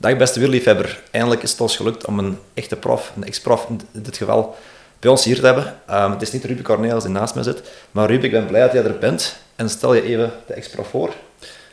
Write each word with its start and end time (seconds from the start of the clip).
Dag 0.00 0.16
beste 0.16 0.38
wierliefhebber, 0.38 1.00
eindelijk 1.10 1.42
is 1.42 1.50
het 1.50 1.60
ons 1.60 1.76
gelukt 1.76 2.06
om 2.06 2.18
een 2.18 2.38
echte 2.54 2.76
prof, 2.76 3.12
een 3.16 3.24
ex-prof 3.24 3.66
in 3.68 3.80
dit 3.92 4.16
geval, 4.16 4.56
bij 4.98 5.10
ons 5.10 5.24
hier 5.24 5.40
te 5.40 5.46
hebben. 5.46 5.74
Um, 5.90 6.10
het 6.10 6.22
is 6.22 6.32
niet 6.32 6.44
Ruben 6.44 6.64
Cornelis 6.64 7.02
die 7.02 7.12
naast 7.12 7.34
mij 7.34 7.44
zit, 7.44 7.62
maar 7.90 8.08
Ruben, 8.08 8.24
ik 8.24 8.30
ben 8.30 8.46
blij 8.46 8.60
dat 8.60 8.72
jij 8.72 8.84
er 8.84 8.98
bent. 8.98 9.36
En 9.56 9.70
stel 9.70 9.94
je 9.94 10.02
even 10.02 10.32
de 10.46 10.54
ex-prof 10.54 10.88
voor. 10.88 11.14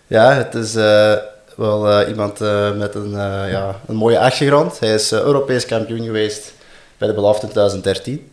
Ja, 0.08 0.34
het 0.34 0.56
is 0.56 0.76
uh, 0.76 1.14
wel 1.56 2.02
uh, 2.02 2.10
iemand 2.10 2.42
uh, 2.42 2.76
met 2.76 2.96
een, 2.96 3.12
ja, 3.50 3.80
een 3.88 3.96
mooie 3.96 4.20
achtergrond. 4.20 4.80
Hij 4.80 4.94
is 4.94 5.12
Europees 5.12 5.66
kampioen 5.66 6.06
geweest 6.06 6.54
bij 6.98 7.08
de 7.08 7.14
belofte 7.14 7.48
2013. 7.48 8.32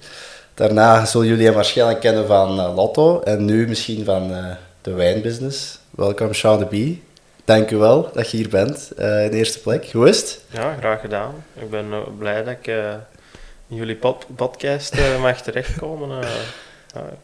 Daarna 0.55 1.05
zullen 1.05 1.27
jullie 1.27 1.45
hem 1.45 1.55
waarschijnlijk 1.55 2.01
kennen 2.01 2.27
van 2.27 2.75
Lotto 2.75 3.21
en 3.21 3.45
nu 3.45 3.69
misschien 3.69 4.05
van 4.05 4.33
de 4.83 4.93
wijnbusiness. 4.93 5.79
Welkom 5.91 6.35
Sean 6.35 6.59
de. 6.59 7.01
Dank 7.45 7.71
u 7.71 7.77
wel 7.77 8.11
dat 8.13 8.31
je 8.31 8.37
hier 8.37 8.49
bent, 8.49 8.93
uh, 8.99 9.25
in 9.25 9.31
de 9.31 9.37
eerste 9.37 9.61
plek. 9.61 9.91
Hoe 9.93 10.09
is 10.09 10.21
het? 10.21 10.41
Ja, 10.49 10.77
graag 10.79 11.01
gedaan. 11.01 11.45
Ik 11.55 11.71
ben 11.71 11.87
uh, 11.91 11.99
blij 12.19 12.45
dat 12.45 12.55
ik 12.61 12.67
uh, 12.67 12.93
in 13.69 13.77
jullie 13.77 13.97
pod 13.97 14.27
podcast 14.37 14.95
mag 15.21 15.43
terechtkomen. 15.43 16.25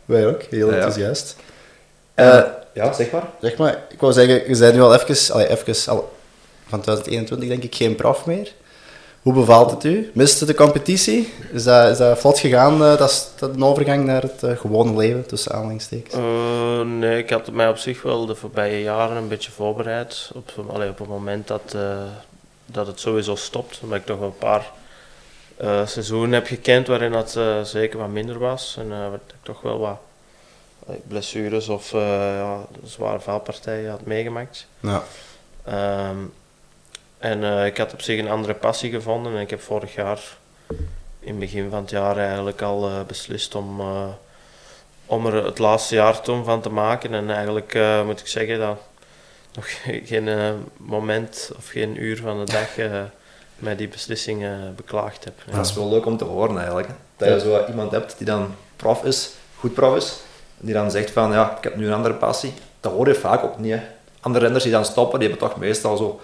Wij 0.04 0.26
ook, 0.26 0.42
heel 0.42 0.72
enthousiast. 0.72 1.36
ja, 2.14 2.92
zeg 2.92 3.10
maar. 3.10 3.28
Zeg 3.40 3.56
maar, 3.56 3.78
ik 3.90 4.00
wou 4.00 4.12
zeggen, 4.12 4.48
je 4.48 4.58
bent 4.58 4.74
nu 4.74 4.80
al 4.80 4.94
even, 4.94 5.34
allee, 5.34 5.48
even 5.48 5.92
al, 5.92 6.12
van 6.66 6.80
2021 6.80 7.48
denk 7.48 7.62
ik 7.62 7.74
geen 7.74 7.94
prof 7.94 8.26
meer. 8.26 8.52
Hoe 9.22 9.32
bevalt 9.32 9.70
het 9.70 9.84
u? 9.84 10.10
Miste 10.14 10.44
de 10.44 10.54
competitie? 10.54 11.32
Is 11.52 11.64
dat, 11.64 11.90
is 11.90 11.98
dat 11.98 12.18
vlot 12.18 12.38
gegaan, 12.38 12.82
uh, 12.82 12.96
dat, 12.96 13.32
dat 13.38 13.54
een 13.54 13.64
overgang 13.64 14.04
naar 14.04 14.22
het 14.22 14.42
uh, 14.42 14.56
gewone 14.56 14.96
leven, 14.96 15.26
tussen 15.26 15.52
aanhalingstekens? 15.52 16.14
Uh, 16.14 16.80
nee, 16.80 17.18
ik 17.18 17.30
had 17.30 17.50
mij 17.50 17.68
op 17.68 17.76
zich 17.76 18.02
wel 18.02 18.26
de 18.26 18.34
voorbije 18.34 18.82
jaren 18.82 19.16
een 19.16 19.28
beetje 19.28 19.50
voorbereid. 19.50 20.30
Op, 20.34 20.64
allee, 20.72 20.88
op 20.88 20.98
het 20.98 21.08
moment 21.08 21.46
dat, 21.46 21.76
dat 22.66 22.86
het 22.86 23.00
sowieso 23.00 23.34
stopt. 23.34 23.80
Omdat 23.82 23.98
ik 23.98 24.06
toch 24.06 24.20
een 24.20 24.38
paar 24.38 24.70
seizoenen 25.86 26.32
heb 26.32 26.46
gekend 26.46 26.86
waarin 26.86 27.12
dat 27.12 27.38
zeker 27.62 27.98
wat 27.98 28.08
minder 28.08 28.38
was. 28.38 28.76
En 28.78 28.88
waar 28.88 29.14
ik 29.14 29.34
toch 29.42 29.60
wel 29.60 29.78
wat 29.78 29.98
blessures 31.08 31.68
of 31.68 31.90
ja, 31.90 32.66
zware 32.84 33.20
valpartijen 33.20 33.90
had 33.90 34.04
meegemaakt. 34.04 34.66
Ja. 34.80 35.02
Um, 36.10 36.32
en 37.20 37.42
uh, 37.42 37.66
ik 37.66 37.76
had 37.76 37.92
op 37.92 38.00
zich 38.00 38.18
een 38.18 38.30
andere 38.30 38.54
passie 38.54 38.90
gevonden 38.90 39.34
en 39.34 39.40
ik 39.40 39.50
heb 39.50 39.60
vorig 39.60 39.94
jaar, 39.94 40.20
in 41.20 41.30
het 41.30 41.38
begin 41.38 41.70
van 41.70 41.80
het 41.80 41.90
jaar 41.90 42.16
eigenlijk 42.18 42.62
al 42.62 42.88
uh, 42.88 43.00
beslist 43.06 43.54
om, 43.54 43.80
uh, 43.80 44.04
om 45.06 45.26
er 45.26 45.44
het 45.44 45.58
laatste 45.58 45.94
jaar 45.94 46.20
toen 46.20 46.44
van 46.44 46.60
te 46.60 46.70
maken. 46.70 47.14
En 47.14 47.30
eigenlijk 47.30 47.78
moet 48.04 48.20
ik 48.20 48.26
zeggen 48.26 48.58
dat 48.58 48.78
nog 49.54 49.66
geen 50.10 50.28
moment 50.76 51.50
of 51.56 51.68
geen 51.68 52.02
uur 52.02 52.16
van 52.16 52.44
de 52.44 52.52
dag 52.52 52.68
mij 53.56 53.76
die 53.76 53.88
beslissing 53.88 54.46
beklaagd 54.76 55.24
heb. 55.24 55.34
Ja. 55.46 55.56
Dat 55.56 55.66
is 55.66 55.74
wel 55.74 55.88
leuk 55.88 56.06
om 56.06 56.16
te 56.16 56.24
horen 56.24 56.58
eigenlijk. 56.58 56.88
Hè? 56.88 56.94
Dat 57.16 57.28
je 57.28 57.48
zo 57.48 57.66
iemand 57.68 57.90
hebt 57.90 58.14
die 58.16 58.26
dan 58.26 58.54
prof 58.76 59.04
is, 59.04 59.30
goed 59.56 59.74
prof 59.74 59.96
is, 59.96 60.16
die 60.56 60.74
dan 60.74 60.90
zegt 60.90 61.10
van 61.10 61.32
ja, 61.32 61.56
ik 61.56 61.64
heb 61.64 61.76
nu 61.76 61.86
een 61.86 61.92
andere 61.92 62.14
passie. 62.14 62.52
Dat 62.80 62.92
hoor 62.92 63.08
je 63.08 63.14
vaak 63.14 63.44
ook 63.44 63.58
niet. 63.58 63.72
Hè? 63.72 63.80
Andere 64.20 64.44
renners 64.44 64.64
die 64.64 64.72
dan 64.72 64.84
stoppen, 64.84 65.18
die 65.18 65.28
hebben 65.28 65.48
toch 65.48 65.58
meestal 65.58 65.96
zo 65.96 66.20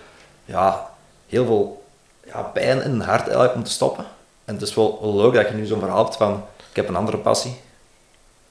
ja, 0.46 0.90
heel 1.26 1.44
veel 1.44 1.84
ja, 2.24 2.42
pijn 2.42 2.82
in 2.82 2.94
het 2.94 3.08
hart 3.08 3.22
eigenlijk 3.22 3.54
om 3.54 3.64
te 3.64 3.70
stoppen. 3.70 4.04
En 4.44 4.54
het 4.54 4.62
is 4.62 4.74
wel, 4.74 4.98
wel 5.02 5.16
leuk 5.16 5.34
dat 5.34 5.48
je 5.48 5.54
nu 5.54 5.66
zo'n 5.66 5.80
verhaal 5.80 6.04
hebt 6.04 6.16
van, 6.16 6.44
ik 6.70 6.76
heb 6.76 6.88
een 6.88 6.96
andere 6.96 7.18
passie. 7.18 7.60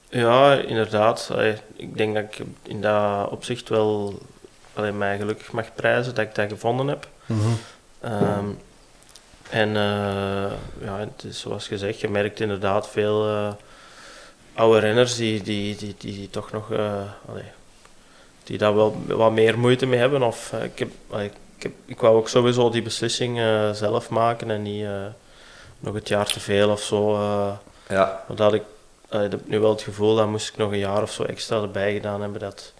Ja, 0.08 0.54
inderdaad. 0.54 1.30
Ik 1.76 1.96
denk 1.96 2.14
dat 2.14 2.22
ik 2.22 2.38
in 2.62 2.80
dat 2.80 3.28
opzicht 3.28 3.68
wel 3.68 4.18
alleen 4.74 4.98
mij 4.98 5.18
gelukkig 5.18 5.52
mag 5.52 5.74
prijzen 5.74 6.14
dat 6.14 6.24
ik 6.24 6.34
dat 6.34 6.48
gevonden 6.48 6.88
heb. 6.88 7.08
Mm 7.26 7.40
-hmm. 7.40 8.12
um, 8.12 8.58
en 9.50 9.68
uh, 9.68 10.52
ja, 10.80 10.98
het 10.98 11.24
is 11.24 11.40
zoals 11.40 11.68
gezegd, 11.68 12.00
je 12.00 12.08
merkt 12.08 12.40
inderdaad 12.40 12.88
veel 12.88 13.28
uh, 13.28 13.52
oude 14.54 14.78
renners 14.78 15.16
die, 15.16 15.42
die, 15.42 15.76
die, 15.76 15.94
die, 15.98 16.30
toch 16.30 16.52
nog 16.52 16.70
uh, 16.70 17.00
allee, 17.28 17.50
die 18.44 18.58
daar 18.58 18.74
wel 18.74 19.02
wat 19.06 19.32
meer 19.32 19.58
moeite 19.58 19.86
mee 19.86 19.98
hebben. 19.98 20.22
Of, 20.22 20.52
ik, 20.62 20.78
heb, 20.78 20.90
allee, 21.10 21.30
heb, 21.66 21.76
ik 21.84 22.00
wou 22.00 22.16
ook 22.16 22.28
sowieso 22.28 22.70
die 22.70 22.82
beslissing 22.82 23.38
uh, 23.38 23.70
zelf 23.70 24.08
maken 24.08 24.50
en 24.50 24.62
niet 24.62 24.82
uh, 24.82 24.90
nog 25.78 25.94
het 25.94 26.08
jaar 26.08 26.26
te 26.26 26.40
veel 26.40 26.70
of 26.70 26.80
zo. 26.80 27.14
Uh, 27.14 27.52
ja. 27.88 28.24
Want 28.26 28.38
dat 28.38 28.54
ik, 28.54 28.62
ik 29.10 29.30
heb 29.30 29.40
nu 29.44 29.58
wel 29.60 29.70
het 29.70 29.82
gevoel 29.82 30.16
dat 30.16 30.26
moest 30.26 30.48
ik 30.48 30.56
nog 30.56 30.70
een 30.70 30.78
jaar 30.78 31.02
of 31.02 31.12
zo 31.12 31.22
extra 31.22 31.60
erbij 31.60 31.92
gedaan 31.92 32.20
hebben, 32.20 32.40
dat 32.40 32.72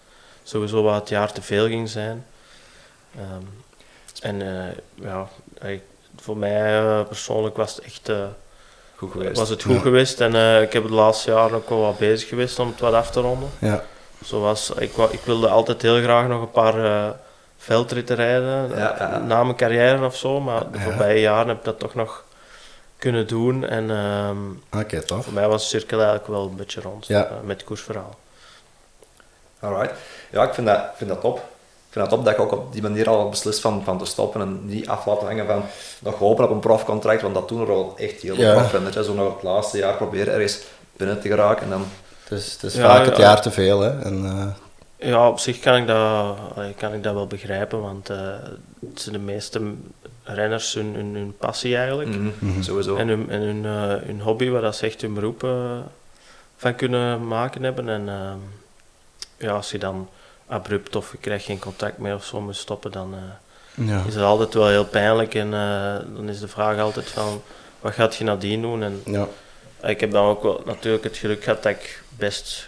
sowieso 0.43 0.83
wat 0.83 0.99
het 0.99 1.09
jaar 1.09 1.31
te 1.31 1.41
veel 1.41 1.67
ging 1.67 1.89
zijn. 1.89 2.25
Um, 3.17 3.63
en 4.21 4.41
ja, 4.95 5.27
voor 6.15 6.37
mij 6.37 7.03
persoonlijk 7.03 7.57
was 7.57 7.75
het 7.75 7.85
echt 7.85 8.11
goed 8.95 9.11
geweest. 9.11 9.37
Was 9.37 9.49
het 9.49 9.63
goed 9.63 9.75
ja. 9.75 9.81
geweest 9.81 10.21
en 10.21 10.61
ik 10.61 10.73
heb 10.73 10.83
het 10.83 10.91
laatste 10.91 11.31
jaar 11.31 11.53
ook 11.53 11.69
wel 11.69 11.81
wat 11.81 11.97
bezig 11.97 12.29
geweest 12.29 12.59
om 12.59 12.67
het 12.67 12.79
wat 12.79 12.93
af 12.93 13.11
te 13.11 13.21
ronden. 13.21 13.49
Ja. 13.59 13.83
Zoals, 14.25 14.69
ik, 14.69 14.97
ik 14.97 15.21
wilde 15.23 15.47
altijd 15.47 15.81
heel 15.81 16.01
graag 16.01 16.27
nog 16.27 16.41
een 16.41 16.51
paar 16.51 17.15
veldritten 17.57 18.15
rijden 18.15 18.69
ja, 18.69 18.95
ja. 18.99 19.17
na 19.17 19.43
mijn 19.43 19.55
carrière 19.55 20.05
of 20.05 20.15
zo. 20.15 20.39
Maar 20.39 20.71
de 20.71 20.79
voorbije 20.79 21.19
jaren 21.19 21.47
heb 21.47 21.57
ik 21.57 21.63
dat 21.63 21.79
toch 21.79 21.93
nog 21.95 22.23
kunnen 22.97 23.27
doen. 23.27 23.65
En 23.67 23.89
um, 23.89 24.63
okay, 24.73 24.99
tof. 24.99 25.23
voor 25.23 25.33
mij 25.33 25.47
was 25.47 25.61
de 25.61 25.67
cirkel 25.67 25.97
eigenlijk 25.97 26.27
wel 26.27 26.45
een 26.45 26.55
beetje 26.55 26.81
rond 26.81 27.07
ja. 27.07 27.25
uh, 27.25 27.31
met 27.43 27.57
het 27.57 27.65
koersverhaal. 27.65 28.15
Alright. 29.59 29.93
Ja, 30.31 30.43
ik 30.43 30.53
vind 30.53 30.67
dat, 30.67 30.77
ik 30.77 30.91
vind 30.95 31.09
dat 31.09 31.21
top. 31.21 31.37
Ik 31.37 31.93
vind 31.93 32.09
dat 32.09 32.13
top 32.13 32.25
dat 32.25 32.35
je 32.35 32.41
ook 32.41 32.51
op 32.51 32.73
die 32.73 32.81
manier 32.81 33.09
al 33.09 33.29
beslist 33.29 33.59
van, 33.59 33.83
van 33.83 33.97
te 33.97 34.05
stoppen 34.05 34.41
en 34.41 34.65
niet 34.65 34.87
af 34.87 35.05
laten 35.05 35.27
hangen 35.27 35.45
van 35.45 35.63
nog 35.99 36.15
hopen 36.15 36.43
op 36.43 36.49
een 36.49 36.59
profcontract, 36.59 37.21
want 37.21 37.33
dat 37.33 37.49
doen 37.49 37.61
er 37.61 37.69
al 37.69 37.93
echt 37.97 38.21
heel 38.21 38.35
veel 38.35 38.43
Ja. 38.43 38.53
profrenners. 38.53 38.95
Zo 38.95 39.13
nog 39.13 39.33
het 39.33 39.43
laatste 39.43 39.77
jaar 39.77 39.93
proberen 39.95 40.33
ergens 40.33 40.59
binnen 40.97 41.21
te 41.21 41.27
geraken 41.27 41.63
en 41.63 41.69
dan... 41.69 41.85
Het 42.23 42.39
is, 42.39 42.51
het 42.51 42.63
is 42.63 42.73
Ja, 42.73 42.81
vaak 42.81 43.05
het 43.05 43.17
ja. 43.17 43.23
jaar 43.23 43.41
te 43.41 43.51
veel, 43.51 43.79
hè. 43.79 43.99
En, 43.99 44.25
eh, 44.25 44.47
Ja, 44.99 45.29
op 45.29 45.39
zich 45.39 45.59
kan 45.59 45.75
ik 45.75 45.87
dat, 45.87 46.37
kan 46.77 46.93
ik 46.93 47.03
dat 47.03 47.13
wel 47.13 47.27
begrijpen, 47.27 47.81
want 47.81 48.09
eh, 48.09 48.17
het 48.89 49.01
zijn 49.01 49.15
de 49.15 49.21
meeste 49.21 49.61
renners 50.23 50.73
hun, 50.73 50.93
hun, 50.95 51.15
hun 51.15 51.35
passie 51.37 51.77
eigenlijk. 51.77 52.09
Mhm, 52.09 52.29
Mhm. 52.39 52.61
Sowieso. 52.61 52.95
En 52.95 53.07
hun, 53.07 53.29
en 53.29 53.41
hun, 53.41 53.65
eh, 53.65 54.05
hun 54.07 54.21
hobby, 54.21 54.49
waar 54.49 54.61
dat 54.61 54.75
ze 54.75 54.85
echt 54.85 55.01
hun 55.01 55.13
beroep 55.13 55.43
eh, 55.43 55.77
van 56.57 56.75
kunnen 56.75 57.27
maken 57.27 57.63
hebben. 57.63 57.89
En 57.89 58.09
ehm, 58.09 58.37
ja, 59.37 59.51
als 59.51 59.71
je 59.71 59.77
dan 59.79 60.09
abrupt 60.47 60.95
of 60.95 61.11
je 61.11 61.17
krijgt 61.17 61.45
geen 61.45 61.59
contact 61.59 61.97
meer 61.97 62.13
of 62.15 62.25
zo 62.25 62.41
moet 62.41 62.55
stoppen, 62.55 62.91
dan 62.91 63.13
eh, 63.13 63.87
ja. 63.87 64.03
is 64.07 64.13
het 64.15 64.23
altijd 64.23 64.53
wel 64.53 64.67
heel 64.67 64.85
pijnlijk. 64.85 65.35
En 65.35 65.53
eh, 65.53 65.95
dan 66.15 66.29
is 66.29 66.39
de 66.39 66.47
vraag 66.47 66.79
altijd 66.79 67.09
van, 67.09 67.41
wat 67.79 67.93
gaat 67.93 68.15
je 68.15 68.23
nadien 68.23 68.61
doen? 68.61 68.83
En 68.83 69.01
Ja. 69.05 69.27
ik 69.83 69.99
heb 69.99 70.11
dan 70.11 70.25
ook 70.25 70.43
wel 70.43 70.61
natuurlijk 70.65 71.03
het 71.03 71.17
geluk 71.17 71.43
gehad 71.43 71.63
dat 71.63 71.71
ik 71.71 72.03
best 72.09 72.66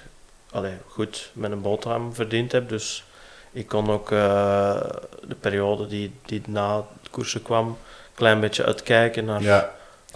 allee, 0.51 0.73
goed 0.87 1.29
met 1.33 1.51
een 1.51 1.61
boterham 1.61 2.13
verdiend 2.13 2.51
heb. 2.51 2.69
Dus 2.69 3.03
ik 3.51 3.67
kon 3.67 3.91
ook 3.91 4.11
eh, 4.11 4.81
de 5.27 5.35
periode 5.39 5.87
die, 5.87 6.11
die 6.25 6.41
na 6.47 6.75
het 6.75 7.09
koersen 7.11 7.41
kwam, 7.41 7.67
een 7.67 7.75
klein 8.13 8.39
beetje 8.39 8.65
uitkijken 8.65 9.25
naar 9.25 9.41
ja, 9.41 9.71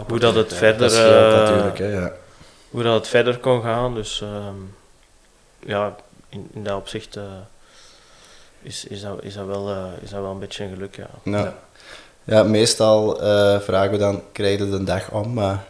hoe 0.08 0.20
dat 0.20 0.36
het 0.36 0.50
Ja, 0.52 0.56
verder, 0.56 0.90
dat 0.90 0.92
eh, 0.92 1.78
hè. 1.78 1.86
Ja. 1.86 2.14
hoe 2.70 2.84
dat 2.84 2.94
het 2.94 3.08
verder 3.08 3.38
kon 3.38 3.62
gaan. 3.62 3.96
Dus 3.96 4.22
ehm, 4.22 4.56
ja, 5.60 5.96
in, 6.30 6.50
in 6.54 6.64
dat 6.64 6.78
opzicht 6.78 7.16
eh, 7.16 7.24
is, 8.62 8.86
is, 8.86 9.02
dat, 9.02 9.24
is, 9.24 9.34
dat 9.34 9.46
wel, 9.46 9.70
is 10.02 10.10
dat 10.10 10.22
wel 10.22 10.32
een 10.32 10.40
beetje 10.40 10.64
een 10.64 10.74
geluk, 10.74 10.96
ja. 10.96 11.10
Ja. 11.24 11.54
Ja, 12.26 12.44
meestal 12.44 13.16
vragen 13.62 13.92
we 13.92 13.98
dan, 13.98 14.22
krijg 14.32 14.60
je 14.60 14.70
de 14.70 14.84
dag 14.84 15.12
om, 15.12 15.34
maar 15.34 15.64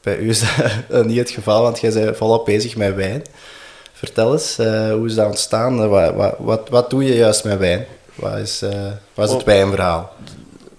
bij 0.00 0.16
u 0.16 0.28
is 0.28 0.44
dat 0.88 1.04
niet 1.06 1.18
het 1.18 1.30
geval, 1.30 1.62
want 1.62 1.80
jij 1.80 1.92
bent 1.92 2.16
volop 2.16 2.44
bezig 2.44 2.76
met 2.76 2.94
wijn. 2.94 3.24
Vertel 3.96 4.32
eens, 4.32 4.58
eh, 4.58 4.90
hoe 4.92 5.06
is 5.06 5.14
dat 5.14 5.26
ontstaan? 5.26 5.82
Eh, 5.82 5.88
wat, 5.88 6.14
wat, 6.14 6.34
wat, 6.38 6.68
wat 6.68 6.90
doe 6.90 7.04
je 7.04 7.14
juist 7.14 7.44
met 7.44 7.58
wijn? 7.58 7.86
Wat 8.14 8.36
is, 8.36 8.62
eh, 8.62 8.90
wat 9.14 9.26
is 9.26 9.32
het 9.32 9.40
Oh. 9.40 9.46
wijnverhaal? 9.46 10.12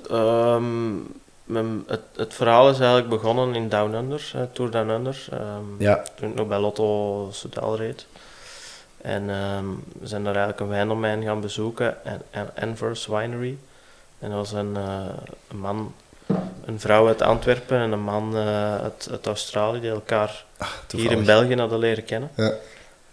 Ehm, 0.10 0.96
mijn- 1.44 1.84
het, 1.88 2.02
het 2.16 2.34
verhaal 2.34 2.70
is 2.70 2.78
eigenlijk 2.80 3.10
begonnen 3.10 3.56
in 3.56 3.70
Down 3.70 3.94
Under, 3.94 4.32
eh, 4.36 4.42
Tour 4.54 4.72
Down 4.72 4.90
Under. 4.90 5.26
ehm, 5.32 5.64
Ja, 5.84 6.04
toen 6.16 6.30
ik 6.30 6.36
nog 6.36 6.48
bij 6.48 6.60
Lotto 6.60 7.30
Soudal 7.32 7.76
reed. 7.78 8.06
En 9.02 9.30
ehm, 9.30 9.66
we 10.00 10.08
zijn 10.08 10.24
daar 10.24 10.36
eigenlijk 10.36 10.64
een 10.64 10.70
wijndomein 10.76 11.24
gaan 11.24 11.42
bezoeken, 11.42 12.06
en, 12.06 12.22
en 12.32 12.50
Anvers 12.62 13.06
Winery. 13.08 13.58
En 14.20 14.30
dat 14.30 14.38
was 14.38 14.52
een, 14.52 14.76
een 15.50 15.58
man, 15.60 15.94
een 16.66 16.80
vrouw 16.80 17.08
uit 17.08 17.22
Antwerpen 17.22 17.78
en 17.80 17.92
een 17.92 18.04
man 18.04 18.36
uit, 18.82 19.08
uit 19.12 19.26
Australië 19.28 19.80
die 19.80 19.90
elkaar 19.90 20.46
hier 20.58 20.68
toevallig. 20.88 21.18
in 21.18 21.26
België 21.26 21.56
hadden 21.56 21.80
leren 21.80 22.06
kennen. 22.06 22.30
Ja. 22.36 22.52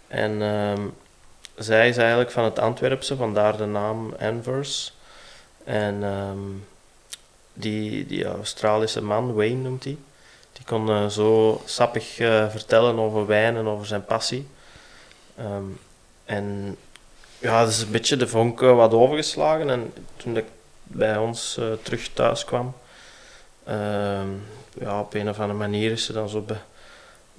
En 0.07 0.41
ehm, 0.41 0.81
zij 1.55 1.89
is 1.89 1.97
eigenlijk 1.97 2.31
van 2.31 2.43
het 2.43 2.59
Antwerpse, 2.59 3.15
vandaar 3.15 3.57
de 3.57 3.65
naam 3.65 4.13
Anvers. 4.19 4.93
En 5.63 6.03
ehm, 6.03 6.39
die, 7.53 8.05
die 8.05 8.25
Australische 8.25 9.01
man, 9.01 9.33
Wayne 9.33 9.61
noemt 9.61 9.83
hij, 9.83 9.97
die 10.53 10.65
kon 10.65 10.89
eh, 10.89 11.07
zo 11.07 11.61
sappig 11.65 12.19
eh, 12.19 12.49
vertellen 12.49 12.99
over 12.99 13.25
wijn 13.27 13.55
en 13.55 13.67
over 13.67 13.85
zijn 13.85 14.05
passie. 14.05 14.47
Ehm, 15.37 15.63
en 16.25 16.77
ja, 17.37 17.59
dat 17.59 17.69
is 17.69 17.81
een 17.81 17.91
beetje 17.91 18.17
de 18.17 18.27
vonk 18.27 18.61
eh, 18.61 18.75
wat 18.75 18.93
overgeslagen. 18.93 19.69
En 19.69 19.93
toen 20.17 20.37
ik 20.37 20.45
bij 20.83 21.17
ons 21.17 21.59
terug 21.81 22.09
thuis 22.13 22.45
kwam. 22.45 22.75
Ja, 24.79 24.99
op 24.99 25.13
een 25.13 25.29
of 25.29 25.39
andere 25.39 25.59
manier 25.59 25.91
is 25.91 26.07
er 26.07 26.13
dan 26.13 26.29
zo 26.29 26.41
bij, 26.41 26.57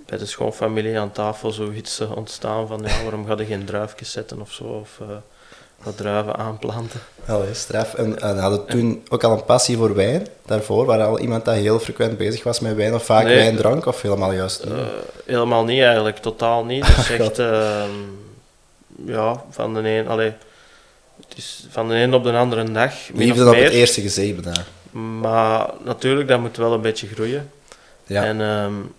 bij 0.07 0.19
de 0.19 0.27
schoonfamilie 0.27 0.99
aan 0.99 1.13
tafel 1.13 1.51
zoiets 1.53 2.01
uh, 2.01 2.17
ontstaan 2.17 2.67
van 2.67 2.83
ja, 2.85 3.03
waarom 3.03 3.27
ga 3.27 3.35
je 3.37 3.45
geen 3.45 3.65
druifjes 3.65 4.11
zetten 4.11 4.41
of 4.41 4.53
zo, 4.53 4.65
of 4.65 4.99
uh, 5.03 5.07
wat 5.83 5.97
druiven 5.97 6.37
aanplanten. 6.37 7.01
Allee, 7.27 7.55
straf. 7.55 7.95
En, 7.95 8.21
en 8.21 8.39
hadden 8.39 8.67
toen 8.67 9.03
ook 9.09 9.25
al 9.25 9.33
een 9.33 9.45
passie 9.45 9.77
voor 9.77 9.95
wijn 9.95 10.27
daarvoor? 10.47 10.85
Waar 10.85 11.03
al 11.03 11.19
iemand 11.19 11.45
dat 11.45 11.55
heel 11.55 11.79
frequent 11.79 12.19
bezig 12.19 12.43
was 12.43 12.61
met 12.61 12.75
wijn 12.75 12.95
of 12.95 13.05
vaak 13.05 13.25
nee, 13.25 13.35
wijn 13.35 13.57
drank 13.57 13.87
of 13.87 14.03
helemaal 14.03 14.33
juist 14.33 14.65
niet? 14.65 14.75
helemaal 15.25 15.65
niet 15.65 15.83
eigenlijk, 15.83 16.17
totaal 16.17 16.65
niet. 16.65 16.87
Dus 16.97 17.11
echt, 17.11 17.39
ehm, 17.39 17.91
ja, 19.07 19.43
van 19.51 19.75
de 19.75 19.89
een, 19.89 20.09
allee, 20.09 20.33
het 21.29 21.37
is 21.37 21.67
van 21.71 21.89
de 21.89 21.95
een 21.95 22.15
op 22.15 22.25
de 22.25 22.33
andere 22.33 22.73
dag. 22.73 22.93
Liefde 23.15 23.49
op 23.49 23.55
het 23.55 23.73
eerste 23.73 24.01
gezicht 24.01 24.45
daar. 24.45 24.67
Maar 25.21 25.71
natuurlijk, 25.85 26.29
dat 26.29 26.41
moet 26.41 26.57
wel 26.57 26.73
een 26.73 26.81
beetje 26.81 27.07
groeien. 27.07 27.51
Ja. 28.07 28.25
En 28.25 28.41
um, 28.41 28.93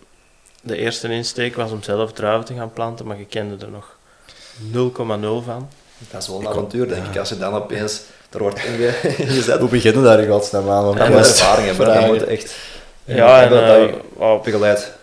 de 0.68 0.78
eerste 0.78 1.08
insteek 1.08 1.56
was 1.56 1.72
om 1.72 1.84
zelf 1.84 2.14
druiven 2.14 2.46
te 2.46 2.54
gaan 2.54 2.74
planten, 2.74 3.06
maar 3.08 3.18
je 3.18 3.26
kende 3.26 3.66
er 3.66 3.72
nog 3.72 3.96
0,0 4.72 5.46
van. 5.46 5.70
Dat 6.12 6.22
is 6.22 6.28
wel 6.28 6.40
een 6.40 6.48
avontuur, 6.48 6.88
denk 6.88 7.06
ik, 7.06 7.18
als 7.18 7.30
je 7.30 7.38
dan 7.38 7.54
opeens 7.54 8.02
er 8.30 8.40
wordt 8.40 8.64
ingezet. 9.18 9.60
Hoe 9.60 9.70
beginnen 9.70 10.04
daar 10.04 10.20
in 10.20 10.30
godsnaam 10.30 10.70
aan? 10.70 10.96
Ja, 10.96 11.10
met 11.10 11.28
ervaring 11.28 11.68
hebben, 11.68 11.86
dat 11.86 12.06
moet 12.06 12.24
echt... 12.24 12.56
Ja, 13.06 13.44
en... 13.44 13.82
Uh, 13.82 13.96
oh, 14.14 14.44
begeleid. 14.44 14.94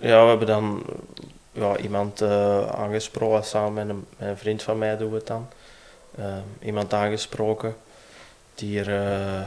Ja, 0.00 0.22
we 0.22 0.28
hebben 0.28 0.46
dan 0.46 0.82
ja, 1.52 1.76
iemand 1.76 2.22
uh, 2.22 2.66
aangesproken, 2.66 3.44
samen 3.44 3.72
met 3.72 3.88
een, 3.88 4.06
met 4.18 4.28
een, 4.28 4.36
vriend 4.36 4.62
van 4.62 4.78
mij 4.78 4.96
doen 4.96 5.10
we 5.10 5.16
het 5.16 5.26
dan. 5.26 5.48
Uh, 6.18 6.24
iemand 6.62 6.94
aangesproken 6.94 7.76
die 8.54 8.80
er, 8.80 8.88
uh, 8.88 9.46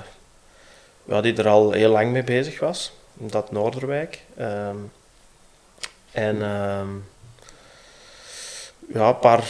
ja, 1.04 1.22
die 1.22 1.36
er 1.36 1.48
al 1.48 1.72
heel 1.72 1.92
lang 1.92 2.12
mee 2.12 2.24
bezig 2.24 2.60
was, 2.60 2.94
dat 3.14 3.52
Noorderwijk. 3.52 4.22
Um, 4.40 4.92
en 6.18 6.42
um, 6.42 7.06
ja, 8.94 9.08
een 9.08 9.20
paar 9.20 9.48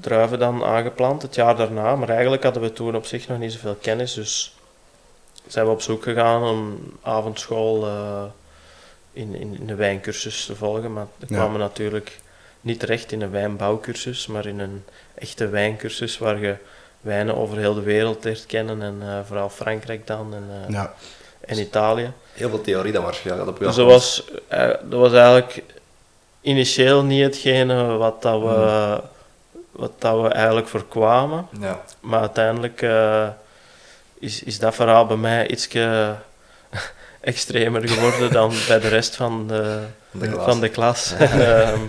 druiven 0.00 0.38
dan 0.38 0.64
aangeplant 0.64 1.22
het 1.22 1.34
jaar 1.34 1.56
daarna, 1.56 1.96
maar 1.96 2.08
eigenlijk 2.08 2.42
hadden 2.42 2.62
we 2.62 2.72
toen 2.72 2.96
op 2.96 3.06
zich 3.06 3.28
nog 3.28 3.38
niet 3.38 3.52
zoveel 3.52 3.76
kennis, 3.80 4.14
dus 4.14 4.56
zijn 5.46 5.66
we 5.66 5.72
op 5.72 5.82
zoek 5.82 6.02
gegaan 6.02 6.42
om 6.42 6.78
avondschool 7.02 7.86
in, 9.12 9.34
in, 9.34 9.58
in, 9.60 9.68
een 9.68 9.76
wijncursus 9.76 10.44
te 10.44 10.56
volgen, 10.56 10.92
maar 10.92 11.06
we 11.16 11.26
kwamen 11.26 11.60
natuurlijk 11.60 12.18
niet 12.60 12.80
terecht 12.80 13.12
in 13.12 13.20
een 13.20 13.30
wijnbouwcursus, 13.30 14.26
maar 14.26 14.46
in 14.46 14.58
een 14.58 14.84
echte 15.14 15.48
wijncursus 15.48 16.18
waar 16.18 16.38
je 16.38 16.56
wijnen 17.00 17.36
over 17.36 17.58
heel 17.58 17.74
de 17.74 17.82
wereld 17.82 18.24
leert 18.24 18.46
kennen 18.46 18.82
en 18.82 18.98
uh, 19.02 19.18
vooral 19.26 19.48
Frankrijk 19.48 20.06
dan 20.06 20.34
en, 20.34 20.44
uh, 20.50 20.74
ja. 20.74 20.94
en 21.40 21.58
Italië. 21.58 22.12
Heel 22.32 22.48
veel 22.48 22.60
theorie 22.60 22.92
dan 22.92 23.04
waarschijnlijk. 23.04 23.46
Dat, 23.46 23.58
dus 23.58 23.74
dat, 23.74 23.86
was, 23.86 24.24
dat 24.88 25.00
was 25.00 25.12
eigenlijk 25.12 25.62
initieel 26.44 27.04
niet 27.04 27.22
hetgene 27.22 27.84
wat, 27.84 28.22
dat 28.22 28.40
we, 28.40 28.46
mm. 28.46 29.60
wat 29.70 29.92
dat 29.98 30.22
we 30.22 30.28
eigenlijk 30.28 30.68
voorkwamen, 30.68 31.48
ja. 31.60 31.80
maar 32.00 32.20
uiteindelijk 32.20 32.82
is, 34.18 34.42
is 34.42 34.58
dat 34.58 34.74
verhaal 34.74 35.06
bij 35.06 35.16
mij 35.16 35.48
ietsje 35.48 36.14
extremer 37.20 37.88
geworden 37.88 38.32
dan 38.32 38.52
bij 38.68 38.80
de 38.80 38.88
rest 38.88 39.16
van 39.16 39.46
de. 39.46 39.82
Van 40.36 40.60
de 40.60 40.68
klas. 40.68 41.12
Ehm, 41.18 41.80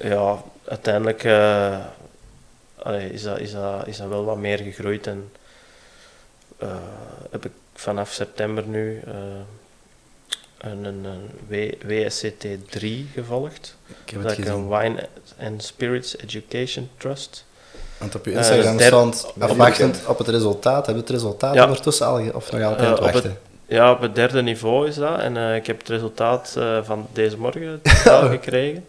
ja, 0.00 0.42
uiteindelijk 0.68 1.24
uh, 1.24 1.76
allee, 2.78 3.12
is, 3.12 3.22
dat, 3.22 3.38
is, 3.38 3.52
dat, 3.52 3.86
is 3.86 3.96
dat 3.96 4.08
wel 4.08 4.24
wat 4.24 4.36
meer 4.36 4.58
gegroeid 4.58 5.06
en 5.06 5.32
uh, 6.62 6.68
heb 7.30 7.44
ik 7.44 7.52
vanaf 7.74 8.10
september 8.10 8.66
nu 8.66 9.02
een, 10.62 10.84
een, 10.84 11.04
een 11.48 11.74
WSCT 11.86 12.46
3 12.70 13.08
gevolgd. 13.14 13.76
Ik 14.04 14.22
dat 14.22 14.38
ik 14.38 14.46
een 14.46 14.68
Wine 14.68 15.08
and 15.40 15.62
Spirits 15.62 16.16
Education 16.16 16.88
Trust. 16.96 17.44
Want 17.98 18.14
op 18.14 18.24
je 18.24 18.32
Instagram 18.32 18.78
uh, 18.78 18.86
stond 18.86 19.32
afwachtend 19.38 20.00
op 20.06 20.18
het 20.18 20.28
resultaat. 20.28 20.86
Heb 20.86 20.94
je 20.94 21.00
het 21.00 21.10
resultaat 21.10 21.54
ja. 21.54 21.64
ondertussen 21.64 22.06
al 22.06 22.30
of 22.32 22.52
nog 22.52 22.62
altijd 22.62 22.98
wachten? 22.98 23.38
Ja, 23.66 23.90
op 23.90 24.00
het 24.00 24.14
derde 24.14 24.42
niveau 24.42 24.88
is 24.88 24.94
dat. 24.94 25.18
En 25.18 25.36
uh, 25.36 25.56
ik 25.56 25.66
heb 25.66 25.78
het 25.78 25.88
resultaat 25.88 26.54
uh, 26.58 26.78
van 26.82 27.06
deze 27.12 27.38
morgen 27.38 27.80
gekregen. 28.36 28.84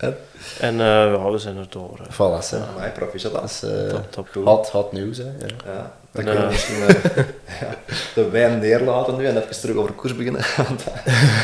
en 0.59 0.73
uh, 0.73 0.79
ja, 0.79 1.31
we 1.31 1.37
zijn 1.37 1.57
er 1.57 1.67
door. 1.69 1.99
Voilà, 2.11 2.49
hè. 2.49 2.57
Ja, 2.57 2.91
proficiat. 2.93 3.33
Dat 3.33 3.43
is 3.43 3.63
top, 4.09 4.27
top, 4.31 4.45
hot, 4.45 4.69
hot 4.69 4.91
nieuws, 4.91 5.17
hè. 5.17 5.31
Ja. 5.65 5.93
Dan 6.13 6.23
kunnen 6.23 6.43
we 6.43 6.49
misschien 6.49 6.77
ja, 7.61 7.77
de 8.15 8.29
wijn 8.29 8.59
neerlaten 8.59 9.15
nu 9.15 9.25
en 9.25 9.37
even 9.37 9.59
terug 9.61 9.75
over 9.75 9.93
koers 9.93 10.15
beginnen. 10.15 10.41
Want, 10.67 10.81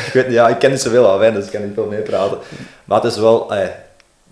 ik, 0.06 0.10
weet, 0.12 0.32
ja, 0.32 0.48
ik 0.48 0.58
ken 0.58 0.70
niet 0.70 0.80
zoveel 0.80 1.10
aan 1.10 1.18
wijn, 1.18 1.34
dus 1.34 1.44
ik 1.44 1.50
kan 1.50 1.62
niet 1.62 1.74
veel 1.74 1.86
meepraten. 1.86 2.38
Maar 2.84 3.02
het 3.02 3.12
is 3.12 3.18
wel, 3.18 3.54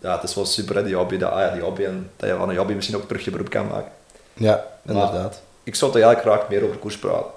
ja, 0.01 0.15
het 0.15 0.23
is 0.23 0.35
wel 0.35 0.47
super, 0.47 0.77
hè, 0.77 0.85
die 0.85 0.95
hobby. 0.95 1.17
Dat, 1.17 1.31
ah, 1.31 1.41
ja, 1.41 1.51
die 1.51 1.63
hobby 1.63 1.85
en 1.85 2.11
dat 2.17 2.29
je 2.29 2.37
van 2.37 2.49
een 2.49 2.57
hobby 2.57 2.73
misschien 2.73 2.97
ook 2.97 3.07
terug 3.07 3.25
je 3.25 3.31
beroep 3.31 3.51
kan 3.51 3.67
maken. 3.67 3.91
Ja, 4.33 4.67
inderdaad. 4.87 5.13
Maar 5.13 5.31
ik 5.63 5.75
zou 5.75 5.93
toch 5.93 6.03
eigenlijk 6.03 6.35
graag 6.35 6.49
meer 6.49 6.65
over 6.65 6.77
koers 6.77 6.99
praten. 6.99 7.31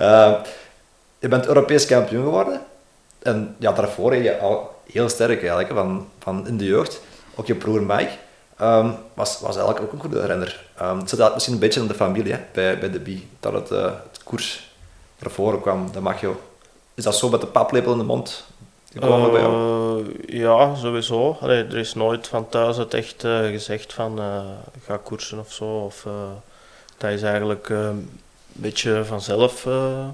uh, 0.00 0.34
je 1.18 1.28
bent 1.28 1.46
Europees 1.46 1.86
kampioen 1.86 2.24
geworden. 2.24 2.60
En 3.22 3.54
ja, 3.58 3.72
daarvoor 3.72 4.14
je 4.14 4.38
al 4.38 4.80
heel 4.92 5.08
sterk 5.08 5.40
eigenlijk, 5.40 5.68
van, 5.68 6.08
van 6.18 6.46
in 6.46 6.56
de 6.56 6.64
jeugd. 6.64 7.00
Ook 7.34 7.46
je 7.46 7.54
broer 7.54 7.82
Mike 7.82 8.10
um, 8.62 8.94
was, 9.14 9.40
was 9.40 9.56
eigenlijk 9.56 9.80
ook 9.80 9.92
een 9.92 10.00
goede 10.00 10.26
renner. 10.26 10.64
Um, 10.82 10.98
het 10.98 11.10
zit 11.10 11.32
misschien 11.32 11.54
een 11.54 11.60
beetje 11.60 11.80
in 11.80 11.86
de 11.86 11.94
familie, 11.94 12.32
hè, 12.32 12.40
bij, 12.52 12.78
bij 12.78 12.90
de 12.90 13.00
Bie, 13.00 13.28
dat 13.40 13.52
het, 13.52 13.70
uh, 13.70 13.84
het 13.84 14.22
koers 14.24 14.70
naar 15.18 15.30
voren 15.30 15.60
kwam. 15.60 15.88
Dat 15.92 16.02
mag 16.02 16.20
je, 16.20 16.32
is 16.94 17.04
dat 17.04 17.16
zo 17.16 17.28
met 17.28 17.40
de 17.40 17.46
paplepel 17.46 17.92
in 17.92 17.98
de 17.98 18.04
mond 18.04 18.44
uh, 18.92 19.30
bij 19.30 19.40
jou? 19.40 20.16
Ja, 20.26 20.74
sowieso. 20.74 21.36
Allee, 21.40 21.64
er 21.64 21.76
is 21.76 21.94
nooit 21.94 22.28
van 22.28 22.48
thuis 22.48 22.76
het 22.76 22.94
echt 22.94 23.24
uh, 23.24 23.38
gezegd 23.38 23.92
van 23.92 24.20
ga 24.84 24.96
koersen 24.96 25.38
of 25.38 25.52
zo. 25.52 25.64
Of, 25.64 26.06
dat 26.98 27.10
is 27.10 27.22
eigenlijk 27.22 27.70
beetje 28.58 29.04
vanzelf 29.04 29.66
uh, 29.66 30.06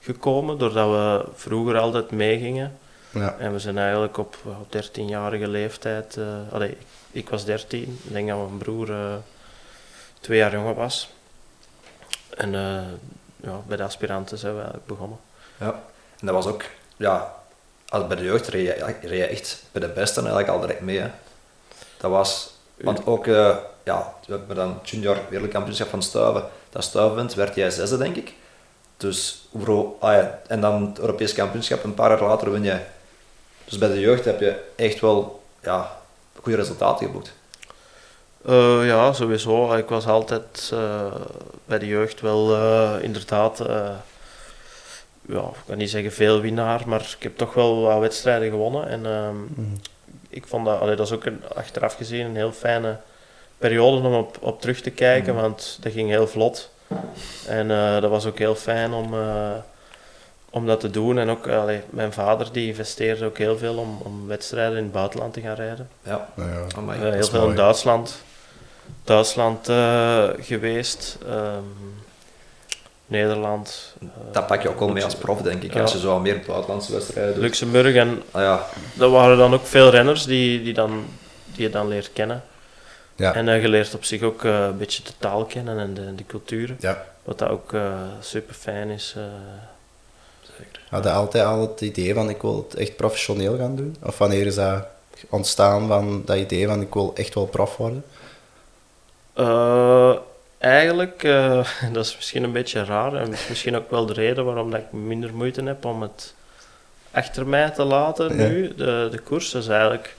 gekomen, 0.00 0.58
doordat 0.58 0.90
we 0.90 1.24
vroeger 1.34 1.78
altijd 1.78 2.10
meegingen. 2.10 2.78
Ja. 3.10 3.36
En 3.38 3.52
we 3.52 3.58
zijn 3.58 3.78
eigenlijk 3.78 4.18
op, 4.18 4.36
op 4.44 4.76
13-jarige 4.76 5.48
leeftijd, 5.48 6.16
uh, 6.18 6.24
allee, 6.52 6.76
ik 7.16 7.28
was 7.28 7.44
13, 7.44 8.00
ik 8.04 8.12
denk 8.12 8.28
dat 8.28 8.36
mijn 8.36 8.58
broer 8.58 8.90
uh, 8.90 9.14
twee 10.20 10.38
jaar 10.38 10.52
jonger 10.52 10.74
was. 10.74 11.10
En 12.30 12.52
ja, 13.36 13.60
bij 13.66 13.76
de 13.76 13.82
aspiranten 13.82 14.38
zijn 14.38 14.52
we 14.52 14.58
eigenlijk 14.58 14.88
begonnen. 14.88 15.18
Ja, 15.58 15.82
en 16.20 16.26
dat 16.26 16.34
was 16.34 16.46
ook, 16.46 16.64
ja, 16.96 17.34
als 17.88 18.06
bij 18.06 18.16
de 18.16 18.22
jeugd 18.22 18.48
reed 18.48 18.66
je, 18.66 18.94
reed 19.00 19.18
je 19.18 19.26
echt 19.26 19.62
bij 19.72 19.80
de 19.80 19.88
beste 19.88 20.20
eigenlijk 20.20 20.48
al 20.48 20.60
direct 20.60 20.80
mee. 20.80 20.98
Hè. 20.98 21.10
Dat 21.96 22.10
was, 22.10 22.54
want 22.74 23.06
ook, 23.06 23.26
ja, 23.82 24.14
we 24.26 24.32
hebben 24.32 24.56
dan 24.56 24.80
junior 24.82 25.18
wereldkampioenschap 25.28 25.88
van 25.88 26.02
Stuiven 26.02 26.48
dat 26.76 26.84
Stuiven 26.84 27.36
werd 27.36 27.54
jij 27.54 27.70
zesde, 27.70 27.96
denk 27.96 28.16
ik. 28.16 28.34
Dus, 28.96 29.46
bro, 29.50 29.96
ah 30.00 30.12
ja, 30.12 30.40
en 30.46 30.60
dan 30.60 30.86
het 30.86 30.98
Europees 30.98 31.32
kampioenschap, 31.32 31.84
een 31.84 31.94
paar 31.94 32.10
jaar 32.10 32.28
later 32.28 32.50
win 32.50 32.62
je. 32.62 32.80
Dus 33.64 33.78
bij 33.78 33.88
de 33.88 34.00
jeugd 34.00 34.24
heb 34.24 34.40
je 34.40 34.64
echt 34.76 35.00
wel 35.00 35.42
ja, 35.62 35.96
goede 36.46 36.62
resultaten 36.62 37.06
geboekt. 37.06 37.32
Uh, 38.48 38.86
ja, 38.86 39.12
sowieso. 39.12 39.74
Ik 39.74 39.88
was 39.88 40.06
altijd 40.06 40.70
uh, 40.74 41.14
bij 41.64 41.78
de 41.78 41.86
jeugd 41.86 42.20
wel 42.20 42.56
uh, 42.56 42.94
inderdaad, 43.00 43.58
ja, 45.28 45.40
ik 45.40 45.64
kan 45.66 45.76
niet 45.76 45.90
zeggen 45.90 46.12
veel 46.12 46.40
winnaar, 46.40 46.82
maar 46.86 47.00
ik 47.00 47.22
heb 47.22 47.36
toch 47.36 47.54
wel 47.54 47.80
wat 47.80 47.98
wedstrijden 47.98 48.50
gewonnen. 48.50 48.88
En 48.88 49.00
mm. 49.54 49.72
ik 50.28 50.46
vond 50.46 50.64
dat, 50.64 50.80
allee, 50.80 50.96
dat 50.96 51.06
is 51.06 51.12
ook 51.12 51.24
een, 51.24 51.42
achteraf 51.54 51.94
gezien 51.94 52.26
een 52.26 52.36
heel 52.36 52.52
fijne 52.52 52.96
periode 53.58 54.06
om 54.06 54.14
op, 54.14 54.36
op 54.40 54.60
terug 54.60 54.80
te 54.80 54.90
kijken, 54.90 55.34
mm. 55.34 55.40
want 55.40 55.78
dat 55.80 55.92
ging 55.92 56.08
heel 56.08 56.26
vlot. 56.26 56.70
En 57.46 57.68
dat 58.00 58.10
was 58.10 58.26
ook 58.26 58.38
heel 58.38 58.54
fijn 58.54 58.92
om, 58.92 59.14
om 60.50 60.66
dat 60.66 60.80
te 60.80 60.90
doen. 60.90 61.18
En 61.18 61.28
ook 61.28 61.48
allee, 61.48 61.80
mijn 61.90 62.12
vader 62.12 62.52
die 62.52 62.66
investeerde 62.66 63.24
ook 63.24 63.38
heel 63.38 63.58
veel 63.58 63.76
om, 63.76 63.98
om 64.02 64.26
wedstrijden 64.26 64.76
in 64.76 64.82
het 64.82 64.92
buitenland 64.92 65.32
te 65.32 65.40
gaan 65.40 65.54
rijden. 65.54 65.88
Ja, 66.02 66.28
ja. 66.36 66.44
Uh, 66.78 67.12
heel 67.12 67.24
veel 67.24 67.48
in 67.48 67.56
Duitsland. 67.56 68.22
Duitsland 69.04 69.66
geweest. 70.40 71.18
Um, 71.28 72.04
Nederland. 73.06 73.94
dat 74.32 74.46
pak 74.46 74.62
je 74.62 74.68
ook 74.68 74.78
wel 74.78 74.88
mee 74.88 75.04
als 75.04 75.14
prof, 75.14 75.42
denk 75.42 75.62
ik, 75.62 75.74
ja. 75.74 75.80
als 75.80 75.92
je 75.92 75.98
zo 75.98 76.18
meer 76.18 76.42
buitenlandse 76.46 76.92
wedstrijden 76.92 77.34
doet. 77.34 77.42
Luxemburg 77.42 77.94
en 77.94 78.22
ah, 78.30 78.42
ja. 78.42 78.66
er 78.98 79.10
waren 79.10 79.38
dan 79.38 79.54
ook 79.54 79.66
veel 79.66 79.90
renners 79.90 80.24
die, 80.24 80.62
die, 80.62 80.74
dan, 80.74 81.04
die 81.44 81.62
je 81.62 81.70
dan 81.70 81.88
leert 81.88 82.12
kennen. 82.12 82.42
Ja. 83.16 83.34
En 83.34 83.46
uh, 83.46 83.62
je 83.62 83.68
leert 83.68 83.94
op 83.94 84.04
zich 84.04 84.22
ook 84.22 84.42
uh, 84.42 84.64
een 84.64 84.76
beetje 84.76 85.02
de 85.02 85.12
taal 85.18 85.44
kennen 85.44 85.78
en 85.78 85.94
de, 85.94 86.14
de 86.14 86.26
cultuur. 86.26 86.76
Ja. 86.78 87.04
Wat 87.24 87.38
dat 87.38 87.48
ook 87.48 87.72
uh, 87.72 87.92
super 88.20 88.54
fijn 88.54 88.90
is. 88.90 89.16
Zeker. 90.56 90.82
Had 90.88 91.04
je 91.04 91.10
altijd 91.10 91.44
al 91.44 91.60
het 91.60 91.80
idee 91.80 92.14
van 92.14 92.28
ik 92.28 92.42
wil 92.42 92.66
het 92.68 92.78
echt 92.78 92.96
professioneel 92.96 93.56
gaan 93.56 93.76
doen? 93.76 93.96
Of 94.02 94.18
wanneer 94.18 94.46
is 94.46 94.54
dat 94.54 94.86
ontstaan 95.28 95.88
van 95.88 96.22
dat 96.24 96.36
idee 96.36 96.66
van 96.66 96.80
ik 96.80 96.94
wil 96.94 97.12
echt 97.14 97.34
wel 97.34 97.46
prof 97.46 97.76
worden? 97.76 98.04
eigenlijk, 100.58 101.22
uh, 101.22 101.66
dat 101.92 102.04
is 102.04 102.16
misschien 102.16 102.42
een 102.42 102.52
beetje 102.52 102.84
raar 102.84 103.14
en 103.14 103.30
misschien 103.48 103.76
ook 103.76 103.90
wel 103.90 104.06
de 104.06 104.12
reden 104.12 104.44
waarom 104.44 104.70
dat 104.70 104.80
ik 104.80 104.92
minder 104.92 105.34
moeite 105.34 105.62
heb 105.62 105.84
om 105.84 106.02
het 106.02 106.34
achter 107.10 107.46
mij 107.46 107.70
te 107.70 107.84
laten 107.84 108.36
nu, 108.36 108.74
de, 108.74 109.08
de 109.10 109.18
koers. 109.18 109.54
is 109.54 109.68
eigenlijk, 109.68 110.16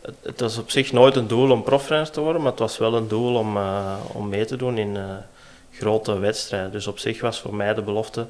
het, 0.00 0.14
het, 0.22 0.40
was 0.40 0.58
op 0.58 0.70
zich 0.70 0.92
nooit 0.92 1.16
een 1.16 1.26
doel 1.26 1.50
om 1.50 1.62
profrenner 1.62 2.10
te 2.10 2.20
worden, 2.20 2.42
maar 2.42 2.50
het 2.50 2.60
was 2.60 2.78
wel 2.78 2.94
een 2.94 3.08
doel 3.08 3.34
om, 3.34 3.56
uh, 3.56 3.94
om 4.12 4.28
mee 4.28 4.44
te 4.44 4.56
doen 4.56 4.78
in 4.78 4.94
uh, 4.94 5.02
grote 5.72 6.18
wedstrijden. 6.18 6.72
Dus 6.72 6.86
op 6.86 6.98
zich 6.98 7.20
was 7.20 7.40
voor 7.40 7.54
mij 7.54 7.74
de 7.74 7.82
belofte 7.82 8.26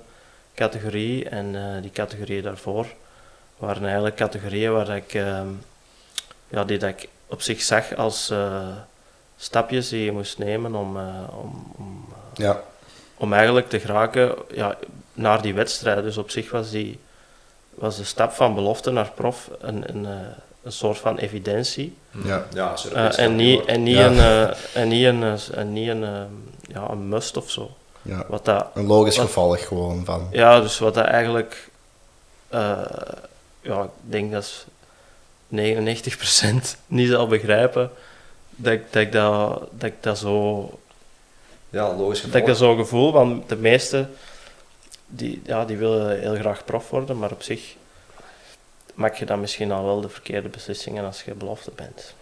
categorie 0.54 1.28
en 1.28 1.80
die 1.80 1.90
categorieën 1.90 2.42
daarvoor 2.42 2.86
waren 3.56 3.84
eigenlijk 3.84 4.16
categorieën 4.16 4.72
waar 4.72 4.96
ik, 4.96 5.14
ehm, 5.14 5.48
ja, 6.48 6.64
die 6.64 6.78
dat 6.78 6.88
ik 6.88 7.08
op 7.26 7.42
zich 7.42 7.62
zag 7.62 7.94
als 7.96 8.32
stapjes 9.36 9.88
die 9.88 10.04
je 10.04 10.12
moest 10.12 10.38
nemen 10.38 10.74
om, 10.74 10.96
om, 11.42 11.72
om, 11.76 12.04
ja. 12.34 12.60
om 13.16 13.32
eigenlijk 13.32 13.68
te 13.68 13.80
geraken 13.80 14.34
ja, 14.50 14.76
naar 15.12 15.42
die 15.42 15.54
wedstrijd. 15.54 16.02
Dus 16.02 16.16
op 16.16 16.30
zich 16.30 16.50
was 16.50 16.70
die 16.70 16.98
was 17.74 17.96
de 17.96 18.04
stap 18.04 18.32
van 18.32 18.54
belofte 18.54 18.90
naar 18.90 19.10
prof 19.14 19.50
een, 19.60 19.88
een, 19.88 20.06
eh, 20.06 20.12
een 20.62 20.72
soort 20.72 20.98
van 20.98 21.18
evidentie. 21.18 21.96
Ja, 22.24 22.46
ja 22.52 22.76
uh, 22.92 23.18
en, 23.18 23.36
niet, 23.36 23.64
en, 23.64 23.82
niet 23.82 23.98
een, 23.98 24.14
uh, 24.14 24.76
en 24.76 24.88
niet 24.88 25.06
een, 25.06 25.38
en 25.54 25.72
niet 25.72 25.88
een, 25.88 26.04
ja, 26.60 26.90
een 26.90 27.08
must 27.08 27.36
of 27.36 27.50
zo. 27.50 27.76
Ja, 28.04 28.24
wat 28.28 28.44
dat, 28.44 28.66
een 28.74 28.86
logisch 28.86 29.16
wat, 29.16 29.26
gevolg 29.26 29.66
gewoon 29.66 30.04
van. 30.04 30.28
Ja, 30.30 30.60
dus 30.60 30.78
wat 30.78 30.94
dat 30.94 31.04
eigenlijk, 31.04 31.68
ja, 33.60 33.82
ik 33.82 33.90
denk 34.00 34.32
dat 34.32 34.66
99% 35.48 35.56
niet 36.86 37.08
zal 37.08 37.26
begrijpen 37.26 37.90
dat 38.56 38.72
ik 38.72 38.92
dat, 38.92 39.12
dat, 39.12 39.68
dat, 39.70 39.90
ik 39.90 40.02
dat 40.02 40.18
zo. 40.18 40.70
Ja, 41.70 41.94
logisch 41.94 42.20
gevolg. 42.20 42.32
Dat 42.32 42.40
ik 42.40 42.46
dat 42.46 42.56
zo 42.56 42.76
gevoel, 42.76 43.12
want 43.12 43.48
de 43.48 43.56
meeste 43.56 44.08
die, 45.06 45.42
ja, 45.44 45.64
die 45.64 45.76
willen 45.76 46.20
heel 46.20 46.34
graag 46.34 46.64
prof 46.64 46.90
worden, 46.90 47.18
maar 47.18 47.30
op 47.30 47.42
zich 47.42 47.74
maak 48.94 49.14
je 49.14 49.26
dan 49.26 49.40
misschien 49.40 49.72
al 49.72 49.84
wel 49.84 50.00
de 50.00 50.08
verkeerde 50.08 50.48
beslissingen 50.48 51.04
als 51.04 51.22
je 51.22 51.34
belofte 51.34 51.70
bent. 51.74 52.14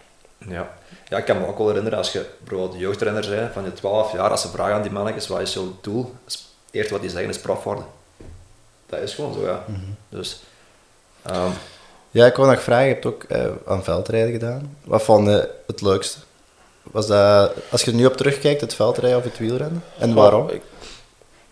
Ja. 0.47 0.73
ja, 1.09 1.17
ik 1.17 1.25
kan 1.25 1.37
me 1.37 1.47
ook 1.47 1.57
wel 1.57 1.67
herinneren 1.67 1.97
als 1.97 2.11
je 2.11 2.25
bijvoorbeeld 2.43 2.79
jeugdrenner 2.79 3.29
bent 3.29 3.53
van 3.53 3.63
je 3.63 3.73
12 3.73 4.13
jaar, 4.13 4.29
als 4.29 4.41
ze 4.41 4.47
vragen 4.47 4.73
aan 4.73 4.81
die 4.81 4.91
mannetjes 4.91 5.27
wat 5.27 5.39
is 5.39 5.53
jouw 5.53 5.77
doel, 5.81 6.15
eerst 6.71 6.89
wat 6.89 7.01
die 7.01 7.09
zeggen 7.09 7.29
is 7.29 7.39
prof 7.39 7.63
worden. 7.63 7.85
Dat 8.85 8.99
is 8.99 9.13
gewoon 9.13 9.33
zo, 9.33 9.45
ja. 9.45 9.63
Mm 9.67 9.75
-hmm. 9.75 9.95
Dus, 10.09 10.41
um, 11.31 11.53
ja, 12.11 12.25
ik 12.25 12.35
wil 12.35 12.45
nog 12.45 12.61
vragen, 12.61 12.85
je 12.85 12.93
hebt 12.93 13.05
ook 13.05 13.25
uh, 13.29 13.45
aan 13.65 13.83
veldrijden 13.83 14.31
gedaan. 14.31 14.77
Wat 14.83 15.03
vond 15.03 15.27
je 15.27 15.49
het 15.67 15.81
leukste? 15.81 16.19
Was 16.83 17.07
dat, 17.07 17.53
als 17.69 17.81
je 17.81 17.91
er 17.91 17.97
nu 17.97 18.05
op 18.05 18.17
terugkijkt, 18.17 18.61
het 18.61 18.75
veldrijden 18.75 19.17
of 19.17 19.23
het 19.23 19.37
wielrennen? 19.37 19.83
En 19.97 20.13
waarom? 20.13 20.49
Ik, 20.49 20.61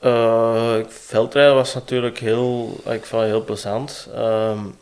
uh, 0.01 0.75
veldrijden 0.87 1.55
was 1.55 1.73
natuurlijk 1.73 2.19
heel, 2.19 2.79
ik 2.85 3.05
vond 3.05 3.23
heel 3.23 3.43
plezant. 3.43 4.07
Um, 4.15 4.75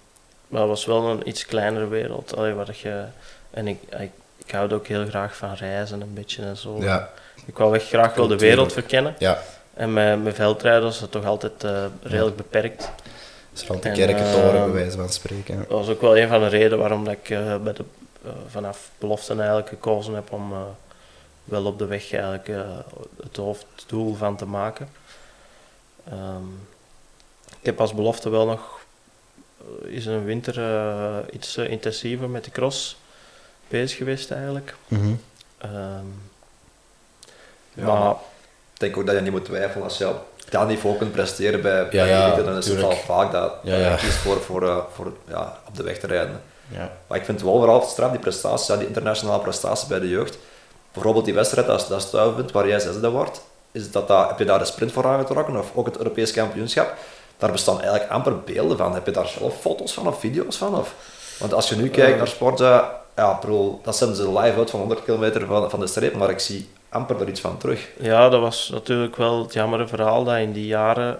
maar 0.49 0.61
het 0.61 0.69
was 0.69 0.85
wel 0.85 1.09
een 1.09 1.27
iets 1.27 1.45
kleinere 1.45 1.87
wereld. 1.87 2.35
Allee, 2.35 2.53
waar 2.53 2.75
je, 2.81 3.03
en 3.49 3.67
ik, 3.67 3.81
ik, 3.99 4.11
ik 4.37 4.51
hou 4.51 4.73
ook 4.73 4.87
heel 4.87 5.05
graag 5.05 5.35
van 5.35 5.53
reizen 5.53 6.01
een 6.01 6.13
beetje 6.13 6.43
en 6.43 6.57
zo. 6.57 6.77
Ja. 6.79 7.09
Ik 7.45 7.57
wou 7.57 7.75
echt 7.75 7.87
graag 7.87 8.13
wel 8.13 8.27
de 8.27 8.37
wereld 8.37 8.73
verkennen. 8.73 9.15
Ja. 9.19 9.41
En 9.73 9.93
met, 9.93 10.23
met 10.23 10.35
veldrijden 10.35 10.83
was 10.83 10.99
het 10.99 11.11
toch 11.11 11.25
altijd 11.25 11.63
uh, 11.63 11.85
redelijk 12.01 12.37
ja. 12.37 12.43
beperkt. 12.43 12.89
Dus 13.51 13.67
rond 13.67 13.83
de 13.83 13.91
kerkentoren, 13.91 14.55
uh, 14.55 14.63
bij 14.63 14.73
wijze 14.73 14.97
van 14.97 15.09
spreken. 15.09 15.57
Dat 15.57 15.67
was 15.67 15.87
ook 15.89 16.01
wel 16.01 16.17
een 16.17 16.27
van 16.27 16.39
de 16.39 16.47
redenen 16.47 16.77
waarom 16.77 17.03
dat 17.03 17.13
ik 17.13 17.29
uh, 17.29 17.57
bij 17.57 17.73
de, 17.73 17.83
vanaf 18.47 18.89
belofte 18.97 19.33
eigenlijk 19.33 19.69
gekozen 19.69 20.13
heb 20.13 20.31
om 20.31 20.53
wel 21.43 21.65
op 21.65 21.77
de 21.77 21.85
weg 21.85 22.13
eigenlijk 22.13 22.47
het 23.21 23.35
hoofddoel 23.35 24.15
van 24.15 24.37
te 24.37 24.45
maken. 24.45 24.89
Um, 26.11 26.67
ik 27.59 27.65
heb 27.65 27.81
als 27.81 27.93
belofte 27.93 28.29
wel 28.29 28.45
nog 28.45 28.79
is 29.83 30.05
een 30.05 30.23
winter 30.23 30.61
iets 31.31 31.57
intensiever 31.57 32.29
met 32.29 32.43
de 32.43 32.51
cross 32.51 32.97
bezig 33.69 33.97
geweest 33.97 34.31
eigenlijk. 34.31 34.75
Mm 34.87 34.99
-hmm. 34.99 35.19
um, 35.63 36.21
ja, 37.73 37.99
maar 37.99 38.11
ik 38.73 38.79
denk 38.79 38.97
ook 38.97 39.05
dat 39.05 39.15
je 39.15 39.21
niet 39.21 39.31
moet 39.31 39.45
twijfelen 39.45 39.83
als 39.83 39.97
je 39.97 40.07
op 40.07 40.27
dat 40.49 40.67
niveau 40.67 40.97
kunt 40.97 41.11
presteren 41.11 41.61
bij, 41.61 41.79
ja, 41.79 41.89
bij 41.89 42.07
ja, 42.07 42.35
dan 42.35 42.57
is 42.57 42.67
het 42.67 42.79
wel 42.79 42.91
vaak 42.91 43.31
dat, 43.31 43.53
ja, 43.63 43.75
ja. 43.75 43.97
voor, 43.97 44.41
voor, 44.41 44.85
voor 44.93 45.13
ja, 45.27 45.57
op 45.67 45.75
de 45.75 45.83
weg 45.83 45.99
te 45.99 46.07
rijden. 46.07 46.41
Ja. 46.67 46.91
Maar 47.07 47.17
ik 47.17 47.25
vind 47.25 47.39
het 47.39 47.49
wel 47.49 47.57
vooral 47.57 47.81
straf, 47.81 48.11
die 48.11 48.19
prestaties, 48.19 48.77
die 48.77 48.87
internationale 48.87 49.41
prestaties 49.41 49.87
bij 49.87 49.99
de 49.99 50.09
jeugd. 50.09 50.37
Bijvoorbeeld 50.93 51.25
die 51.25 51.33
wedstrijd, 51.33 51.67
dat, 51.67 51.85
dat 51.89 52.01
Stuivenpunt, 52.01 52.51
waar 52.51 52.67
jij 52.67 52.79
zesde 52.79 53.09
wordt, 53.09 53.41
is 53.71 53.91
dat, 53.91 54.07
dat, 54.07 54.27
heb 54.27 54.39
je 54.39 54.45
daar 54.45 54.59
de 54.59 54.65
sprint 54.65 54.91
voor 54.91 55.05
aangetrokken, 55.05 55.57
of 55.57 55.71
ook 55.73 55.85
het 55.85 55.97
Europees 55.97 56.31
kampioenschap? 56.31 56.93
Daar 57.37 57.51
bestaan 57.51 57.81
eigenlijk 57.81 58.11
amper 58.11 58.39
beelden 58.39 58.77
van. 58.77 58.93
Heb 58.93 59.05
je 59.05 59.11
daar 59.11 59.27
zelf 59.27 59.59
foto's 59.59 59.93
van 59.93 60.07
of 60.07 60.19
video's 60.19 60.57
van? 60.57 60.75
Of? 60.75 60.93
Want 61.39 61.53
als 61.53 61.69
je 61.69 61.75
nu 61.75 61.89
kijkt 61.89 62.17
naar 62.17 62.27
sporten, 62.27 62.83
ja, 63.19 63.33
bro, 63.33 63.79
dat 63.83 63.95
zetten 63.95 64.17
ze 64.17 64.39
live 64.39 64.57
uit 64.57 64.69
van 64.69 64.79
100 64.79 65.03
kilometer 65.03 65.45
van, 65.45 65.69
van 65.69 65.79
de 65.79 65.87
streep, 65.87 66.15
maar 66.15 66.29
ik 66.29 66.39
zie 66.39 66.69
amper 66.89 67.21
er 67.21 67.29
iets 67.29 67.41
van 67.41 67.57
terug. 67.57 67.89
Ja, 67.99 68.29
dat 68.29 68.41
was 68.41 68.69
natuurlijk 68.69 69.15
wel 69.15 69.43
het 69.43 69.53
jammere 69.53 69.87
verhaal 69.87 70.23
dat 70.23 70.37
in 70.37 70.51
die 70.51 70.67
jaren 70.67 71.19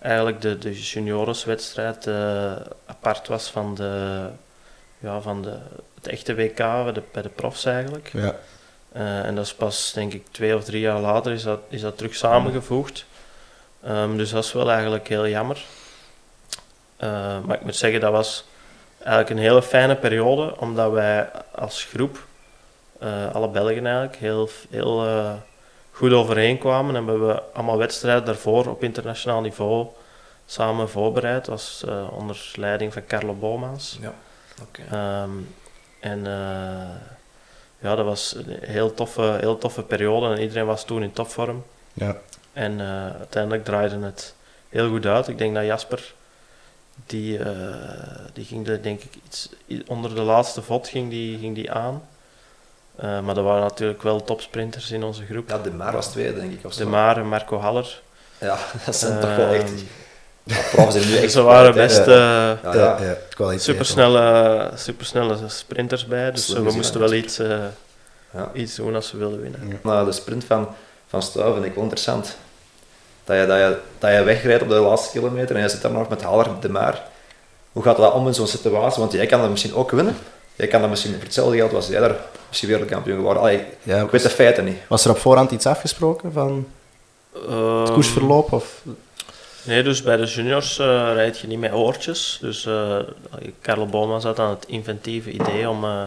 eigenlijk 0.00 0.40
de, 0.40 0.58
de 0.58 0.80
juniorenswedstrijd 0.80 2.06
uh, 2.06 2.52
apart 2.86 3.28
was 3.28 3.50
van, 3.50 3.74
de, 3.74 4.26
ja, 4.98 5.20
van 5.20 5.42
de, 5.42 5.56
het 5.94 6.06
echte 6.06 6.34
WK 6.34 6.56
bij 6.56 6.92
de, 6.92 7.02
bij 7.12 7.22
de 7.22 7.28
profs 7.28 7.64
eigenlijk. 7.64 8.10
Ja. 8.12 8.36
Uh, 8.96 9.24
en 9.26 9.34
dat 9.34 9.44
is 9.44 9.54
pas, 9.54 9.92
denk 9.92 10.12
ik, 10.12 10.26
twee 10.30 10.56
of 10.56 10.64
drie 10.64 10.80
jaar 10.80 11.00
later 11.00 11.32
is 11.32 11.42
dat, 11.42 11.60
is 11.68 11.80
dat 11.80 11.96
terug 11.96 12.14
samengevoegd. 12.14 13.04
Um, 13.88 14.16
dus 14.16 14.30
dat 14.30 14.44
is 14.44 14.52
wel 14.52 14.70
eigenlijk 14.70 15.08
heel 15.08 15.28
jammer. 15.28 15.64
Uh, 17.00 17.38
maar 17.44 17.56
ik 17.56 17.64
moet 17.64 17.76
zeggen, 17.76 18.00
dat 18.00 18.12
was 18.12 18.44
eigenlijk 19.04 19.30
een 19.30 19.46
hele 19.46 19.62
fijne 19.62 19.96
periode, 19.96 20.54
omdat 20.58 20.92
wij 20.92 21.30
als 21.54 21.84
groep, 21.84 22.18
uh, 23.02 23.34
alle 23.34 23.48
Belgen 23.48 23.86
eigenlijk, 23.86 24.16
heel, 24.16 24.48
heel 24.70 25.06
goed 25.90 26.12
overeenkwamen. 26.12 26.96
En 26.96 27.04
we 27.04 27.10
hebben 27.10 27.54
allemaal 27.54 27.78
wedstrijden 27.78 28.24
daarvoor 28.24 28.66
op 28.66 28.82
internationaal 28.82 29.40
niveau 29.40 29.86
samen 30.46 30.88
voorbereid. 30.88 31.44
Dat 31.44 31.54
was 31.54 31.84
onder 32.10 32.52
leiding 32.54 32.92
van 32.92 33.06
Carlo 33.06 33.32
Boma's. 33.32 33.98
Ja, 34.00 34.12
okay. 34.62 35.22
um, 35.22 35.54
en 36.00 36.24
ja, 37.78 37.94
dat 37.94 38.04
was 38.04 38.34
een 38.34 38.58
heel 38.60 38.94
toffe, 38.94 39.36
heel 39.40 39.58
toffe 39.58 39.82
periode 39.82 40.34
en 40.34 40.40
iedereen 40.40 40.66
was 40.66 40.84
toen 40.84 41.02
in 41.02 41.12
topvorm. 41.12 41.64
Ja. 41.92 42.16
En 42.52 42.72
uh, 42.72 43.06
uiteindelijk 43.06 43.64
draaide 43.64 43.98
het 43.98 44.34
heel 44.68 44.88
goed 44.88 45.06
uit. 45.06 45.28
Ik 45.28 45.38
denk 45.38 45.54
dat 45.54 45.64
Jasper, 45.64 46.14
die, 47.06 47.38
uh, 47.38 47.46
die 48.32 48.44
ging 48.44 48.68
er 48.68 48.82
denk 48.82 49.02
ik 49.02 49.12
iets, 49.24 49.48
onder 49.86 50.14
de 50.14 50.20
laatste 50.20 50.62
vod 50.62 50.88
ging 50.88 51.10
die, 51.10 51.38
ging 51.38 51.54
die 51.54 51.72
aan. 51.72 52.02
Uh, 53.04 53.20
maar 53.20 53.36
er 53.36 53.42
waren 53.42 53.62
natuurlijk 53.62 54.02
wel 54.02 54.24
topsprinters 54.24 54.90
in 54.90 55.02
onze 55.02 55.24
groep. 55.24 55.48
Ja, 55.48 55.58
De 55.58 55.70
Maar 55.70 55.92
was 55.92 56.10
tweede 56.10 56.40
denk 56.40 56.52
ik. 56.52 56.64
Of 56.64 56.74
de 56.74 56.86
Maar 56.86 57.16
en 57.16 57.28
Marco 57.28 57.58
Haller. 57.58 58.02
Ja, 58.38 58.58
dat 58.86 58.96
zijn 58.96 59.20
toch 59.20 59.36
wel 59.36 59.52
echt... 59.52 59.72
Nu 60.44 61.16
echt 61.22 61.32
Ze 61.32 61.42
waren 61.42 61.74
best 61.74 62.06
ja, 62.06 62.58
ja, 62.62 62.74
ja, 62.74 62.98
ja. 63.38 63.58
supersnelle, 63.58 64.70
supersnelle 64.74 65.36
sprinters 65.46 66.06
bij, 66.06 66.30
dus 66.30 66.48
we 66.48 66.72
moesten 66.72 67.00
wel 67.00 67.12
iets, 67.12 67.40
uh, 67.40 67.64
ja. 68.30 68.50
iets 68.52 68.74
doen 68.74 68.94
als 68.94 69.12
we 69.12 69.18
wilden 69.18 69.40
winnen. 69.40 69.68
Ja. 69.68 69.76
Nou, 69.82 70.04
de 70.04 70.12
sprint 70.12 70.44
van, 70.44 70.68
van 71.06 71.22
Stuy 71.22 71.52
vind 71.52 71.64
ik 71.64 71.74
wel 71.74 71.82
interessant. 71.82 72.36
Dat 73.24 73.36
je, 73.36 73.46
dat, 73.46 73.58
je, 73.58 73.76
dat 73.98 74.12
je 74.12 74.22
wegrijdt 74.22 74.62
op 74.62 74.68
de 74.68 74.74
laatste 74.74 75.18
kilometer 75.18 75.56
en 75.56 75.62
je 75.62 75.68
zit 75.68 75.82
daar 75.82 75.92
nog 75.92 76.08
met 76.08 76.22
Haller 76.22 76.48
de 76.60 76.68
maar. 76.68 77.02
Hoe 77.72 77.82
gaat 77.82 77.96
dat 77.96 78.12
om 78.12 78.26
in 78.26 78.34
zo'n 78.34 78.46
situatie? 78.46 79.00
Want 79.00 79.12
jij 79.12 79.26
kan 79.26 79.40
dat 79.40 79.50
misschien 79.50 79.74
ook 79.74 79.90
winnen. 79.90 80.16
Jij 80.54 80.66
kan 80.66 80.80
dat 80.80 80.90
misschien 80.90 81.12
voor 81.12 81.22
hetzelfde 81.22 81.56
geld 81.56 81.72
was 81.72 81.88
jij 81.88 82.00
daar 82.00 82.16
misschien 82.48 82.68
wereldkampioen 82.68 83.16
geworden. 83.16 83.42
Allee, 83.42 83.64
ja, 83.82 84.00
ik 84.00 84.10
weet 84.10 84.22
de 84.22 84.30
feiten 84.30 84.64
niet. 84.64 84.78
Was 84.88 85.04
er 85.04 85.10
op 85.10 85.18
voorhand 85.18 85.50
iets 85.50 85.66
afgesproken 85.66 86.32
van 86.32 86.66
um, 87.48 87.80
het 87.80 87.90
koersverloop? 87.90 88.52
Of? 88.52 88.82
Nee, 89.62 89.82
dus 89.82 90.02
bij 90.02 90.16
de 90.16 90.24
juniors 90.24 90.78
uh, 90.78 90.86
rijd 91.14 91.38
je 91.38 91.46
niet 91.46 91.58
met 91.58 91.72
oortjes. 91.72 92.38
Dus 92.40 92.66
uh, 92.66 92.96
Karel 93.60 93.86
Boma 93.86 94.20
zat 94.20 94.38
aan 94.38 94.50
het 94.50 94.64
inventieve 94.66 95.30
idee 95.30 95.68
om, 95.68 95.84
uh, 95.84 96.02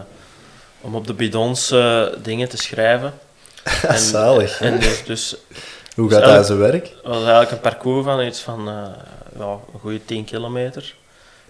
om 0.80 0.94
op 0.94 1.06
de 1.06 1.14
bidons 1.14 1.74
dingen 2.22 2.48
te 2.48 2.56
schrijven. 2.56 3.14
en, 3.82 3.98
Zalig. 3.98 4.60
En 4.60 4.78
dus, 4.78 5.04
dus, 5.04 5.36
Hoe 5.98 6.10
gaat 6.10 6.24
dus 6.24 6.32
dat 6.34 6.46
zijn 6.46 6.58
werk? 6.58 6.86
Het 6.86 7.02
was 7.02 7.16
eigenlijk 7.16 7.50
een 7.50 7.60
parcours 7.60 8.04
van 8.04 8.26
iets 8.26 8.40
van 8.40 8.64
ja, 9.38 9.58
een 9.72 9.80
goede 9.80 10.04
10 10.04 10.24
kilometer 10.24 10.94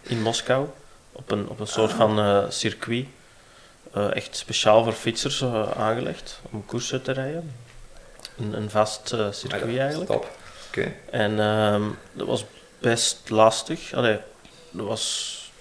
in 0.02 0.22
Moskou. 0.22 0.66
Op 1.12 1.30
een, 1.30 1.48
op 1.48 1.60
een 1.60 1.66
soort 1.66 1.92
van 1.92 2.44
circuit. 2.52 3.06
echt 3.92 4.36
speciaal 4.36 4.84
voor 4.84 4.92
fietsers 4.92 5.44
aangelegd 5.76 6.40
om 6.50 6.66
koersen 6.66 7.02
te 7.02 7.12
rijden. 7.12 7.54
Een, 8.38 8.56
een 8.56 8.70
vast 8.70 9.14
circuit 9.30 9.78
eigenlijk. 9.78 10.10
Top. 10.10 10.30
Okay. 10.68 10.96
En 11.10 11.38
um, 11.38 11.98
dat 12.12 12.26
was 12.26 12.44
best 12.78 13.30
lastig. 13.30 13.94
Allee, 13.94 14.18
er, 14.76 14.84
was, 14.84 15.52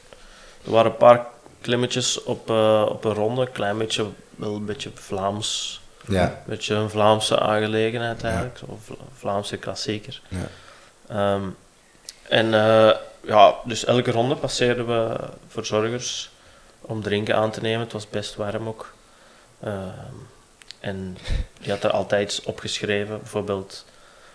er 0.65 0.71
waren 0.71 0.91
een 0.91 0.97
paar 0.97 1.27
klimmetjes 1.61 2.23
op, 2.23 2.49
op 2.89 3.05
een 3.05 3.13
ronde, 3.13 3.41
een 3.41 3.51
klein 3.51 3.77
beetje, 3.77 4.05
wel 4.35 4.55
een 4.55 4.65
beetje 4.65 4.89
Vlaams 4.93 5.81
Ja. 6.07 6.23
Een 6.23 6.35
beetje 6.45 6.75
een 6.75 6.89
Vlaamse 6.89 7.39
aangelegenheid 7.39 8.23
eigenlijk, 8.23 8.59
Vla- 8.83 8.95
Vlaamse 9.13 9.57
klassieker. 9.57 10.21
Ja. 10.27 10.47
Ehm, 11.09 11.43
en 12.29 12.53
eh, 12.53 12.95
ja, 13.23 13.55
dus 13.65 13.85
elke 13.85 14.11
ronde 14.11 14.35
passeerden 14.35 14.87
we 14.87 15.19
verzorgers 15.47 16.29
om 16.81 17.01
drinken 17.01 17.35
aan 17.35 17.51
te 17.51 17.61
nemen. 17.61 17.79
Het 17.79 17.91
was 17.91 18.09
best 18.09 18.35
warm 18.35 18.67
ook. 18.67 18.93
Ehm, 19.63 20.15
en 20.79 21.17
die 21.61 21.71
had 21.71 21.83
er 21.83 21.91
altijd 21.91 22.41
opgeschreven, 22.45 23.17
bijvoorbeeld 23.19 23.85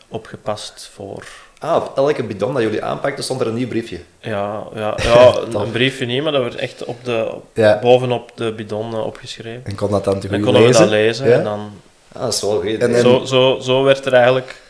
opgepast 0.09 0.91
voor 0.95 1.25
Ah, 1.63 1.77
op 1.77 1.93
elke 1.97 2.23
bidon 2.23 2.53
dat 2.55 2.63
jullie 2.63 2.85
aanpakten 2.85 3.25
stond 3.25 3.41
er 3.41 3.47
een 3.47 3.55
nieuw 3.55 3.69
briefje. 3.69 3.99
Ja, 4.21 4.63
ja, 4.75 4.95
ja 5.03 5.35
een, 5.55 5.71
briefje 5.71 6.07
niet, 6.07 6.23
maar 6.23 6.33
dat 6.33 6.43
werd 6.43 6.55
echt 6.55 6.85
op 6.85 7.05
de, 7.05 7.29
op- 7.33 7.45
Ja. 7.55 7.79
bovenop 7.83 8.31
de 8.35 8.53
bidon 8.53 8.93
eh, 8.93 9.07
opgeschreven. 9.07 9.65
En 9.65 9.75
kon 9.75 9.91
dat 9.91 10.05
dan 10.05 10.21
te 10.21 10.27
Dan 10.29 10.37
goed 10.37 10.45
konden 10.45 10.63
we 10.63 10.69
lezen? 10.69 10.83
dat 10.83 10.91
lezen 10.91 11.29
Ja? 11.29 11.37
en 11.37 11.45
dan... 11.45 11.73
Ah, 12.13 12.23
dat 12.23 12.33
is 12.33 12.41
wel 12.41 12.61
goed. 12.61 12.79
En- 12.79 12.95
en- 12.95 13.01
Zo, 13.01 13.25
zo, 13.25 13.59
zo 13.61 13.83
werd 13.83 14.07
er 14.07 14.13
eigenlijk 14.13 14.61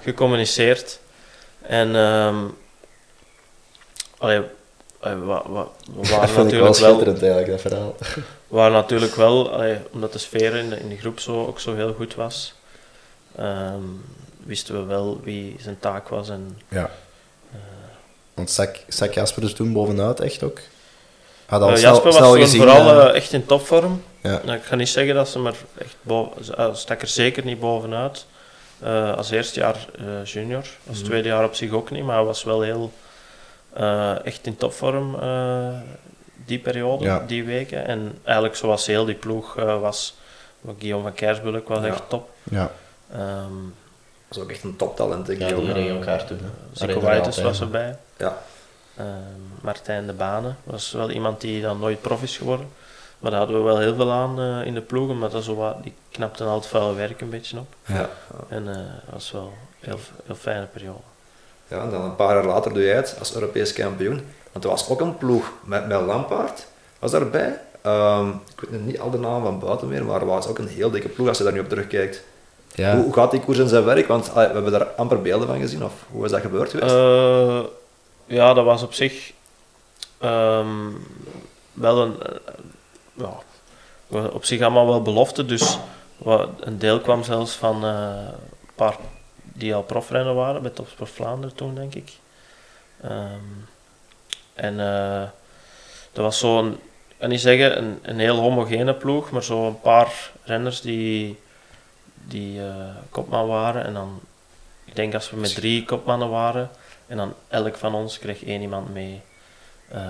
gecommuniceerd. 0.00 0.98
En... 1.62 1.96
ehm 1.96 2.36
allee, 4.18 4.40
wa- 5.00 5.42
wa- 5.48 5.66
we 5.94 5.96
Dat 6.00 6.08
waren 6.10 6.28
vind 6.28 6.52
ik 6.52 6.58
wel 6.58 6.62
natuurlijk 6.62 6.62
wel... 6.62 6.74
schitterend 6.74 7.22
eigenlijk, 7.22 7.46
dat 7.50 7.60
verhaal. 7.60 7.94
We 8.48 8.56
waren 8.60 8.72
natuurlijk 8.72 9.14
wel, 9.14 9.52
allee, 9.52 9.76
omdat 9.92 10.12
de 10.12 10.18
sfeer 10.18 10.54
in 10.54 10.68
de, 10.70 10.80
in 10.80 10.88
de 10.88 10.96
groep 10.96 11.20
zo, 11.20 11.46
ook 11.46 11.60
zo 11.60 11.74
heel 11.74 11.92
goed 11.92 12.14
was, 12.14 12.54
ehm, 13.36 13.80
wisten 14.46 14.74
we 14.74 14.82
wel 14.84 15.20
wie 15.22 15.56
zijn 15.60 15.78
taak 15.78 16.08
was 16.08 16.28
en 16.28 16.58
Ja. 16.68 16.90
eh, 17.52 17.58
Want 18.34 18.50
zak, 18.50 18.76
zak 18.88 19.12
Jasper 19.12 19.42
dus 19.42 19.52
toen 19.54 19.72
bovenuit 19.72 20.20
echt 20.20 20.42
ook? 20.42 20.58
Had 21.46 21.62
al 21.62 21.76
snel, 21.76 21.80
Jasper 21.90 22.04
was 22.06 22.16
snel 22.16 22.32
toen 22.32 22.40
gezien. 22.40 22.60
vooral 22.60 23.00
eh, 23.08 23.14
echt 23.16 23.32
in 23.32 23.46
topvorm. 23.46 24.02
Ja. 24.20 24.40
Nou, 24.44 24.58
ik 24.58 24.64
ga 24.64 24.74
niet 24.76 24.88
zeggen 24.88 25.14
dat 25.14 25.28
ze 25.28 25.38
maar 25.38 25.54
echt 25.78 25.96
boven, 26.02 26.76
stak 26.76 27.00
er 27.02 27.06
zeker 27.08 27.44
niet 27.44 27.60
bovenuit. 27.60 28.26
Als 29.16 29.30
eerste 29.30 29.60
jaar 29.60 29.86
junior, 30.24 30.64
als 30.88 30.96
Mhm. 30.98 31.06
tweede 31.06 31.28
jaar 31.28 31.44
op 31.44 31.54
zich 31.54 31.70
ook 31.72 31.90
niet, 31.90 32.04
maar 32.04 32.16
hij 32.16 32.24
was 32.24 32.42
wel 32.44 32.60
heel 32.62 32.92
echt 34.24 34.46
in 34.46 34.56
topvorm 34.56 35.16
die 36.46 36.58
periode, 36.58 37.04
Ja. 37.04 37.24
die 37.26 37.44
weken. 37.44 37.86
En 37.86 38.18
eigenlijk 38.24 38.56
zoals 38.56 38.86
heel 38.86 39.04
die 39.04 39.14
ploeg 39.14 39.54
was, 39.54 40.14
wat 40.60 40.74
Guillaume 40.78 41.04
van 41.06 41.14
Kersbulk 41.14 41.68
was 41.68 41.80
Ja. 41.80 41.86
echt 41.86 42.02
top. 42.08 42.30
ja. 42.42 42.70
Ehm 43.12 43.52
is 44.36 44.42
ook 44.42 44.50
echt 44.50 44.62
een 44.62 44.76
toptalent, 44.76 45.26
denk 45.26 45.38
Ja, 45.40 45.46
ik. 45.48 45.56
die 45.56 45.68
ook. 45.68 45.74
regen 45.74 45.94
elkaar 45.96 46.24
toe. 46.24 46.36
hè. 46.36 46.44
Zico 46.72 47.00
was 47.42 47.60
erbij. 47.60 47.96
Ja. 48.16 48.36
Ehm, 48.96 49.06
Martijn 49.62 50.06
de 50.06 50.12
Banen 50.12 50.56
was 50.64 50.92
wel 50.92 51.10
iemand 51.10 51.40
die 51.40 51.62
dan 51.62 51.78
nooit 51.78 52.00
prof 52.00 52.22
is 52.22 52.36
geworden. 52.36 52.68
Maar 53.18 53.30
daar 53.30 53.40
hadden 53.40 53.58
we 53.58 53.64
wel 53.64 53.78
heel 53.78 53.94
veel 53.94 54.12
aan 54.12 54.40
eh, 54.40 54.66
in 54.66 54.74
de 54.74 54.80
ploeg, 54.80 55.08
omdat 55.08 55.32
dat 55.32 55.44
zo 55.44 55.54
wat, 55.54 55.82
die 55.82 55.94
knapte 56.10 56.44
al 56.44 56.54
het 56.54 56.66
vuile 56.66 56.94
werk 56.94 57.20
een 57.20 57.30
beetje 57.30 57.58
op. 57.58 57.74
Ja. 57.86 58.08
En 58.48 58.68
eh, 58.68 58.74
dat 58.74 59.12
was 59.12 59.30
wel 59.30 59.52
een 59.80 59.88
heel, 59.88 59.98
heel 60.26 60.34
fijne 60.34 60.66
periode. 60.66 60.98
Ja, 61.68 61.82
en 61.82 61.90
dan 61.90 62.02
een 62.02 62.16
paar 62.16 62.34
jaar 62.34 62.44
later 62.46 62.72
doe 62.74 62.82
jij 62.82 62.96
het 62.96 63.16
als 63.18 63.34
Europees 63.34 63.72
kampioen. 63.72 64.20
Want 64.52 64.64
er 64.64 64.70
was 64.70 64.88
ook 64.88 65.00
een 65.00 65.18
ploeg 65.18 65.52
met, 65.64 65.86
met 65.86 66.00
Lampaard, 66.00 66.66
was 66.98 67.10
daarbij. 67.10 67.60
Ehm, 67.82 68.28
ik 68.28 68.68
weet 68.68 68.84
niet 68.86 69.00
al 69.00 69.10
de 69.10 69.18
namen 69.18 69.42
van 69.42 69.58
buiten 69.58 69.88
meer, 69.88 70.04
maar 70.04 70.20
er 70.20 70.26
was 70.26 70.46
ook 70.46 70.58
een 70.58 70.68
heel 70.68 70.90
dikke 70.90 71.08
ploeg 71.08 71.28
als 71.28 71.38
je 71.38 71.44
daar 71.44 71.52
nu 71.52 71.60
op 71.60 71.68
terugkijkt. 71.68 72.22
Ja. 72.74 72.94
Hoe, 72.94 73.04
hoe 73.04 73.12
gaat 73.12 73.30
die 73.30 73.40
koers 73.40 73.58
in 73.58 73.68
zijn 73.68 73.84
werk? 73.84 74.06
Want 74.06 74.28
ah, 74.28 74.34
we 74.34 74.40
hebben 74.52 74.72
daar 74.72 74.86
amper 74.86 75.22
beelden 75.22 75.46
van 75.48 75.58
gezien, 75.60 75.84
of 75.84 75.92
hoe 76.10 76.24
is 76.24 76.30
dat 76.30 76.40
gebeurd 76.40 76.70
geweest? 76.70 76.94
Eh, 76.94 77.60
ja, 78.26 78.54
dat 78.54 78.64
was 78.64 78.82
op 78.82 78.94
zich 78.94 79.32
ehm, 80.18 80.90
wel 81.72 81.98
een. 82.02 82.22
eh, 82.22 82.36
ja, 83.12 83.32
op 84.32 84.44
zich 84.44 84.60
allemaal 84.60 84.86
wel 84.86 85.02
belofte. 85.02 85.44
Dus 85.44 85.78
wat, 86.16 86.48
een 86.60 86.78
deel 86.78 87.00
kwam 87.00 87.22
zelfs 87.24 87.52
van 87.52 87.84
eh, 87.84 87.90
een 88.62 88.74
paar 88.74 88.96
die 89.42 89.74
al 89.74 89.82
profrennen 89.82 90.34
waren 90.34 90.62
bij 90.62 90.70
Topsport 90.70 91.10
Vlaanderen 91.10 91.56
toen, 91.56 91.74
denk 91.74 91.94
ik. 91.94 92.12
Ehm, 93.00 93.40
en 94.54 94.76
dat 96.12 96.24
was 96.24 96.38
zo'n, 96.38 96.72
ik 97.08 97.14
kan 97.18 97.28
niet 97.28 97.40
zeggen 97.40 97.78
een, 97.78 97.98
een 98.02 98.18
heel 98.18 98.36
homogene 98.36 98.94
ploeg, 98.94 99.30
maar 99.30 99.42
zo 99.42 99.66
een 99.66 99.80
paar 99.80 100.30
renners 100.44 100.80
die, 100.80 101.38
die 102.28 102.60
eh, 102.60 102.74
kopman 103.10 103.46
waren. 103.46 103.84
En 103.84 103.94
dan, 103.94 104.20
ik 104.84 104.96
denk 104.96 105.14
als 105.14 105.30
we 105.30 105.36
met 105.36 105.54
drie 105.54 105.84
kopmannen 105.84 106.28
waren, 106.30 106.70
en 107.06 107.16
dan 107.16 107.34
elk 107.48 107.76
van 107.76 107.94
ons 107.94 108.18
kreeg 108.18 108.44
één 108.44 108.60
iemand 108.60 108.92
mee. 108.92 109.20
Eh, 109.88 110.00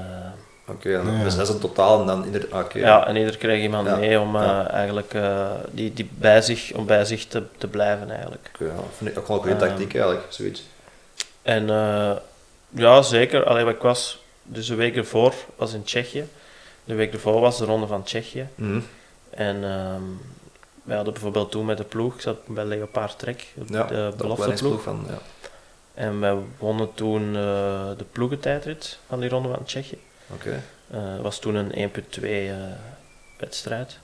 Oké, 0.69 0.93
dan- 0.93 1.17
Ja. 1.17 1.23
dus 1.23 1.37
dat 1.37 1.49
is 1.49 1.55
een 1.55 1.61
totaal 1.61 2.01
en 2.01 2.07
dan 2.07 2.25
ieder... 2.25 2.47
Oké. 2.59 2.79
ja, 2.79 3.07
en 3.07 3.17
ieder 3.17 3.37
kreeg 3.37 3.63
iemand 3.63 3.87
Ja, 3.89 3.97
mee 3.97 4.21
om 4.21 4.37
eh, 4.37 4.43
ja. 4.43 4.71
eigenlijk 4.71 5.15
eh, 5.15 5.51
die, 5.71 5.93
die 5.93 6.09
bij 6.15 6.43
zich, 6.43 6.73
om 6.73 6.87
bij 6.87 7.05
zich 7.05 7.27
te, 7.27 7.43
te 7.59 7.67
blijven 7.69 8.11
eigenlijk. 8.11 8.51
Oké, 8.55 8.65
ja, 8.65 8.81
vind 8.97 9.11
ik 9.11 9.19
ook 9.19 9.27
wel 9.27 9.37
een 9.37 9.43
goede 9.43 9.57
tactiek 9.57 9.95
eigenlijk, 9.95 10.27
zoiets. 10.29 10.63
En 11.43 11.71
eh, 11.71 12.11
ja, 12.69 13.03
zeker. 13.03 13.45
Allee, 13.45 13.67
ik 13.67 13.81
was, 13.81 14.23
dus 14.43 14.67
de 14.67 14.75
week 14.75 14.97
ervoor 14.97 15.35
was 15.57 15.73
in 15.73 15.85
Tsjechië. 15.85 16.29
De 16.85 16.95
week 16.95 17.13
ervoor 17.13 17.41
was 17.41 17.59
de 17.59 17.65
ronde 17.65 17.87
van 17.87 18.03
Tsjechië. 18.03 18.47
Mhm. 18.55 18.81
En 19.31 19.65
ehm, 19.65 20.03
wij 20.85 20.97
hadden 20.97 21.13
bijvoorbeeld 21.15 21.51
toen 21.51 21.65
met 21.65 21.77
de 21.77 21.85
ploeg, 21.85 22.15
ik 22.15 22.21
zat 22.21 22.47
bij 22.47 22.65
Leopard 22.65 23.19
Trek, 23.19 23.47
Ja, 23.67 23.85
de 23.85 24.13
belofteploeg. 24.17 24.83
van... 24.83 25.05
Ja. 25.09 25.19
En 25.95 26.21
wij 26.21 26.37
wonnen 26.59 26.95
toen 26.95 27.23
eh, 27.37 27.89
de 27.97 28.05
ploegentijdrit 28.13 28.99
van 29.09 29.21
die 29.21 29.29
ronde 29.29 29.49
van 29.49 29.65
Tsjechië. 29.65 29.99
Oké. 30.33 30.63
Eh, 30.91 31.13
Het 31.13 31.21
was 31.21 31.39
toen 31.39 31.55
een 31.55 31.73
1.2 31.73 32.23
eh, 32.23 32.55
wedstrijd. 33.39 33.99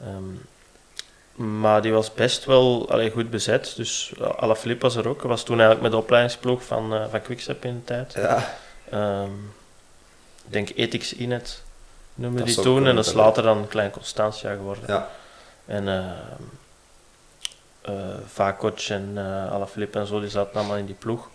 Ehm, 0.00 0.22
maar 1.60 1.82
die 1.82 1.92
was 1.92 2.14
best 2.14 2.44
wel 2.44 2.90
allee, 2.90 3.10
goed 3.10 3.30
bezet. 3.30 3.72
Dus 3.76 4.12
uh, 4.20 4.26
Alaphilippe 4.36 4.82
was 4.86 4.96
er 4.96 5.08
ook. 5.08 5.22
Was 5.22 5.42
toen 5.44 5.54
eigenlijk 5.54 5.82
met 5.82 5.90
de 5.90 5.96
opleidingsploeg 5.98 6.64
van, 6.64 6.94
eh 6.94 7.04
van 7.10 7.22
Quickstep 7.22 7.64
in 7.64 7.74
de 7.74 7.84
tijd. 7.84 8.12
Ja, 8.12 8.54
Ehm, 8.90 9.30
ik 10.46 10.52
denk 10.52 10.68
Ethics 10.74 11.12
Inet 11.14 11.62
noemde 12.14 12.38
Dat 12.38 12.46
die 12.46 12.60
toen. 12.60 12.86
En 12.86 12.96
dat 12.96 13.06
is 13.06 13.12
later 13.12 13.42
dan 13.42 13.68
Klein 13.68 13.90
Constantia 13.90 14.54
geworden. 14.54 14.84
ja. 14.86 15.10
En 15.66 15.86
uh, 17.88 17.94
Vakoc 18.26 18.80
en 18.80 19.12
uh, 19.14 19.52
Alaphilippe 19.52 19.98
en 19.98 20.06
zo, 20.06 20.20
die 20.20 20.28
zaten 20.28 20.54
allemaal 20.54 20.76
in 20.76 20.86
die 20.86 20.94
ploeg. 20.94 21.28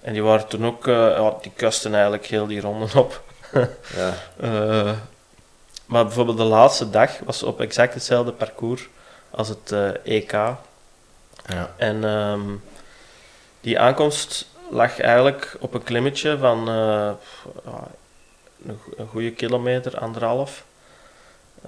En 0.00 0.12
die 0.12 0.22
waren 0.22 0.46
toen 0.46 0.66
ook, 0.66 0.86
uh, 0.86 1.30
die 1.42 1.52
kasten 1.56 1.94
eigenlijk 1.94 2.26
heel 2.26 2.46
die 2.46 2.60
ronden 2.60 2.94
op. 2.94 3.22
ja. 3.96 4.14
Maar 5.84 6.04
bijvoorbeeld 6.04 6.36
de 6.36 6.44
laatste 6.44 6.90
dag 6.90 7.18
was 7.18 7.42
op 7.42 7.60
exact 7.60 7.94
hetzelfde 7.94 8.32
parcours 8.32 8.88
als 9.30 9.48
het 9.48 9.74
EK. 10.04 10.32
Ja. 10.32 10.58
En 11.76 12.04
um, 12.04 12.62
die 13.60 13.78
aankomst 13.78 14.46
lag 14.70 15.00
eigenlijk 15.00 15.56
op 15.60 15.74
een 15.74 15.82
klimmetje 15.82 16.38
van 16.38 16.68
een 18.66 19.08
goede 19.10 19.32
kilometer, 19.32 19.98
anderhalf. 19.98 20.64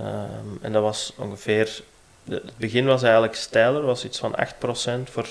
Um, 0.01 0.59
en 0.61 0.73
dat 0.73 0.83
was 0.83 1.13
ongeveer, 1.17 1.83
het 2.29 2.57
begin 2.57 2.87
was 2.87 3.03
eigenlijk 3.03 3.35
steiler, 3.35 3.83
was 3.83 4.05
iets 4.05 4.19
van 4.19 4.35
8% 4.35 5.11
voor 5.11 5.29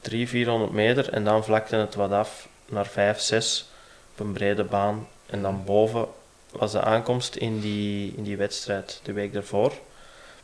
300, 0.00 0.30
400 0.30 0.72
meter. 0.72 1.12
En 1.12 1.24
dan 1.24 1.44
vlakte 1.44 1.76
het 1.76 1.94
wat 1.94 2.12
af 2.12 2.48
naar 2.66 2.86
5, 2.86 3.20
6 3.20 3.68
op 4.12 4.20
een 4.20 4.32
brede 4.32 4.64
baan. 4.64 5.08
En 5.26 5.42
dan 5.42 5.64
boven 5.64 6.06
was 6.50 6.72
de 6.72 6.82
aankomst 6.82 7.34
in 7.34 7.60
die, 7.60 8.14
in 8.16 8.22
die 8.22 8.36
wedstrijd 8.36 9.00
de 9.02 9.12
week 9.12 9.32
daarvoor. 9.32 9.72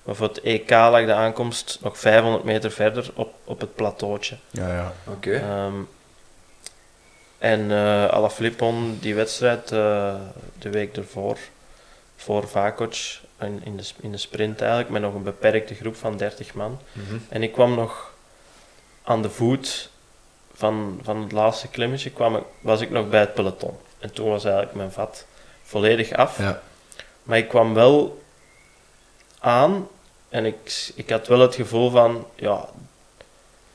Maar 0.03 0.14
voor 0.14 0.29
het 0.29 0.40
EK 0.40 0.70
lag 0.70 1.07
de 1.07 1.14
aankomst 1.14 1.79
nog 1.83 1.98
500 1.98 2.44
meter 2.44 2.70
verder 2.70 3.11
op, 3.14 3.35
op 3.44 3.61
het 3.61 3.74
plateautje. 3.74 4.37
Ja, 4.50 4.68
ja. 4.68 4.92
Oké. 5.07 5.29
Okay. 5.29 5.66
Um, 5.66 5.88
en 7.38 7.61
uh, 7.61 8.09
Alaphilippe 8.09 8.72
die 9.00 9.14
wedstrijd 9.14 9.72
uh, 9.72 10.14
de 10.59 10.70
week 10.70 10.96
ervoor 10.96 11.38
voor 12.16 12.48
Vakoc 12.48 12.94
in, 13.40 13.61
in, 13.64 13.76
de, 13.76 13.85
in 14.00 14.11
de 14.11 14.16
sprint 14.18 14.61
eigenlijk, 14.61 14.90
met 14.90 15.03
nog 15.03 15.14
een 15.14 15.22
beperkte 15.22 15.74
groep 15.74 15.96
van 15.96 16.16
30 16.16 16.55
man. 16.55 16.79
Mm 16.92 17.03
-hmm. 17.09 17.26
En 17.29 17.42
ik 17.42 17.53
kwam 17.53 17.74
nog 17.74 18.14
aan 19.03 19.22
de 19.22 19.31
voet 19.31 19.90
van, 20.55 21.00
van 21.03 21.22
het 21.22 21.33
laatste 21.33 21.68
klimmetje, 21.68 22.11
kwam 22.11 22.37
ik, 22.37 22.42
was 22.61 22.81
ik 22.81 22.90
nog 22.90 23.09
bij 23.09 23.20
het 23.20 23.35
peloton. 23.35 23.76
En 23.98 24.12
toen 24.12 24.29
was 24.29 24.44
eigenlijk 24.44 24.74
mijn 24.74 24.92
vat 24.92 25.26
volledig 25.62 26.12
af. 26.12 26.38
Ja. 26.38 26.62
Maar 27.22 27.38
ik 27.38 27.48
kwam 27.48 27.74
wel 27.74 28.22
aan 29.38 29.88
en 30.29 30.44
ik, 30.44 30.92
ik 30.94 31.11
had 31.11 31.26
wel 31.26 31.38
het 31.40 31.55
gevoel 31.55 31.90
van, 31.90 32.26
ja, 32.35 32.68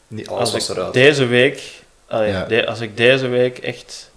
Niet 0.08 0.28
alles 0.30 0.54
als 0.54 0.69
ik 0.69 0.75
eruit. 0.75 0.93
deze 0.93 1.25
week, 1.25 1.84
allee, 2.08 2.32
Ja. 2.32 2.45
de, 2.45 2.65
als 2.67 2.80
ik 2.80 2.97
deze 2.97 3.28
week 3.28 3.58
echt, 3.58 4.12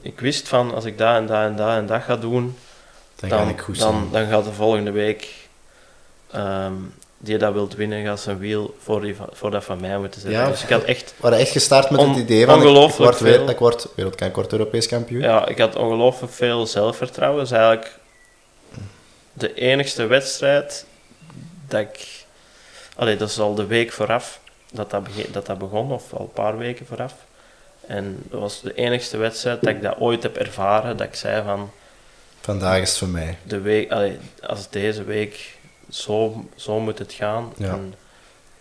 ik 0.00 0.20
wist 0.20 0.48
van, 0.48 0.74
als 0.74 0.84
ik 0.84 0.98
dat 0.98 1.16
en 1.16 1.26
dat 1.26 1.36
en 1.38 1.56
dat 1.56 1.68
en 1.76 1.86
dat 1.86 2.02
ga 2.02 2.16
doen, 2.16 2.56
Dan, 3.28 3.38
ga 3.38 3.44
dan, 3.44 3.54
ik 3.54 3.60
goed 3.60 3.78
dan, 3.78 4.26
gaat 4.28 4.44
de 4.44 4.52
volgende 4.52 4.90
week 4.90 5.28
um, 6.36 6.94
die 7.18 7.38
dat 7.38 7.52
wilt 7.52 7.74
winnen, 7.74 8.04
gaat 8.04 8.20
zijn 8.20 8.38
wiel 8.38 8.76
voor, 8.82 9.00
die, 9.00 9.16
van- 9.16 9.28
voor 9.32 9.50
dat 9.50 9.64
van 9.64 9.80
mij 9.80 9.98
moeten 9.98 10.20
zetten. 10.20 10.40
Ja. 10.40 10.48
Dus 10.48 10.62
ik 10.62 10.68
had 10.68 10.82
echt, 10.82 11.10
We 11.16 11.22
waren 11.22 11.38
echt 11.38 11.50
gestart 11.50 11.90
met 11.90 12.00
On- 12.00 12.08
het 12.08 12.18
idee 12.18 12.44
van 12.46 12.54
ik, 12.54 12.60
ik 12.60 12.66
ongelooflijk 12.68 13.18
word, 13.18 13.32
veel. 13.32 13.48
ik 13.48 13.58
word 13.58 13.86
wereldkampioen, 13.94 14.28
ik 14.28 14.34
word 14.34 14.52
Europees 14.52 14.86
kampioen. 14.88 15.20
ja, 15.20 15.46
ik 15.48 15.58
had 15.58 15.76
ongelooflijk 15.76 16.32
veel 16.32 16.66
zelfvertrouwen. 16.66 17.40
Het 17.40 17.50
is 17.50 17.56
eigenlijk 17.56 17.98
de 19.32 19.54
enigste 19.54 20.06
wedstrijd 20.06 20.86
dat 21.68 21.80
ik 21.80 22.24
allee, 22.96 23.16
dat 23.16 23.28
is 23.28 23.38
al 23.38 23.54
de 23.54 23.66
week 23.66 23.92
vooraf 23.92 24.40
dat 24.72 24.90
dat, 24.90 25.04
bege- 25.04 25.30
dat 25.30 25.46
dat 25.46 25.58
begon, 25.58 25.92
of 25.92 26.12
al 26.12 26.20
een 26.20 26.32
paar 26.32 26.58
weken 26.58 26.86
vooraf. 26.86 27.14
En 27.86 28.22
dat 28.30 28.40
was 28.40 28.60
de 28.60 28.74
enigste 28.74 29.16
wedstrijd 29.16 29.60
dat 29.60 29.70
ik 29.70 29.82
dat 29.82 29.98
ooit 29.98 30.22
heb 30.22 30.36
ervaren, 30.36 30.96
dat 30.96 31.06
ik 31.06 31.14
zei 31.14 31.42
van, 31.44 31.70
Vandaag 32.44 32.80
is 32.80 32.88
het 32.88 32.98
voor 32.98 33.08
mij. 33.08 33.36
de 33.42 33.60
week, 33.60 33.90
allee, 33.92 34.18
als 34.46 34.68
deze 34.70 35.04
week 35.04 35.56
zo, 35.90 36.44
zo 36.56 36.80
moet 36.80 36.98
het 36.98 37.12
gaan, 37.12 37.52
Ja. 37.56 37.68
en 37.68 37.94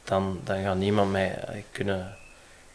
dan, 0.03 0.39
dan 0.43 0.63
gaat 0.63 0.75
niemand 0.77 1.11
mij 1.11 1.35
eh, 1.47 1.55
kunnen, 1.71 2.15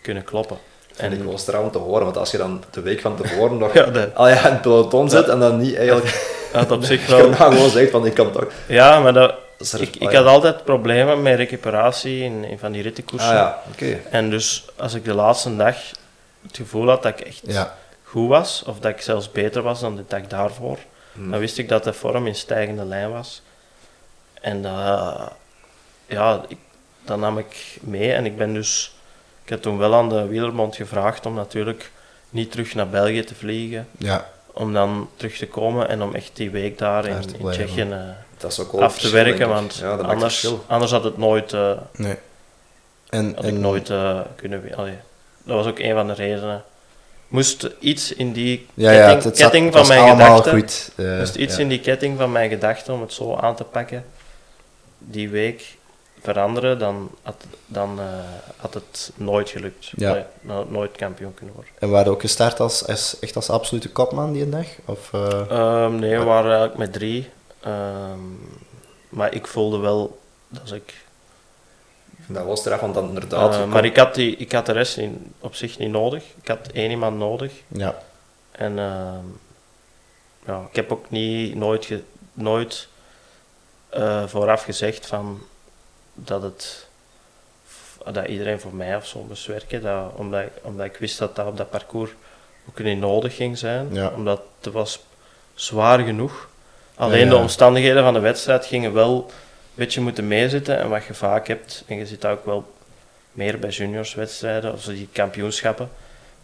kunnen 0.02 0.24
kloppen. 0.24 0.58
En 0.96 1.12
ik 1.12 1.22
was 1.22 1.46
er 1.46 1.56
aan 1.56 1.70
te 1.70 1.78
horen, 1.78 2.04
want 2.04 2.16
als 2.16 2.30
je 2.30 2.36
dan 2.38 2.64
de 2.70 2.80
week 2.80 3.00
van 3.00 3.16
tevoren 3.16 3.56
nog 3.64 3.74
Ja, 3.74 3.84
de- 3.84 4.10
al 4.14 4.28
ja, 4.28 4.46
in 4.46 4.52
het 4.52 4.60
peloton 4.62 5.10
zit 5.10 5.28
en 5.28 5.38
dan 5.40 5.58
niet 5.58 5.76
eigenlijk 5.76 6.36
Dat 6.52 6.70
op 6.70 6.84
zich 6.84 7.06
wel 7.16 7.32
gewoon 7.34 7.70
zegt 7.70 7.90
van 7.90 8.06
ik 8.06 8.14
kan 8.14 8.32
toch. 8.32 8.46
Ja, 8.66 9.00
maar 9.00 9.12
dat, 9.12 9.34
er- 9.72 9.82
ik, 9.82 9.88
ah, 9.96 10.02
ik 10.02 10.10
ja. 10.10 10.16
had 10.22 10.26
altijd 10.26 10.64
problemen 10.64 11.22
met 11.22 11.36
recuperatie 11.36 12.22
in, 12.22 12.44
in 12.44 12.58
van 12.58 12.72
die 12.72 12.82
rittenkoersen. 12.82 13.28
Ah 13.30 13.34
ja, 13.34 13.62
oké. 13.72 13.98
En 14.10 14.30
dus 14.30 14.64
als 14.76 14.94
ik 14.94 15.04
de 15.04 15.14
laatste 15.14 15.56
dag 15.56 15.76
het 16.46 16.56
gevoel 16.56 16.88
had 16.88 17.02
dat 17.02 17.20
ik 17.20 17.26
echt 17.26 17.40
Ja, 17.46 17.74
goed 18.02 18.28
was, 18.28 18.62
of 18.66 18.78
dat 18.78 18.90
ik 18.90 19.00
zelfs 19.00 19.32
beter 19.32 19.62
was 19.62 19.80
dan 19.80 19.96
de 19.96 20.04
dag 20.08 20.22
daarvoor, 20.26 20.78
Hm. 21.18 21.31
dan 21.31 21.40
wist 21.40 21.59
ik 21.59 21.68
dat 21.68 21.85
de 21.85 21.92
vorm 21.92 22.26
in 22.26 22.35
stijgende 22.35 22.85
lijn 22.85 23.11
was. 23.11 23.42
En 24.40 24.62
dat, 24.62 25.33
ja, 26.07 26.44
ik, 26.48 26.59
dat 27.04 27.18
nam 27.18 27.38
ik 27.38 27.78
mee 27.81 28.12
en 28.12 28.24
ik 28.24 28.37
ben 28.37 28.54
dus, 28.54 28.96
ik 29.42 29.48
heb 29.48 29.62
toen 29.62 29.78
wel 29.78 29.94
aan 29.94 30.09
de 30.09 30.26
Wielermond 30.26 30.76
gevraagd 30.76 31.26
om 31.26 31.35
natuurlijk 31.35 31.90
niet 32.31 32.50
terug 32.50 32.74
naar 32.74 32.88
België 32.88 33.24
te 33.24 33.35
vliegen, 33.35 33.88
ja, 33.98 34.31
om 34.52 34.72
dan 34.72 35.11
terug 35.16 35.37
te 35.37 35.46
komen 35.46 35.88
en 35.88 36.02
om 36.02 36.14
echt 36.14 36.31
die 36.37 36.50
week 36.50 36.78
daar 36.78 37.07
in, 37.07 37.16
in. 37.38 37.50
Tsjechië 37.50 37.81
eh, 37.81 37.98
Dat 38.37 38.52
is 38.52 38.61
ook 38.61 38.72
wel 38.72 38.83
af 38.83 38.92
het 38.92 39.02
te 39.02 39.11
werken, 39.11 39.48
want 39.48 39.74
ja, 39.74 39.96
dat 39.96 40.07
maakt 40.07 40.12
anders, 40.12 40.48
anders 40.66 40.90
had 40.90 41.04
het 41.04 41.16
nooit, 41.16 41.52
eh, 41.52 41.78
nee. 41.92 42.16
En, 43.09 43.33
had 43.35 43.44
ik 43.44 43.54
nooit 43.54 43.90
eh, 43.90 44.20
kunnen 44.37 44.74
allee, 44.74 44.98
Dat 45.42 45.57
was 45.57 45.66
ook 45.66 45.78
een 45.78 45.94
van 45.94 46.07
de 46.07 46.12
redenen. 46.12 46.64
Moest 47.28 47.68
iets 47.78 48.12
in 48.12 48.32
die 48.32 48.66
ja, 48.74 48.90
ketting, 48.90 49.22
ja, 49.22 49.28
het, 49.28 49.38
ketting 49.38 49.72
van 49.72 49.86
mijn 49.86 50.08
gedachten, 50.10 50.52
goed. 50.52 50.90
eh, 50.96 51.18
moest 51.18 51.34
iets 51.34 51.54
ja. 51.54 51.60
in 51.60 51.68
die 51.68 51.80
ketting 51.80 52.18
van 52.18 52.32
mijn 52.32 52.50
gedachten 52.50 52.94
om 52.94 53.00
het 53.00 53.12
zo 53.12 53.34
aan 53.36 53.56
te 53.56 53.64
pakken, 53.64 54.04
die 54.98 55.28
week 55.28 55.76
veranderen, 56.22 56.78
dan 56.78 57.10
had, 57.22 57.44
dan, 57.66 58.00
eh, 58.00 58.04
had 58.56 58.74
het 58.74 59.10
nooit 59.14 59.48
gelukt. 59.48 59.90
Ja. 59.96 60.08
Had 60.08 60.16
ik 60.16 60.70
nooit 60.70 60.96
kampioen 60.96 61.34
kunnen 61.34 61.54
worden. 61.54 61.72
En 61.78 61.90
waren 61.90 62.12
ook 62.12 62.20
gestart 62.20 62.60
als, 62.60 62.86
als, 62.86 63.18
echt 63.20 63.36
als 63.36 63.50
absolute 63.50 63.90
kopman 63.90 64.32
die 64.32 64.48
dag? 64.48 64.66
Of, 64.84 65.12
eh, 65.12 65.50
Ehm, 65.50 65.98
nee, 65.98 66.18
we 66.18 66.24
waren 66.24 66.50
eigenlijk 66.50 66.78
met 66.78 66.92
drie. 66.92 67.28
Ehm, 67.60 68.18
maar 69.08 69.34
ik 69.34 69.46
voelde 69.46 69.78
wel 69.78 70.18
dat 70.48 70.72
ik 70.72 70.94
Dat 72.30 72.44
was 72.44 72.66
eraf, 72.66 72.80
want 72.80 72.94
dan 72.94 73.08
inderdaad... 73.08 73.52
Eh, 73.54 73.58
maar 73.64 73.80
kon- 73.80 73.90
ik 73.90 73.96
had, 73.96 74.14
die, 74.14 74.36
ik 74.36 74.52
had 74.52 74.66
de 74.66 74.72
rest 74.72 74.96
niet, 74.96 75.10
op 75.40 75.54
zich 75.54 75.78
niet 75.78 75.90
nodig. 75.90 76.24
Ik 76.42 76.48
had 76.48 76.58
één 76.72 76.90
iemand 76.90 77.18
nodig. 77.18 77.52
ja, 77.68 77.98
En 78.50 78.78
ehm, 78.78 79.24
ja, 80.46 80.66
ik 80.70 80.76
heb 80.76 80.92
ook 80.92 81.10
niet, 81.10 81.54
nooit, 81.54 81.84
ge- 81.84 82.02
nooit 82.32 82.88
eh, 83.88 84.26
vooraf 84.26 84.62
gezegd 84.62 85.06
van 85.06 85.42
dat, 86.14 86.42
het, 86.42 86.86
dat 88.12 88.26
iedereen 88.26 88.60
voor 88.60 88.74
mij 88.74 88.96
of 88.96 89.06
zo 89.06 89.24
moest 89.28 89.46
werken. 89.46 89.82
Dat, 89.82 90.12
omdat, 90.16 90.40
ik- 90.40 90.52
omdat 90.62 90.86
ik 90.86 90.96
wist 90.96 91.18
dat 91.18 91.36
dat 91.36 91.46
op 91.46 91.56
dat 91.56 91.70
parcours 91.70 92.10
ook 92.68 92.78
niet 92.78 92.98
nodig 92.98 93.36
ging 93.36 93.58
zijn. 93.58 93.88
Ja. 93.94 94.08
Omdat 94.16 94.40
het 94.60 94.72
was 94.72 95.00
zwaar 95.54 95.98
genoeg. 95.98 96.48
Alleen 96.94 97.18
Ja, 97.18 97.24
ja. 97.24 97.30
de 97.30 97.36
omstandigheden 97.36 98.02
van 98.02 98.14
de 98.14 98.20
wedstrijd 98.20 98.66
gingen 98.66 98.92
wel 98.92 99.30
beetje 99.78 100.00
moeten 100.00 100.28
meezitten. 100.28 100.78
En 100.78 100.88
wat 100.88 101.04
je 101.04 101.14
vaak 101.14 101.48
hebt, 101.48 101.84
en 101.86 101.96
je 101.96 102.06
ziet 102.06 102.20
dat 102.20 102.30
ook 102.30 102.44
wel 102.44 102.72
meer 103.32 103.58
bij 103.58 103.70
juniorswedstrijden, 103.70 104.72
of 104.72 104.82
zo 104.82 104.90
die 104.92 105.08
kampioenschappen, 105.12 105.90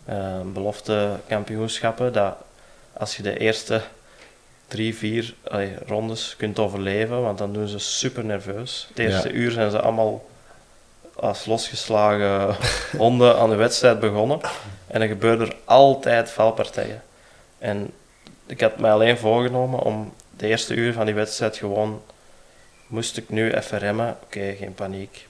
eh, 0.04 0.40
belofte 0.52 1.10
kampioenschappen, 1.28 2.12
dat 2.12 2.34
als 2.92 3.16
je 3.16 3.22
de 3.22 3.38
eerste 3.38 3.80
drie, 4.68 4.94
vier 4.96 5.34
allee, 5.48 5.72
rondes 5.86 6.34
kunt 6.36 6.58
overleven, 6.58 7.22
want 7.22 7.38
dan 7.38 7.52
doen 7.52 7.68
ze 7.68 7.78
super 7.78 8.24
nerveus. 8.24 8.86
Het 8.88 8.98
eerste 8.98 9.28
Ja. 9.28 9.34
uur 9.34 9.50
zijn 9.50 9.70
ze 9.70 9.80
allemaal 9.80 10.24
als 11.14 11.46
losgeslagen 11.46 12.56
honden 12.96 13.38
aan 13.38 13.50
de 13.50 13.56
wedstrijd 13.56 14.00
begonnen. 14.00 14.40
En 14.86 15.02
er 15.02 15.08
gebeuren 15.08 15.46
er 15.46 15.56
altijd 15.64 16.30
valpartijen. 16.30 17.02
En 17.58 17.90
ik 18.46 18.60
had 18.60 18.78
mij 18.78 18.92
alleen 18.92 19.18
voorgenomen 19.18 19.80
om 19.80 20.12
de 20.36 20.46
eerste 20.46 20.74
uur 20.74 20.92
van 20.92 21.06
die 21.06 21.14
wedstrijd 21.14 21.56
gewoon, 21.56 22.02
moest 22.86 23.16
ik 23.16 23.28
nu 23.28 23.52
even 23.52 23.78
remmen, 23.78 24.16
oké, 24.24 24.54
geen 24.58 24.74
paniek. 24.74 25.28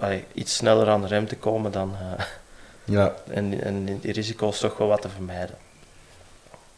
Allee, 0.00 0.24
iets 0.34 0.54
sneller 0.56 0.88
aan 0.88 1.00
de 1.00 1.06
rem 1.06 1.26
te 1.26 1.36
komen 1.36 1.72
dan, 1.72 1.94
eh, 2.00 2.24
ja, 2.96 3.14
en, 3.30 3.60
en 3.62 3.98
die 4.00 4.12
risico's 4.12 4.58
toch 4.58 4.76
wel 4.76 4.88
wat 4.88 5.02
te 5.02 5.08
vermijden. 5.08 5.56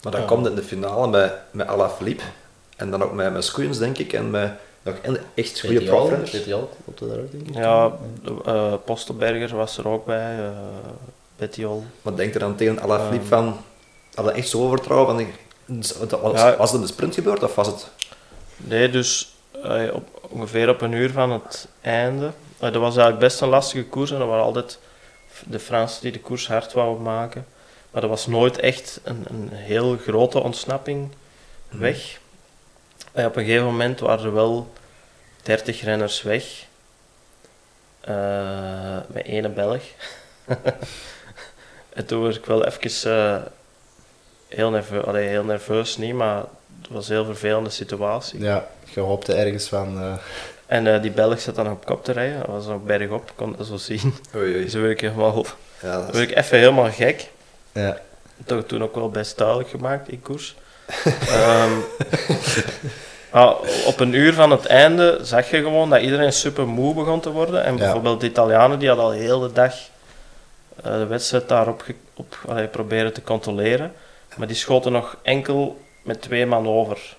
Maar 0.02 0.12
dan 0.12 0.20
Ja. 0.20 0.26
komt 0.26 0.44
het 0.44 0.54
in 0.54 0.60
de 0.60 0.66
finale 0.66 1.06
met, 1.08 1.32
met 1.50 1.66
Alaphilippe. 1.66 2.22
En 2.76 2.90
dan 2.90 3.02
ook 3.02 3.12
met, 3.12 3.32
met 3.32 3.44
Skoens, 3.44 3.78
denk 3.78 3.98
ik. 3.98 4.12
En 4.12 4.30
met 4.30 4.52
nog 4.82 4.94
echt 5.34 5.60
goede 5.60 5.82
profrenners. 5.82 6.30
PTL, 6.30 6.54
op 6.84 6.98
de 6.98 7.08
daar 7.08 7.18
ook, 7.18 7.30
denk 7.30 7.48
ik. 7.48 7.54
Ja, 7.54 7.92
eh 8.44 8.74
Postelberger 8.84 9.56
was 9.56 9.78
er 9.78 9.88
ook 9.88 10.04
bij, 10.06 10.38
eh 10.38 10.50
Bettiol. 11.36 11.84
Wat 12.02 12.16
denkt 12.16 12.34
er 12.34 12.40
dan 12.40 12.56
tegen 12.56 12.80
Alaphilippe 12.80 13.34
Ehm. 13.34 13.44
van... 13.44 13.60
Had 14.14 14.24
hij 14.24 14.34
echt 14.34 14.48
zo 14.48 14.68
vertrouwen? 14.68 15.06
Van, 15.06 15.26
was, 16.22 16.40
Ja. 16.40 16.56
was 16.56 16.70
het 16.70 16.80
in 16.80 16.86
de 16.86 16.92
sprint 16.92 17.14
gebeurd 17.14 17.42
of 17.42 17.54
was 17.54 17.66
het... 17.66 17.88
Nee, 18.56 18.90
dus 18.90 19.31
op, 19.92 20.28
ongeveer 20.28 20.68
op 20.68 20.80
een 20.80 20.92
uur 20.92 21.10
van 21.10 21.30
het 21.30 21.68
einde. 21.80 22.26
Eh, 22.26 22.72
dat 22.72 22.74
was 22.74 22.96
eigenlijk 22.96 23.18
best 23.18 23.40
een 23.40 23.48
lastige 23.48 23.84
koers 23.84 24.10
en 24.10 24.20
er 24.20 24.26
waren 24.26 24.44
altijd 24.44 24.78
de 25.44 25.58
Fransen 25.58 26.02
die 26.02 26.12
de 26.12 26.20
koers 26.20 26.48
hard 26.48 26.72
wouden 26.72 27.02
maken. 27.02 27.46
Maar 27.90 28.00
dat 28.00 28.10
was 28.10 28.26
nooit 28.26 28.58
echt 28.58 29.00
een, 29.04 29.24
een 29.28 29.48
heel 29.52 29.96
grote 29.96 30.38
ontsnapping 30.42 31.10
weg. 31.68 32.20
En 33.12 33.26
op 33.26 33.36
een 33.36 33.44
gegeven 33.44 33.66
moment 33.66 34.00
waren 34.00 34.24
er 34.24 34.34
wel 34.34 34.72
30 35.42 35.82
renners 35.82 36.22
weg. 36.22 36.66
Eh, 38.00 38.98
met 39.06 39.24
ene 39.24 39.48
Belg. 39.48 39.82
en 41.96 42.06
toen 42.06 42.22
was 42.22 42.36
ik 42.36 42.44
wel 42.44 42.64
even 42.64 43.12
eh, 43.12 43.42
heel, 44.48 44.70
nerveus, 44.70 45.04
allee, 45.04 45.28
heel 45.28 45.44
nerveus, 45.44 45.96
niet, 45.96 46.14
maar 46.14 46.36
het 46.82 46.90
was 46.90 47.08
een 47.08 47.14
heel 47.14 47.24
vervelende 47.24 47.70
situatie. 47.70 48.40
Ja, 48.40 48.68
je 48.94 49.00
hoopte 49.00 49.34
ergens 49.34 49.68
van... 49.68 49.98
eh, 50.00 50.12
En 50.66 50.94
eh, 50.94 51.02
die 51.02 51.10
Belg 51.10 51.40
zat 51.40 51.54
dan 51.54 51.70
op 51.70 51.84
kop 51.86 52.04
te 52.04 52.12
rijden, 52.12 52.38
dat 52.38 52.46
was 52.46 52.66
nog 52.66 52.82
bergop, 52.84 53.28
ik 53.28 53.32
kon 53.36 53.54
dat 53.58 53.66
zo 53.66 53.76
zien. 53.76 54.14
Oei, 54.36 54.52
oei. 54.54 54.62
Dus 54.64 54.74
werd 54.74 54.90
ik, 54.90 55.00
helemaal, 55.00 55.44
Ja, 55.82 56.06
is- 56.06 56.16
werd 56.18 56.30
ik 56.30 56.36
even 56.36 56.58
helemaal 56.58 56.90
gek. 56.90 57.28
ja, 57.72 57.98
Toch 58.46 58.64
toen 58.66 58.82
ook 58.82 58.94
wel 58.94 59.10
best 59.10 59.38
duidelijk 59.38 59.68
gemaakt 59.68 60.08
in 60.08 60.22
koers. 60.22 60.54
Ehm, 61.28 61.70
maar 63.32 63.54
op 63.86 64.00
een 64.00 64.12
uur 64.14 64.32
van 64.34 64.50
het 64.50 64.66
einde 64.66 65.18
zag 65.22 65.50
je 65.50 65.56
gewoon 65.56 65.90
dat 65.90 66.00
iedereen 66.00 66.32
super 66.32 66.66
moe 66.66 66.94
begon 66.94 67.20
te 67.20 67.30
worden. 67.30 67.64
En 67.64 67.72
Ja. 67.72 67.78
bijvoorbeeld 67.78 68.20
de 68.20 68.26
Italianen 68.26 68.78
die 68.78 68.88
hadden 68.88 69.06
al 69.06 69.12
heel 69.12 69.40
de 69.40 69.52
dag 69.52 69.74
eh, 70.82 70.92
de 70.92 71.06
wedstrijd 71.06 71.48
daarop 71.48 71.84
op, 72.14 72.38
allee, 72.48 72.66
proberen 72.66 73.12
te 73.12 73.22
controleren. 73.22 73.92
Maar 74.36 74.46
die 74.46 74.56
schoten 74.56 74.92
nog 74.92 75.16
enkel 75.22 75.80
met 76.02 76.22
twee 76.22 76.46
man 76.46 76.68
over. 76.68 77.16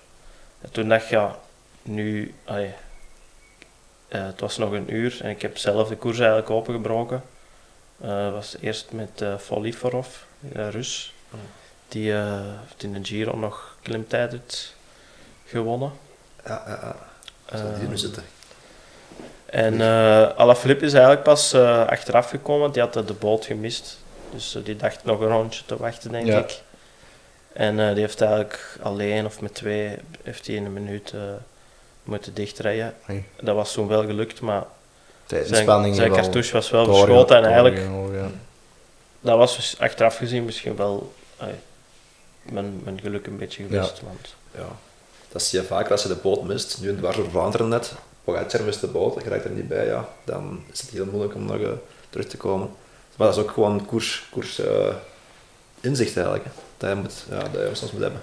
En 0.60 0.70
toen 0.70 0.88
dacht 0.88 1.08
je, 1.08 1.14
ja, 1.16 1.36
nu... 1.84 2.34
allee, 2.44 2.74
eh, 4.08 4.26
het 4.26 4.40
was 4.40 4.56
nog 4.58 4.72
een 4.72 4.94
uur 4.94 5.18
en 5.22 5.30
ik 5.30 5.42
heb 5.42 5.56
zelf 5.58 5.88
de 5.88 5.96
koers 5.96 6.18
eigenlijk 6.18 6.50
opengebroken. 6.50 7.22
Eh, 8.00 8.24
Het 8.24 8.32
was 8.32 8.56
eerst 8.60 8.92
met 8.92 9.20
uh, 9.22 9.36
Foliforov, 9.38 10.08
Rus. 10.52 11.14
Die 11.88 12.12
heeft 12.12 12.82
in 12.82 12.92
de 12.92 13.04
Giro 13.04 13.36
nog 13.36 13.76
klimtijd 13.82 14.32
heeft 14.32 14.76
gewonnen. 15.46 15.92
Ja, 16.46 16.62
ja, 16.66 16.78
ja. 16.82 16.96
Zou 17.58 17.74
die 17.74 17.82
Eh, 17.82 17.88
nu 17.88 17.98
zitten? 17.98 18.22
en 19.46 19.80
eh 19.80 20.28
Alaphilippe 20.36 20.84
is 20.84 20.92
eigenlijk 20.92 21.22
pas 21.22 21.52
eh, 21.52 21.86
achteraf 21.86 22.30
gekomen, 22.30 22.60
want 22.60 22.74
die 22.74 22.82
had 22.82 22.92
de 23.06 23.14
boot 23.14 23.44
gemist. 23.44 23.98
Dus 24.32 24.58
die 24.64 24.76
dacht 24.76 25.04
nog 25.04 25.20
een 25.20 25.28
rondje 25.28 25.62
te 25.66 25.76
wachten, 25.76 26.10
denk 26.12 26.26
Ja. 26.26 26.38
ik. 26.38 26.62
En 27.52 27.80
eh, 27.80 27.88
die 27.92 28.00
heeft 28.00 28.20
eigenlijk 28.20 28.78
alleen 28.82 29.24
of 29.26 29.40
met 29.40 29.54
twee, 29.54 29.96
heeft 30.22 30.46
hij 30.46 30.56
in 30.56 30.64
een 30.64 30.72
minuut 30.72 31.12
eh, 31.14 31.20
moeten 32.04 32.34
dichtrijden. 32.34 32.94
Oei. 33.10 33.24
Dat 33.40 33.54
was 33.54 33.72
toen 33.72 33.88
wel 33.88 34.04
gelukt, 34.04 34.40
maar 34.40 34.64
zijn, 35.26 35.46
spanning 35.46 35.94
zijn 35.94 36.12
cartouche 36.12 36.52
was 36.52 36.70
wel 36.70 36.84
verschoten. 36.84 37.36
En 37.36 37.44
eigenlijk, 37.44 37.80
dat 39.20 39.38
was 39.38 39.56
dus 39.56 39.76
achteraf 39.78 40.16
gezien 40.16 40.44
misschien 40.44 40.76
wel 40.76 41.12
allee, 41.36 41.54
mijn, 42.42 42.80
mijn 42.84 43.00
geluk 43.00 43.26
een 43.26 43.36
beetje 43.36 43.62
geweest. 43.62 44.00
Want, 44.02 44.34
Ja. 44.54 44.68
Dat 45.32 45.42
zie 45.42 45.60
je 45.60 45.66
vaker 45.66 45.92
als 45.92 46.02
je 46.02 46.08
de 46.08 46.14
boot 46.14 46.42
mist. 46.42 46.78
Nu 46.80 46.88
in 46.88 46.96
dwars 46.96 47.16
door 47.16 47.30
Vlaanderen 47.30 47.68
net. 47.68 47.92
Pogacar 48.24 48.62
mist 48.62 48.80
de 48.80 48.86
boot, 48.86 49.22
je 49.22 49.28
raakt 49.28 49.44
er 49.44 49.50
niet 49.50 49.68
bij. 49.68 49.86
Ja. 49.86 50.08
Dan 50.24 50.62
is 50.72 50.80
het 50.80 50.90
heel 50.90 51.06
moeilijk 51.06 51.34
om 51.34 51.44
nog 51.44 51.58
eh, 51.60 51.68
terug 52.10 52.26
te 52.26 52.36
komen. 52.36 52.70
Maar 53.16 53.26
dat 53.26 53.36
is 53.36 53.42
ook 53.42 53.50
gewoon 53.50 53.86
koers, 53.86 54.26
koers 54.30 54.58
eh, 54.58 54.94
inzicht 55.80 56.16
eigenlijk. 56.16 56.44
hè. 56.44 56.50
Dat 56.76 56.90
je, 56.90 56.96
moet, 56.96 57.24
ja, 57.30 57.38
dat 57.38 57.68
je 57.68 57.74
soms 57.74 57.92
moet 57.92 58.00
hebben. 58.02 58.20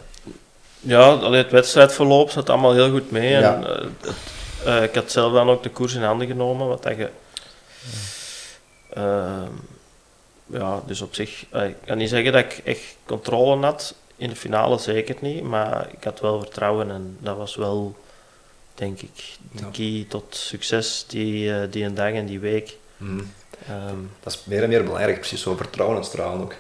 Ja, 0.81 1.31
het 1.31 1.51
wedstrijdverloop 1.51 2.29
zat 2.29 2.49
allemaal 2.49 2.73
heel 2.73 2.89
goed 2.89 3.11
mee. 3.11 3.33
En, 3.35 3.41
Ja. 3.41 3.63
eh, 3.63 3.85
het, 4.01 4.15
Eh, 4.65 4.83
ik 4.83 4.95
had 4.95 5.11
zelf 5.11 5.33
dan 5.33 5.49
ook 5.49 5.63
de 5.63 5.69
koers 5.69 5.93
in 5.93 6.03
handen 6.03 6.27
genomen, 6.27 6.67
wat 6.67 6.83
dat 6.83 6.97
je... 6.97 7.09
Ehm, 8.93 9.51
ja, 10.45 10.81
dus 10.85 11.01
op 11.01 11.15
zich... 11.15 11.45
eh, 11.49 11.65
ik 11.67 11.75
kan 11.85 11.97
niet 11.97 12.09
zeggen 12.09 12.31
dat 12.31 12.43
ik 12.43 12.61
echt 12.63 12.95
controle 13.05 13.65
had. 13.65 13.95
In 14.15 14.29
de 14.29 14.35
finale 14.35 14.77
zeker 14.77 15.15
niet, 15.19 15.43
maar 15.43 15.87
ik 15.97 16.03
had 16.03 16.19
wel 16.19 16.39
vertrouwen 16.39 16.91
en 16.91 17.17
dat 17.19 17.37
was 17.37 17.55
wel, 17.55 17.95
denk 18.75 19.01
ik, 19.01 19.35
de 19.51 19.71
key 19.71 20.05
tot 20.09 20.23
succes 20.29 21.05
die, 21.07 21.69
die 21.69 21.83
een 21.83 21.95
dag 21.95 22.11
en 22.13 22.25
die 22.25 22.39
week. 22.39 22.77
Mhm. 22.97 23.21
Ehm, 23.67 23.95
Dat 24.23 24.33
is 24.33 24.41
meer 24.45 24.63
en 24.63 24.69
meer 24.69 24.83
belangrijk, 24.83 25.19
precies 25.19 25.41
zo 25.41 25.55
vertrouwen 25.55 25.97
uitstralen 25.97 26.41
ook. 26.41 26.53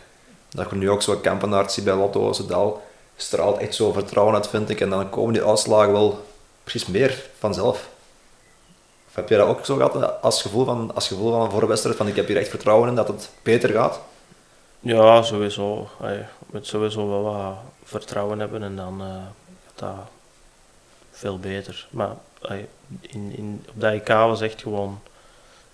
Dat 0.49 0.69
je 0.69 0.75
nu 0.75 0.89
ook 0.89 1.01
zo 1.01 1.17
kampenaard 1.17 1.71
ziet 1.71 1.83
bij 1.83 1.93
Lotto 1.95 2.33
Sedal, 2.33 2.83
straalt 3.21 3.57
echt 3.57 3.75
zo 3.75 3.91
vertrouwen 3.91 4.35
uit, 4.35 4.47
vind 4.47 4.69
ik. 4.69 4.81
En 4.81 4.89
dan 4.89 5.09
komen 5.09 5.33
die 5.33 5.45
uitslagen 5.45 5.91
wel 5.91 6.25
precies 6.63 6.85
meer 6.85 7.23
vanzelf. 7.39 7.89
Of 9.07 9.15
heb 9.15 9.29
je 9.29 9.37
dat 9.37 9.47
ook 9.47 9.65
zo 9.65 9.75
gehad 9.75 9.95
eh, 9.95 10.09
als 10.21 10.41
gevoel 10.41 10.65
van, 10.65 10.91
als 10.95 11.07
gevoel 11.07 11.31
van 11.31 11.41
een 11.41 11.51
voorwedstrijd, 11.51 11.97
van 11.97 12.07
ik 12.07 12.15
heb 12.15 12.27
hier 12.27 12.37
echt 12.37 12.49
vertrouwen 12.49 12.89
in 12.89 12.95
dat 12.95 13.07
het 13.07 13.29
beter 13.43 13.69
gaat? 13.69 13.99
Ja, 14.79 15.21
sowieso. 15.21 15.89
Je 15.99 16.23
moet 16.45 16.67
sowieso 16.67 17.09
wel 17.09 17.23
wat 17.23 17.55
vertrouwen 17.83 18.39
hebben 18.39 18.63
en 18.63 18.75
dan 18.75 19.01
eh, 19.01 19.07
gaat 19.65 19.75
dat 19.75 20.07
veel 21.11 21.39
beter. 21.39 21.87
Maar 21.89 22.15
in, 23.01 23.33
in, 23.37 23.65
op 23.69 23.81
dat 23.81 23.93
EK 23.93 24.07
was 24.07 24.41
echt 24.41 24.61
gewoon 24.61 24.99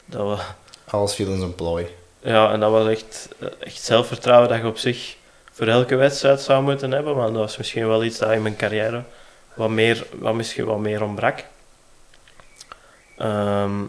dat 0.05 0.37
we, 0.37 0.43
Alles 0.91 1.15
viel 1.15 1.31
in 1.31 1.39
zijn 1.39 1.55
plooi. 1.55 1.87
ja, 2.19 2.51
en 2.51 2.59
dat 2.59 2.71
was 2.71 2.87
echt, 2.87 3.29
eh, 3.39 3.47
echt 3.59 3.83
zelfvertrouwen 3.83 4.49
dat 4.49 4.57
je 4.57 4.67
op 4.67 4.77
zich 4.77 5.16
voor 5.57 5.67
elke 5.67 5.95
wedstrijd 5.95 6.41
zou 6.41 6.63
moeten 6.63 6.91
hebben. 6.91 7.15
Maar 7.15 7.27
dat 7.27 7.35
was 7.35 7.57
misschien 7.57 7.87
wel 7.87 8.03
iets 8.03 8.17
dat 8.17 8.31
in 8.31 8.41
mijn 8.41 8.55
carrière 8.55 9.03
wat, 9.53 9.69
meer, 9.69 10.05
wat 10.19 10.33
misschien 10.33 10.65
wat 10.65 10.79
meer 10.79 11.03
ontbrak. 11.03 11.43
Ehm, 13.17 13.81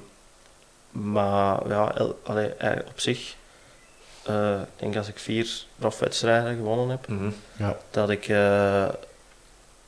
maar 0.90 1.68
ja, 1.68 1.94
el- 1.94 2.18
allee, 2.24 2.48
eh, 2.54 2.76
op 2.88 3.00
zich, 3.00 3.34
eh, 4.22 4.60
ik 4.60 4.66
denk 4.80 4.96
als 4.96 5.08
ik 5.08 5.18
vier 5.18 5.48
profwedstrijden 5.76 6.56
gewonnen 6.56 6.88
heb, 6.88 7.06
Ja. 7.56 7.76
dat 7.90 8.10
ik 8.10 8.28
eh, 8.28 8.88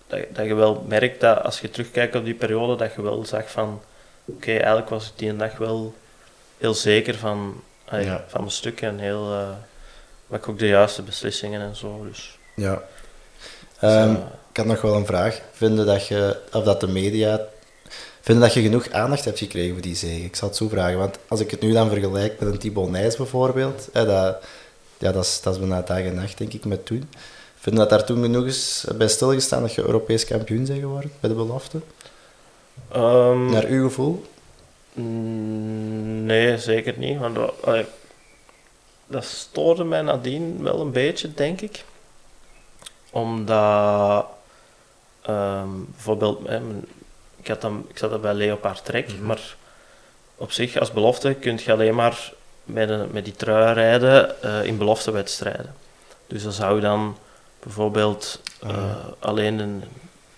dat, 0.06 0.20
dat 0.30 0.46
je 0.46 0.54
wel 0.54 0.84
merkt 0.88 1.20
dat 1.20 1.42
als 1.44 1.60
je 1.60 1.70
terugkijkt 1.70 2.14
op 2.14 2.24
die 2.24 2.34
periode, 2.34 2.76
dat 2.76 2.94
je 2.94 3.02
wel 3.02 3.24
zag 3.24 3.50
van 3.50 3.82
oké, 4.24 4.52
eigenlijk 4.52 4.88
was 4.88 5.06
ik 5.06 5.12
die 5.16 5.28
een 5.28 5.38
dag 5.38 5.56
wel 5.56 5.94
heel 6.58 6.74
zeker 6.74 7.14
van, 7.14 7.62
allee, 7.84 8.04
Ja. 8.04 8.24
van 8.28 8.40
mijn 8.40 8.52
stuk 8.52 8.80
en 8.82 8.98
heel 8.98 9.32
uh, 9.32 9.48
ik 10.38 10.48
ook 10.48 10.58
de 10.58 10.66
juiste 10.66 11.02
beslissingen 11.02 11.60
en 11.60 11.76
zo. 11.76 12.04
Dus, 12.08 12.38
ja. 12.54 12.74
dus, 12.74 12.82
Ehm, 13.90 14.10
eh, 14.10 14.16
ik 14.50 14.56
had 14.56 14.66
nog 14.66 14.80
wel 14.80 14.94
een 14.94 15.06
vraag. 15.06 15.40
Vinden 15.52 15.86
dat 15.86 16.06
je, 16.06 16.36
of 16.52 16.64
dat 16.64 16.80
de 16.80 16.88
media, 16.88 17.40
vinden 18.20 18.44
dat 18.44 18.54
je 18.54 18.62
genoeg 18.62 18.90
aandacht 18.90 19.24
hebt 19.24 19.38
gekregen 19.38 19.72
voor 19.72 19.82
die 19.82 19.96
zege? 19.96 20.24
Ik 20.24 20.36
zal 20.36 20.48
het 20.48 20.56
zo 20.56 20.68
vragen, 20.68 20.98
want 20.98 21.18
als 21.28 21.40
ik 21.40 21.50
het 21.50 21.60
nu 21.60 21.72
dan 21.72 21.88
vergelijk 21.88 22.40
met 22.40 22.52
een 22.52 22.58
Thibaut 22.58 22.90
Nijs 22.90 23.16
bijvoorbeeld, 23.16 23.88
hè, 23.92 24.04
dat, 24.06 24.36
ja, 24.98 25.12
dat, 25.12 25.24
is, 25.24 25.40
dat 25.42 25.52
is 25.54 25.60
bijna 25.60 25.80
dag 25.82 25.98
en 26.00 26.14
nacht, 26.14 26.38
denk 26.38 26.52
ik, 26.52 26.64
met 26.64 26.86
toen. 26.86 27.08
Vinden 27.56 27.80
dat 27.80 27.90
daar 27.90 28.06
toen 28.06 28.22
genoeg 28.22 28.46
is 28.46 28.84
bij 28.96 29.08
stilgestaan 29.08 29.62
dat 29.62 29.74
je 29.74 29.82
Europees 29.82 30.24
kampioen 30.24 30.64
bent 30.64 30.80
geworden, 30.80 31.10
bij 31.20 31.30
de 31.30 31.36
belofte? 31.36 31.80
ehm, 32.92 33.50
Naar 33.50 33.64
uw 33.64 33.88
gevoel? 33.88 34.24
Nee, 36.24 36.58
zeker 36.58 36.94
niet. 36.98 37.18
Want 37.18 37.38
allee, 37.62 37.86
dat 39.10 39.24
stoorde 39.24 39.84
mij 39.84 40.02
nadien 40.02 40.62
wel 40.62 40.80
een 40.80 40.92
beetje, 40.92 41.34
denk 41.34 41.60
ik. 41.60 41.84
Omdat 43.10 44.26
ehm, 45.22 45.68
bijvoorbeeld, 45.86 46.46
hè, 46.48 46.60
ik, 47.36 47.48
had 47.48 47.60
dan, 47.60 47.86
ik 47.88 47.98
zat 47.98 48.10
dan 48.10 48.20
bij 48.20 48.34
Leopard 48.34 48.84
Trek, 48.84 49.12
Mhm. 49.12 49.26
maar 49.26 49.56
op 50.36 50.52
zich 50.52 50.78
als 50.78 50.92
belofte 50.92 51.34
kun 51.34 51.58
je 51.64 51.72
alleen 51.72 51.94
maar 51.94 52.32
met, 52.64 52.88
een, 52.88 53.08
met 53.10 53.24
die 53.24 53.36
trui 53.36 53.72
rijden 53.74 54.42
eh, 54.42 54.64
in 54.64 54.78
beloftewedstrijden. 54.78 55.74
Dus 56.26 56.42
dan 56.42 56.52
zou 56.52 56.74
je 56.74 56.80
dan 56.80 57.16
bijvoorbeeld 57.62 58.40
eh, 58.60 58.68
Ah. 58.68 58.96
alleen 59.18 59.60
in 59.60 59.84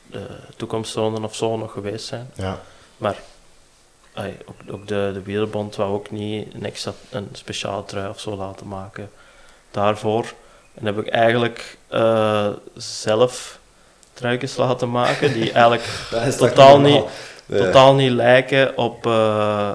de 0.07 0.27
toekomstzonen 0.57 1.25
of 1.25 1.35
zo 1.35 1.57
nog 1.57 1.73
geweest 1.73 2.07
zijn. 2.07 2.31
Ja. 2.35 2.61
Maar 2.97 3.17
ook, 4.17 4.75
ook 4.75 4.89
de, 4.89 5.11
de 5.15 5.23
wielerbond 5.23 5.77
wou 5.77 5.93
ook 5.93 6.11
niet 6.11 6.55
een 6.55 6.65
extra 6.67 6.93
een 7.11 7.29
speciale 7.33 7.85
trui 7.85 8.09
of 8.09 8.21
zo 8.21 8.37
laten 8.37 8.69
maken 8.69 9.11
daarvoor. 9.71 10.33
En 10.75 10.87
heb 10.87 10.99
ik 10.99 11.09
eigenlijk 11.09 11.77
eh, 11.89 12.49
zelf 12.77 13.59
truikens 14.15 14.57
laten 14.57 14.91
maken 14.91 15.33
die 15.33 15.53
eigenlijk 15.63 15.85
Totaal 16.39 16.81
niet- 16.81 17.05
Nee. 17.47 17.61
totaal 17.61 17.95
niet 17.95 18.11
lijken 18.11 18.77
op, 18.79 19.07
eh, 19.07 19.71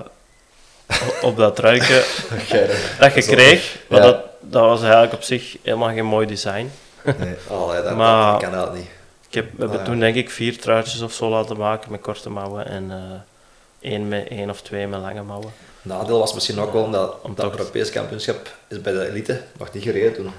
op- 1.21 1.37
dat 1.37 1.55
truikje 1.55 2.05
dat 2.99 3.13
je 3.13 3.21
kreeg. 3.21 3.77
Maar 3.89 3.99
Ja. 3.99 4.05
dat, 4.05 4.19
dat 4.39 4.61
was 4.61 4.81
eigenlijk 4.81 5.13
op 5.13 5.21
zich 5.23 5.57
helemaal 5.63 5.89
geen 5.93 6.05
mooi 6.05 6.27
design. 6.27 6.71
Nee. 7.03 7.35
Allee, 7.51 7.81
dat, 7.81 7.95
Maar- 7.95 8.31
dat 8.31 8.41
kan 8.41 8.51
dat 8.51 8.73
niet. 8.73 8.87
Ik 9.27 9.33
heb, 9.33 9.45
we 9.45 9.59
hebben 9.59 9.79
Ah, 9.79 9.85
ja. 9.85 9.91
toen 9.91 9.99
denk 9.99 10.15
ik 10.15 10.29
vier 10.29 10.59
truitjes 10.59 11.01
of 11.01 11.13
zo 11.13 11.29
laten 11.29 11.57
maken 11.57 11.91
met 11.91 12.01
korte 12.01 12.29
mouwen 12.29 12.67
en 12.67 12.91
eh, 12.91 12.97
één, 13.91 14.07
met, 14.07 14.27
één 14.27 14.49
of 14.49 14.61
twee 14.61 14.87
met 14.87 14.99
lange 15.01 15.23
mouwen. 15.23 15.53
Nadeel 15.81 16.19
was 16.19 16.33
misschien 16.33 16.59
ook 16.59 16.73
wel 16.73 16.83
omdat 16.83 17.15
Om 17.21 17.35
dat 17.35 17.45
toch- 17.49 17.57
Europees 17.59 17.89
kampioenschap 17.89 18.55
is 18.67 18.81
bij 18.81 18.93
de 18.93 19.07
elite 19.09 19.41
nog 19.57 19.73
niet 19.73 19.83
gereden 19.83 20.13
toen. 20.13 20.31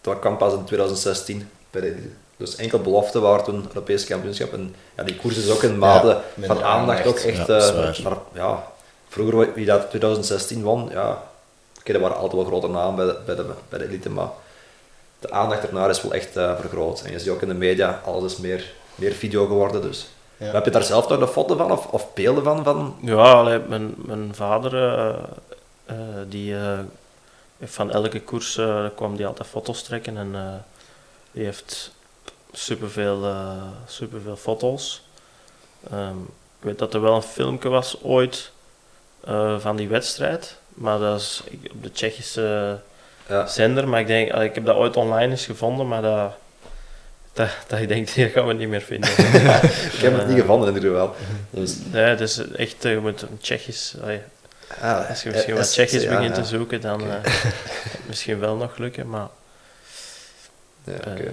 Dat 0.00 0.18
kwam 0.18 0.36
pas 0.36 0.52
in 0.52 0.64
2016 0.64 1.48
bij 1.70 1.80
de 1.80 1.86
elite. 1.86 2.08
Dus 2.36 2.56
enkel 2.56 2.78
belofte 2.80 3.20
waren 3.20 3.44
toen 3.44 3.64
Europees 3.68 4.04
kampioenschap. 4.04 4.52
En 4.52 4.74
ja, 4.96 5.02
die 5.02 5.16
koers 5.16 5.36
is 5.36 5.50
ook 5.50 5.62
een 5.62 5.78
mate 5.78 6.20
Ja, 6.34 6.46
van 6.46 6.56
de 6.56 6.62
aandacht 6.64 7.06
ook 7.06 7.18
echt. 7.18 7.46
Ja, 7.46 7.58
eh, 8.34 8.56
vroeger 9.08 9.52
wie 9.54 9.66
dat 9.66 9.90
2016 9.90 10.62
won, 10.62 10.88
ja, 10.92 11.22
oké, 11.80 11.92
dat 11.92 12.00
waren 12.02 12.16
altijd 12.16 12.34
wel 12.42 12.44
grote 12.44 12.68
namen 12.68 12.96
bij 12.96 13.06
de, 13.06 13.20
bij 13.26 13.34
de, 13.34 13.44
bij 13.68 13.78
de 13.78 13.84
elite, 13.84 14.10
maar 14.10 14.28
de 15.18 15.30
aandacht 15.30 15.66
ernaar 15.66 15.90
is 15.90 16.02
wel 16.02 16.12
echt 16.12 16.36
eh, 16.36 16.58
vergroot. 16.60 17.02
En 17.02 17.12
je 17.12 17.18
ziet 17.18 17.28
ook 17.28 17.42
in 17.42 17.48
de 17.48 17.54
media, 17.54 18.00
alles 18.04 18.32
is 18.32 18.38
meer, 18.38 18.72
meer 18.94 19.12
video 19.12 19.46
geworden. 19.46 19.82
Dus. 19.82 20.08
Ja. 20.40 20.52
Heb 20.52 20.64
je 20.64 20.70
daar 20.70 20.82
zelf 20.82 21.08
nog 21.08 21.20
een 21.20 21.26
foto 21.26 21.56
van 21.56 21.70
of, 21.72 21.86
of 21.86 22.14
beelden 22.14 22.44
van? 22.44 22.64
van? 22.64 22.96
Ja, 23.00 23.32
allee, 23.32 23.58
mijn, 23.58 23.94
mijn 23.96 24.34
vader, 24.34 24.74
eh, 24.74 25.14
eh, 25.84 25.96
die 26.28 26.54
heeft 27.58 27.74
van 27.74 27.90
elke 27.90 28.20
koers 28.20 28.60
kwam 28.96 29.16
die 29.16 29.26
altijd 29.26 29.48
foto's 29.48 29.82
trekken 29.82 30.16
en 30.16 30.62
die 31.32 31.44
heeft 31.44 31.92
superveel, 32.52 33.34
superveel 33.86 34.36
foto's. 34.36 35.02
Ehm, 35.90 36.18
ik 36.58 36.66
weet 36.66 36.78
dat 36.78 36.94
er 36.94 37.00
wel 37.00 37.14
een 37.14 37.22
filmpje 37.22 37.68
was 37.68 38.02
ooit 38.02 38.50
van 39.58 39.76
die 39.76 39.88
wedstrijd, 39.88 40.56
maar 40.68 40.98
dat 40.98 41.20
is 41.20 41.42
op 41.72 41.82
de 41.82 41.92
Tsjechische 41.92 42.78
Ja. 43.28 43.46
zender. 43.46 43.88
Maar 43.88 44.00
ik 44.00 44.06
denk, 44.06 44.32
ik 44.32 44.54
heb 44.54 44.64
dat 44.64 44.76
ooit 44.76 44.96
online 44.96 45.30
eens 45.30 45.44
gevonden, 45.46 45.88
maar 45.88 46.02
dat, 46.02 46.32
dat, 47.40 47.48
dat 47.66 47.78
ik 47.78 47.88
denk, 47.88 48.14
die 48.14 48.28
gaan 48.28 48.46
we 48.46 48.52
niet 48.52 48.68
meer 48.68 48.80
vinden. 48.80 49.10
Ik 49.96 50.00
heb 50.00 50.16
het 50.16 50.26
niet 50.26 50.36
Eh, 50.36 50.40
gevonden 50.40 50.68
in 50.68 50.74
ieder 50.74 50.90
geval. 50.90 51.14
Dus, 51.50 51.76
Nee, 51.92 52.02
het 52.04 52.20
is 52.20 52.38
echt, 52.52 52.84
eh, 52.84 52.92
je 52.92 52.98
moet 52.98 53.22
een 53.22 53.38
Tsjechisch, 53.40 53.94
ah, 54.80 55.08
als 55.08 55.22
je 55.22 55.30
misschien 55.30 55.52
eh, 55.52 55.58
wat 55.58 55.66
eh, 55.66 55.72
Tsjechisch 55.72 56.02
ja, 56.02 56.08
begint 56.16 56.36
ja. 56.36 56.42
te 56.42 56.48
zoeken, 56.48 56.80
dan 56.80 57.00
eh, 57.00 57.32
misschien 58.06 58.38
wel 58.38 58.56
nog 58.56 58.76
lukken, 58.78 59.08
maar... 59.08 59.28
Ja, 60.84 60.92
eh, 60.92 61.24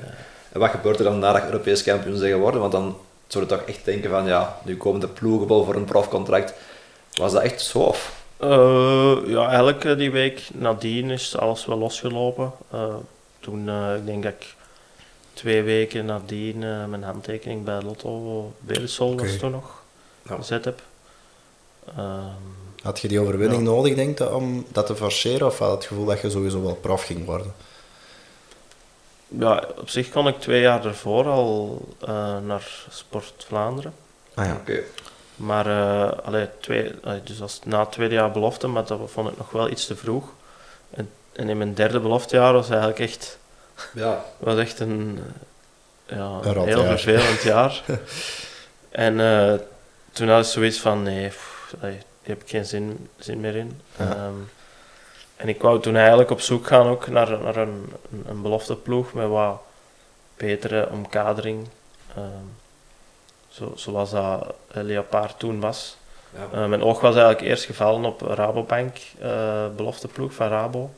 En 0.51 0.59
wat 0.59 0.69
gebeurt 0.69 0.97
er 0.97 1.03
dan 1.03 1.19
nadat 1.19 1.41
je 1.41 1.47
Europees 1.47 1.83
kampioen 1.83 2.17
zijn 2.17 2.31
geworden? 2.31 2.59
Want 2.59 2.71
dan 2.71 2.97
zou 3.27 3.43
je 3.43 3.49
toch 3.49 3.61
echt 3.61 3.85
denken 3.85 4.09
van, 4.09 4.25
ja, 4.25 4.57
nu 4.63 4.77
komen 4.77 4.99
de 4.99 5.07
ploegen 5.07 5.47
wel 5.47 5.65
voor 5.65 5.75
een 5.75 5.85
profcontract. 5.85 6.53
Was 7.13 7.31
dat 7.31 7.41
echt 7.41 7.61
zo? 7.61 7.79
Of? 7.79 8.15
eh, 8.39 9.17
ja, 9.25 9.47
eigenlijk 9.47 9.85
eh, 9.85 9.97
die 9.97 10.11
week 10.11 10.41
nadien 10.53 11.09
is 11.11 11.37
alles 11.37 11.65
wel 11.65 11.77
losgelopen. 11.77 12.51
Eh, 12.71 12.95
toen, 13.39 13.69
eh, 13.69 13.95
ik 13.95 14.05
denk 14.05 14.23
dat 14.23 14.33
ik 14.39 14.55
twee 15.37 15.61
weken 15.63 16.05
nadien 16.05 16.63
eh, 16.63 16.85
mijn 16.85 17.03
handtekening 17.03 17.63
bij 17.63 17.81
Lotto 17.81 18.53
Beresol 18.59 19.17
was 19.17 19.35
toen 19.37 19.51
nog 19.51 19.81
Ja. 20.29 20.35
gezet 20.35 20.65
heb. 20.65 20.81
Ehm, 21.97 22.23
Had 22.81 22.99
je 22.99 23.07
die 23.07 23.19
overwinning 23.19 23.61
Ja. 23.63 23.69
nodig, 23.69 23.95
denk 23.95 24.17
je, 24.17 24.33
om 24.33 24.65
dat 24.71 24.85
te 24.85 24.95
forceren? 24.95 25.47
Of 25.47 25.57
had 25.59 25.67
je 25.69 25.75
het 25.75 25.85
gevoel 25.85 26.05
dat 26.05 26.21
je 26.21 26.29
sowieso 26.29 26.61
wel 26.61 26.75
prof 26.75 27.03
ging 27.03 27.25
worden? 27.25 27.53
ja, 29.27 29.63
op 29.77 29.89
zich 29.89 30.09
kon 30.09 30.27
ik 30.27 30.39
twee 30.39 30.61
jaar 30.61 30.85
ervoor 30.85 31.25
al 31.27 31.81
eh, 31.99 32.37
naar 32.45 32.85
Sport 32.89 33.45
Vlaanderen. 33.47 33.93
Ah 34.33 34.45
ja. 34.45 34.53
Oké. 34.53 34.79
Maar 35.35 35.65
eh, 35.67 36.25
allee, 36.25 36.47
twee, 36.59 36.91
allee, 37.03 37.23
dus 37.23 37.41
als, 37.41 37.59
na 37.65 37.79
het 37.79 37.91
tweede 37.91 38.13
jaar 38.13 38.31
belofte, 38.31 38.67
maar 38.67 38.85
dat 38.85 38.99
vond 39.05 39.29
ik 39.29 39.37
nog 39.37 39.51
wel 39.51 39.69
iets 39.69 39.85
te 39.85 39.95
vroeg. 39.95 40.25
En, 40.89 41.09
en 41.33 41.49
in 41.49 41.57
mijn 41.57 41.73
derde 41.73 41.99
beloftejaar 41.99 42.53
was 42.53 42.69
eigenlijk 42.69 42.99
echt, 42.99 43.37
Ja, 43.93 44.23
was 44.37 44.57
echt 44.57 44.79
een, 44.79 45.19
eh, 46.05 46.17
ja, 46.17 46.39
Een 46.43 46.67
heel 46.67 46.83
jaar. 46.83 46.85
vervelend 46.99 47.41
jaar. 47.53 47.83
en 48.89 49.19
eh, 49.19 49.53
toen 50.11 50.29
had 50.29 50.45
ik 50.45 50.51
zoiets 50.51 50.79
van, 50.79 51.03
nee, 51.03 51.27
pff, 51.27 51.73
hier 51.81 51.97
heb 52.21 52.41
ik 52.41 52.49
geen 52.49 52.65
zin, 52.65 53.09
zin 53.19 53.39
meer 53.39 53.55
in. 53.55 53.81
Ja. 53.97 54.05
Ehm, 54.05 54.33
en 55.35 55.47
ik 55.49 55.61
wou 55.61 55.81
toen 55.81 55.95
eigenlijk 55.95 56.29
op 56.31 56.41
zoek 56.41 56.67
gaan 56.67 56.87
ook 56.87 57.07
naar, 57.07 57.41
naar 57.43 57.55
een, 57.55 57.93
een, 58.11 58.23
een 58.27 58.41
belofteploeg 58.41 59.13
met 59.13 59.27
wat 59.27 59.61
betere 60.37 60.89
omkadering. 60.89 61.67
ehm, 62.15 62.23
zo, 63.49 63.71
zoals 63.75 64.09
dat 64.11 64.53
eh, 64.73 64.83
Leopard 64.83 65.39
toen 65.39 65.59
was. 65.59 65.97
Ja. 66.51 66.67
Mijn 66.67 66.83
oog 66.83 66.99
was 66.99 67.15
eigenlijk 67.15 67.45
eerst 67.47 67.65
gevallen 67.65 68.05
op 68.05 68.21
Rabobank, 68.21 68.97
eh 69.19 69.65
belofteploeg 69.75 70.33
van 70.33 70.47
Rabo. 70.47 70.89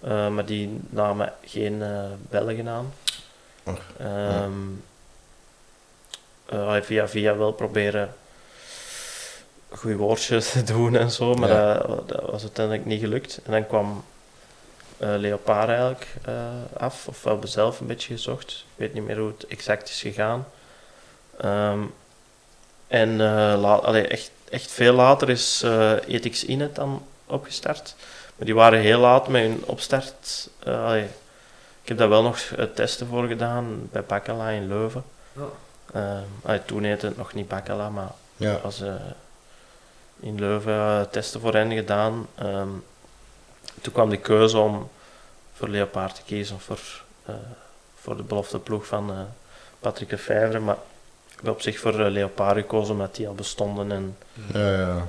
Eh, 0.00 0.28
maar 0.28 0.44
die 0.46 0.80
namen 0.88 1.32
geen 1.44 1.82
eh 1.82 2.04
Belgen 2.30 2.68
aan. 2.68 2.92
Och, 3.64 3.78
Ehm, 3.98 4.52
eh, 6.46 6.76
via 6.82 7.08
via 7.08 7.36
wel 7.36 7.52
proberen 7.52 8.14
goede 9.68 9.96
woordjes 9.96 10.50
te 10.52 10.62
doen 10.62 10.96
en 10.96 11.10
zo, 11.10 11.34
maar 11.34 11.48
Ja. 11.48 11.74
dat, 11.74 12.08
dat 12.08 12.30
was 12.30 12.42
uiteindelijk 12.42 12.86
niet 12.86 13.00
gelukt. 13.00 13.40
En 13.44 13.52
dan 13.52 13.66
kwam 13.66 14.04
Leopard 14.98 15.68
eigenlijk 15.68 16.06
af, 16.76 17.08
of 17.08 17.22
we 17.22 17.28
hebben 17.28 17.48
zelf 17.48 17.80
een 17.80 17.86
beetje 17.86 18.14
gezocht. 18.14 18.50
Ik 18.50 18.74
weet 18.76 18.94
niet 18.94 19.04
meer 19.04 19.18
hoe 19.18 19.32
het 19.38 19.46
exact 19.46 19.88
is 19.88 20.00
gegaan. 20.00 20.46
Ehm, 21.40 21.80
en 22.86 23.16
la- 23.60 23.74
allee, 23.74 24.06
echt, 24.06 24.30
echt 24.50 24.70
veel 24.70 24.92
later 24.92 25.28
is 25.30 25.62
eh 25.62 25.92
Ethics 26.06 26.44
Inet 26.44 26.74
dan 26.74 27.06
opgestart. 27.26 27.94
Maar 28.38 28.46
die 28.46 28.54
waren 28.54 28.80
heel 28.80 28.98
laat 29.00 29.28
met 29.28 29.42
hun 29.42 29.62
opstart. 29.66 30.48
eh, 30.64 30.84
allee, 30.84 31.04
ik 31.82 31.88
heb 31.88 31.98
daar 31.98 32.08
wel 32.08 32.22
nog 32.22 32.38
eh, 32.38 32.64
testen 32.64 33.06
voor 33.06 33.26
gedaan 33.26 33.88
bij 33.92 34.02
Bakkala 34.04 34.48
in 34.48 34.68
Leuven. 34.68 35.04
Ja. 35.32 36.22
Allee, 36.42 36.64
toen 36.64 36.82
heette 36.84 37.06
het 37.06 37.16
nog 37.16 37.34
niet 37.34 37.48
Bakkala, 37.48 37.88
maar 37.90 38.10
Ja. 38.36 38.54
als 38.54 38.80
eh, 38.80 38.92
in 40.20 40.38
Leuven 40.38 40.72
eh, 40.72 41.00
testen 41.00 41.40
voor 41.40 41.52
hen 41.54 41.72
gedaan. 41.72 42.26
Ehm, 42.34 42.68
toen 43.80 43.92
kwam 43.92 44.10
de 44.10 44.16
keuze 44.16 44.58
om 44.58 44.90
voor 45.54 45.68
Leopard 45.68 46.14
te 46.14 46.20
kiezen 46.26 46.56
of 46.56 46.62
voor, 46.62 46.80
eh, 47.24 47.34
voor 48.00 48.16
de 48.16 48.22
belofte 48.22 48.58
ploeg 48.58 48.86
van 48.86 49.10
eh, 49.10 49.16
Patrick 49.80 50.08
de 50.08 50.18
Vijver. 50.18 50.62
Maar 50.62 50.76
heb 51.42 51.48
op 51.54 51.60
zich 51.60 51.78
voor 51.78 52.00
eh, 52.00 52.10
Leopard 52.10 52.56
gekozen 52.56 52.92
omdat 52.92 53.14
die 53.16 53.28
al 53.28 53.34
bestonden. 53.34 53.92
En, 53.92 54.16
Ja, 54.52 54.72
ja. 54.72 55.06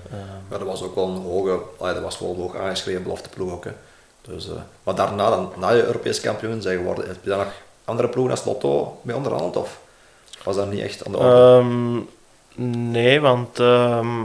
Maar 0.49 0.59
dat 0.59 0.67
was 0.67 0.81
ook 0.83 0.95
wel 0.95 1.07
een 1.07 1.21
hoge, 1.21 1.59
allee, 1.77 1.93
dat 1.93 2.03
was 2.03 2.19
wel 2.19 2.29
een 2.29 2.35
hoog 2.35 2.55
aangeschreven 2.55 3.03
belofteploeg 3.03 3.51
ook. 3.51 3.63
Hè. 3.65 3.71
Dus, 4.21 4.49
eh, 4.49 4.55
maar 4.83 4.95
daarna, 4.95 5.29
dan, 5.29 5.51
na 5.57 5.69
je 5.71 5.85
Europees 5.85 6.21
kampioen 6.21 6.61
zijn 6.61 6.77
geworden, 6.77 7.07
heb 7.07 7.17
je 7.23 7.29
dan 7.29 7.39
nog 7.39 7.53
andere 7.85 8.07
ploegen 8.09 8.31
als 8.35 8.45
Lotto 8.45 8.99
mee 9.01 9.15
onderhand? 9.15 9.55
Of 9.55 9.79
was 10.43 10.55
dat 10.55 10.69
niet 10.71 10.81
echt 10.81 11.05
aan 11.05 11.11
de 11.11 11.17
orde? 11.17 11.35
Ehm, 11.35 12.91
nee, 12.91 13.21
want 13.21 13.59
ehm, 13.59 14.23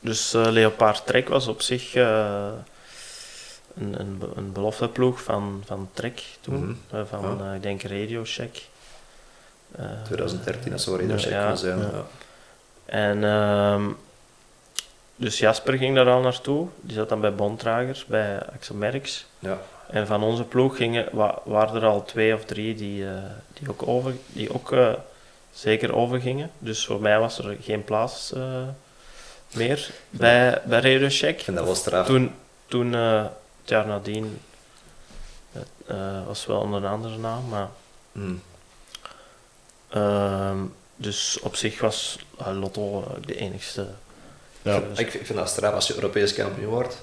dus 0.00 0.34
eh, 0.34 0.46
Leopard 0.46 1.06
Trek 1.06 1.28
was 1.28 1.46
op 1.46 1.60
zich 1.62 1.94
eh, 1.94 2.46
een, 3.78 4.00
een, 4.00 4.22
een 4.36 4.52
belofteploeg 4.52 5.22
van, 5.22 5.62
van 5.66 5.88
Trek 5.92 6.22
toen, 6.40 6.54
Mhm. 6.90 6.96
eh, 6.96 7.00
van 7.10 7.36
Ja. 7.38 7.48
eh, 7.48 7.54
ik 7.54 7.62
denk 7.62 7.82
Radio 7.82 8.24
Shack. 8.24 8.56
Eh, 9.76 9.84
2013, 10.04 10.70
dat 10.70 10.80
zou 10.80 10.96
ja, 11.34 11.38
kunnen 11.40 11.58
zijn. 11.58 11.78
ja. 11.78 12.04
En 12.84 13.24
ehm, 13.24 13.84
dus 15.16 15.38
Jasper 15.38 15.74
ging 15.78 15.94
daar 15.94 16.08
al 16.08 16.20
naartoe, 16.20 16.68
die 16.80 16.94
zat 16.96 17.08
dan 17.08 17.20
bij 17.20 17.34
Bontrager, 17.34 18.04
bij 18.06 18.42
Axel 18.54 18.74
Merks. 18.74 19.26
Ja. 19.38 19.58
En 19.90 20.06
van 20.06 20.22
onze 20.22 20.44
ploeg 20.44 20.76
gingen, 20.76 21.08
wa- 21.12 21.38
waren 21.44 21.82
er 21.82 21.88
al 21.88 22.04
twee 22.04 22.34
of 22.34 22.44
drie 22.44 22.74
die, 22.74 23.06
eh, 23.06 23.12
die 23.52 23.70
ook, 23.70 23.88
over, 23.88 24.14
die 24.26 24.54
ook 24.54 24.72
eh, 24.72 24.92
zeker 25.52 25.94
overgingen. 25.94 26.50
Dus 26.58 26.86
voor 26.86 27.00
mij 27.00 27.18
was 27.18 27.38
er 27.38 27.56
geen 27.60 27.84
plaats 27.84 28.32
eh, 28.32 28.62
meer 29.54 29.90
bij, 30.10 30.60
bij 30.64 30.80
vind 31.42 31.56
dat 31.56 31.64
wel 31.66 31.74
straf. 31.74 32.06
Toen, 32.06 32.34
toen 32.66 32.94
eh, 32.94 33.22
het 33.60 33.68
jaar 33.68 33.86
nadien, 33.86 34.38
het, 35.52 35.68
eh, 35.86 36.26
was 36.26 36.46
wel 36.46 36.60
onder 36.60 36.84
een 36.84 36.90
andere 36.90 37.18
naam, 37.18 37.48
maar 37.48 37.68
Hmm. 38.12 38.42
Ehm, 39.88 40.58
dus 40.96 41.38
op 41.42 41.56
zich 41.56 41.80
was 41.80 42.18
eh, 42.38 42.58
Lotto 42.60 43.02
eh, 43.02 43.26
de 43.26 43.36
enigste. 43.36 43.86
Ja. 44.62 44.80
keuze. 44.80 45.00
Ik, 45.00 45.14
ik 45.14 45.26
vind 45.26 45.38
dat 45.38 45.48
straf 45.48 45.74
als 45.74 45.86
je 45.86 45.94
Europees 45.94 46.34
kampioen 46.34 46.70
wordt. 46.70 47.02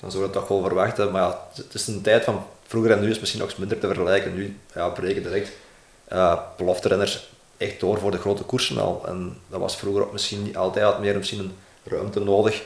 Dan 0.00 0.10
zou 0.10 0.22
je 0.22 0.28
het 0.28 0.38
toch 0.38 0.48
wel 0.48 0.62
verwachten. 0.62 1.10
Maar 1.12 1.22
ja, 1.22 1.48
het 1.54 1.74
is 1.74 1.86
een 1.86 2.02
tijd 2.02 2.24
van 2.24 2.46
vroeger 2.66 2.90
en 2.90 3.00
nu 3.00 3.10
is 3.10 3.18
misschien 3.18 3.40
nog 3.40 3.50
eens 3.50 3.58
minder 3.58 3.78
te 3.78 3.86
vergelijken. 3.86 4.34
Nu 4.34 4.58
ja, 4.74 4.88
breken 4.88 5.22
direct 5.22 5.50
uh, 6.12 6.38
belofterenners 6.56 7.28
echt 7.56 7.80
door 7.80 7.98
voor 7.98 8.10
de 8.10 8.18
grote 8.18 8.42
koersen 8.42 8.78
al. 8.78 9.02
En 9.06 9.36
dat 9.48 9.60
was 9.60 9.76
vroeger 9.76 10.02
ook 10.02 10.12
misschien 10.12 10.42
niet 10.42 10.56
altijd 10.56 10.84
had 10.84 11.00
meer 11.00 11.16
misschien 11.16 11.38
een 11.38 11.56
ruimte 11.84 12.20
nodig. 12.20 12.62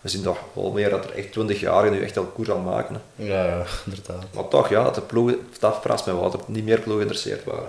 We 0.00 0.08
zien 0.08 0.22
toch 0.22 0.38
wel 0.52 0.70
meer 0.70 0.90
dat 0.90 1.04
er 1.04 1.14
echt 1.14 1.26
20-jarigen 1.26 1.90
nu 1.90 2.02
echt 2.02 2.16
al 2.16 2.24
koers 2.24 2.50
aan 2.50 2.64
maken. 2.64 3.00
hè. 3.16 3.24
Ja, 3.24 3.44
ja, 3.44 3.64
inderdaad. 3.86 4.24
Maar 4.34 4.48
toch, 4.48 4.68
ja, 4.68 4.84
dat 4.84 4.94
de 4.94 5.00
ploegen, 5.00 5.48
dat 5.58 5.78
verrast 5.80 6.06
mij 6.06 6.14
wel, 6.14 6.30
dat 6.30 6.40
er 6.40 6.46
niet 6.46 6.64
meer 6.64 6.80
ploegen 6.80 7.06
geïnteresseerd 7.06 7.44
waren. 7.44 7.68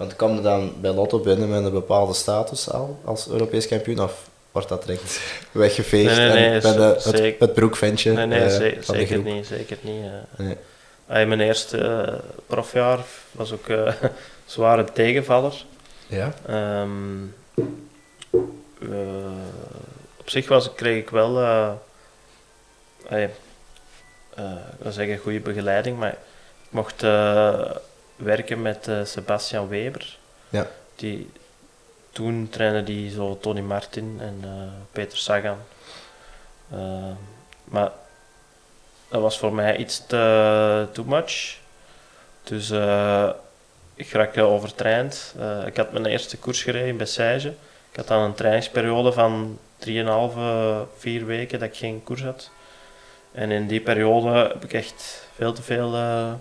Want 0.00 0.16
kwam 0.16 0.34
je 0.34 0.40
dan 0.40 0.74
bij 0.80 0.90
Lotto 0.90 1.18
binnen 1.18 1.48
met 1.48 1.64
een 1.64 1.72
bepaalde 1.72 2.14
status 2.14 2.70
al 2.70 3.00
als 3.04 3.28
Europees 3.28 3.66
kampioen? 3.68 4.00
Of 4.00 4.28
wordt 4.52 4.68
dat 4.68 4.86
direct 4.86 5.20
weggeveegd 5.52 6.16
Nee, 6.16 6.28
nee, 6.28 6.48
nee, 6.48 6.60
en 6.60 6.76
de, 6.76 6.82
het, 6.82 7.02
zeker- 7.02 7.40
het 7.40 7.54
broekventje 7.54 8.12
Nee, 8.12 8.26
nee, 8.26 8.40
eh, 8.40 8.82
zeker 8.82 9.18
niet. 9.18 9.46
Zeker 9.46 9.78
niet. 9.80 10.04
Ah, 11.06 11.26
mijn 11.26 11.40
eerste 11.40 11.78
eh, 11.78 12.14
profjaar 12.46 12.98
was 13.32 13.52
ook 13.52 13.68
eh 13.68 13.92
zware 14.46 14.84
tegenvaller. 14.92 15.64
Ja? 16.06 16.32
Ehm, 16.46 17.24
eh, 18.80 19.32
op 20.16 20.30
zich 20.30 20.48
was, 20.48 20.74
kreeg 20.74 20.98
ik 20.98 21.10
wel, 21.10 21.40
ik 23.10 23.30
wil 24.78 24.92
zeggen, 24.92 25.18
goede 25.18 25.40
begeleiding, 25.40 25.98
maar 25.98 26.12
ik 26.62 26.70
mocht 26.70 27.02
werken 28.20 28.62
met 28.62 28.88
eh, 28.88 29.04
Sebastian 29.04 29.68
Weber. 29.68 30.18
Ja. 30.48 30.66
Die, 30.94 31.30
toen 32.12 32.48
trainde 32.50 32.82
die 32.82 33.10
zo 33.10 33.38
Tony 33.40 33.60
Martin 33.60 34.18
en 34.20 34.38
eh, 34.42 34.50
Peter 34.92 35.18
Sagan. 35.18 35.58
Ehm, 36.72 37.14
maar 37.64 37.90
dat 39.08 39.20
was 39.20 39.38
voor 39.38 39.52
mij 39.52 39.76
iets 39.76 40.06
te 40.06 40.86
too 40.92 41.04
much. 41.04 41.58
Dus 42.42 42.70
eh, 42.70 43.30
ik 43.94 44.12
raak 44.12 44.36
eh, 44.36 44.52
overtraind. 44.52 45.34
Eh, 45.38 45.66
ik 45.66 45.76
had 45.76 45.92
mijn 45.92 46.06
eerste 46.06 46.38
koers 46.38 46.62
gereden 46.62 46.88
in 46.88 46.96
Bessage. 46.96 47.48
Ik 47.90 47.96
had 47.96 48.08
dan 48.08 48.22
een 48.22 48.34
trainingsperiode 48.34 49.12
van 49.12 49.58
3,5, 49.78 49.88
4 50.96 51.26
weken 51.26 51.58
dat 51.58 51.68
ik 51.68 51.76
geen 51.76 52.02
koers 52.04 52.22
had. 52.22 52.50
En 53.32 53.50
in 53.50 53.66
die 53.66 53.80
periode 53.80 54.30
heb 54.30 54.64
ik 54.64 54.72
echt 54.72 55.28
veel 55.34 55.52
te 55.52 55.62
veel 55.62 55.94
eh, 55.94 56.32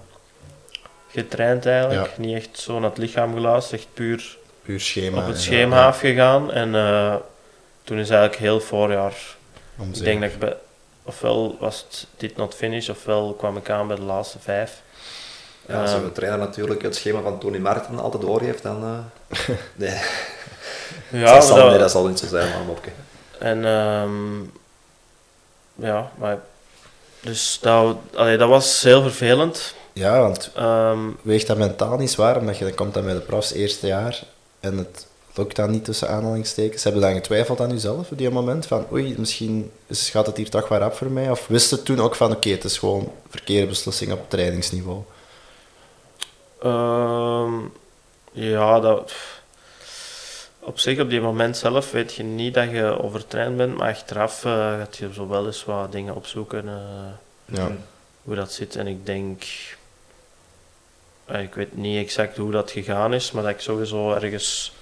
getraind 1.12 1.66
eigenlijk. 1.66 2.18
Niet 2.18 2.36
echt 2.36 2.60
zo 2.60 2.80
naar 2.80 2.90
het 2.90 2.98
lichaam 2.98 3.34
geluisterd, 3.34 3.80
echt 3.82 3.90
puur 3.94 4.38
Puur 4.64 4.80
schema. 4.80 5.18
op 5.22 5.28
het 5.28 5.42
schema 5.42 5.76
ja, 5.78 5.88
afgegaan. 5.88 6.52
En 6.52 6.76
eh, 6.76 7.16
toen 7.84 7.98
is 7.98 8.10
eigenlijk 8.10 8.42
heel 8.42 8.60
voorjaar 8.60 9.14
om 9.78 9.90
ik 9.94 10.04
denk 10.04 10.22
dat 10.22 10.32
ik 10.32 10.40
bij, 10.40 10.56
ofwel 11.04 11.58
was 11.60 11.86
het 11.88 12.08
dit 12.18 12.36
not 12.38 12.56
finish, 12.56 12.90
ofwel 12.90 13.34
kwam 13.38 13.58
ik 13.58 13.70
aan 13.70 13.88
bij 13.88 13.96
de 13.96 14.02
laatste 14.02 14.40
vijf. 14.40 14.82
Ja, 15.68 15.82
als 15.82 15.92
Ehm, 15.94 16.04
een 16.04 16.12
trainer 16.12 16.40
natuurlijk 16.40 16.82
het 16.82 16.96
schema 16.96 17.22
van 17.22 17.40
Tony 17.40 17.58
Martin 17.58 18.00
altijd 18.00 18.24
doorgeeft, 18.24 18.64
dan... 18.64 18.84
eh 18.84 19.48
nee, 19.76 20.00
Ja, 21.10 21.34
dat, 21.34 21.44
zal, 21.46 21.56
dat- 21.56 21.70
nee, 21.70 21.78
dat 21.78 21.92
zal 21.92 22.08
niet 22.08 22.20
zo 22.20 22.28
zijn, 22.28 22.50
maar 22.50 22.64
mopke. 22.66 22.90
En 23.40 23.66
ehm, 23.66 24.42
ja, 25.76 26.12
maar 26.18 26.38
dus 27.22 27.58
dat, 27.62 27.98
allee, 28.16 28.38
dat 28.38 28.50
was 28.50 28.84
heel 28.84 29.02
vervelend. 29.02 29.76
Ja, 29.94 30.20
want 30.20 30.52
Ehm, 30.56 31.00
weegt 31.22 31.48
dat 31.48 31.58
mentaal 31.58 31.98
niet 31.98 32.12
zwaar, 32.12 32.38
omdat 32.38 32.58
je 32.58 32.66
dan 32.66 32.74
komt 32.74 32.94
dan 32.94 33.04
bij 33.04 33.14
de 33.14 33.20
profs 33.20 33.52
eerste 33.52 33.88
jaar 33.88 34.24
en 34.60 34.78
het 34.78 35.08
lukt 35.34 35.56
dan 35.56 35.72
niet 35.72 35.86
tussen 35.86 36.10
aanhalingstekens. 36.10 36.84
Hebben 36.84 37.02
dan 37.02 37.14
getwijfeld 37.14 37.62
aan 37.62 37.70
jezelf 37.70 38.12
op 38.12 38.18
die 38.18 38.30
moment? 38.30 38.66
Van 38.66 38.86
oei, 38.92 39.16
misschien 39.18 39.72
is, 39.88 40.10
gaat 40.10 40.26
het 40.26 40.38
hier 40.38 40.50
toch 40.50 40.68
waar 40.68 40.86
op 40.86 40.94
voor 40.94 41.12
mij? 41.12 41.30
Of 41.32 41.48
wist 41.48 41.72
het 41.72 41.86
toen 41.86 42.00
ook 42.00 42.16
van 42.16 42.32
oké, 42.32 42.50
het 42.50 42.64
is 42.64 42.78
gewoon 42.78 43.12
verkeerde 43.30 43.68
beslissing 43.68 44.12
op 44.12 44.30
trainingsniveau? 44.30 45.02
ehm, 46.62 47.54
ja, 48.32 48.80
dat, 48.80 49.14
op 50.60 50.80
zich 50.80 51.00
op 51.00 51.10
die 51.10 51.22
moment 51.22 51.58
zelf 51.58 51.92
weet 51.92 52.14
je 52.14 52.24
niet 52.24 52.54
dat 52.54 52.70
je 52.72 53.02
overtraind 53.04 53.58
bent, 53.58 53.78
maar 53.78 53.90
achteraf 53.90 54.46
eh, 54.46 54.52
gaat 54.52 54.98
je 54.98 55.14
zo 55.14 55.28
wel 55.28 55.46
eens 55.46 55.66
wat 55.66 55.92
dingen 55.92 56.16
opzoeken. 56.16 56.68
eh, 56.68 57.56
Ja. 57.56 57.72
hoe 58.24 58.36
dat 58.36 58.52
zit. 58.52 58.76
En 58.76 58.88
ik 58.88 59.06
denk, 59.06 59.44
ik 61.34 61.54
weet 61.54 61.78
niet 61.78 62.04
exact 62.04 62.38
hoe 62.38 62.52
dat 62.52 62.72
gegaan 62.72 63.14
is, 63.14 63.32
maar 63.32 63.44
dat 63.44 63.52
ik 63.52 63.60
sowieso 63.60 64.14
ergens 64.14 64.74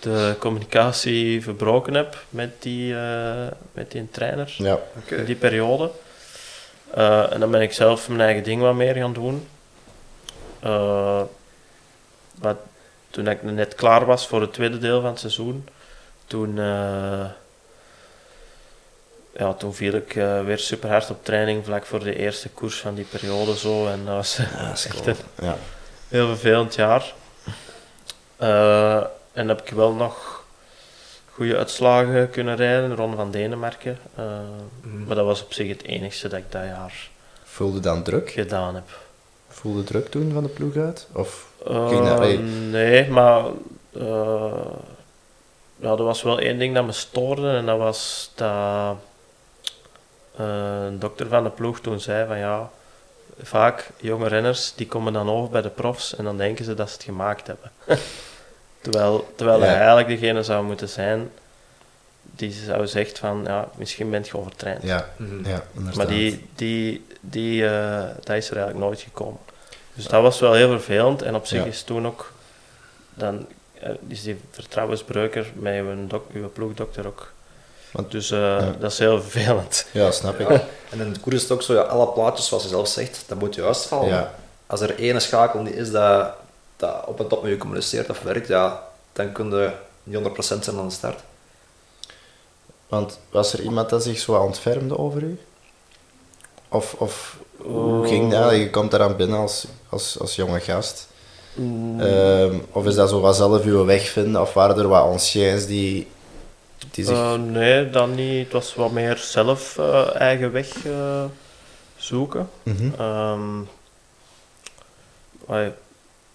de 0.00 0.34
communicatie 0.38 1.42
verbroken 1.42 1.94
heb 1.94 2.16
met 2.28 2.62
die, 2.62 2.94
eh, 2.96 3.46
met 3.72 3.90
die 3.90 4.10
trainer 4.10 4.54
Ja, 4.58 4.78
in 5.08 5.24
die 5.24 5.36
periode. 5.36 5.90
Eh, 6.90 7.32
en 7.32 7.40
dan 7.40 7.50
ben 7.50 7.60
ik 7.60 7.72
zelf 7.72 8.08
mijn 8.08 8.20
eigen 8.20 8.42
ding 8.42 8.60
wat 8.60 8.74
meer 8.74 8.94
gaan 8.94 9.12
doen. 9.12 9.46
Eh, 10.60 11.22
maar 12.40 12.56
toen 13.10 13.28
ik 13.28 13.42
net 13.42 13.74
klaar 13.74 14.04
was 14.04 14.26
voor 14.26 14.40
het 14.40 14.52
tweede 14.52 14.78
deel 14.78 15.00
van 15.00 15.10
het 15.10 15.18
seizoen, 15.18 15.68
toen, 16.26 16.58
eh, 16.58 17.24
ja, 19.36 19.52
toen 19.54 19.74
viel 19.74 19.92
ik 19.94 20.16
eh, 20.16 20.44
weer 20.44 20.58
super 20.58 20.88
hard 20.90 21.10
op 21.10 21.24
training 21.24 21.64
vlak 21.64 21.84
voor 21.86 22.04
de 22.04 22.16
eerste 22.16 22.48
koers 22.48 22.80
van 22.80 22.94
die 22.94 23.04
periode 23.10 23.56
zo. 23.56 23.86
En 23.86 24.04
dat 24.04 24.14
was 24.14 24.36
ja, 24.56 24.70
echt 24.70 24.90
cool. 25.02 25.06
een 25.36 25.44
ja. 25.46 25.56
heel 26.08 26.26
vervelend 26.26 26.74
jaar. 26.74 27.12
Eh, 28.36 29.02
en 29.32 29.48
heb 29.48 29.60
ik 29.62 29.68
wel 29.74 29.92
nog 29.92 30.44
goede 31.30 31.56
uitslagen 31.56 32.30
kunnen 32.30 32.56
rijden, 32.56 32.94
Ron 32.96 33.16
van 33.16 33.30
Denemarken. 33.30 33.98
Uh, 34.18 34.24
Mhm. 34.80 35.04
Maar 35.04 35.16
dat 35.16 35.24
was 35.24 35.42
op 35.42 35.52
zich 35.52 35.68
het 35.68 35.82
enigste 35.84 36.28
dat 36.28 36.38
ik 36.38 36.52
dat 36.52 36.62
jaar 36.64 37.08
Voelde 37.44 37.80
dan 37.80 38.02
druk? 38.02 38.30
gedaan 38.30 38.74
heb. 38.74 38.84
Voelde 39.48 39.84
druk 39.84 40.10
toen 40.10 40.30
van 40.32 40.42
de 40.42 40.48
ploeg 40.48 40.76
uit? 40.76 41.06
Of 41.12 41.52
Uh, 41.68 41.88
Ging 41.88 42.06
dat- 42.06 42.38
nee, 42.70 43.08
maar 43.10 43.44
uh, 43.92 44.52
ja, 45.76 45.90
er 45.90 46.02
was 46.04 46.22
wel 46.22 46.38
één 46.38 46.58
ding 46.58 46.74
dat 46.74 46.84
me 46.84 46.92
stoorde 46.92 47.50
en 47.56 47.66
dat 47.66 47.78
was 47.78 48.30
dat 48.34 48.48
uh, 48.50 48.90
een 50.36 50.98
dokter 50.98 51.28
van 51.28 51.44
de 51.44 51.50
ploeg 51.50 51.80
toen 51.80 52.00
zei 52.00 52.26
van 52.26 52.38
ja, 52.38 52.70
vaak 53.42 53.90
jonge 53.96 54.28
renners 54.28 54.72
die 54.76 54.86
komen 54.86 55.12
dan 55.12 55.30
over 55.30 55.50
bij 55.50 55.62
de 55.62 55.68
profs 55.68 56.16
en 56.16 56.24
dan 56.24 56.36
denken 56.36 56.64
ze 56.64 56.74
dat 56.74 56.88
ze 56.88 56.94
het 56.94 57.02
gemaakt 57.04 57.46
hebben. 57.46 57.70
terwijl 58.80 59.32
terwijl 59.36 59.58
Ja. 59.58 59.64
hij 59.64 59.76
eigenlijk 59.76 60.08
degene 60.08 60.42
zou 60.42 60.64
moeten 60.64 60.88
zijn 60.88 61.30
die 62.36 62.52
zou 62.52 62.86
zegt 62.86 63.18
van 63.18 63.42
ja, 63.46 63.68
misschien 63.76 64.10
bent 64.10 64.28
je 64.28 64.38
overtraind. 64.38 64.82
ja, 64.82 65.08
Mhm. 65.16 65.48
ja. 65.48 65.62
Maar 65.96 66.06
die, 66.06 66.46
die, 66.54 67.06
die, 67.20 67.66
eh, 67.68 67.98
dat 68.24 68.36
is 68.36 68.50
er 68.50 68.56
eigenlijk 68.56 68.86
nooit 68.86 69.00
gekomen. 69.00 69.38
Dus 69.94 70.06
dat 70.06 70.22
was 70.22 70.40
wel 70.40 70.52
heel 70.52 70.68
vervelend. 70.68 71.22
En 71.22 71.34
op 71.34 71.46
zich 71.46 71.58
Ja. 71.60 71.64
is 71.66 71.82
toen 71.82 72.06
ook, 72.06 72.32
dan 73.14 73.46
eh, 73.80 73.90
is 74.08 74.22
die 74.22 74.40
vertrouwensbreuker 74.50 75.46
met 75.54 75.74
uw, 75.74 76.06
dok, 76.06 76.26
uw 76.32 76.50
ploegdokter 76.52 77.06
ook. 77.06 77.32
Want- 77.94 78.10
dus 78.10 78.30
eh, 78.30 78.38
ja. 78.38 78.74
dat 78.78 78.92
is 78.92 78.98
heel 78.98 79.22
vervelend. 79.22 79.86
Ja, 79.92 80.10
snap 80.10 80.38
ik. 80.38 80.48
Ja. 80.48 80.62
En 80.90 81.00
in 81.00 81.06
het 81.08 81.20
koers 81.20 81.34
is 81.36 81.42
het 81.42 81.50
ook 81.52 81.62
zo, 81.62 81.74
ja, 81.74 81.80
alle 81.80 82.08
plaatjes, 82.08 82.46
zoals 82.46 82.62
je 82.62 82.68
zelf 82.68 82.88
zegt, 82.88 83.24
dat 83.26 83.38
moet 83.38 83.54
juist 83.54 83.84
vallen. 83.86 84.08
Ja. 84.08 84.34
Als 84.66 84.80
er 84.80 84.94
ene 84.94 85.20
schakel 85.20 85.60
niet 85.60 85.74
is 85.74 85.90
dat, 85.90 86.28
dat 86.76 87.04
op 87.06 87.20
en 87.20 87.26
top 87.28 87.42
met 87.42 87.50
je 87.50 87.56
communiceert 87.58 88.10
of 88.10 88.20
werkt, 88.22 88.48
ja, 88.48 88.82
dan 89.12 89.32
kun 89.32 89.50
je 89.50 89.70
niet 90.02 90.16
100% 90.16 90.64
zijn 90.64 90.76
aan 90.78 90.88
de 90.88 90.94
start. 90.94 91.20
Want 92.88 93.18
was 93.30 93.52
er 93.52 93.60
iemand 93.60 93.88
dat 93.90 94.02
zich 94.02 94.18
zo 94.18 94.32
ontfermde 94.34 94.98
over 94.98 95.22
u? 95.22 95.38
Of, 96.68 96.94
of 96.98 97.36
hoe 97.56 98.00
Oh. 98.02 98.08
ging 98.08 98.30
dat? 98.32 98.50
Je 98.52 98.70
komt 98.70 98.92
eraan 98.92 99.16
binnen 99.16 99.38
als, 99.38 99.64
als, 99.88 100.18
als 100.20 100.34
jonge 100.36 100.60
gast. 100.60 101.06
Mm, 101.54 102.00
Ehm, 102.00 102.54
of 102.72 102.86
is 102.86 102.94
dat 102.94 103.08
zo 103.08 103.20
wat 103.20 103.36
zelf 103.36 103.64
uw 103.64 103.84
weg 103.84 104.08
vinden? 104.08 104.40
Of 104.40 104.52
waren 104.54 104.78
er 104.78 104.88
wat 104.88 105.02
anciens 105.02 105.66
die, 105.66 106.08
die 106.94 107.04
zich... 107.04 107.16
eh, 107.16 107.34
nee, 107.34 107.90
dan 107.90 108.14
niet. 108.14 108.42
Het 108.44 108.52
was 108.52 108.74
wat 108.74 108.92
meer 108.92 109.16
zelf 109.16 109.78
eh, 109.78 110.14
eigen 110.14 110.52
weg 110.52 110.86
eh, 110.86 111.24
zoeken. 111.96 112.50
Mhm. 112.62 113.62
Allee, 115.46 115.72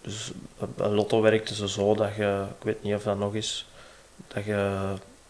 dus 0.01 0.31
bij 0.75 0.87
Lotto 0.87 1.21
werkte 1.21 1.55
ze 1.55 1.69
zo 1.69 1.95
dat 1.95 2.15
je, 2.15 2.43
ik 2.59 2.63
weet 2.63 2.83
niet 2.83 2.95
of 2.95 3.03
dat 3.03 3.17
nog 3.17 3.35
is, 3.35 3.67
dat 4.27 4.45
je, 4.45 4.79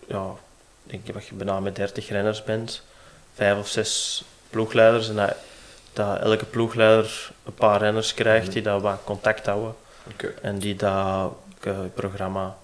ja, 0.07 0.25
ik 0.85 1.05
denk 1.05 1.13
dat 1.13 1.25
je 1.25 1.35
bijna 1.35 1.59
met 1.59 1.75
30 1.75 2.09
renners 2.09 2.43
bent, 2.43 2.83
vijf 3.33 3.57
of 3.57 3.67
zes 3.67 4.23
ploegleiders 4.49 5.09
en 5.09 5.15
dat, 5.15 5.35
dat 5.93 6.19
elke 6.19 6.45
ploegleider 6.45 7.31
een 7.45 7.53
paar 7.53 7.79
renners 7.79 8.13
krijgt 8.13 8.51
die 8.51 8.61
dat 8.61 8.81
wat 8.81 8.99
contact 9.03 9.45
houden 9.45 9.75
en 10.41 10.59
die 10.59 10.75
dat 10.75 11.33
programma 11.93 12.57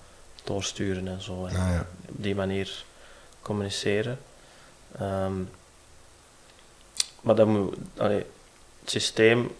doorsturen 0.45 1.07
en 1.07 1.21
zo. 1.21 1.45
En 1.45 1.55
Ah, 1.55 1.71
ja. 1.71 1.85
op 2.09 2.15
die 2.23 2.35
manier 2.35 2.83
communiceren. 3.41 4.19
Ehm, 4.99 5.33
maar 7.21 7.35
dan 7.35 7.47
moet, 7.47 7.75
allee, 7.97 8.25
het 8.81 8.89
systeem 8.89 9.51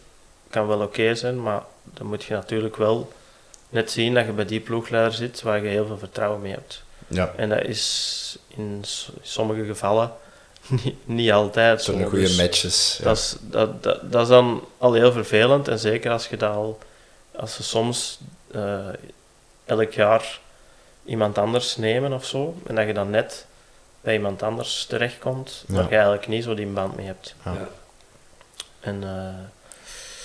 kan 0.50 0.68
wel 0.68 0.80
oké 0.82 1.16
zijn, 1.16 1.42
maar 1.42 1.64
dan 1.84 2.08
moet 2.08 2.24
je 2.24 2.34
natuurlijk 2.34 2.76
wel 2.76 3.12
net 3.70 3.92
zien 3.92 4.14
dat 4.14 4.26
je 4.26 4.32
bij 4.32 4.46
die 4.46 4.60
ploegleider 4.60 5.14
zit 5.14 5.42
waar 5.42 5.64
je 5.64 5.70
heel 5.70 5.86
veel 5.86 5.98
vertrouwen 5.98 6.42
mee 6.42 6.52
hebt. 6.52 6.84
ja. 7.08 7.34
En 7.38 7.50
dat 7.50 7.64
is 7.64 8.38
in 8.48 8.84
sommige 9.22 9.66
gevallen 9.66 10.12
niet, 10.84 10.96
niet 11.08 11.32
altijd 11.32 11.82
zo. 11.84 11.92
zijn 11.92 12.04
goede 12.10 12.24
Dus 12.24 12.38
matches. 12.38 12.98
Ja. 12.98 13.04
dat, 13.04 13.18
is, 13.18 13.36
dat, 13.42 13.84
dat, 13.84 14.12
dat 14.12 14.22
is 14.22 14.28
dan 14.28 14.64
al 14.78 14.94
heel 14.94 15.12
vervelend 15.12 15.68
en 15.68 15.80
zeker 15.80 16.12
als 16.12 16.28
je 16.28 16.38
dat 16.38 16.56
al, 16.56 16.80
als 17.36 17.54
ze 17.56 17.64
soms 17.64 18.20
eh, 18.52 18.88
elk 19.66 19.92
jaar 19.92 20.40
iemand 21.06 21.38
anders 21.38 21.76
nemen 21.76 22.14
of 22.14 22.26
zo, 22.26 22.56
en 22.68 22.76
dat 22.76 22.88
je 22.88 22.94
dan 22.94 23.10
net 23.10 23.46
bij 24.02 24.14
iemand 24.14 24.44
anders 24.44 24.86
terechtkomt, 24.86 25.64
Ja. 25.68 25.74
waar 25.74 25.84
je 25.84 25.90
eigenlijk 25.96 26.28
niet 26.28 26.44
zo 26.44 26.54
die 26.54 26.66
band 26.68 26.96
mee 26.96 27.06
hebt. 27.06 27.36
Ja. 27.46 27.52
Ja. 27.54 27.68
En 28.80 29.04
eh, 29.04 29.34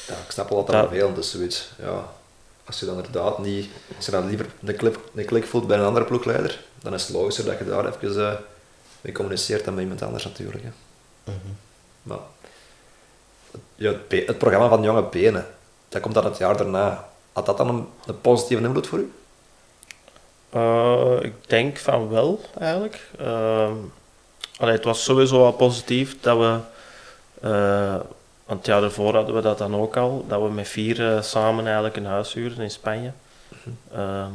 Ja, 0.06 0.16
ik 0.24 0.30
snap 0.30 0.48
wel 0.48 0.64
dat 0.64 0.74
dat 0.74 0.88
vervelend 0.88 1.18
is, 1.18 1.30
zoiets. 1.30 1.70
Ja. 1.78 2.04
Als 2.64 2.80
je 2.80 2.86
dan 2.86 2.96
inderdaad 2.96 3.38
niet, 3.38 3.70
als 3.96 4.04
je 4.06 4.10
dan 4.10 4.26
liever 4.26 4.46
een 4.64 4.76
klik, 4.76 4.98
een 5.14 5.24
klik 5.24 5.46
voelt 5.46 5.66
bij 5.66 5.78
een 5.78 5.84
andere 5.84 6.04
ploegleider, 6.04 6.60
dan 6.82 6.94
is 6.94 7.02
het 7.06 7.16
logischer 7.16 7.44
dat 7.44 7.58
je 7.58 7.64
daar 7.64 7.86
even 7.86 8.26
eh, 8.26 8.34
mee 9.00 9.12
communiceert 9.12 9.64
dan 9.64 9.74
met 9.74 9.82
iemand 9.82 10.02
anders 10.02 10.24
natuurlijk. 10.24 10.64
Hè. 10.64 10.70
Mhm. 11.24 11.36
Maar 12.02 12.18
ja, 13.74 13.92
het 14.08 14.38
programma 14.38 14.68
van 14.68 14.82
Jonge 14.82 15.02
Benen, 15.02 15.46
dat 15.88 16.00
komt 16.02 16.14
dan 16.14 16.24
het 16.24 16.38
jaar 16.38 16.56
daarna. 16.56 17.08
Had 17.32 17.46
dat 17.46 17.56
dan 17.56 17.68
een, 17.68 17.88
een 18.06 18.20
positieve 18.20 18.62
invloed 18.64 18.86
voor 18.86 18.98
u? 18.98 19.12
Eh, 20.50 21.16
ik 21.20 21.34
denk 21.48 21.76
van 21.78 22.08
wel, 22.08 22.40
eigenlijk. 22.58 23.10
Ehm, 23.18 23.72
allee, 24.58 24.74
het 24.74 24.84
was 24.84 25.04
sowieso 25.04 25.44
al 25.44 25.52
positief 25.52 26.20
dat 26.20 26.38
we, 26.38 26.58
eh, 27.48 27.94
want 28.44 28.58
het 28.58 28.66
jaar 28.66 28.82
ervoor 28.82 29.14
hadden 29.14 29.34
we 29.34 29.40
dat 29.40 29.58
dan 29.58 29.76
ook 29.76 29.96
al, 29.96 30.24
dat 30.28 30.42
we 30.42 30.48
met 30.48 30.68
vier 30.68 31.14
eh, 31.14 31.22
samen 31.22 31.64
eigenlijk 31.64 31.96
een 31.96 32.06
huis 32.06 32.32
huurden 32.32 32.58
in 32.64 32.70
Spanje. 32.70 33.12
Ehm, 33.92 34.32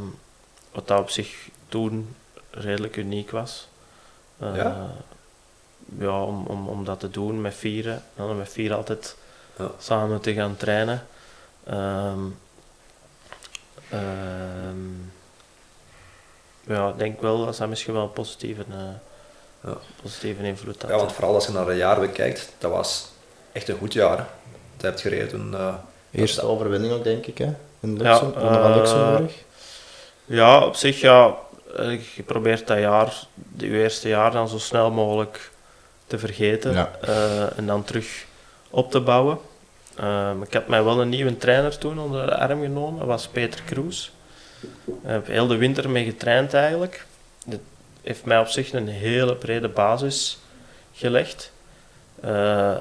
wat 0.72 0.88
dat 0.88 0.99
op 0.99 1.09
zich 1.09 1.49
toen 1.70 2.16
redelijk 2.49 2.95
uniek 2.95 3.32
was. 3.32 3.68
Ja? 4.39 4.89
ja, 5.99 6.24
om, 6.24 6.45
om, 6.45 6.68
om 6.68 6.86
dat 6.86 6.99
te 6.99 7.09
doen 7.09 7.41
met 7.41 7.53
vieren. 7.55 7.93
En 7.93 8.28
dan 8.28 8.38
met 8.38 8.49
vier 8.51 8.74
altijd 8.74 9.16
Ja. 9.57 9.72
samen 9.80 10.22
te 10.22 10.34
gaan 10.34 10.57
trainen. 10.57 11.05
Ehm, 11.63 12.20
ja, 16.68 16.88
ik 16.89 16.97
denk 16.97 17.22
wel 17.22 17.45
dat 17.45 17.57
dat 17.57 17.70
misschien 17.70 17.93
wel 17.93 18.03
een 18.03 18.11
positieve, 18.13 18.61
eh, 18.70 18.78
Ja. 19.63 19.78
positieve 20.01 20.43
invloed 20.43 20.82
had. 20.82 20.91
Ja, 20.91 20.97
want 20.97 21.11
vooral 21.11 21.34
als 21.34 21.45
je 21.45 21.51
naar 21.51 21.68
een 21.68 21.76
jaar 21.78 21.99
bekijkt, 21.99 22.53
dat 22.57 22.72
was 22.72 23.07
echt 23.51 23.70
een 23.70 23.78
goed 23.78 23.93
jaar. 23.93 24.18
hè. 24.18 24.24
Dat 24.78 24.82
hebt 24.86 25.01
gereden 25.01 25.30
toen. 25.30 25.53
eh, 25.53 25.74
Eerste 26.11 26.41
overwinning 26.41 26.93
ook, 26.93 27.03
denk 27.03 27.26
ik, 27.26 27.38
hè? 27.38 27.53
In 27.80 27.97
Ja, 27.97 28.09
Luxem, 28.11 28.34
Ronde 28.41 28.59
van 28.59 28.70
eh, 28.70 28.76
Luxemburg. 28.76 29.34
Ja, 30.26 30.66
op 30.66 30.76
zich 30.76 31.01
ja. 31.01 31.36
Je 32.16 32.24
probeert 32.26 32.68
dat 32.68 32.80
jaar, 32.80 33.13
je 33.57 33.68
eerste 33.70 34.07
jaar 34.07 34.32
dan 34.32 34.47
zo 34.49 34.57
snel 34.57 34.91
mogelijk 34.91 35.51
te 36.07 36.18
vergeten 36.20 36.74
Ja. 36.74 36.91
eh, 37.01 37.57
en 37.57 37.66
dan 37.66 37.84
terug 37.84 38.26
op 38.70 38.91
te 38.91 38.99
bouwen. 39.01 39.38
Ehm, 39.95 40.41
ik 40.41 40.53
heb 40.53 40.68
mij 40.68 40.84
wel 40.84 41.01
een 41.01 41.09
nieuwe 41.09 41.38
trainer 41.38 41.78
toen 41.78 41.99
onder 41.99 42.26
de 42.26 42.38
arm 42.38 42.61
genomen, 42.61 42.99
dat 42.99 43.07
was 43.07 43.28
Peter 43.28 43.61
Kroes. 43.63 44.11
Ik 44.86 44.93
heb 45.01 45.28
heel 45.28 45.47
de 45.47 45.55
winter 45.55 45.89
mee 45.89 46.05
getraind 46.05 46.53
eigenlijk. 46.53 47.05
Dat 47.45 47.59
heeft 48.01 48.26
mij 48.26 48.39
op 48.39 48.47
zich 48.47 48.74
een 48.74 48.88
hele 48.88 49.36
brede 49.36 49.68
basis 49.68 50.38
gelegd. 50.93 51.51
Eh, 52.22 52.80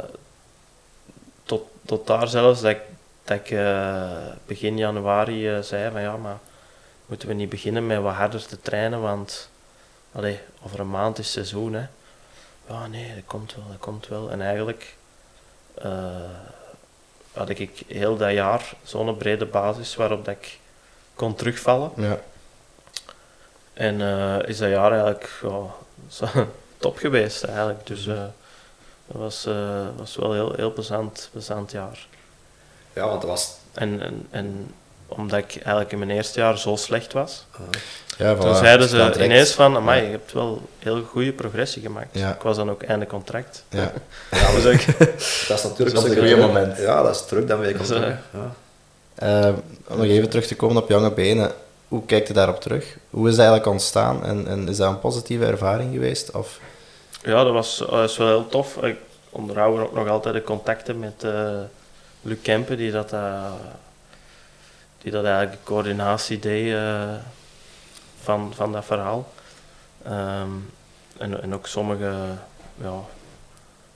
tot, 1.45 1.63
tot 1.85 2.07
daar 2.07 2.29
zelfs 2.29 2.61
dat 2.61 2.71
ik, 2.71 2.81
dat 3.25 3.37
ik 3.37 3.51
eh, 3.51 4.11
begin 4.47 4.77
januari 4.77 5.49
eh, 5.49 5.61
zei 5.61 5.91
van 5.91 6.01
ja, 6.01 6.17
maar 6.17 6.39
moeten 7.07 7.29
we 7.29 7.35
niet 7.35 7.49
beginnen 7.49 7.87
met 7.87 8.01
wat 8.01 8.15
harder 8.15 8.47
te 8.47 8.61
trainen, 8.61 9.01
want 9.01 9.51
allee, 10.13 10.41
over 10.63 10.81
een 10.81 10.91
maand 10.91 11.19
is 11.19 11.25
het 11.25 11.35
seizoen. 11.35 11.73
Hè. 11.73 11.87
Ja, 12.69 12.87
nee, 12.87 13.15
dat 13.15 13.25
komt 13.27 13.55
wel, 13.55 13.65
dat 13.69 13.79
komt 13.79 14.09
wel. 14.09 14.31
En 14.31 14.41
eigenlijk 14.41 14.97
had 17.33 17.49
ik 17.49 17.83
heel 17.87 18.17
dat 18.17 18.33
jaar 18.33 18.73
zo'n 18.83 19.17
brede 19.17 19.47
basis 19.47 19.97
waarop 19.97 20.25
dat 20.25 20.35
ik 20.35 20.59
kon 21.15 21.35
terugvallen. 21.35 21.91
Ja. 21.97 22.19
En 23.73 24.01
eh, 24.01 24.49
is 24.49 24.59
dat 24.59 24.69
jaar 24.69 24.93
eigenlijk 24.93 25.31
ja, 25.43 25.75
top 26.79 26.97
geweest 26.99 27.45
eigenlijk. 27.45 27.87
Dus 27.87 28.07
eh, 28.07 28.15
dat 29.07 29.21
was, 29.21 29.47
eh, 29.47 29.87
was 29.97 30.17
wel 30.17 30.33
heel, 30.33 30.53
heel 30.57 30.73
plezant, 30.73 31.29
plezant 31.33 31.71
jaar. 31.71 32.07
ja, 32.93 33.09
want 33.09 33.21
dat 33.21 33.31
was. 33.31 33.57
En, 33.75 34.03
en, 34.03 34.27
en 34.31 34.75
omdat 35.09 35.39
ik 35.39 35.55
eigenlijk 35.55 35.93
in 35.93 35.99
mijn 35.99 36.11
eerste 36.11 36.41
jaar 36.41 36.59
zo 36.59 36.77
slecht 36.77 37.13
was, 37.13 37.47
eh, 37.53 37.61
Ja, 38.17 38.35
toen 38.35 38.55
voilà. 38.55 38.59
zeiden 38.59 38.89
Dus 38.89 38.99
dan 38.99 39.13
ze 39.15 39.25
ineens 39.25 39.53
van, 39.53 39.77
amai, 39.77 40.03
je 40.03 40.11
hebt 40.11 40.33
wel 40.33 40.69
heel 40.79 41.03
goede 41.03 41.33
progressie 41.33 41.83
gemaakt. 41.83 42.09
Ja. 42.19 42.35
Ik 42.35 42.43
was 42.43 42.57
dan 42.57 42.71
ook 42.71 42.83
einde 42.83 43.07
contract. 43.07 43.65
Ja. 43.69 43.81
ja, 44.31 44.53
Dus 44.53 44.63
dat, 44.63 44.73
ik, 44.73 44.87
dat 44.99 45.59
is 45.59 45.63
natuurlijk 45.63 45.79
Dat 45.97 46.05
is 46.05 46.11
een 46.11 46.17
goeie 46.17 46.37
moment. 46.37 46.79
Ja, 46.79 47.03
dat 47.03 47.15
is 47.15 47.25
terug 47.27 47.45
dan 47.45 47.59
weer 47.59 47.79
Dus, 47.79 47.91
eh, 49.15 49.53
om 49.89 49.97
nog 49.97 50.07
even 50.07 50.29
terug 50.29 50.47
te 50.47 50.57
komen 50.57 50.83
op 50.83 50.89
jonge 50.89 51.13
benen. 51.13 51.53
Hoe 51.89 52.07
kijkt 52.07 52.31
u 52.31 52.33
daarop 52.33 52.61
terug? 52.61 52.97
Hoe 53.11 53.29
is 53.29 53.37
dat 53.37 53.45
eigenlijk 53.45 53.73
ontstaan? 53.73 54.25
En, 54.25 54.47
en 54.47 54.69
is 54.69 54.77
dat 54.77 54.91
een 54.91 55.01
positieve 55.01 55.47
ervaring 55.47 55.93
geweest? 55.93 56.31
Of... 56.31 56.61
ja, 57.23 57.45
dat 57.45 57.53
was, 57.53 57.79
dat 57.79 58.17
wel 58.17 58.27
heel 58.27 58.49
tof. 58.49 58.77
Ik 58.77 58.97
onderhoud 59.31 59.79
ook 59.79 59.95
nog 59.95 60.09
altijd 60.09 60.35
de 60.35 60.43
contacten 60.43 60.99
met 60.99 61.25
eh 61.25 61.61
Luc 62.27 62.39
Kempen, 62.43 62.77
die 62.77 62.91
dat, 62.91 63.13
eh, 63.13 63.53
die 64.99 65.13
dat 65.13 65.25
eigenlijk 65.25 65.57
de 65.57 65.65
coördinatie 65.65 66.39
deed 66.39 66.77
van, 68.23 68.53
van 68.55 68.73
dat 68.73 68.85
verhaal. 68.85 69.33
Ehm, 70.03 70.51
en, 71.17 71.43
en 71.43 71.55
ook 71.55 71.67
sommige, 71.67 72.13
ja, 72.77 73.01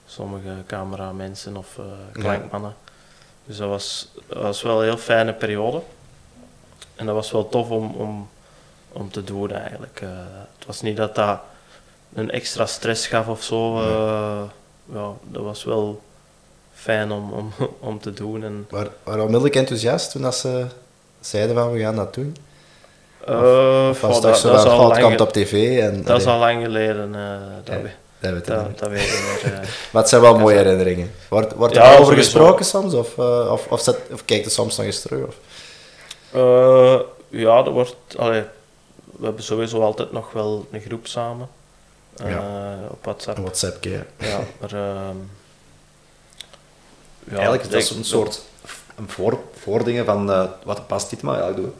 sommige 0.06 0.50
cameramensen 0.66 1.56
of 1.56 1.78
klankmannen. 2.12 2.74
Dus 3.48 3.56
dat 3.56 3.68
was, 3.68 4.08
dat 4.26 4.42
was 4.42 4.62
wel 4.62 4.78
een 4.78 4.84
heel 4.84 4.96
fijne 4.96 5.32
periode. 5.32 5.80
En 6.96 7.06
dat 7.06 7.14
was 7.14 7.30
wel 7.30 7.48
tof 7.48 7.70
om, 7.70 7.94
om, 7.94 8.28
om 8.92 9.10
te 9.10 9.24
doen 9.24 9.52
eigenlijk. 9.52 10.00
Uh, 10.02 10.08
het 10.58 10.66
was 10.66 10.80
niet 10.80 10.96
dat 10.96 11.14
dat 11.14 11.40
een 12.14 12.30
extra 12.30 12.66
stress 12.66 13.06
gaf 13.06 13.28
of 13.28 13.42
zo. 13.42 13.78
Uh, 13.78 14.42
ja, 14.92 15.10
dat 15.22 15.42
was 15.42 15.64
wel 15.64 16.02
fijn 16.74 17.10
om, 17.10 17.32
om, 17.32 17.52
om 17.90 18.00
te 18.00 18.12
doen. 18.12 18.44
En... 18.44 18.66
Waar, 18.70 18.88
waren 19.02 19.20
onmiddellijk 19.20 19.56
enthousiast 19.56 20.10
toen 20.10 20.22
dat 20.22 20.36
ze 20.36 20.66
zeiden 21.20 21.56
van 21.56 21.72
we 21.72 21.78
gaan 21.78 21.96
dat 21.96 22.14
doen? 22.14 22.36
Uh, 23.28 23.88
of 23.90 24.00
was 24.00 24.20
dat, 24.20 24.42
dat, 24.42 24.42
dat 24.42 24.98
lang, 25.00 25.20
op 25.20 25.32
tv? 25.32 25.78
En, 25.78 26.04
dat 26.04 26.20
is 26.20 26.26
al 26.26 26.38
lang 26.38 26.62
geleden. 26.62 27.12
Dat, 27.64 27.76
dat, 28.20 28.32
weet 28.32 28.46
dat, 28.46 28.78
dat 28.78 28.88
weet 28.88 29.00
ik 29.00 29.10
niet 29.12 29.42
meer. 29.42 29.52
Uh, 29.52 29.58
maar 29.92 30.02
het 30.02 30.08
zijn 30.08 30.22
wel 30.22 30.38
mooie 30.38 30.56
herinneringen. 30.56 31.14
Wordt, 31.28 31.54
wordt 31.54 31.76
er 31.76 31.82
ja, 31.82 31.96
over 31.96 32.14
gesproken 32.14 32.64
soms? 32.64 32.94
Of, 32.94 33.16
uh, 33.16 33.52
of, 33.52 33.66
of, 33.66 33.80
zet, 33.80 33.98
of 34.12 34.24
kijkt 34.24 34.44
er 34.44 34.50
soms 34.50 34.76
nog 34.76 34.86
eens 34.86 35.00
terug? 35.00 35.26
Of? 35.26 35.36
ja, 37.28 37.64
er 37.64 37.70
wordt... 37.70 37.96
Allee, 38.16 38.42
we 39.04 39.24
hebben 39.24 39.42
sowieso 39.44 39.82
altijd 39.82 40.12
nog 40.12 40.32
wel 40.32 40.66
een 40.70 40.80
groep 40.80 41.06
samen. 41.06 41.48
Ja. 42.24 42.78
op 42.90 43.04
WhatsApp. 43.04 43.36
Een 43.36 43.42
WhatsApp, 43.42 43.84
ja. 43.84 44.04
Ja, 44.18 44.40
maar... 44.60 44.72
Ehm, 44.72 45.16
ja, 47.24 47.34
eigenlijk 47.34 47.62
is 47.62 47.88
dat 47.88 47.96
een 47.96 48.04
soort 48.04 48.42
een 48.96 49.08
voor, 49.08 49.38
voordingen 49.60 50.04
van 50.04 50.50
wat 50.64 50.86
past 50.86 51.10
dit 51.10 51.22
maar 51.22 51.40
eigenlijk 51.40 51.66
doen. 51.66 51.74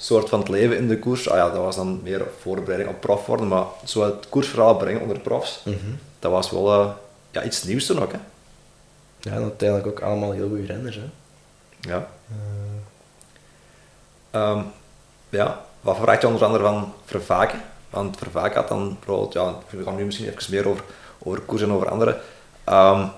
Soort 0.00 0.28
van 0.28 0.38
het 0.38 0.48
leven 0.48 0.76
in 0.76 0.88
de 0.88 0.98
koers. 0.98 1.28
Ah 1.28 1.36
ja, 1.36 1.50
dat 1.50 1.62
was 1.62 1.76
dan 1.76 2.00
meer 2.02 2.26
voorbereiding 2.40 2.90
op 2.90 3.00
prof 3.00 3.26
worden, 3.26 3.48
maar 3.48 3.64
zo 3.84 4.04
het 4.04 4.28
koersverhaal 4.28 4.76
brengen 4.76 5.00
onder 5.00 5.18
profs, 5.18 5.60
mm 5.64 5.76
-hmm. 5.82 5.98
dat 6.18 6.32
was 6.32 6.50
wel 6.50 6.80
uh, 6.80 6.90
ja, 7.30 7.42
iets 7.42 7.62
nieuws 7.62 7.86
toen 7.86 8.02
ook. 8.02 8.12
Hè. 8.12 8.18
Ja, 9.20 9.32
en 9.32 9.42
uiteindelijk 9.42 9.88
ook 9.88 10.00
allemaal 10.00 10.32
heel 10.32 10.48
goede 10.48 10.66
renners. 10.66 10.96
Hè. 10.96 11.02
Ja. 11.80 12.08
Uh. 14.32 14.50
Um, 14.50 14.64
ja, 15.28 15.64
wat 15.80 15.96
verwacht 15.96 16.20
je 16.20 16.26
onder 16.26 16.44
andere 16.44 16.64
van 16.64 16.92
Vervaken? 17.04 17.62
Want 17.90 18.16
Vervaken 18.16 18.60
had 18.60 18.68
dan 18.68 18.96
bijvoorbeeld, 18.98 19.32
ja, 19.32 19.54
we 19.70 19.82
gaan 19.82 19.96
nu 19.96 20.04
misschien 20.04 20.28
even 20.28 20.54
meer 20.54 20.68
over, 20.68 20.84
over 21.18 21.40
koers 21.40 21.62
en 21.62 21.72
over 21.72 21.88
andere. 21.88 22.20
Um, 22.68 23.10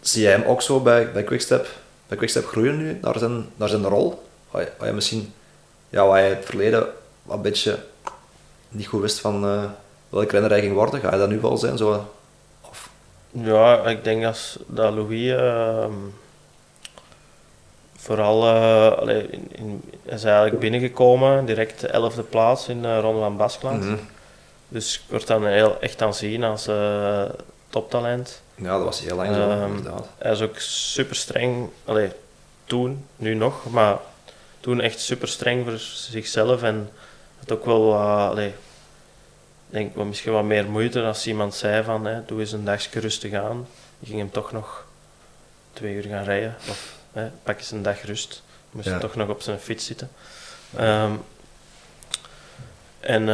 zie 0.00 0.22
jij 0.22 0.32
hem 0.32 0.44
ook 0.44 0.62
zo 0.62 0.80
bij, 0.80 1.12
bij 1.12 1.24
Quickstep, 1.24 1.68
bij 2.06 2.16
Quickstep 2.16 2.46
groeien 2.46 2.76
nu 2.76 2.98
naar 3.02 3.18
zijn, 3.18 3.46
naar 3.56 3.68
zijn 3.68 3.84
rol? 3.84 4.28
Je 4.52 4.92
misschien, 4.92 5.34
ja, 5.90 6.06
waar 6.06 6.22
je 6.22 6.34
het 6.34 6.44
verleden 6.44 6.86
wat 7.22 7.36
een 7.36 7.42
beetje 7.42 7.78
niet 8.68 8.86
goed 8.86 9.00
wist 9.00 9.20
van 9.20 9.44
uh, 9.44 9.64
welke 10.08 10.30
renner 10.30 10.50
hij 10.50 10.60
ging 10.60 10.74
worden, 10.74 11.00
ga 11.00 11.12
je 11.12 11.18
dat 11.18 11.28
nu 11.28 11.40
wel 11.40 11.56
zijn? 11.56 11.76
Zo, 11.76 12.08
of? 12.60 12.90
Ja, 13.30 13.86
ik 13.86 14.04
denk 14.04 14.24
als, 14.24 14.58
dat 14.66 14.94
Louis 14.94 15.20
uh, 15.20 15.84
vooral 17.96 18.44
uh, 18.44 18.98
allee, 18.98 19.26
in, 19.26 19.48
in, 19.52 19.82
is 20.02 20.24
eigenlijk 20.24 20.58
binnengekomen, 20.58 21.44
direct 21.44 21.80
de 21.80 21.88
elfde 21.88 22.22
plaats 22.22 22.68
in 22.68 22.82
de 22.82 23.00
Ronde 23.00 23.20
van 23.20 23.36
Baskeland. 23.36 23.82
Mm 23.82 23.88
-hmm. 23.88 24.08
Dus 24.68 24.96
ik 24.96 25.02
word 25.10 25.26
dan 25.26 25.46
heel 25.46 25.80
echt 25.80 26.02
aanzien 26.02 26.44
als 26.44 26.68
toptalent. 27.68 28.42
Ja, 28.54 28.76
dat 28.76 28.84
was 28.84 29.00
heel 29.00 29.16
lang 29.16 29.34
zo, 29.34 29.50
um, 29.50 29.76
inderdaad. 29.76 30.08
Hij 30.18 30.32
is 30.32 30.40
ook 30.40 30.58
super 30.58 31.16
streng, 31.16 31.68
allee, 31.84 32.10
toen, 32.64 33.04
nu 33.16 33.34
nog, 33.34 33.70
maar 33.70 33.98
toen 34.60 34.80
echt 34.80 35.00
super 35.00 35.28
streng 35.28 35.64
voor 35.64 35.78
zichzelf 35.78 36.62
en 36.62 36.90
het 37.38 37.52
ook 37.52 37.64
wel 37.64 37.84
wat, 37.84 38.30
allee, 38.30 38.54
denk 39.66 39.94
wel 39.94 40.04
misschien 40.04 40.32
wat 40.32 40.44
meer 40.44 40.70
moeite 40.70 41.02
als 41.02 41.26
iemand 41.26 41.54
zei 41.54 41.84
van, 41.84 42.04
hè, 42.06 42.24
doe 42.24 42.40
eens 42.40 42.52
een 42.52 42.64
dagje 42.64 43.00
rustig 43.00 43.32
aan. 43.32 43.66
Je 43.98 44.06
ging 44.06 44.18
hem 44.18 44.30
toch 44.30 44.52
nog 44.52 44.86
twee 45.72 45.94
uur 45.94 46.02
gaan 46.02 46.24
rijden, 46.24 46.56
of 46.68 46.94
hè, 47.12 47.30
pak 47.42 47.58
eens 47.58 47.70
een 47.70 47.82
dag 47.82 48.02
rust. 48.02 48.42
Moest 48.70 48.86
ja. 48.86 48.98
toch 48.98 49.14
nog 49.14 49.28
op 49.28 49.42
zijn 49.42 49.58
fiets 49.58 49.86
zitten. 49.86 50.10
Um, 50.80 51.22
en 53.00 53.22
uh, 53.22 53.28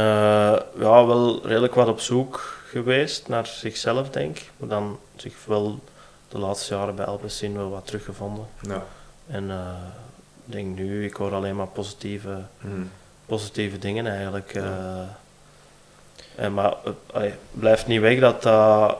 ja, 0.79 1.07
wel 1.07 1.47
redelijk 1.47 1.74
wat 1.74 1.89
op 1.89 2.01
zoek 2.01 2.62
geweest 2.68 3.29
naar 3.29 3.47
zichzelf, 3.47 4.11
denk 4.11 4.39
ik. 4.39 4.51
Maar 4.57 4.68
dan 4.68 4.99
zich 5.16 5.35
wel 5.45 5.81
de 6.29 6.39
laatste 6.39 6.74
jaren 6.74 6.95
bij 6.95 7.05
Alpecin 7.05 7.57
wel 7.57 7.70
wat 7.70 7.87
teruggevonden. 7.87 8.47
Ja. 8.61 8.85
En 9.27 9.45
uh, 9.45 9.70
ik 10.47 10.53
denk 10.53 10.77
nu, 10.77 11.05
ik 11.05 11.15
hoor 11.15 11.35
alleen 11.35 11.57
maar 11.57 11.67
positieve, 11.67 12.43
mm. 12.61 12.91
positieve 13.27 13.79
dingen 13.79 14.07
eigenlijk. 14.07 14.53
Ja. 14.53 14.63
Uh, 14.63 16.45
en, 16.45 16.55
maar 16.55 16.75
het 17.13 17.35
blijft 17.53 17.87
niet 17.87 18.01
weg 18.01 18.21
dat 18.21 18.43
dat 18.43 18.97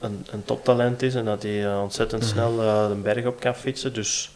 een, 0.00 0.26
een 0.30 0.44
toptalent 0.44 1.02
is 1.02 1.14
en 1.14 1.24
dat 1.24 1.42
hij 1.42 1.76
ontzettend 1.76 2.22
mm. 2.22 2.28
snel 2.28 2.62
uh, 2.62 2.88
de 2.88 2.94
berg 2.94 3.26
op 3.26 3.40
kan 3.40 3.54
fietsen. 3.54 3.92
Dus 3.92 4.30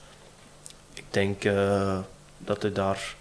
ik 0.94 1.04
denk 1.10 1.42
dat 2.38 2.62
hij 2.62 2.72
daar 2.72 3.14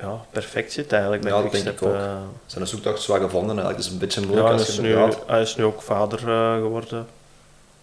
ja, 0.00 0.24
perfect 0.30 0.72
zit 0.72 0.92
eigenlijk 0.92 1.22
bij 1.22 1.32
ja, 1.32 1.42
dat 1.42 1.52
denk 1.52 1.66
ik 1.66 1.82
ook. 1.82 1.94
Uh, 1.94 2.20
Zijn 2.46 2.66
zoektocht 2.66 3.02
zwaar 3.02 3.20
gevonden 3.20 3.56
eigenlijk, 3.56 3.76
dus 3.78 3.92
een 3.92 3.98
beetje 3.98 4.20
moeilijk 4.20 4.48
ja, 4.48 4.52
als 4.52 4.76
je 4.76 4.82
nu, 4.82 4.96
Hij 5.26 5.40
is 5.40 5.56
nu 5.56 5.64
ook 5.64 5.82
vader 5.82 6.28
uh, 6.28 6.54
geworden 6.54 7.06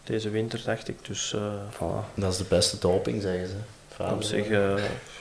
deze 0.05 0.29
winter, 0.29 0.61
dacht 0.65 0.87
ik. 0.87 1.05
Dus, 1.05 1.33
uh, 1.35 1.41
voilà. 1.73 2.13
Dat 2.13 2.31
is 2.31 2.37
de 2.37 2.45
beste 2.49 2.77
doping, 2.79 3.21
zeggen 3.21 3.47
ze. 3.47 3.55
Op 3.99 4.23
zich, 4.23 4.47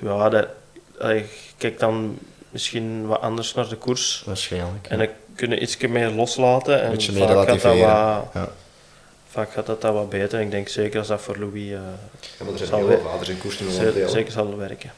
ja, 0.00 0.28
dat, 0.28 0.46
kijk 1.56 1.78
dan 1.78 2.18
misschien 2.50 3.06
wat 3.06 3.20
anders 3.20 3.54
naar 3.54 3.68
de 3.68 3.76
koers. 3.76 4.22
Waarschijnlijk. 4.26 4.86
En 4.88 4.98
dan 4.98 5.08
kunnen 5.34 5.62
iets 5.62 5.76
meer 5.76 6.10
loslaten. 6.10 6.82
En 6.82 6.90
beetje 6.90 7.12
meer 7.12 7.28
vaak 7.28 7.36
gaat 7.36 7.46
dat 7.46 7.62
wat, 7.62 7.76
ja. 7.76 8.48
Vaak 9.28 9.52
gaat 9.52 9.66
dat, 9.66 9.80
dat 9.80 9.94
wat 9.94 10.08
beter. 10.08 10.40
Ik 10.40 10.50
denk 10.50 10.68
zeker 10.68 10.98
als 10.98 11.08
dat 11.08 11.20
voor 11.20 11.36
Louis. 11.38 11.62
Uh, 11.62 11.70
ja, 11.70 12.44
maar 12.44 12.52
er 12.52 12.66
zijn 12.66 12.74
heel 12.74 12.86
veel 12.86 13.10
vaders 13.10 13.28
in 13.28 13.38
koers 13.38 13.60
nu 13.60 13.70
Zeker, 13.70 14.08
zeker 14.08 14.32
zal 14.32 14.56
werken 14.56 14.92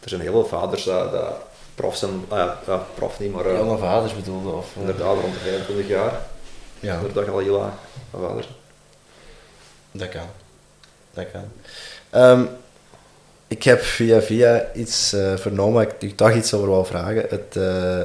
er 0.00 0.08
zijn 0.08 0.20
heel 0.20 0.32
veel 0.32 0.58
vaders 0.58 0.84
dat, 0.84 1.12
dat 1.12 1.34
prof 1.74 1.96
zijn, 1.96 2.24
ah 2.28 2.38
ja, 2.38 2.58
ja, 2.66 2.86
prof 2.94 3.18
niet, 3.18 3.32
maar... 3.32 3.46
Uh, 3.46 3.58
Jonge 3.58 3.78
vaders 3.78 4.14
bedoelde? 4.14 4.50
Of, 4.50 4.74
uh, 4.74 4.80
inderdaad, 4.80 5.20
rond 5.20 5.34
de 5.34 5.38
25 5.38 5.88
jaar. 5.88 6.20
Ja. 6.80 6.96
Inderdaad 6.96 7.28
al 7.28 7.38
heel 7.38 7.58
laag 7.58 7.72
vaders. 8.12 8.48
Dat 9.90 10.08
kan. 10.08 10.26
Dat 11.12 11.26
kan. 11.30 11.44
Um, 12.22 12.48
ik 13.48 13.62
heb 13.62 13.82
via 13.82 14.20
via 14.20 14.66
iets 14.74 15.14
uh, 15.14 15.36
vernomen, 15.36 15.82
ik, 15.82 15.94
ik 15.98 16.18
dacht 16.18 16.36
iets 16.36 16.54
over 16.54 16.68
wil 16.68 16.84
vragen. 16.84 17.24
Het 17.28 17.56
uh, 17.56 18.02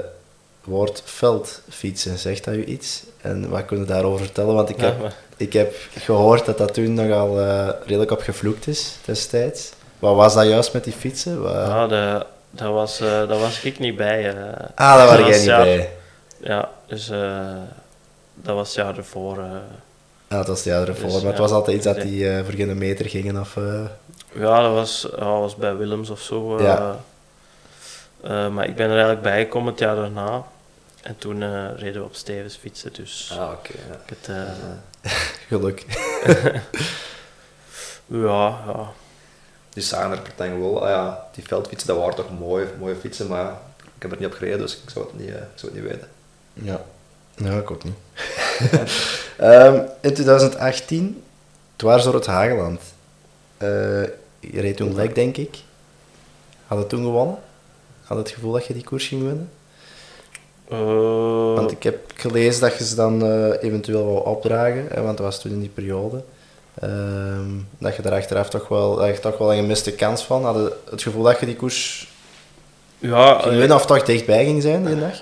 woord 0.64 1.02
veldfietsen, 1.06 2.18
zegt 2.18 2.44
dat 2.44 2.54
u 2.54 2.64
iets? 2.64 3.04
En 3.22 3.50
wat 3.50 3.66
kunnen 3.66 3.86
we 3.86 3.91
daarover 3.91 4.26
vertellen? 4.26 4.54
Want 4.54 4.70
ik 4.70 4.80
heb, 4.80 4.96
ik 5.38 5.54
heb 5.54 5.76
gehoord 5.98 6.46
dat 6.46 6.58
dat 6.58 6.74
toen 6.74 6.94
nogal 6.94 7.39
uh, 7.39 7.70
redelijk 7.86 8.12
op 8.12 8.22
gevloekt 8.22 8.68
is 8.68 8.96
destijds. 9.06 9.72
Wat 10.00 10.16
was 10.16 10.34
dat 10.34 10.48
juist 10.48 10.74
met 10.74 10.84
die 10.84 10.94
fietsen? 10.94 11.41
Wat... 11.41 11.54
Ja, 11.54 11.88
dat, 11.88 12.26
dat, 12.50 12.74
was, 12.74 12.98
dat 12.98 13.39
was 13.39 13.64
ik 13.64 13.80
niet 13.80 13.96
bij. 13.96 14.36
Ah, 14.76 14.96
daar 14.96 15.08
was 15.08 15.28
jij 15.28 15.38
niet 15.38 15.46
bij? 15.46 15.89
Ja, 16.38 16.70
dus 16.88 17.08
dat 18.34 18.56
was 18.56 18.68
het 18.68 18.76
jaar 18.76 18.98
ervoor. 18.98 19.38
Ja, 20.30 20.38
dat 20.38 20.48
was 20.48 20.58
het 20.58 20.68
jaar 20.68 20.88
ervoor. 20.88 21.10
Dus, 21.10 21.22
maar 21.22 21.32
het 21.32 21.39
was 21.39 21.52
altijd 21.52 21.76
iets 21.76 21.86
dat 21.86 22.02
die 22.02 22.44
voor 22.44 22.54
geen 22.54 22.78
meter 22.78 23.10
gingen? 23.10 23.39
Of, 23.39 23.58
Ja, 24.34 24.61
dat 24.61 24.73
was, 24.73 25.07
ja, 25.17 25.25
was 25.25 25.55
bij 25.55 25.75
Willems 25.75 26.09
of 26.09 26.21
zo. 26.21 26.61
Ja. 26.61 26.99
maar 28.49 28.67
ik 28.67 28.75
ben 28.75 28.86
er 28.86 28.91
eigenlijk 28.91 29.21
bij 29.21 29.43
gekomen 29.43 29.71
het 29.71 29.79
jaar 29.79 29.95
daarna. 29.95 30.43
En 31.01 31.17
toen 31.17 31.39
reden 31.75 32.01
we 32.01 32.07
op 32.07 32.15
Stevens 32.15 32.55
fietsen, 32.55 32.93
dus... 32.93 33.38
Ah, 33.39 33.51
oké. 33.51 33.71
Okay, 34.15 34.36
ja. 34.36 34.53
Geluk. 35.47 35.86
ja, 38.27 38.59
ja 38.67 38.93
die 39.73 39.84
zagen 39.84 40.11
er 40.11 40.21
partij 40.21 40.59
wel, 40.59 40.84
ah 40.84 40.89
ja, 40.89 41.27
die 41.34 41.43
veldfietsen, 41.43 41.88
dat 41.88 41.97
waren 41.97 42.15
toch 42.15 42.39
mooie, 42.39 42.67
mooie 42.79 42.95
fietsen, 42.95 43.27
maar 43.27 43.51
ik 43.77 44.01
heb 44.01 44.11
er 44.11 44.17
niet 44.17 44.27
op 44.27 44.34
gereden, 44.34 44.59
dus 44.59 44.81
ik 44.84 44.89
zou 44.89 45.05
het 45.05 45.19
niet, 45.19 45.29
uh, 45.29 45.36
ik 45.36 45.41
zou 45.55 45.73
het 45.73 45.81
niet 45.81 45.91
weten. 45.91 46.07
Ja, 46.53 46.81
ja 47.36 47.57
ik 47.57 47.71
ook 47.71 47.84
niet. 47.84 47.95
um, 49.41 49.75
in 50.01 50.13
2018, 50.13 51.23
dwars 51.75 52.03
door 52.03 52.13
het 52.13 52.25
Hageland. 52.25 52.81
Je 54.52 54.62
reed 54.62 54.78
toen 54.78 54.96
lek, 54.96 55.16
denk 55.16 55.38
ik. 55.38 55.58
Had 56.68 56.78
het 56.78 56.89
toen 56.89 57.04
gewonnen? 57.04 57.38
Had 58.04 58.18
het 58.18 58.30
gevoel 58.30 58.52
dat 58.52 58.66
je 58.66 58.74
die 58.74 58.84
koers 58.84 59.08
ging 59.08 59.22
winnen? 59.22 59.50
Uh... 60.72 61.56
Want 61.56 61.72
ik 61.72 61.84
heb 61.84 62.12
gelezen 62.16 62.62
dat 62.62 62.78
je 62.78 62.86
ze 62.86 62.96
dan 62.96 63.26
uh, 63.26 63.64
eventueel 63.64 64.06
wou 64.06 64.26
opdragen, 64.26 64.88
hè, 64.89 65.02
want 65.02 65.18
dat 65.18 65.26
was 65.26 65.41
toen 65.41 65.52
in 65.52 65.60
die 65.60 65.70
periode. 65.70 66.24
Um, 66.84 67.68
dat 67.78 67.96
je 67.96 68.02
daar 68.02 68.14
achteraf 68.14 68.50
toch 68.50 68.68
wel, 68.68 68.96
dat 68.96 69.16
je 69.16 69.20
toch 69.20 69.38
wel 69.38 69.54
een 69.54 69.60
gemiste 69.60 69.91
kans 69.91 70.24
van 70.24 70.46
had. 70.46 70.74
Het 70.89 71.02
gevoel 71.02 71.24
dat 71.24 71.39
je 71.39 71.46
die 71.46 71.56
koers 71.56 72.12
ja, 72.98 73.39
ging 73.39 73.56
winnen 73.56 73.78
of 73.78 73.86
toch 73.86 74.04
dichtbij 74.04 74.46
ging 74.46 74.62
zijn 74.62 74.86
die 74.86 75.00
dag? 75.00 75.22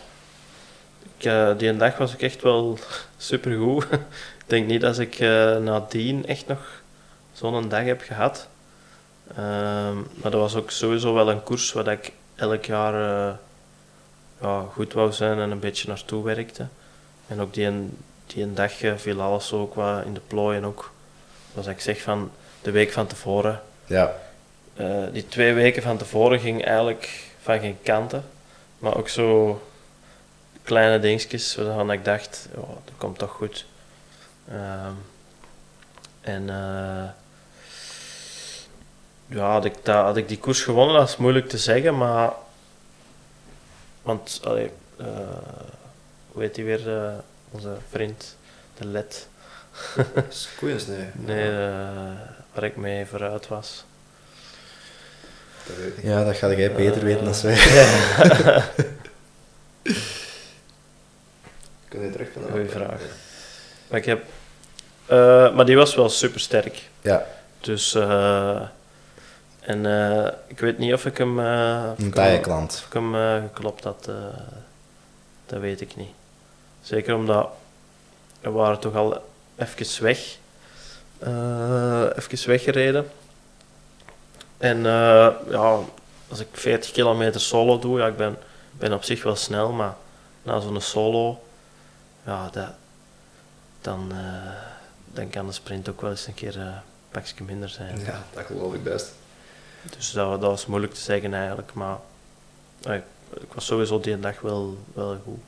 Ik, 1.18 1.60
die 1.60 1.78
dag 1.78 1.98
was 1.98 2.14
ik 2.14 2.22
echt 2.22 2.42
wel 2.42 2.78
super 3.18 3.58
goed. 3.58 3.84
ik 4.44 4.46
denk 4.46 4.68
niet 4.68 4.82
dat 4.82 5.00
ik 5.00 5.20
nadien 5.60 6.26
echt 6.26 6.48
nog 6.48 6.82
zo'n 7.34 7.70
dag 7.70 7.84
heb 7.84 8.02
gehad. 8.02 8.48
Um, 9.30 10.08
maar 10.22 10.32
dat 10.32 10.34
was 10.34 10.56
ook 10.56 10.72
sowieso 10.72 11.14
wel 11.14 11.30
een 11.30 11.44
koers 11.44 11.72
waar 11.72 11.88
ik 11.88 12.12
elk 12.36 12.66
jaar 12.66 12.94
uh, 12.94 13.34
ja, 14.42 14.66
goed 14.74 14.94
wou 14.94 15.12
zijn 15.12 15.40
en 15.40 15.52
een 15.52 15.60
beetje 15.60 15.88
naartoe 15.88 16.24
werkte. 16.24 16.68
En 17.28 17.42
ook 17.42 17.54
die, 17.54 17.66
een, 17.66 17.98
die 18.26 18.44
een 18.44 18.56
dag 18.56 18.82
eh, 18.82 18.94
viel 18.96 19.22
alles 19.22 19.54
ook 19.54 19.76
in 20.06 20.14
de 20.14 20.22
plooien 20.28 20.66
ook. 20.66 20.92
Zoals 21.52 21.68
ik 21.68 21.80
zeg 21.80 22.02
van 22.02 22.32
de 22.62 22.72
week 22.72 22.92
van 22.92 23.08
tevoren. 23.08 23.62
Ja, 23.86 24.14
Eh, 24.82 25.04
die 25.12 25.28
twee 25.28 25.54
weken 25.54 25.82
van 25.82 25.98
tevoren 25.98 26.40
ging 26.40 26.66
eigenlijk 26.66 27.24
van 27.42 27.60
geen 27.60 27.78
kanten. 27.84 28.24
Maar 28.80 28.98
ook 28.98 29.10
zo 29.10 29.62
kleine 30.64 31.00
dingetjes 31.00 31.56
waarvan 31.56 31.92
ik 31.92 32.06
dacht, 32.06 32.48
dat 32.54 32.94
komt 32.98 33.18
toch 33.18 33.32
goed. 33.32 33.66
Ehm, 34.48 34.94
en 36.22 36.50
eh, 36.50 37.10
ja, 39.32 39.52
had 39.52 39.66
ik, 39.66 39.74
dat, 39.84 40.04
had 40.04 40.18
ik 40.18 40.28
die 40.28 40.38
koers 40.40 40.62
gewonnen, 40.64 40.96
dat 40.96 41.10
is 41.10 41.18
moeilijk 41.18 41.50
te 41.50 41.58
zeggen, 41.58 41.98
maar... 41.98 42.32
Want, 44.02 44.42
allee, 44.44 44.72
eh, 44.98 45.06
hoe 46.32 46.42
heet 46.42 46.56
die 46.56 46.66
weer, 46.66 46.98
eh, 46.98 47.14
onze 47.52 47.78
vriend, 47.90 48.36
de 48.78 48.86
led. 48.86 49.28
Koeiens, 50.58 50.86
nee. 50.88 51.08
Nee, 51.36 51.50
eh, 51.50 52.12
waar 52.54 52.64
ik 52.64 52.76
mee 52.76 53.06
vooruit 53.06 53.48
was. 53.48 53.84
Dat 55.68 55.76
weet 55.76 55.88
ik 55.88 55.96
niet. 55.98 56.06
ja 56.06 56.24
dat 56.24 56.36
ga 56.36 56.54
jij 56.54 56.72
beter 56.74 57.04
weten 57.04 57.24
dan 57.26 57.42
wij. 57.42 57.56
Kun 61.88 62.02
je 62.02 62.10
terugvinden? 62.12 62.52
Goeie 62.52 62.70
vraag. 62.70 63.02
Maar, 63.88 64.00
ik 64.00 64.06
heb, 64.06 64.24
eh, 65.06 65.56
maar 65.56 65.66
die 65.66 65.76
was 65.76 65.96
wel 65.96 66.10
super 66.10 66.40
sterk. 66.40 66.90
Ja, 67.02 67.26
Dus, 67.60 67.94
eh, 67.94 68.62
en 69.62 69.86
eh, 69.86 70.32
ik 70.48 70.60
weet 70.60 70.78
niet 70.78 70.94
of 70.94 71.06
ik 71.06 71.18
hem, 71.18 71.40
eh, 71.40 71.90
of 71.92 72.00
een 72.00 72.06
ik 72.06 72.14
taaie 72.14 72.32
hem, 72.32 72.42
klant. 72.42 72.72
of 72.72 72.86
ik 72.86 72.94
hem 72.94 73.16
eh, 73.16 73.42
geklopt 73.42 73.84
had. 73.84 74.10
dat 75.46 75.60
weet 75.60 75.82
ik 75.82 75.96
niet. 75.96 76.12
Zeker 76.82 77.16
omdat 77.16 77.50
we 78.42 78.50
waren 78.50 78.80
toch 78.80 78.96
al 78.96 79.24
even 79.56 80.04
weg. 80.04 80.38
even 82.18 82.48
weggereden. 82.48 83.12
En 84.58 84.84
ja, 85.50 85.80
als 86.28 86.40
ik 86.40 86.48
40 86.52 86.92
kilometer 86.92 87.42
solo 87.42 87.80
doe, 87.80 88.00
ja, 88.00 88.08
ik 88.08 88.18
ben, 88.18 88.38
ben 88.72 88.94
op 88.94 89.04
zich 89.04 89.24
wel 89.24 89.36
snel, 89.36 89.72
maar 89.72 89.96
na 90.44 90.60
zo'n 90.60 90.82
solo, 90.82 91.44
ja, 92.26 92.50
dat, 92.52 92.70
dan, 93.82 94.12
dan 95.14 95.30
kan 95.30 95.48
de 95.48 95.52
sprint 95.52 95.90
ook 95.90 96.02
wel 96.02 96.10
eens 96.10 96.28
een 96.28 96.34
keer 96.34 96.58
een 96.58 96.74
pakje 97.12 97.44
minder 97.44 97.70
zijn. 97.70 98.00
Ja, 98.00 98.24
dat 98.34 98.46
geloof 98.46 98.74
ik 98.74 98.84
best. 98.84 99.12
Dus 99.90 100.12
dat, 100.12 100.42
dat 100.42 100.50
was 100.50 100.66
moeilijk 100.66 100.94
te 100.94 101.02
zeggen 101.02 101.34
eigenlijk, 101.34 101.74
maar 101.74 101.98
eh, 102.84 102.96
ik, 102.96 103.04
ik 103.42 103.54
was 103.54 103.66
sowieso 103.66 104.00
die 104.00 104.20
dag 104.20 104.42
wel, 104.42 104.78
wel 104.94 105.18
goed. 105.24 105.40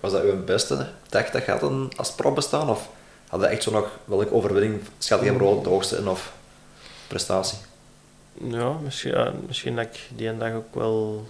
Was 0.00 0.12
dat 0.12 0.22
uw 0.22 0.44
beste 0.44 0.86
dag 1.08 1.30
dat 1.30 1.44
je 1.44 1.50
had 1.50 1.60
dan 1.60 1.92
als 1.96 2.12
prop 2.12 2.34
bestaan? 2.34 2.70
Of 2.70 2.88
had 3.28 3.40
je 3.40 3.46
echt 3.46 3.62
zo 3.62 3.70
nog 3.70 3.98
welke 4.04 4.32
overwinning, 4.32 4.82
schat 4.98 5.20
je 5.20 5.26
hem 5.26 5.38
rood, 5.38 5.64
de 5.64 5.70
hoogste 5.70 5.96
in 5.96 6.08
of 6.08 6.32
prestatie? 7.06 7.58
Ja, 8.32 8.72
misschien, 8.72 9.10
ja, 9.10 9.32
misschien 9.46 9.76
dat 9.76 9.84
ik 9.84 10.08
die 10.16 10.36
dag 10.36 10.52
ook 10.52 10.74
wel 10.74 11.26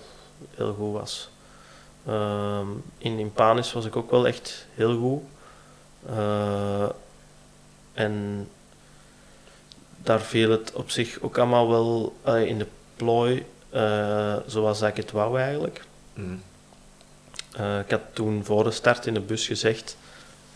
heel 0.54 0.74
goed 0.74 0.92
was. 0.92 1.30
Ehm, 2.06 2.66
in, 2.98 3.18
in 3.18 3.32
Panis 3.32 3.72
was 3.72 3.84
ik 3.84 3.96
ook 3.96 4.10
wel 4.10 4.26
echt 4.26 4.66
heel 4.74 4.98
goed. 4.98 5.22
Eh, 6.16 6.88
en 7.92 8.48
daar 10.02 10.20
viel 10.20 10.50
het 10.50 10.72
op 10.72 10.90
zich 10.90 11.20
ook 11.20 11.38
allemaal 11.38 11.68
wel 11.68 12.16
in 12.44 12.58
de 12.58 12.66
plooi 12.96 13.46
eh, 13.70 14.36
zoals 14.46 14.82
ik 14.82 14.96
het 14.96 15.10
wou 15.10 15.40
eigenlijk. 15.40 15.84
Mhm. 16.14 16.34
Eh, 17.52 17.78
ik 17.78 17.90
had 17.90 18.00
toen 18.12 18.44
voor 18.44 18.64
de 18.64 18.70
start 18.70 19.06
in 19.06 19.14
de 19.14 19.20
bus 19.20 19.46
gezegd, 19.46 19.96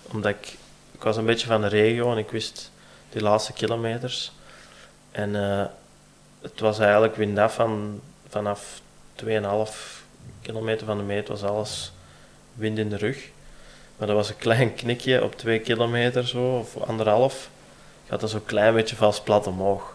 omdat 0.02 0.30
ik, 0.30 0.56
ik 0.92 1.02
was 1.02 1.16
een 1.16 1.24
beetje 1.24 1.46
van 1.46 1.60
de 1.60 1.66
regio 1.66 2.12
en 2.12 2.18
ik 2.18 2.30
wist 2.30 2.70
die 3.10 3.22
laatste 3.22 3.52
kilometers. 3.52 4.32
En 5.10 5.36
eh, 5.36 5.66
het 6.40 6.60
was 6.60 6.78
eigenlijk 6.78 7.16
windaf 7.16 7.54
van, 7.54 8.00
vanaf 8.28 8.80
2,5 9.24 9.28
kilometer 10.42 10.86
van 10.86 10.96
de 10.96 11.02
meet 11.02 11.28
was 11.28 11.42
alles 11.42 11.92
wind 12.54 12.78
in 12.78 12.88
de 12.88 12.96
rug. 12.96 13.28
Maar 13.96 14.06
dat 14.06 14.16
was 14.16 14.28
een 14.28 14.36
klein 14.36 14.74
knikje 14.80 15.24
op 15.24 15.36
2 15.36 15.58
kilometer 15.58 16.28
zo, 16.28 16.58
of 16.58 16.76
anderhalf. 16.76 17.50
Gaat 18.08 18.20
dat 18.20 18.30
zo'n 18.30 18.44
klein 18.44 18.74
beetje 18.74 18.96
vast 18.96 19.24
plat 19.24 19.46
omhoog. 19.46 19.94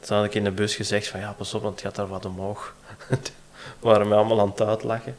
Toen 0.00 0.16
had 0.16 0.26
ik 0.26 0.34
in 0.34 0.44
de 0.44 0.50
bus 0.50 0.74
gezegd 0.74 1.08
van 1.08 1.20
ja, 1.20 1.32
pas 1.32 1.54
op, 1.54 1.62
want 1.62 1.74
het 1.74 1.84
gaat 1.84 1.94
daar 1.94 2.08
wat 2.08 2.24
omhoog. 2.24 2.74
We 3.80 3.88
waren 3.88 4.08
mij 4.08 4.18
allemaal 4.18 4.40
aan 4.40 4.50
het 4.50 4.60
uitlachen. 4.60 5.16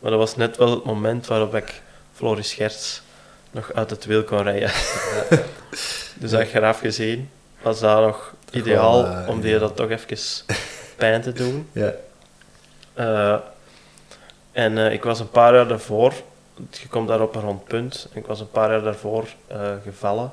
Maar 0.00 0.10
dat 0.10 0.20
was 0.20 0.36
net 0.36 0.56
wel 0.56 0.70
het 0.70 0.84
moment 0.84 1.26
waarop 1.26 1.54
ik 1.54 1.82
Floris 2.12 2.48
Scherts 2.48 3.02
nog 3.50 3.72
uit 3.72 3.90
het 3.90 4.04
wiel 4.04 4.24
kon 4.24 4.42
rijden. 4.42 4.70
dus 6.20 6.34
achteraf 6.34 6.78
gezien 6.78 7.30
was 7.62 7.80
dat 7.80 8.00
nog 8.00 8.34
ideaal 8.50 9.06
eh, 9.06 9.28
om 9.28 9.40
die 9.40 9.58
dat 9.58 9.76
toch 9.76 9.90
even 9.90 10.18
pijn 10.96 11.22
te 11.22 11.32
doen. 11.32 11.68
Ja. 11.72 11.92
Eh, 12.94 13.38
en 14.52 14.78
eh, 14.78 14.92
ik 14.92 15.02
was 15.02 15.20
een 15.20 15.30
paar 15.30 15.54
jaar 15.54 15.68
daarvoor, 15.68 16.12
je 16.70 16.88
komt 16.88 17.08
daar 17.08 17.20
op 17.20 17.34
een 17.34 17.42
rondpunt, 17.42 18.08
en 18.12 18.20
ik 18.20 18.26
was 18.26 18.40
een 18.40 18.50
paar 18.50 18.70
jaar 18.70 18.82
daarvoor 18.82 19.26
gevallen. 19.84 20.32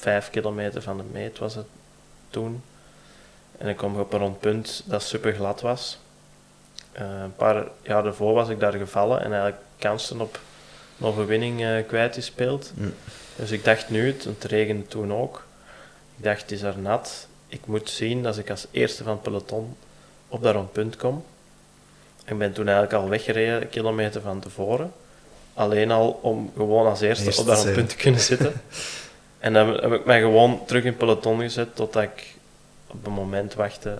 Vijf 0.00 0.30
kilometer 0.30 0.82
van 0.82 0.96
de 0.96 1.02
meet 1.12 1.38
was 1.38 1.54
het 1.54 1.66
toen. 2.30 2.62
En 3.58 3.68
ik 3.68 3.76
kwam 3.76 4.00
op 4.00 4.12
een 4.12 4.18
rondpunt 4.18 4.82
dat 4.84 5.02
super 5.02 5.32
glad 5.32 5.60
was. 5.60 5.98
Eh, 6.92 7.20
een 7.22 7.34
paar 7.34 7.66
jaar 7.82 8.02
daarvoor 8.02 8.34
was 8.34 8.48
ik 8.48 8.60
daar 8.60 8.72
gevallen 8.72 9.18
en 9.18 9.32
eigenlijk 9.32 9.62
kansen 9.78 10.20
op 10.20 10.40
een 10.98 11.06
overwinning 11.06 11.64
eh 11.64 11.86
kwijtgespeeld. 11.86 12.72
Mm. 12.74 12.94
Dus 13.36 13.50
ik 13.50 13.64
dacht 13.64 13.90
nu, 13.90 14.06
het, 14.06 14.24
het 14.24 14.44
regende 14.44 14.86
toen 14.86 15.12
ook, 15.12 15.44
ik 16.16 16.24
dacht 16.24 16.40
het 16.40 16.50
is 16.50 16.62
er 16.62 16.78
nat. 16.78 17.26
Ik 17.48 17.66
moet 17.66 17.90
zien 17.90 18.22
dat 18.22 18.38
ik 18.38 18.50
als 18.50 18.66
eerste 18.70 19.02
van 19.02 19.12
het 19.12 19.22
peloton 19.22 19.76
op 20.28 20.42
dat 20.42 20.54
rondpunt 20.54 20.96
kom. 20.96 21.24
Ik 22.24 22.38
ben 22.38 22.52
toen 22.52 22.68
eigenlijk 22.68 23.02
al 23.02 23.08
weggereden, 23.08 23.68
kilometer 23.68 24.20
van 24.20 24.40
tevoren. 24.40 24.92
Alleen 25.54 25.90
al 25.90 26.18
om 26.22 26.52
gewoon 26.56 26.86
als 26.86 27.00
eerste 27.00 27.40
op 27.40 27.46
dat 27.46 27.64
rondpunt 27.64 27.88
te 27.88 27.96
kunnen 27.96 28.20
zitten. 28.20 28.52
en 29.40 29.52
dan 29.52 29.68
heb 29.68 29.92
ik 29.92 30.04
mij 30.04 30.20
gewoon 30.20 30.60
terug 30.66 30.82
in 30.82 30.88
het 30.88 30.98
peloton 30.98 31.40
gezet 31.40 31.76
totdat 31.76 32.02
ik 32.02 32.34
op 32.86 33.06
een 33.06 33.12
moment 33.12 33.54
wachtte 33.54 33.98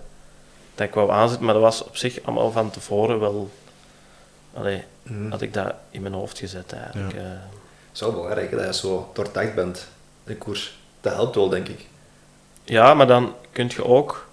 dat 0.75 0.87
ik 0.87 0.95
wou 0.95 1.11
aanzetten. 1.11 1.45
Maar 1.45 1.55
dat 1.55 1.63
was 1.63 1.85
op 1.85 1.97
zich 1.97 2.19
allemaal 2.23 2.51
van 2.53 2.71
tevoren 2.71 3.21
wel... 3.21 3.51
Allee, 4.55 4.85
Mhm. 5.03 5.31
had 5.31 5.41
ik 5.41 5.55
dat 5.55 5.75
in 5.91 6.03
mijn 6.03 6.15
hoofd 6.15 6.39
gezet 6.39 6.73
eigenlijk. 6.73 7.15
eh. 7.15 7.23
Zo 7.93 8.13
belangrijk 8.13 8.51
hè, 8.51 8.57
dat 8.57 8.67
je 8.67 8.81
zo 8.89 9.11
doordacht 9.15 9.55
bent 9.55 9.87
de 10.25 10.37
koers. 10.37 10.79
Dat 11.01 11.15
helpt 11.15 11.35
wel, 11.35 11.49
denk 11.49 11.69
ik. 11.69 11.87
Ja, 12.65 12.95
maar 12.95 13.07
dan 13.07 13.35
kun 13.53 13.67
je 13.69 13.85
ook... 13.85 14.27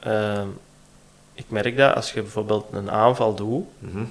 ehm, 0.00 0.46
ik 1.34 1.44
merk 1.48 1.76
dat 1.76 1.94
als 1.94 2.12
je 2.12 2.22
bijvoorbeeld 2.22 2.66
een 2.72 2.90
aanval 2.90 3.34
doet, 3.34 3.64
Mhm. 3.78 4.04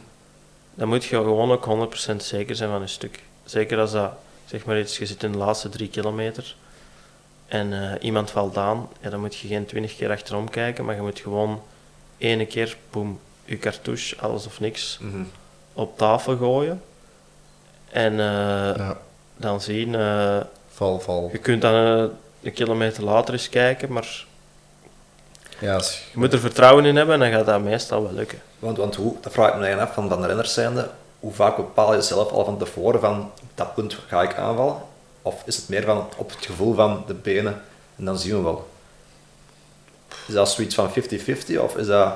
dan 0.74 0.88
moet 0.88 1.04
je 1.04 1.16
gewoon 1.16 1.52
ook 1.52 1.66
100% 1.66 2.24
zeker 2.24 2.56
zijn 2.56 2.70
van 2.70 2.82
een 2.82 2.89
stuk. 2.89 3.24
Zeker 3.45 3.80
als 3.80 3.91
dat, 3.91 4.12
zeg 4.50 4.66
maar 4.66 4.80
iets, 4.80 4.98
je 4.98 5.06
zit 5.06 5.24
in 5.24 5.32
de 5.32 5.38
laatste 5.38 5.70
drie 5.70 5.89
kilometer 5.89 6.56
en 7.48 7.74
eh, 7.91 8.04
iemand 8.06 8.32
valt 8.32 8.58
aan, 8.58 8.89
ja, 9.02 9.10
dan 9.10 9.20
moet 9.20 9.36
je 9.36 9.48
geen 9.48 9.66
twintig 9.66 9.95
keer 9.95 10.12
achterom 10.12 10.50
kijken, 10.50 10.86
maar 10.86 10.95
je 10.95 11.02
moet 11.02 11.20
gewoon 11.20 11.62
ene 12.18 12.45
keer, 12.45 12.78
boem, 12.91 13.20
je 13.45 13.58
cartouche, 13.58 14.18
alles 14.20 14.45
of 14.45 14.60
niks, 14.60 14.98
Mhm. 15.02 15.24
op 15.74 15.98
tafel 15.98 16.38
gooien. 16.38 16.82
En 17.89 18.12
eh, 18.12 18.76
Ja. 18.76 18.98
dan 19.38 19.62
zien, 19.62 19.95
eh, 19.95 20.38
Val, 20.70 21.00
val. 21.00 21.30
je 21.32 21.38
kunt 21.38 21.62
dan 21.62 21.74
een 22.43 22.54
kilometer 22.54 23.04
later 23.04 23.34
eens 23.34 23.50
kijken, 23.50 23.93
maar 23.93 24.26
Ja, 25.60 25.74
als- 25.74 26.04
je 26.14 26.20
moet 26.20 26.34
er 26.34 26.39
vertrouwen 26.39 26.86
in 26.86 26.95
hebben 26.95 27.14
en 27.14 27.20
dan 27.20 27.32
gaat 27.32 27.45
dat 27.45 27.62
meestal 27.62 28.04
wel 28.04 28.14
lukken. 28.14 28.41
Want, 28.60 28.78
want 28.78 28.95
hoe, 28.95 29.16
dat 29.22 29.32
vraag 29.34 29.48
ik 29.50 29.56
me 29.56 29.60
eigenlijk 29.66 29.89
af 29.89 29.95
van, 29.95 30.10
van 30.10 30.22
de 30.22 30.28
renners 30.28 30.54
zijnde, 30.54 30.89
hoe 31.20 31.34
vaak 31.34 31.55
bepaal 31.55 31.93
je 31.95 32.01
zelf 32.01 32.32
al 32.32 32.45
van 32.45 32.57
tevoren 32.57 32.99
van 32.99 33.20
op 33.41 33.49
dat 33.55 33.74
punt 33.76 33.97
ga 34.07 34.22
ik 34.22 34.36
aanvallen? 34.36 34.76
Of 35.22 35.41
is 35.45 35.55
het 35.55 35.70
meer 35.70 35.84
van 35.84 36.07
op 36.18 36.30
het 36.30 36.45
gevoel 36.45 36.74
van 36.74 37.03
de 37.07 37.13
benen 37.13 37.61
en 37.95 38.05
dan 38.05 38.18
zien 38.20 38.36
we 38.38 38.41
wel? 38.43 38.68
Is 40.28 40.34
dat 40.34 40.49
zoiets 40.49 40.76
van 40.76 40.89
50-50 40.89 40.93
of 41.59 41.78
is 41.78 41.88
dat... 41.88 42.15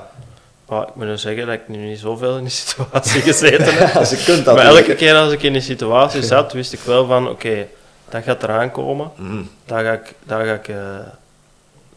Maar 0.68 0.88
ik 0.88 0.95
moet 0.95 1.06
nu 1.06 1.18
zeggen 1.18 1.45
dat 1.45 1.56
ik 1.56 1.68
nu 1.68 1.78
niet 1.78 1.99
zoveel 1.99 2.38
in 2.38 2.43
die 2.43 2.52
situatie 2.66 3.22
gezeten 3.22 3.74
heb. 3.78 3.95
Als 4.02 4.10
je 4.10 4.24
kunt 4.24 4.45
dat 4.45 4.56
maar 4.56 4.66
elke 4.66 4.95
keer 4.95 5.16
als 5.16 5.32
ik 5.34 5.43
in 5.43 5.54
die 5.54 5.62
situatie 5.62 6.24
zat, 6.34 6.54
wist 6.54 6.74
ik 6.74 6.80
wel 6.80 7.06
van, 7.06 7.30
oké, 7.30 7.68
dat 8.10 8.24
gaat 8.24 8.43
eraan 8.43 8.72
komen. 8.72 9.12
Mhm. 9.16 9.41
Daar 9.66 9.84
ga 9.84 9.91
ik, 9.91 10.14
daar 10.24 10.45
ga 10.45 10.54
ik, 10.54 10.68
eh, 10.68 10.76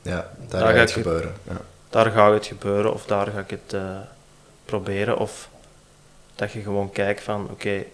ja, 0.02 0.26
daar 0.48 0.60
Daar 0.60 0.60
gaat 0.60 0.72
ga 0.74 0.78
het 0.80 0.88
ik- 0.88 0.94
gebeuren. 0.94 1.34
Ja. 1.48 1.56
daar 1.90 2.10
gaat 2.10 2.32
het 2.32 2.46
gebeuren 2.46 2.92
of 2.92 3.04
daar 3.06 3.26
ga 3.26 3.38
ik 3.38 3.50
het 3.50 3.72
eh, 3.72 3.80
proberen. 4.64 5.18
Of 5.18 5.48
dat 6.34 6.52
je 6.52 6.60
gewoon 6.60 6.90
kijkt 6.90 7.22
van, 7.22 7.48
oké, 7.50 7.84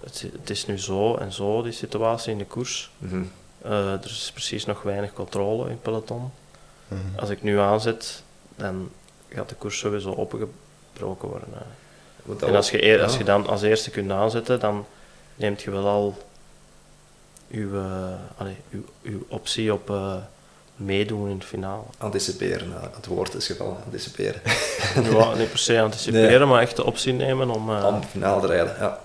het, 0.00 0.50
is 0.50 0.66
nu 0.66 0.78
zo 0.78 1.14
en 1.14 1.32
zo, 1.32 1.62
die 1.62 1.72
situatie 1.72 2.32
in 2.32 2.38
de 2.38 2.44
koers. 2.44 2.90
Mhm. 2.98 3.22
Eh, 3.62 3.92
er 3.92 4.04
is 4.04 4.30
precies 4.32 4.64
nog 4.64 4.82
weinig 4.82 5.12
controle 5.12 5.64
in 5.64 5.70
het 5.70 5.82
peloton. 5.82 6.30
Mhm. 6.88 7.00
Als 7.16 7.30
ik 7.30 7.42
nu 7.42 7.58
aanzet, 7.58 8.22
dan 8.56 8.90
gaat 9.28 9.48
de 9.48 9.54
koers 9.54 9.78
sowieso 9.78 10.14
opengebroken 10.14 11.28
worden. 11.28 11.48
eh. 11.54 12.48
En 12.48 12.54
als 12.54 12.70
je, 12.70 12.84
ja. 12.84 13.02
als 13.02 13.16
je 13.16 13.24
dan 13.24 13.46
als 13.46 13.62
eerste 13.62 13.90
kunt 13.90 14.10
aanzetten, 14.10 14.60
dan 14.60 14.86
neemt 15.34 15.62
je 15.62 15.70
wel 15.70 15.86
al 15.86 16.22
uw, 17.50 17.74
eh, 17.74 18.46
uw, 18.70 18.84
uw 19.02 19.24
optie 19.28 19.72
op 19.72 19.92
meedoen 20.78 21.28
in 21.28 21.34
het 21.38 21.44
finale. 21.44 21.82
Anticiperen, 21.98 22.68
ja, 22.68 22.90
het 22.96 23.06
woord 23.06 23.34
is 23.34 23.46
gevallen, 23.46 23.76
anticiperen. 23.84 24.40
Ja, 25.12 25.34
niet 25.34 25.48
per 25.50 25.58
se 25.58 25.80
anticiperen, 25.80 26.48
maar 26.48 26.62
echt 26.62 26.76
de 26.76 26.84
optie 26.84 27.12
nemen 27.12 27.50
om... 27.50 27.70
eh, 27.76 27.84
Om 27.86 28.00
de 28.00 28.06
finale 28.06 28.40
te 28.40 28.46
rijden, 28.46 28.76
ja. 28.78 29.00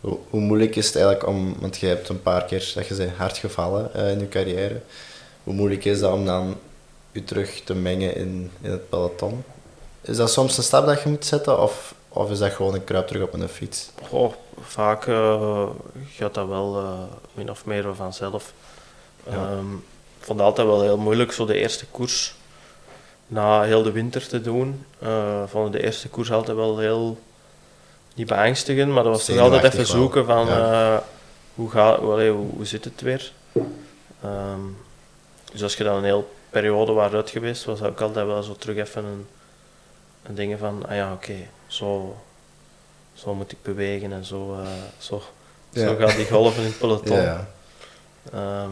Hoe, 0.00 0.18
hoe 0.30 0.40
moeilijk 0.40 0.76
is 0.76 0.86
het 0.86 0.96
eigenlijk 0.96 1.26
om, 1.26 1.56
want 1.60 1.76
je 1.78 1.86
hebt 1.86 2.08
een 2.08 2.22
paar 2.22 2.44
keer 2.44 2.72
dat 2.74 2.86
je 2.86 2.94
bent 2.94 3.16
hard 3.16 3.38
gevallen 3.38 3.94
eh, 3.94 4.10
in 4.10 4.18
je 4.18 4.28
carrière. 4.28 4.80
Hoe 5.44 5.54
moeilijk 5.54 5.84
is 5.84 6.00
dat 6.00 6.12
om 6.12 6.24
dan 6.24 6.56
je 7.12 7.24
terug 7.24 7.60
te 7.64 7.74
mengen 7.74 8.14
in, 8.16 8.50
in 8.60 8.70
het 8.70 8.88
peloton? 8.88 9.44
Is 10.00 10.16
dat 10.16 10.30
soms 10.30 10.56
een 10.56 10.62
stap 10.62 10.86
dat 10.86 11.02
je 11.02 11.08
moet 11.08 11.24
zetten 11.26 11.62
of, 11.62 11.94
of 12.08 12.30
is 12.30 12.38
dat 12.38 12.52
gewoon 12.52 12.74
een 12.74 12.84
kruip 12.84 13.06
terug 13.06 13.22
op 13.22 13.32
een 13.32 13.48
fiets? 13.48 13.90
Goh, 14.08 14.32
vaak 14.60 15.06
eh, 15.06 15.62
gaat 16.16 16.34
dat 16.34 16.48
wel 16.48 16.76
eh, 16.78 16.92
min 17.34 17.50
of 17.50 17.64
meer 17.64 17.94
vanzelf. 17.94 18.52
Ja. 19.26 19.32
Ehm, 19.32 19.66
vond 20.30 20.42
het 20.42 20.48
altijd 20.48 20.66
wel 20.66 20.82
heel 20.82 20.98
moeilijk, 20.98 21.32
zo 21.32 21.44
de 21.46 21.54
eerste 21.58 21.86
koers 21.86 22.34
na 23.26 23.62
heel 23.62 23.82
de 23.82 23.92
winter 23.92 24.28
te 24.28 24.40
doen. 24.40 24.84
Eh 24.98 25.42
vond 25.46 25.72
de 25.72 25.82
eerste 25.82 26.08
koers 26.08 26.32
altijd 26.32 26.56
wel 26.56 26.78
heel, 26.78 27.18
niet 28.14 28.26
beangstigend, 28.26 28.92
maar 28.92 29.02
dat 29.02 29.12
was 29.12 29.24
toch 29.24 29.38
altijd 29.38 29.64
even 29.64 29.76
wel, 29.76 29.86
zoeken 29.86 30.24
van 30.24 30.46
ja. 30.46 30.94
eh, 30.94 31.00
hoe, 31.54 31.70
gaat, 31.70 31.98
hoe, 31.98 32.30
hoe 32.30 32.64
zit 32.64 32.84
het 32.84 33.00
weer. 33.00 33.32
Ehm, 34.22 34.60
dus 35.52 35.62
als 35.62 35.76
je 35.76 35.84
dan 35.84 35.96
een 35.96 36.04
hele 36.04 36.24
periode 36.50 36.92
was 36.92 37.12
uit 37.12 37.30
geweest, 37.30 37.64
was 37.64 37.82
ook 37.82 38.00
altijd 38.00 38.26
wel 38.26 38.42
zo 38.42 38.54
terug 38.58 38.76
even 38.76 39.04
een, 39.04 39.26
een 40.22 40.34
ding 40.34 40.58
van, 40.58 40.86
ah 40.88 40.94
ja, 40.94 41.12
oké, 41.12 41.36
zo, 41.66 42.16
zo 43.14 43.34
moet 43.34 43.52
ik 43.52 43.62
bewegen 43.62 44.12
en 44.12 44.24
zo, 44.24 44.54
eh, 44.62 44.68
zo, 44.98 45.22
Ja. 45.70 45.86
zo 45.86 45.96
gaan 45.96 46.16
die 46.16 46.26
golven 46.26 46.62
in 46.62 46.68
het 46.68 46.78
peloton. 46.78 47.16
Ja, 47.22 47.46
ja. 48.32 48.66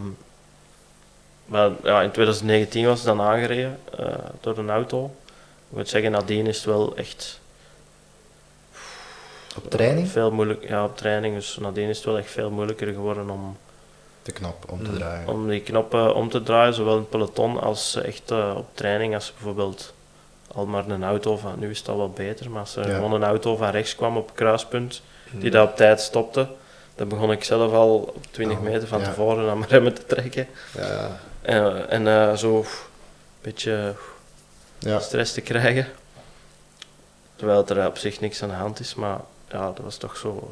Maar 1.48 1.70
ja, 1.82 2.02
in 2.02 2.10
2019 2.10 2.86
was 2.86 2.98
het 2.98 3.06
dan 3.06 3.20
aangereden 3.20 3.78
eh, 3.98 4.06
door 4.40 4.58
een 4.58 4.70
auto. 4.70 5.04
Ik 5.70 5.76
moet 5.76 5.88
zeggen, 5.88 6.10
nadien 6.10 6.46
is 6.46 6.56
het 6.56 6.64
wel 6.64 6.96
echt 6.96 7.40
Op 9.56 9.70
training? 9.70 10.08
veel 10.08 10.30
moeilijk. 10.30 10.68
Ja, 10.68 10.84
op 10.84 10.96
training. 10.96 11.34
Dus 11.34 11.58
nadien 11.60 11.88
is 11.88 11.96
het 11.96 12.06
wel 12.06 12.18
echt 12.18 12.30
veel 12.30 12.50
moeilijker 12.50 12.86
geworden 12.92 13.30
om, 13.30 13.56
De 14.22 14.32
knop 14.32 14.64
om 14.70 14.84
te 14.84 14.90
Mm. 14.90 14.96
draaien. 14.98 15.28
om 15.28 15.48
die 15.48 15.60
knoppen 15.60 16.14
om 16.14 16.28
te 16.30 16.42
draaien, 16.42 16.74
zowel 16.74 16.92
in 16.94 16.98
het 17.00 17.10
peloton 17.10 17.60
als 17.60 17.94
echt 17.96 18.30
eh, 18.30 18.54
op 18.56 18.66
training. 18.74 19.14
Als 19.14 19.32
bijvoorbeeld 19.32 19.92
al 20.54 20.66
maar 20.66 20.88
een 20.88 21.04
auto 21.04 21.36
van, 21.36 21.54
nu 21.58 21.70
is 21.70 21.78
het 21.78 21.88
al 21.88 21.96
wel 21.96 22.10
beter, 22.10 22.50
maar 22.50 22.60
als 22.60 22.76
er 22.76 22.88
Ja. 22.88 22.94
gewoon 22.94 23.12
een 23.12 23.24
auto 23.24 23.56
van 23.56 23.70
rechts 23.70 23.94
kwam 23.94 24.16
op 24.16 24.26
het 24.26 24.36
kruispunt, 24.36 25.02
die 25.32 25.50
dat 25.50 25.68
op 25.68 25.76
tijd 25.76 26.00
stopte, 26.00 26.46
dan 26.94 27.08
begon 27.08 27.32
ik 27.32 27.44
zelf 27.44 27.72
al 27.72 27.94
op 27.96 28.26
20 28.30 28.58
Oh, 28.58 28.64
meter 28.64 28.88
van 28.88 29.00
ja. 29.00 29.04
tevoren 29.04 29.50
aan 29.50 29.58
mijn 29.58 29.70
remmen 29.70 29.94
te 29.94 30.06
trekken. 30.06 30.46
Ja, 30.74 30.86
ja. 30.86 31.20
En, 31.48 31.90
en 31.90 32.06
eh, 32.06 32.36
zo 32.36 32.56
een 32.58 32.64
beetje 33.40 33.94
Ja. 34.78 34.98
stress 35.00 35.32
te 35.32 35.40
krijgen. 35.40 35.86
Terwijl 37.36 37.66
er 37.66 37.86
op 37.86 37.98
zich 37.98 38.20
niks 38.20 38.42
aan 38.42 38.48
de 38.48 38.54
hand 38.54 38.80
is, 38.80 38.94
maar 38.94 39.20
ja, 39.50 39.66
dat 39.66 39.84
was 39.84 39.96
toch 39.96 40.16
zo 40.16 40.50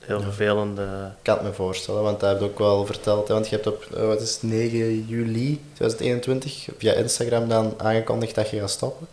heel 0.00 0.16
Ja. 0.18 0.22
vervelende. 0.22 0.82
Ik 0.82 1.22
kan 1.22 1.34
het 1.36 1.44
me 1.44 1.52
voorstellen, 1.52 2.02
want 2.02 2.20
dat 2.20 2.30
heb 2.30 2.38
je 2.38 2.44
ook 2.44 2.58
wel 2.58 2.86
verteld. 2.86 3.28
Hè, 3.28 3.34
want 3.34 3.48
je 3.48 3.54
hebt 3.54 3.66
op 3.66 3.84
eh, 3.96 4.06
wat 4.06 4.20
is 4.20 4.32
het, 4.32 4.42
9 4.42 5.04
juli 5.08 5.60
2021 5.74 6.68
via 6.78 6.92
Instagram 6.92 7.48
dan 7.48 7.74
aangekondigd 7.76 8.34
dat 8.34 8.50
je 8.50 8.58
gaat 8.60 8.70
stoppen. 8.70 9.06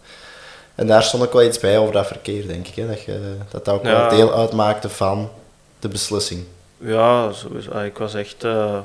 En 0.76 0.88
daar 0.88 1.04
stond 1.04 1.24
ook 1.24 1.34
wel 1.34 1.44
iets 1.44 1.60
bij 1.60 1.78
over 1.80 1.94
dat 1.94 2.08
verkeer, 2.08 2.48
denk 2.48 2.68
ik. 2.68 2.76
Hè, 2.76 2.88
dat, 2.88 3.02
je, 3.02 3.36
dat 3.52 3.66
dat 3.66 3.76
ook 3.76 3.86
Ja. 3.86 3.92
wel 4.00 4.10
deel 4.10 4.34
uitmaakte 4.34 4.90
van 4.90 5.30
de 5.80 5.88
beslissing. 5.88 6.46
Ja, 6.78 7.32
sowieso. 7.32 7.72
Ah, 7.72 7.86
Ik 7.86 7.98
was 7.98 8.14
echt. 8.14 8.44
eh, 8.44 8.64
eh, 8.64 8.80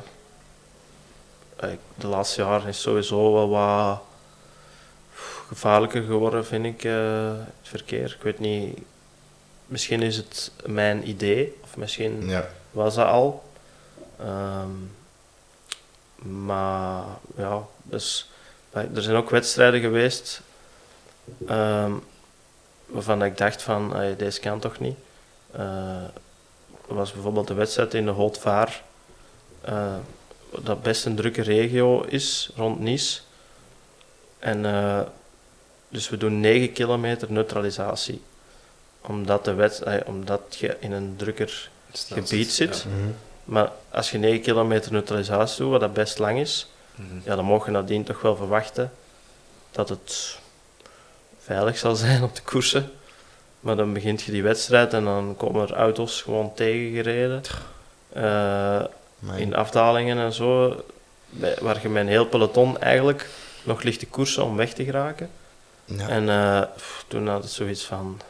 de 1.95 2.07
laatste 2.07 2.43
jaren 2.43 2.69
is 2.69 2.81
sowieso 2.81 3.33
wel 3.33 3.49
wat 3.49 4.01
gevaarlijker 5.49 6.03
geworden, 6.03 6.47
vind 6.47 6.65
ik, 6.65 6.85
eh, 6.85 7.33
het 7.37 7.69
verkeer. 7.69 8.15
Ik 8.19 8.23
weet 8.23 8.39
niet, 8.39 8.79
misschien 9.67 10.03
is 10.03 10.17
het 10.17 10.53
mijn 10.67 11.09
idee, 11.09 11.59
of 11.63 11.77
misschien 11.77 12.29
Ja. 12.29 12.49
was 12.71 12.95
dat 12.95 13.07
al. 13.07 13.45
Ehm, 14.21 14.71
maar 16.47 17.05
ja, 17.37 17.63
dus, 17.83 18.31
er 18.73 19.03
zijn 19.03 19.17
ook 19.17 19.31
wedstrijden 19.31 19.81
geweest 19.81 20.41
ehm, 21.47 21.93
waarvan 22.87 23.25
ik 23.25 23.39
dacht 23.39 23.63
van, 23.63 23.95
"Ai, 23.95 24.17
deze 24.17 24.41
kan 24.41 24.59
toch 24.59 24.79
niet. 24.79 24.97
Er 26.89 26.95
was 26.95 27.13
bijvoorbeeld 27.13 27.51
een 27.51 27.57
wedstrijd 27.57 27.95
in 27.95 28.05
de 28.07 28.13
Haute 28.13 28.41
Vaar, 28.41 28.83
eh, 29.61 29.95
dat 30.63 30.83
best 30.83 31.05
een 31.05 31.17
drukke 31.17 31.43
regio 31.43 32.03
is, 32.03 32.51
rond 32.57 32.81
Nice. 32.81 33.21
En, 34.39 34.65
eh, 34.67 35.01
dus 35.89 36.09
we 36.09 36.17
doen 36.17 36.41
9 36.41 36.73
kilometer 36.73 37.33
neutralisatie. 37.33 38.23
Omdat, 39.01 39.45
de 39.45 39.55
wet, 39.55 39.81
eh, 39.83 39.95
omdat 40.07 40.41
je 40.59 40.77
in 40.81 40.93
een 40.93 41.15
drukker 41.17 41.71
gebied 41.93 42.53
zit. 42.53 42.85
Mhm. 42.89 43.11
Maar 43.45 43.73
als 43.91 44.11
je 44.11 44.19
9 44.19 44.41
kilometer 44.41 44.93
neutralisatie 44.93 45.59
doet, 45.63 45.71
wat 45.71 45.81
dat 45.81 45.93
best 45.93 46.19
lang 46.19 46.39
is, 46.39 46.67
Ja. 46.95 47.03
Mhm. 47.05 47.15
ja, 47.25 47.37
dan 47.37 47.45
mogen 47.45 47.73
je 47.73 47.79
nadien 47.79 48.05
toch 48.05 48.21
wel 48.21 48.37
verwachten 48.37 48.93
dat 49.71 49.89
het 49.89 50.39
veilig 51.41 51.79
zal 51.79 51.95
zijn 51.97 52.23
op 52.23 52.35
de 52.37 52.43
koersen. 52.43 52.91
Maar 53.61 53.77
dan 53.77 53.93
begint 53.93 54.23
je 54.23 54.33
die 54.33 54.43
wedstrijd 54.43 54.93
en 54.93 55.05
dan 55.05 55.35
komen 55.37 55.63
er 55.69 55.75
auto's 55.75 56.23
gewoon 56.23 56.55
tegengereden. 56.55 57.43
eh 58.13 58.85
In 59.37 59.55
afdalingen 59.55 60.19
en 60.19 60.33
zo, 60.33 60.83
waar 61.61 61.79
je 61.83 61.89
met 61.89 62.03
een 62.03 62.09
heel 62.09 62.27
peloton 62.27 62.79
eigenlijk 62.81 63.29
nog 63.63 63.83
ligt 63.83 63.99
te 63.99 64.07
koersen 64.07 64.45
om 64.45 64.57
weg 64.57 64.73
te 64.73 64.85
geraken. 64.85 65.31
ja, 65.85 66.09
En 66.09 66.29
eh, 66.29 66.63
toen 67.09 67.27
had 67.29 67.43
het 67.43 67.53
zoiets 67.53 67.85
van... 67.85 68.21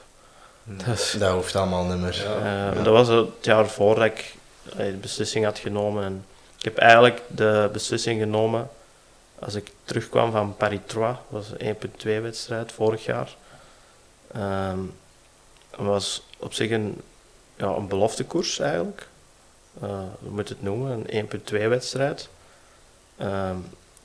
Dat, 0.64 0.86
is- 0.98 1.16
dat 1.18 1.32
hoeft 1.32 1.56
allemaal 1.56 1.84
niet 1.84 1.98
meer. 1.98 2.14
Ja. 2.22 2.36
eh, 2.38 2.76
Ja. 2.76 2.82
dat 2.82 2.92
was 2.92 3.08
het 3.08 3.28
jaar 3.40 3.66
voordat 3.68 4.04
ik 4.04 4.34
eh, 4.70 4.76
de 4.76 4.92
beslissing 5.00 5.44
had 5.44 5.58
genomen. 5.58 6.04
En 6.04 6.24
ik 6.58 6.64
heb 6.64 6.76
eigenlijk 6.78 7.22
de 7.28 7.68
beslissing 7.72 8.20
genomen 8.20 8.68
als 9.38 9.54
ik 9.54 9.70
terugkwam 9.84 10.30
van 10.30 10.56
Paris-Trois. 10.56 11.16
Dat 11.30 11.46
was 11.46 11.46
een 11.58 11.76
1.2 12.18 12.22
wedstrijd 12.22 12.72
vorig 12.72 13.04
jaar. 13.04 13.34
Ehm 14.34 14.78
dat 15.76 15.86
was 15.86 16.22
op 16.38 16.54
zich 16.54 16.70
een, 16.70 17.00
ja, 17.56 17.66
een 17.66 17.88
beloftekoers 17.88 18.58
eigenlijk. 18.58 19.08
Eh 19.80 19.88
hoe 20.20 20.30
moet 20.30 20.48
je 20.48 20.54
het 20.54 20.62
noemen? 20.62 20.90
Een 21.08 21.28
1.2 21.52 21.68
wedstrijd. 21.68 22.28
Ehm, 23.16 23.56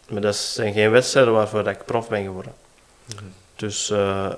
maar 0.10 0.22
dat 0.22 0.36
zijn 0.36 0.74
geen 0.74 0.92
wedstrijden 0.92 1.34
waarvoor 1.34 1.64
dat 1.64 1.74
ik 1.74 1.86
prof 1.86 2.10
ben 2.10 2.24
geworden. 2.24 2.54
Mhm. 3.06 3.24
Dus, 3.56 3.90
eh, 3.90 4.32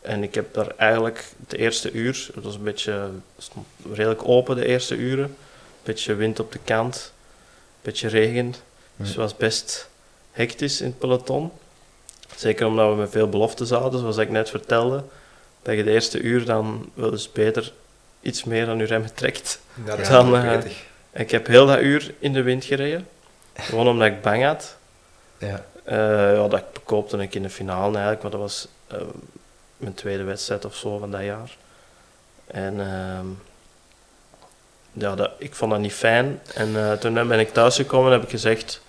en 0.00 0.22
ik 0.22 0.34
heb 0.34 0.54
daar 0.54 0.72
eigenlijk 0.76 1.24
het 1.46 1.58
eerste 1.58 1.92
uur, 1.92 2.30
het 2.34 2.44
was 2.44 2.54
een 2.54 2.62
beetje 2.62 3.10
redelijk 3.92 4.28
open 4.28 4.56
de 4.56 4.66
eerste 4.66 4.96
uren, 4.96 5.24
een 5.24 5.36
beetje 5.82 6.14
wind 6.14 6.40
op 6.40 6.52
de 6.52 6.58
kant, 6.64 7.12
een 7.14 7.80
beetje 7.82 8.08
regen. 8.08 8.50
Dus 8.96 9.06
het 9.06 9.16
Hm. 9.16 9.20
was 9.20 9.36
best 9.36 9.88
hectisch 10.32 10.80
in 10.80 10.86
het 10.86 10.98
peloton. 10.98 11.50
Zeker 12.36 12.66
omdat 12.66 12.90
we 12.90 12.96
met 12.96 13.10
veel 13.10 13.28
beloftes 13.28 13.70
hadden, 13.70 14.00
zoals 14.00 14.16
ik 14.16 14.30
net 14.30 14.50
vertelde, 14.50 15.04
dat 15.62 15.74
je 15.76 15.84
de 15.84 15.90
eerste 15.90 16.20
uur 16.20 16.44
dan 16.44 16.90
wel 16.94 17.12
eens 17.12 17.32
beter 17.32 17.72
iets 18.24 18.44
meer 18.44 18.68
aan 18.68 18.78
je 18.78 18.84
remmen 18.84 19.14
trekt. 19.14 19.60
Ja, 19.74 19.90
dat 19.90 19.98
is 19.98 20.08
Dan. 20.08 20.62
Ik 21.12 21.30
heb 21.30 21.46
heel 21.46 21.66
dat 21.66 21.80
uur 21.80 22.14
in 22.18 22.32
de 22.32 22.42
wind 22.42 22.64
gereden, 22.64 23.08
gewoon 23.54 23.88
omdat 23.88 24.06
ik 24.06 24.22
bang 24.22 24.44
had. 24.44 24.76
Ja. 25.38 25.64
Eh, 25.84 26.34
ja, 26.34 26.48
dat 26.48 26.64
koopte 26.84 27.18
ik 27.18 27.34
in 27.34 27.42
de 27.42 27.50
finale 27.50 27.92
eigenlijk, 27.92 28.22
maar 28.22 28.30
dat 28.30 28.40
was 28.40 28.68
eh, 28.86 28.98
mijn 29.76 29.94
tweede 29.94 30.22
wedstrijd 30.22 30.64
of 30.64 30.76
zo 30.76 30.98
van 30.98 31.10
dat 31.10 31.22
jaar. 31.22 31.56
En 32.46 32.80
ehm, 32.80 33.26
ja, 34.92 35.14
dat, 35.14 35.30
ik 35.38 35.54
vond 35.54 35.70
dat 35.70 35.80
niet 35.80 35.92
fijn. 35.92 36.40
En 36.54 36.76
eh, 36.76 36.92
toen 36.92 37.14
ben 37.14 37.40
ik 37.40 37.52
thuisgekomen 37.52 38.06
en 38.06 38.12
heb 38.12 38.22
ik 38.22 38.30
gezegd, 38.30 38.82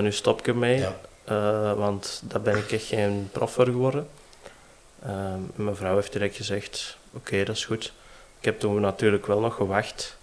nu 0.00 0.12
stop 0.12 0.38
ik 0.38 0.46
ermee, 0.48 0.78
Ja. 0.78 1.74
want 1.74 2.20
daar 2.24 2.40
ben 2.40 2.56
ik 2.56 2.72
echt 2.72 2.84
geen 2.84 3.28
prof 3.32 3.52
voor 3.52 3.64
geworden. 3.64 4.08
Ehm, 5.02 5.40
mijn 5.54 5.76
vrouw 5.76 5.94
heeft 5.94 6.12
direct 6.12 6.36
gezegd, 6.36 6.96
oké, 7.12 7.44
dat 7.44 7.56
is 7.56 7.64
goed. 7.64 7.92
Ik 8.40 8.44
heb 8.46 8.60
toen 8.60 8.80
natuurlijk 8.80 9.26
wel 9.26 9.40
nog 9.40 9.54
gewacht, 9.54 10.16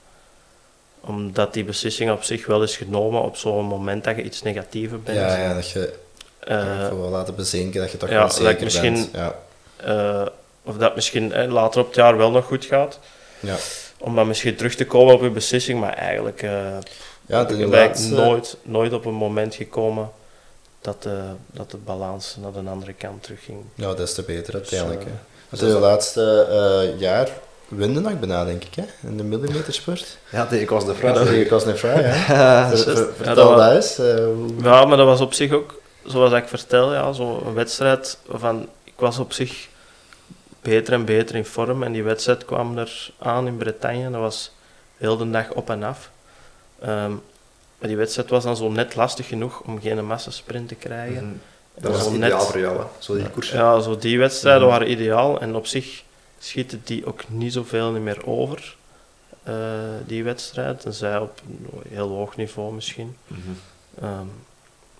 omdat 1.01 1.53
die 1.53 1.63
beslissing 1.63 2.11
op 2.11 2.23
zich 2.23 2.45
wel 2.45 2.63
is 2.63 2.77
genomen 2.77 3.21
op 3.21 3.35
zo'n 3.37 3.65
moment 3.65 4.03
dat 4.03 4.15
je 4.15 4.23
iets 4.23 4.41
negatiever 4.41 5.01
bent. 5.01 5.17
Ja, 5.17 5.37
ja, 5.37 5.53
dat 5.53 5.69
je 5.69 5.93
Eh, 6.39 6.83
even 6.83 7.01
wil 7.01 7.09
laten 7.09 7.35
bezinken, 7.35 7.81
dat 7.81 7.91
je 7.91 7.97
toch 7.97 8.09
ja, 8.09 8.15
wel 8.15 8.27
dat 8.27 8.35
zeker 8.35 8.63
misschien- 8.63 8.93
bent. 8.93 9.09
Ja. 9.13 9.35
eh, 9.75 10.27
of 10.63 10.77
dat 10.77 10.95
misschien 10.95 11.33
eh, 11.33 11.51
later 11.51 11.79
op 11.81 11.87
het 11.87 11.95
jaar 11.95 12.17
wel 12.17 12.31
nog 12.31 12.45
goed 12.45 12.65
gaat. 12.65 12.99
Ja. 13.39 13.55
Om 13.97 14.15
dan 14.15 14.27
misschien 14.27 14.55
terug 14.55 14.75
te 14.75 14.85
komen 14.85 15.13
op 15.13 15.21
je 15.21 15.29
beslissing, 15.29 15.79
maar 15.79 15.93
eigenlijk 15.93 16.41
eh 16.41 16.51
Ja, 17.25 17.41
ik 17.41 17.47
de 17.47 17.55
ben 17.57 17.69
laatste- 17.69 18.13
nooit, 18.13 18.57
nooit 18.63 18.93
op 18.93 19.05
een 19.05 19.13
moment 19.13 19.55
gekomen 19.55 20.11
dat 20.81 21.03
de, 21.03 21.21
dat 21.47 21.71
de 21.71 21.77
balans 21.77 22.35
naar 22.41 22.51
de 22.63 22.69
andere 22.69 22.93
kant 22.93 23.23
terugging. 23.23 23.57
Ja, 23.75 23.93
des 23.93 24.13
te 24.13 24.21
beter 24.23 24.53
uiteindelijk. 24.53 25.01
Dus, 25.49 25.59
hè. 25.59 25.65
eh, 25.65 25.71
Want 25.71 25.73
de 25.81 25.87
laatste 25.87 26.47
eh, 26.93 26.99
jaar 26.99 27.29
winde 27.67 27.99
nog 27.99 28.19
bijna, 28.19 28.45
denk 28.45 28.63
ik, 28.63 28.75
hè? 28.75 28.83
in 29.09 29.17
de 29.17 29.23
millimetersport. 29.23 30.17
Ja, 30.31 30.45
tegen 30.45 30.65
Kos 30.65 30.85
de 30.85 30.93
Ja, 31.01 31.11
dat 31.11 31.29
ik 31.29 31.49
was 31.49 31.65
een 31.65 31.77
vraag? 31.77 32.27
Ja, 32.27 32.67
Ver- 32.69 32.77
ver- 32.77 32.95
Vertel 33.15 33.35
dat 33.35 33.35
dat 33.35 33.55
was- 33.55 33.73
eens. 33.75 33.97
eh, 33.97 34.25
hoe- 34.25 34.49
Ja, 34.63 34.85
maar 34.85 34.97
dat 34.97 35.05
was 35.05 35.21
op 35.21 35.33
zich 35.33 35.51
ook, 35.51 35.81
zoals 36.05 36.33
ik 36.33 36.47
vertel, 36.47 36.93
ja, 36.93 37.11
zo'n 37.13 37.53
wedstrijd 37.53 38.17
van, 38.29 38.67
ik 38.83 38.93
was 38.95 39.19
op 39.19 39.33
zich 39.33 39.67
beter 40.61 40.93
en 40.93 41.05
beter 41.05 41.35
in 41.35 41.45
vorm 41.45 41.83
en 41.83 41.91
die 41.91 42.03
wedstrijd 42.03 42.45
kwam 42.45 42.77
er 42.77 43.09
aan 43.19 43.47
in 43.47 43.57
Bretagne, 43.57 44.11
dat 44.11 44.21
was 44.21 44.51
heel 44.97 45.17
de 45.17 45.29
dag 45.29 45.51
op 45.53 45.69
en 45.69 45.83
af. 45.83 46.09
Ehm, 46.81 47.11
maar 47.79 47.87
die 47.89 47.97
wedstrijd 47.97 48.29
was 48.29 48.43
dan 48.43 48.57
zo 48.57 48.69
net 48.69 48.95
lastig 48.95 49.27
genoeg 49.27 49.61
om 49.61 49.81
geen 49.81 50.05
massasprint 50.05 50.67
te 50.67 50.75
krijgen. 50.75 51.23
Mhm. 51.25 51.83
Dat 51.83 51.91
was 51.91 52.07
ideaal 52.13 52.37
net- 52.37 52.47
voor 52.47 52.59
jou, 52.59 52.77
hè? 52.77 52.83
zo 52.99 53.15
die 53.15 53.29
koers. 53.29 53.49
Ja, 53.51 53.79
zo 53.79 53.97
die 53.97 54.19
wedstrijden 54.19 54.61
Mhm. 54.61 54.71
waren 54.71 54.91
ideaal 54.91 55.39
en 55.41 55.55
op 55.55 55.67
zich 55.67 56.03
schieten 56.39 56.81
die 56.83 57.05
ook 57.05 57.29
niet 57.29 57.53
zoveel 57.53 57.91
meer 57.91 58.25
over, 58.25 58.75
eh, 59.43 59.53
die 60.05 60.23
wedstrijd. 60.23 60.79
Tenzij 60.79 61.17
op 61.17 61.41
een 61.47 61.69
heel 61.89 62.09
hoog 62.09 62.35
niveau 62.35 62.73
misschien. 62.73 63.17
Ehm, 64.01 64.25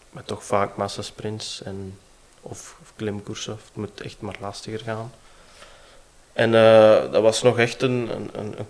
maar 0.09 0.23
toch 0.23 0.43
vaak 0.43 0.75
massasprints 0.75 1.61
en, 1.63 1.97
of, 2.41 2.77
of 2.81 2.93
klimkoersen. 2.95 3.53
Of 3.53 3.63
het 3.63 3.75
moet 3.75 4.01
echt 4.01 4.21
maar 4.21 4.35
lastiger 4.39 4.79
gaan. 4.79 5.11
En 6.33 6.55
eh, 6.55 7.11
dat 7.11 7.21
was 7.21 7.41
nog 7.41 7.59
echt 7.59 7.81
een, 7.81 8.09
een, 8.15 8.29
een, 8.33 8.59
een. 8.59 8.65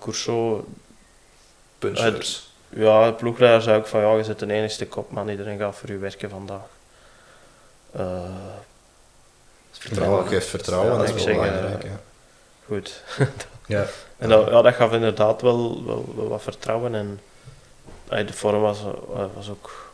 Ja, 2.70 3.06
de 3.08 3.14
ploegleider 3.14 3.62
zei 3.62 3.78
ook 3.78 3.88
van 3.88 4.02
ja, 4.02 4.16
je 4.16 4.24
zit 4.24 4.40
de 4.40 4.54
enigste 4.54 4.88
kopman, 4.88 5.30
iedereen 5.30 5.58
gaat 5.58 5.76
voor 5.76 5.90
u 5.90 6.00
werken 6.00 6.30
vandaag. 6.30 6.68
Eh, 7.92 8.36
Vertrouwen. 9.72 10.28
Geeft 10.28 10.48
vertrouwen, 10.48 10.92
Ja, 10.92 10.98
dat 10.98 11.10
ik 11.10 11.16
is 11.16 11.24
wel 11.24 11.36
zeg, 11.36 11.44
belangrijk. 11.44 11.86
Goed. 12.68 13.02
Ja. 13.68 13.86
En 14.18 14.30
dat, 14.30 14.50
ja, 14.50 14.62
dat 14.62 14.74
gaf 14.74 14.92
inderdaad 14.92 15.42
wel, 15.42 15.86
wel, 15.86 16.14
wel 16.16 16.28
wat 16.28 16.42
vertrouwen. 16.42 16.96
En 16.96 18.26
de 18.26 18.34
vorm 18.34 18.62
was, 18.62 18.80
eh, 19.16 19.24
was 19.36 19.50
ook 19.50 19.92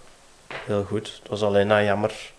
heel 0.66 0.84
goed. 0.84 1.20
Het 1.22 1.30
was 1.30 1.42
alleen 1.42 1.68
nou 1.68 1.84
jammer 1.84 2.32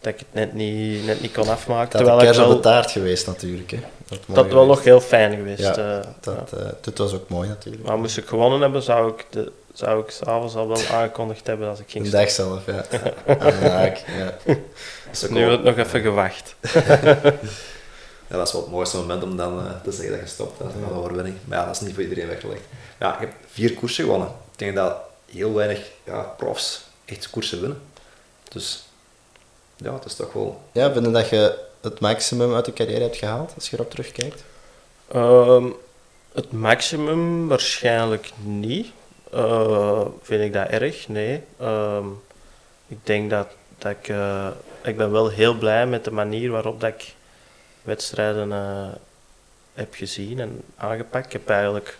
dat 0.00 0.12
ik 0.12 0.18
het 0.18 0.28
net 0.32 0.52
niet, 0.52 1.04
net 1.06 1.20
niet 1.20 1.32
kon 1.32 1.48
afmaken. 1.48 1.82
Had 1.82 1.90
terwijl 1.90 2.18
een 2.18 2.26
ik 2.26 2.32
kers 2.32 2.46
op 2.46 2.50
de 2.50 2.60
taart 2.60 2.90
geweest 2.90 3.26
natuurlijk. 3.26 3.70
Hè. 3.70 3.78
Dat, 4.08 4.18
dat 4.26 4.52
wel 4.52 4.66
nog 4.66 4.84
heel 4.84 5.00
fijn 5.00 5.34
geweest. 5.34 5.60
Ja, 5.60 5.76
eh, 5.76 6.06
Dat, 6.20 6.52
eh, 6.52 6.66
dit 6.80 6.98
was 6.98 7.14
ook 7.14 7.28
mooi 7.28 7.48
natuurlijk. 7.48 7.84
Maar 7.84 7.98
moest 7.98 8.16
ik 8.16 8.26
gewonnen 8.26 8.60
hebben, 8.60 8.82
zou 8.82 9.10
ik, 9.10 9.26
de, 9.30 9.52
zou 9.72 10.02
ik 10.02 10.10
s'avonds 10.10 10.54
al 10.54 10.68
wel 10.68 10.80
aangekondigd 10.92 11.46
hebben 11.46 11.68
als 11.68 11.80
ik 11.80 11.90
ging 11.90 12.04
De 12.04 12.10
dag 12.10 12.30
zelf, 12.30 12.66
ja. 12.66 12.84
Ja. 13.26 14.34
Dat 14.46 14.56
is 15.12 15.24
ook 15.24 15.30
Nu 15.30 15.50
het 15.50 15.62
nog 15.62 15.76
even 15.76 16.00
gewacht. 16.00 16.54
Ja, 18.28 18.36
dat 18.36 18.46
is 18.46 18.52
wel 18.52 18.62
het 18.62 18.70
mooiste 18.70 18.96
moment 18.96 19.22
om 19.22 19.36
dan 19.36 19.66
eh, 19.66 19.72
te 19.84 19.92
zeggen 19.92 20.10
dat 20.10 20.20
je 20.20 20.26
stopt 20.34 20.60
na 20.60 20.66
de 20.88 20.94
overwinning. 20.94 21.36
Maar 21.44 21.58
ja, 21.58 21.64
dat 21.66 21.74
is 21.74 21.80
niet 21.80 21.94
voor 21.94 22.02
iedereen 22.02 22.26
weggelegd. 22.28 22.62
Ja, 23.00 23.14
ik 23.14 23.20
heb 23.20 23.32
vier 23.50 23.74
koersen 23.74 24.04
gewonnen. 24.04 24.28
Ik 24.28 24.58
denk 24.58 24.74
dat 24.74 24.96
heel 25.32 25.54
weinig 25.54 25.90
ja, 26.04 26.20
profs 26.20 26.84
echt 27.04 27.30
koersen 27.30 27.60
winnen. 27.60 27.80
Dus 28.48 28.84
ja, 29.76 29.94
het 29.94 30.04
is 30.04 30.14
toch 30.14 30.32
wel... 30.32 30.60
Ja, 30.72 30.92
vind 30.92 31.04
je 31.06 31.10
dat 31.12 31.28
je 31.28 31.58
het 31.80 32.00
maximum 32.00 32.54
uit 32.54 32.64
de 32.64 32.72
carrière 32.72 33.02
hebt 33.02 33.16
gehaald, 33.16 33.52
als 33.54 33.70
je 33.70 33.76
erop 33.76 33.90
terugkijkt? 33.90 34.44
Ehm, 35.12 35.66
het 36.32 36.52
maximum 36.52 37.48
waarschijnlijk 37.48 38.30
niet. 38.42 38.86
Eh, 39.32 40.00
vind 40.22 40.42
ik 40.42 40.52
dat 40.52 40.68
erg? 40.68 41.08
Nee. 41.08 41.42
Ehm, 41.60 42.06
ik 42.88 42.98
denk 43.02 43.30
dat, 43.30 43.46
dat 43.78 43.92
ik... 43.92 44.08
eh, 44.08 44.48
ik 44.82 44.96
ben 44.96 45.10
wel 45.12 45.28
heel 45.28 45.54
blij 45.54 45.86
met 45.86 46.04
de 46.04 46.10
manier 46.10 46.50
waarop 46.50 46.80
dat 46.80 46.90
ik 46.90 47.14
wedstrijden 47.86 48.52
eh, 48.52 48.88
heb 49.74 49.94
gezien 49.94 50.40
en 50.40 50.62
aangepakt. 50.76 51.26
Ik 51.26 51.32
heb 51.32 51.48
eigenlijk 51.48 51.96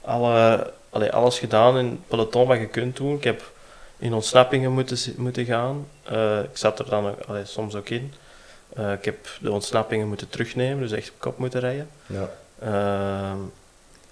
alle, 0.00 0.72
allee, 0.90 1.12
alles 1.12 1.38
gedaan 1.38 1.78
in 1.78 1.86
het 1.86 2.08
peloton 2.08 2.46
wat 2.46 2.58
je 2.58 2.66
kunt 2.66 2.96
doen. 2.96 3.16
Ik 3.16 3.24
heb 3.24 3.52
in 3.98 4.12
ontsnappingen 4.12 4.72
moeten, 4.72 4.98
moeten 5.16 5.44
gaan. 5.44 5.86
Eh, 6.02 6.38
ik 6.38 6.56
zat 6.56 6.78
er 6.78 6.88
dan 6.88 7.14
allee, 7.26 7.44
soms 7.44 7.74
ook 7.74 7.88
in. 7.88 8.12
Eh, 8.74 8.92
ik 8.92 9.04
heb 9.04 9.28
de 9.40 9.50
ontsnappingen 9.50 10.08
moeten 10.08 10.28
terugnemen, 10.28 10.80
dus 10.80 10.92
echt 10.92 11.08
op 11.10 11.14
kop 11.18 11.38
moeten 11.38 11.60
rijden. 11.60 11.88
Ja. 12.06 12.30
Ehm, 12.58 13.38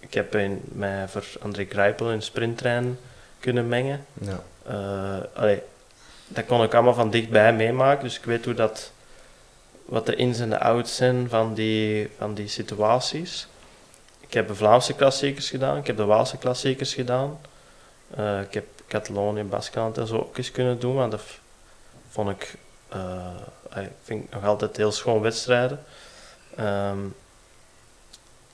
ik 0.00 0.14
heb 0.14 0.34
in, 0.34 0.60
mij 0.64 1.08
voor 1.08 1.24
André 1.40 1.66
Grijpel 1.68 2.10
in 2.10 2.22
sprinttrein 2.22 2.98
kunnen 3.40 3.68
mengen. 3.68 4.04
ja. 4.20 4.42
Allee, 5.34 5.62
dat 6.28 6.46
kon 6.46 6.62
ik 6.62 6.74
allemaal 6.74 6.94
van 6.94 7.10
dichtbij 7.10 7.52
meemaken, 7.52 8.04
dus 8.04 8.18
ik 8.18 8.24
weet 8.24 8.44
hoe 8.44 8.54
dat, 8.54 8.92
wat 9.88 10.06
de 10.06 10.16
ins 10.16 10.38
en 10.38 10.50
de 10.50 10.60
outs 10.60 10.96
zijn 10.96 11.28
van 11.28 11.54
die, 11.54 12.10
van 12.18 12.34
die 12.34 12.48
situaties. 12.48 13.46
Ik 14.20 14.34
heb 14.34 14.48
de 14.48 14.54
Vlaamse 14.54 14.94
klassiekers 14.94 15.50
gedaan, 15.50 15.76
ik 15.76 15.86
heb 15.86 15.96
de 15.96 16.04
Waalse 16.04 16.36
klassiekers 16.36 16.94
gedaan. 16.94 17.40
Eh, 18.14 18.40
ik 18.40 18.54
heb 18.54 18.64
Catalonië, 18.88 19.42
Baskeland 19.42 19.98
en 19.98 20.06
zo 20.06 20.16
ook 20.16 20.38
eens 20.38 20.50
kunnen 20.50 20.78
doen, 20.78 20.94
want 20.94 21.10
dat 21.10 21.22
vond 22.08 22.30
ik, 22.30 22.54
eh, 22.88 23.26
allee, 23.70 23.84
ik 23.84 23.92
vind 24.02 24.30
nog 24.30 24.44
altijd 24.44 24.76
heel 24.76 24.92
schoon 24.92 25.20
wedstrijden. 25.20 25.84
Ehm, 26.56 27.06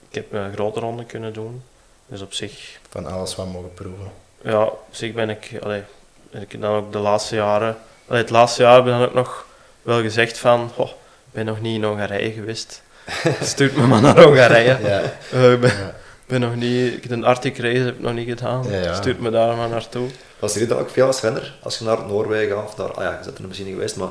ik 0.08 0.14
heb 0.14 0.32
een 0.32 0.52
grote 0.52 0.80
ronde 0.80 1.04
kunnen 1.04 1.32
doen, 1.32 1.62
dus 2.06 2.20
op 2.20 2.32
zich 2.32 2.78
Van 2.88 3.06
alles 3.06 3.34
wat 3.34 3.46
mogen 3.46 3.74
proeven. 3.74 4.12
ja, 4.42 4.62
op 4.62 4.88
zich 4.90 5.12
ben 5.12 5.30
ik, 5.30 5.58
allee, 5.62 5.82
ben 6.30 6.42
ik 6.42 6.60
dan 6.60 6.74
ook 6.74 6.92
de 6.92 6.98
laatste 6.98 7.34
jaren, 7.34 7.76
allee, 8.08 8.20
het 8.20 8.30
laatste 8.30 8.62
jaar 8.62 8.74
heb 8.74 8.84
ik 8.84 8.90
dan 8.90 9.02
ook 9.02 9.14
nog 9.14 9.46
wel 9.82 10.00
gezegd 10.00 10.38
van, 10.38 10.70
oh, 10.76 10.90
ben 11.34 11.44
nog 11.44 11.60
niet 11.60 11.74
in 11.74 11.84
Hongarije 11.84 12.32
geweest. 12.32 12.82
Stuurt 13.42 13.76
me 13.76 13.86
maar 13.86 14.00
naar 14.00 14.22
Hongarije. 14.22 14.78
Ja. 14.82 15.00
Ik 15.52 15.60
ben, 15.60 15.70
Ja. 15.76 15.94
ben 16.26 16.40
nog 16.40 16.54
niet, 16.54 16.92
ik 16.94 17.02
heb 17.02 17.10
een 17.12 17.24
Arctic 17.24 17.58
race 17.58 17.78
heb 17.78 17.94
ik 17.94 18.00
nog 18.00 18.12
niet 18.14 18.28
gedaan. 18.28 18.70
Ja. 18.70 18.94
Stuurt 18.94 19.20
me 19.20 19.30
daar 19.30 19.56
maar 19.56 19.68
naartoe. 19.68 20.08
Was 20.38 20.56
er 20.56 20.68
dan 20.68 20.78
ook 20.78 20.90
veel 20.90 21.06
als 21.06 21.20
renner? 21.20 21.54
Als 21.62 21.78
je 21.78 21.84
naar 21.84 22.06
Noorwegen 22.06 22.56
gaat, 22.56 22.64
of 22.66 22.76
naar... 22.76 22.92
Ah 22.92 23.02
ja, 23.04 23.10
je 23.18 23.24
bent 23.24 23.38
er 23.38 23.44
misschien 23.44 23.66
niet 23.66 23.74
geweest, 23.76 23.96
maar 23.96 24.08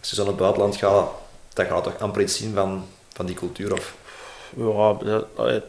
als 0.00 0.08
je 0.10 0.14
zo 0.14 0.20
naar 0.22 0.30
het 0.30 0.40
buitenland 0.40 0.76
gaat, 0.76 1.08
dan 1.52 1.66
gaat 1.66 1.84
je 1.84 1.90
toch 1.90 2.00
amper 2.00 2.20
iets 2.22 2.36
zien 2.36 2.54
van, 2.54 2.86
van 3.12 3.26
die 3.26 3.34
cultuur. 3.34 3.72
Of... 3.72 3.94
Ja, 4.56 4.94
dat, 5.04 5.26
allee, 5.36 5.62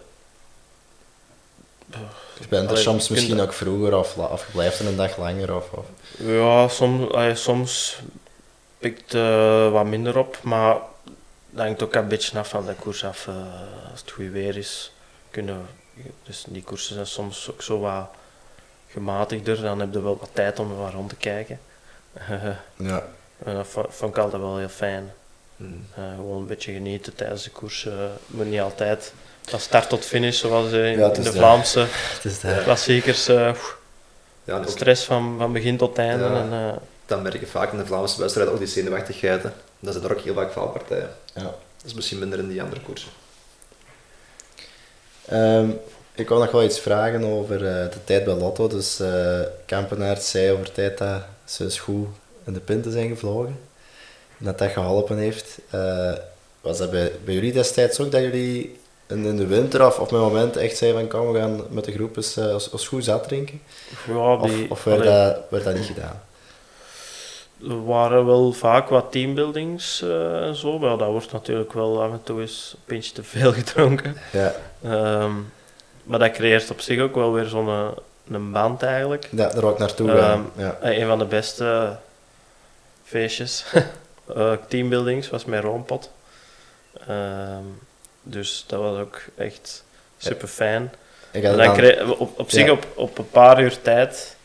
Je 2.40 2.48
bent 2.50 2.72
er 2.72 2.78
soms 2.78 3.10
misschien 3.10 3.40
ook 3.42 3.54
vroeger 3.54 3.98
of, 3.98 4.16
je 4.16 4.52
blijft 4.52 4.80
er 4.80 4.88
een 4.88 4.96
dag 4.96 5.18
langer. 5.18 5.56
Of, 5.56 5.66
of. 5.72 5.86
ja, 6.18 6.68
soms, 6.68 7.12
allee, 7.12 7.36
soms 7.36 8.00
pikt 8.78 9.14
eh, 9.14 9.72
wat 9.72 9.86
minder 9.86 10.18
op, 10.18 10.38
maar 10.44 10.78
dat 11.50 11.66
hangt 11.66 11.84
ook 11.84 11.96
een 11.96 12.08
beetje 12.08 12.40
af 12.40 12.50
van 12.50 12.66
de 12.66 12.74
koers 12.74 13.04
af. 13.04 13.28
eh, 13.28 13.36
als 13.92 14.00
het 14.02 14.12
goed 14.12 14.32
weer 14.32 14.58
is, 14.58 14.92
kunnen 15.32 15.66
dus 16.24 16.44
die 16.48 16.64
koersen 16.64 16.94
zijn 16.94 17.08
soms 17.08 17.50
ook 17.52 17.62
zo 17.62 17.80
wat 17.80 18.08
gematigder, 18.92 19.62
dan 19.62 19.80
heb 19.80 19.94
je 19.94 20.02
wel 20.02 20.18
wat 20.20 20.30
tijd 20.34 20.60
om 20.60 20.72
er 20.72 20.78
wat 20.78 20.94
rond 20.94 21.10
te 21.10 21.16
kijken. 21.16 21.60
Ja. 22.78 23.04
en 23.44 23.56
dat 23.56 23.68
vo- 23.68 23.86
vond 23.90 24.16
ik 24.18 24.24
altijd 24.24 24.42
wel 24.42 24.58
heel 24.58 24.70
fijn. 24.70 25.12
Hmm. 25.58 25.86
Eh, 25.96 26.04
gewoon 26.16 26.38
een 26.42 26.48
beetje 26.48 26.72
genieten 26.74 27.16
tijdens 27.16 27.44
de 27.44 27.50
koers. 27.50 27.86
eh, 27.86 27.94
moet 28.28 28.46
niet 28.50 28.60
altijd 28.62 29.14
van 29.44 29.60
start 29.60 29.90
tot 29.90 30.06
finish, 30.06 30.40
zoals 30.40 30.72
in, 30.72 30.98
Ja, 30.98 31.10
de 31.10 31.32
Vlaamse 31.34 31.88
klassiekers. 32.64 33.26
Ja, 33.26 34.66
stress 34.66 35.04
van, 35.06 35.36
van 35.38 35.54
begin 35.54 35.78
tot 35.78 35.98
einde. 35.98 36.24
Ja. 36.24 36.36
En, 36.40 36.80
dan 37.06 37.22
merk 37.22 37.40
je 37.40 37.48
vaak 37.48 37.72
in 37.72 37.78
de 37.78 37.86
Vlaamse 37.86 38.20
wedstrijden 38.20 38.54
ook 38.54 38.60
die 38.60 38.68
zenuwachtigheid. 38.68 39.44
hè. 39.44 39.50
Dat 39.80 39.94
zijn 39.94 40.06
er 40.06 40.12
ook 40.12 40.22
heel 40.22 40.34
vaak 40.34 40.52
valpartijen. 40.52 41.10
ja. 41.34 41.42
Dat 41.44 41.86
is 41.86 41.94
misschien 41.94 42.20
minder 42.20 42.40
in 42.40 42.48
die 42.48 42.62
andere 42.62 42.82
koersen. 42.82 43.10
Ehm, 45.26 45.70
ik 46.14 46.30
wil 46.30 46.40
nog 46.40 46.52
wel 46.52 46.64
iets 46.64 46.80
vragen 46.80 47.24
over 47.24 47.56
eh, 47.56 47.92
de 47.92 48.04
tijd 48.04 48.24
bij 48.24 48.34
Lotto. 48.34 48.68
Dus 48.68 49.00
eh 49.00 49.40
Kampenaert 49.66 50.24
zei 50.24 50.52
over 50.52 50.72
tijd 50.72 50.98
dat 50.98 51.22
ze 51.46 51.64
eens 51.64 51.80
goed 51.80 52.08
in 52.46 52.54
de 52.54 52.60
pinten 52.60 52.92
zijn 52.92 53.10
gevlogen. 53.10 53.60
En 54.40 54.46
dat 54.46 54.58
dat 54.58 54.72
geholpen 54.72 55.18
heeft. 55.18 55.58
Eh, 55.70 56.14
was 56.62 56.78
dat 56.78 56.92
bij, 56.92 57.12
bij 57.26 57.34
jullie 57.34 57.54
destijds 57.54 58.00
ook 58.00 58.12
dat 58.12 58.22
jullie 58.22 58.80
in, 59.08 59.26
in 59.26 59.36
de 59.38 59.46
winter 59.46 59.86
of 59.86 60.00
op 60.00 60.12
een 60.12 60.20
moment 60.20 60.58
echt 60.58 60.78
zeiden 60.78 61.00
van 61.00 61.20
kom 61.20 61.32
we 61.32 61.40
gaan 61.40 61.62
met 61.70 61.86
de 61.86 61.92
groep 61.92 62.18
eens, 62.18 62.38
eh, 62.38 62.46
eens, 62.46 62.72
eens 62.72 62.88
goed 62.88 63.04
zat 63.04 63.24
drinken? 63.28 63.62
ja, 64.08 64.36
Of, 64.36 64.52
of 64.70 64.84
werd, 64.84 65.00
allee, 65.00 65.14
dat, 65.14 65.40
werd 65.50 65.64
dat 65.64 65.74
niet 65.76 65.86
gedaan? 65.86 66.22
Er 67.62 67.86
waren 67.86 68.26
wel 68.26 68.52
vaak 68.52 68.90
wat 68.90 69.12
teambuildings 69.12 70.02
eh, 70.02 70.46
en 70.48 70.56
zo, 70.56 70.80
maar 70.80 70.98
dat 70.98 71.08
wordt 71.10 71.32
natuurlijk 71.32 71.74
wel 71.74 72.02
af 72.04 72.12
en 72.12 72.22
toe 72.24 72.42
eens 72.42 72.72
een 72.76 72.84
pintje 72.86 73.12
te 73.14 73.24
veel 73.24 73.54
gedronken. 73.62 74.18
Ja, 74.32 74.54
Ehm, 74.84 75.32
maar 76.04 76.20
dat 76.20 76.32
creëert 76.32 76.72
op 76.72 76.80
zich 76.82 77.00
ook 77.02 77.16
wel 77.16 77.34
weer 77.34 77.46
zo'n 77.46 77.68
eh, 77.68 77.88
een 78.32 78.52
band 78.52 78.84
eigenlijk. 78.84 79.28
ja 79.32 79.50
daar 79.50 79.72
ik 79.72 79.78
naartoe 79.78 80.10
gaan. 80.10 80.52
ja. 80.56 80.78
Eh, 80.82 80.98
een 80.98 81.08
van 81.08 81.20
de 81.20 81.26
beste 81.26 81.98
feestjes, 83.04 83.66
eh, 84.36 84.52
teambuildings, 84.68 85.30
was 85.30 85.46
met 85.46 85.64
Roompot. 85.64 86.12
Ehm, 87.08 87.64
dus 88.24 88.64
dat 88.68 88.80
was 88.80 89.00
ook 89.00 89.22
echt 89.38 89.84
super 90.18 90.48
fijn. 90.48 90.92
En 91.32 91.42
dan 91.42 91.58
dan, 91.58 92.10
op, 92.20 92.40
op 92.40 92.50
zich 92.52 92.66
Ja. 92.66 92.72
op, 92.72 92.88
op 92.96 93.18
een 93.18 93.30
paar 93.30 93.62
uur 93.62 93.82
tijd 93.82 94.37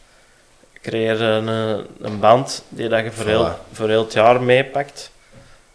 creëer 0.82 1.20
een, 1.22 1.48
eh, 1.48 1.84
een 2.00 2.20
band 2.20 2.64
die 2.68 2.88
dat 2.88 3.04
je 3.04 3.12
voor, 3.12 3.26
heel, 3.26 3.54
voor 3.72 3.88
heel 3.88 4.02
het 4.04 4.12
jaar 4.12 4.42
meepakt. 4.42 5.10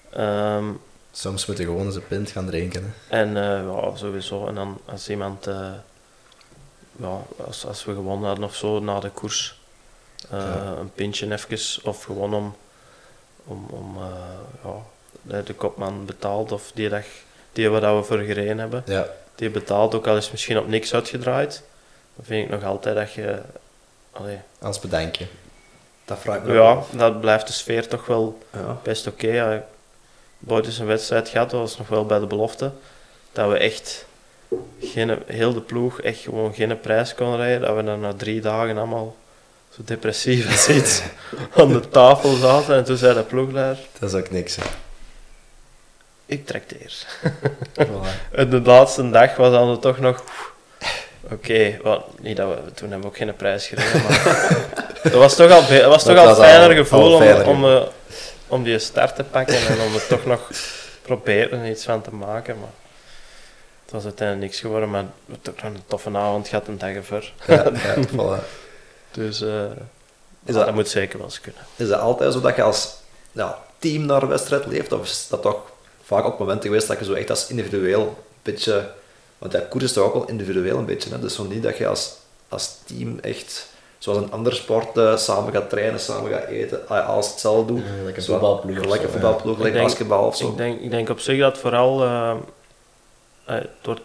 Ehm, 0.10 0.66
Soms 1.12 1.46
moet 1.46 1.58
je 1.58 1.64
gewoon 1.64 1.86
eens 1.86 1.96
een 1.96 2.08
pint 2.08 2.32
gaan 2.32 2.46
drinken. 2.46 2.94
Hè. 3.08 3.18
en 3.20 3.38
eh, 3.38 3.44
ja, 3.76 3.96
sowieso. 3.96 4.48
En 4.48 4.56
dan 4.56 4.78
als 4.86 5.10
iemand, 5.10 5.48
eh, 5.48 5.72
ja, 6.96 7.20
als, 7.46 7.66
als 7.66 7.86
we 7.86 7.94
gewonnen 7.94 8.28
hadden 8.28 8.46
of 8.46 8.56
zo 8.56 8.80
na 8.80 9.00
de 9.00 9.10
koers, 9.10 9.60
Ja. 10.32 10.74
een 10.80 10.92
pintje 10.94 11.32
even, 11.34 11.84
of 11.84 12.04
gewoon 12.04 12.34
om, 12.34 12.56
om, 13.46 13.66
om 13.70 13.98
ja, 14.64 14.74
de, 15.22 15.44
de 15.44 15.54
kopman 15.54 16.06
betaald, 16.06 16.52
of 16.52 16.72
die, 16.74 16.90
dag, 16.90 17.06
die 17.52 17.70
waar 17.70 17.82
dat 17.82 17.96
we 17.98 18.04
voor 18.04 18.18
gereden 18.18 18.58
hebben, 18.58 18.84
Ja, 18.86 19.08
die 19.36 19.50
betaalt, 19.50 19.96
ook 19.96 20.08
al 20.08 20.18
is 20.18 20.32
misschien 20.32 20.58
op 20.58 20.68
niks 20.68 20.94
uitgedraaid, 20.94 21.64
dan 22.16 22.26
vind 22.26 22.44
ik 22.46 22.52
nog 22.52 22.64
altijd 22.64 22.96
dat 22.96 23.12
je, 23.14 23.42
allee, 24.18 24.40
als 24.62 24.80
bedenken. 24.80 25.28
Dat 26.06 26.20
vraag 26.20 26.38
ik 26.38 26.44
me 26.44 26.54
ja, 26.54 26.84
dat 26.92 27.22
blijft 27.22 27.48
de 27.48 27.54
sfeer 27.54 27.88
toch 27.88 28.06
wel 28.06 28.38
Ja. 28.54 28.78
best 28.84 29.08
oké. 29.08 29.28
ja. 29.28 29.64
Boyd 30.40 30.68
is 30.68 30.80
een 30.80 30.86
wedstrijd 30.86 31.30
gehad, 31.30 31.50
dat 31.50 31.60
was 31.60 31.78
nog 31.78 31.88
wel 31.88 32.06
bij 32.06 32.20
de 32.20 32.26
belofte. 32.26 32.72
Dat 33.32 33.50
we 33.50 33.58
echt 33.58 34.06
geen, 34.82 35.22
heel 35.26 35.54
de 35.54 35.62
ploeg 35.62 36.02
echt 36.02 36.20
gewoon 36.20 36.54
geen 36.54 36.80
prijs 36.80 37.16
konden 37.16 37.38
rijden. 37.38 37.62
Dat 37.62 37.76
we 37.76 37.84
dan 37.84 38.00
na 38.00 38.14
drie 38.14 38.42
dagen 38.42 38.78
allemaal 38.78 39.16
zo 39.76 39.82
depressief 39.86 40.52
als 40.52 40.70
iets 40.70 41.02
aan 41.58 41.74
de 41.74 41.90
tafel 41.90 42.36
zaten. 42.36 42.76
En 42.76 42.84
toen 42.84 42.98
zei 42.98 43.14
de 43.14 43.24
ploegleider, 43.24 43.84
Dat 44.00 44.14
is 44.14 44.20
ook 44.20 44.30
niks. 44.32 44.56
Hè. 44.56 44.64
ik 46.26 46.46
trakteer. 46.46 47.06
Voilà. 47.82 48.32
En 48.32 48.50
de 48.50 48.62
laatste 48.62 49.10
dag 49.10 49.36
was 49.36 49.52
dan 49.52 49.80
toch 49.80 50.00
nog... 50.00 50.24
Oké, 51.32 51.78
wel, 51.84 52.06
niet 52.20 52.38
dat 52.38 52.48
we, 52.48 52.72
toen 52.74 52.90
hebben 52.92 53.02
we 53.02 53.08
ook 53.08 53.18
geen 53.18 53.36
prijs 53.36 53.68
gereden, 53.68 54.02
maar 54.04 54.66
dat 55.04 55.12
was 55.14 55.36
toch 55.36 55.52
al, 55.52 55.64
het 55.64 55.84
was 55.86 56.04
toch 56.04 56.16
Dat 56.16 56.24
al 56.28 56.36
was 56.36 56.46
fijner 56.48 56.70
al- 56.70 56.76
gevoel 56.76 57.14
al 57.14 57.20
fijner 57.20 57.48
om, 57.48 57.64
om, 57.66 57.72
eh, 57.72 57.82
om 58.48 58.64
die 58.64 58.80
start 58.80 59.16
te 59.16 59.24
pakken 59.24 59.56
en 59.68 59.80
om 59.88 59.94
er 59.96 60.08
toch 60.08 60.26
nog 60.26 60.50
proberen 61.02 61.66
iets 61.66 61.84
van 61.84 62.02
te 62.02 62.12
maken. 62.14 62.60
Maar 62.60 62.70
het 63.84 63.92
was 63.92 64.04
uiteindelijk 64.04 64.48
niks 64.48 64.60
geworden, 64.62 64.90
maar 64.90 65.02
we 65.04 65.10
hebben 65.34 65.42
toch 65.54 65.64
nog 65.64 65.74
een 65.74 65.82
toffe 65.88 66.10
avond 66.18 66.48
gehad 66.48 66.68
een 66.68 66.78
dag 66.78 66.90
ervoor. 66.90 67.32
Ja, 67.48 67.64
ja, 67.74 67.96
voilà. 68.08 68.44
Dus 69.12 69.42
eh, 69.42 69.50
Is 70.46 70.54
dat, 70.54 70.66
dat- 70.66 70.74
moet 70.76 70.90
zeker 70.90 71.18
wel 71.18 71.28
eens 71.28 71.42
kunnen. 71.42 71.62
Is 71.76 71.88
dat 71.88 72.00
altijd 72.00 72.34
zo 72.34 72.42
dat 72.42 72.56
je 72.56 72.62
als 72.62 72.94
ja, 73.32 73.58
team 73.80 74.06
naar 74.06 74.22
een 74.22 74.28
wedstrijd 74.28 74.66
leeft? 74.66 74.92
Of 74.92 75.04
is 75.04 75.28
dat 75.30 75.42
toch 75.42 75.72
vaak 76.04 76.26
op 76.26 76.40
momenten 76.40 76.70
geweest 76.70 76.88
dat 76.88 77.00
je 77.00 77.06
zo 77.06 77.14
echt 77.14 77.30
als 77.30 77.48
individueel 77.48 78.02
een 78.02 78.16
beetje... 78.42 78.90
Want 79.38 79.54
ja, 79.54 79.60
koers 79.70 79.84
is 79.84 79.94
toch 79.94 80.04
ook 80.06 80.14
wel 80.14 80.28
individueel 80.28 80.78
een 80.78 80.86
beetje. 80.86 81.10
Hè? 81.10 81.20
Dus 81.20 81.36
zo 81.36 81.44
niet 81.44 81.64
dat 81.64 81.78
je 81.78 81.88
als, 81.88 82.14
als 82.50 82.76
team 82.86 83.20
echt, 83.20 83.70
zoals 83.98 84.20
een 84.20 84.32
andere 84.32 84.56
sport, 84.56 84.98
eh, 84.98 85.18
samen 85.18 85.54
gaat 85.54 85.70
trainen, 85.70 86.00
samen 86.00 86.32
gaat 86.32 86.46
eten, 86.46 86.88
ah, 86.88 87.08
alles 87.08 87.30
hetzelfde 87.30 87.74
doet. 87.74 87.84
Ja, 87.86 88.04
like 88.06 88.16
een 88.18 88.22
Zo, 88.22 88.32
voetbalploeg 88.32 88.84
zo, 89.02 89.08
voetbalploeg, 89.10 89.72
basketbal 89.72 90.26
of 90.26 90.38
zo. 90.38 90.48
Ik 90.50 90.58
denk, 90.58 90.82
ik 90.82 90.90
denk 90.90 91.10
op 91.10 91.20
zich 91.20 91.40
dat 91.40 91.58
vooral... 91.58 92.04
eh, 92.04 92.36
eh, 93.46 93.64
door, 93.82 94.00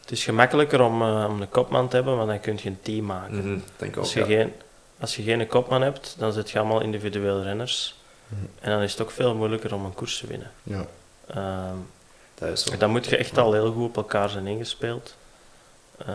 het 0.00 0.10
is 0.10 0.24
gemakkelijker 0.24 0.80
om, 0.80 1.02
om 1.02 1.40
een 1.40 1.48
kopman 1.48 1.88
te 1.88 1.96
hebben, 1.96 2.16
want 2.16 2.28
dan 2.28 2.40
kun 2.40 2.58
je 2.62 2.68
een 2.68 2.78
team 2.82 3.04
maken. 3.04 3.36
Mhm, 3.36 3.58
denk 3.76 3.90
ik 3.90 3.96
ook, 3.96 4.02
Als 4.02 4.12
je, 4.12 4.20
ja. 4.20 4.26
geen, 4.26 4.52
als 5.00 5.16
je 5.16 5.22
geen 5.22 5.46
kopman 5.46 5.82
hebt, 5.82 6.14
dan 6.18 6.32
zit 6.32 6.50
je 6.50 6.58
allemaal 6.58 6.80
individueel 6.80 7.42
renners. 7.42 8.00
Mhm. 8.28 8.40
En 8.60 8.70
dan 8.70 8.80
is 8.82 8.92
het 8.92 9.02
ook 9.02 9.10
veel 9.10 9.34
moeilijker 9.34 9.74
om 9.74 9.84
een 9.84 9.94
koers 9.94 10.18
te 10.18 10.26
winnen. 10.26 10.50
Ja. 10.62 10.86
Ehm, 11.26 11.76
Dat 12.42 12.50
is 12.52 12.64
zo. 12.64 12.76
dan 12.76 12.90
moet 12.90 13.06
je 13.06 13.16
echt 13.16 13.38
al 13.38 13.52
heel 13.52 13.72
goed 13.72 13.88
op 13.88 13.96
elkaar 13.96 14.28
zijn 14.28 14.46
ingespeeld. 14.46 15.14
Eh, 16.06 16.14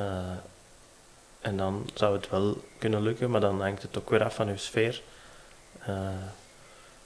en 1.41 1.57
dan 1.57 1.89
zou 1.93 2.15
het 2.15 2.29
wel 2.29 2.57
kunnen 2.77 3.01
lukken, 3.01 3.29
maar 3.29 3.41
dan 3.41 3.61
hangt 3.61 3.81
het 3.81 3.97
ook 3.97 4.09
weer 4.09 4.23
af 4.23 4.35
van 4.35 4.47
je 4.47 4.57
sfeer. 4.57 5.01
Eh, 5.79 5.95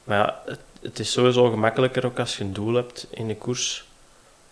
maar 0.03 0.17
ja, 0.17 0.41
het, 0.45 0.59
het 0.81 0.99
is 0.99 1.11
sowieso 1.11 1.49
gemakkelijker 1.49 2.05
ook 2.05 2.19
als 2.19 2.37
je 2.37 2.43
een 2.43 2.53
doel 2.53 2.73
hebt 2.73 3.07
in 3.09 3.27
de 3.27 3.35
koers. 3.35 3.85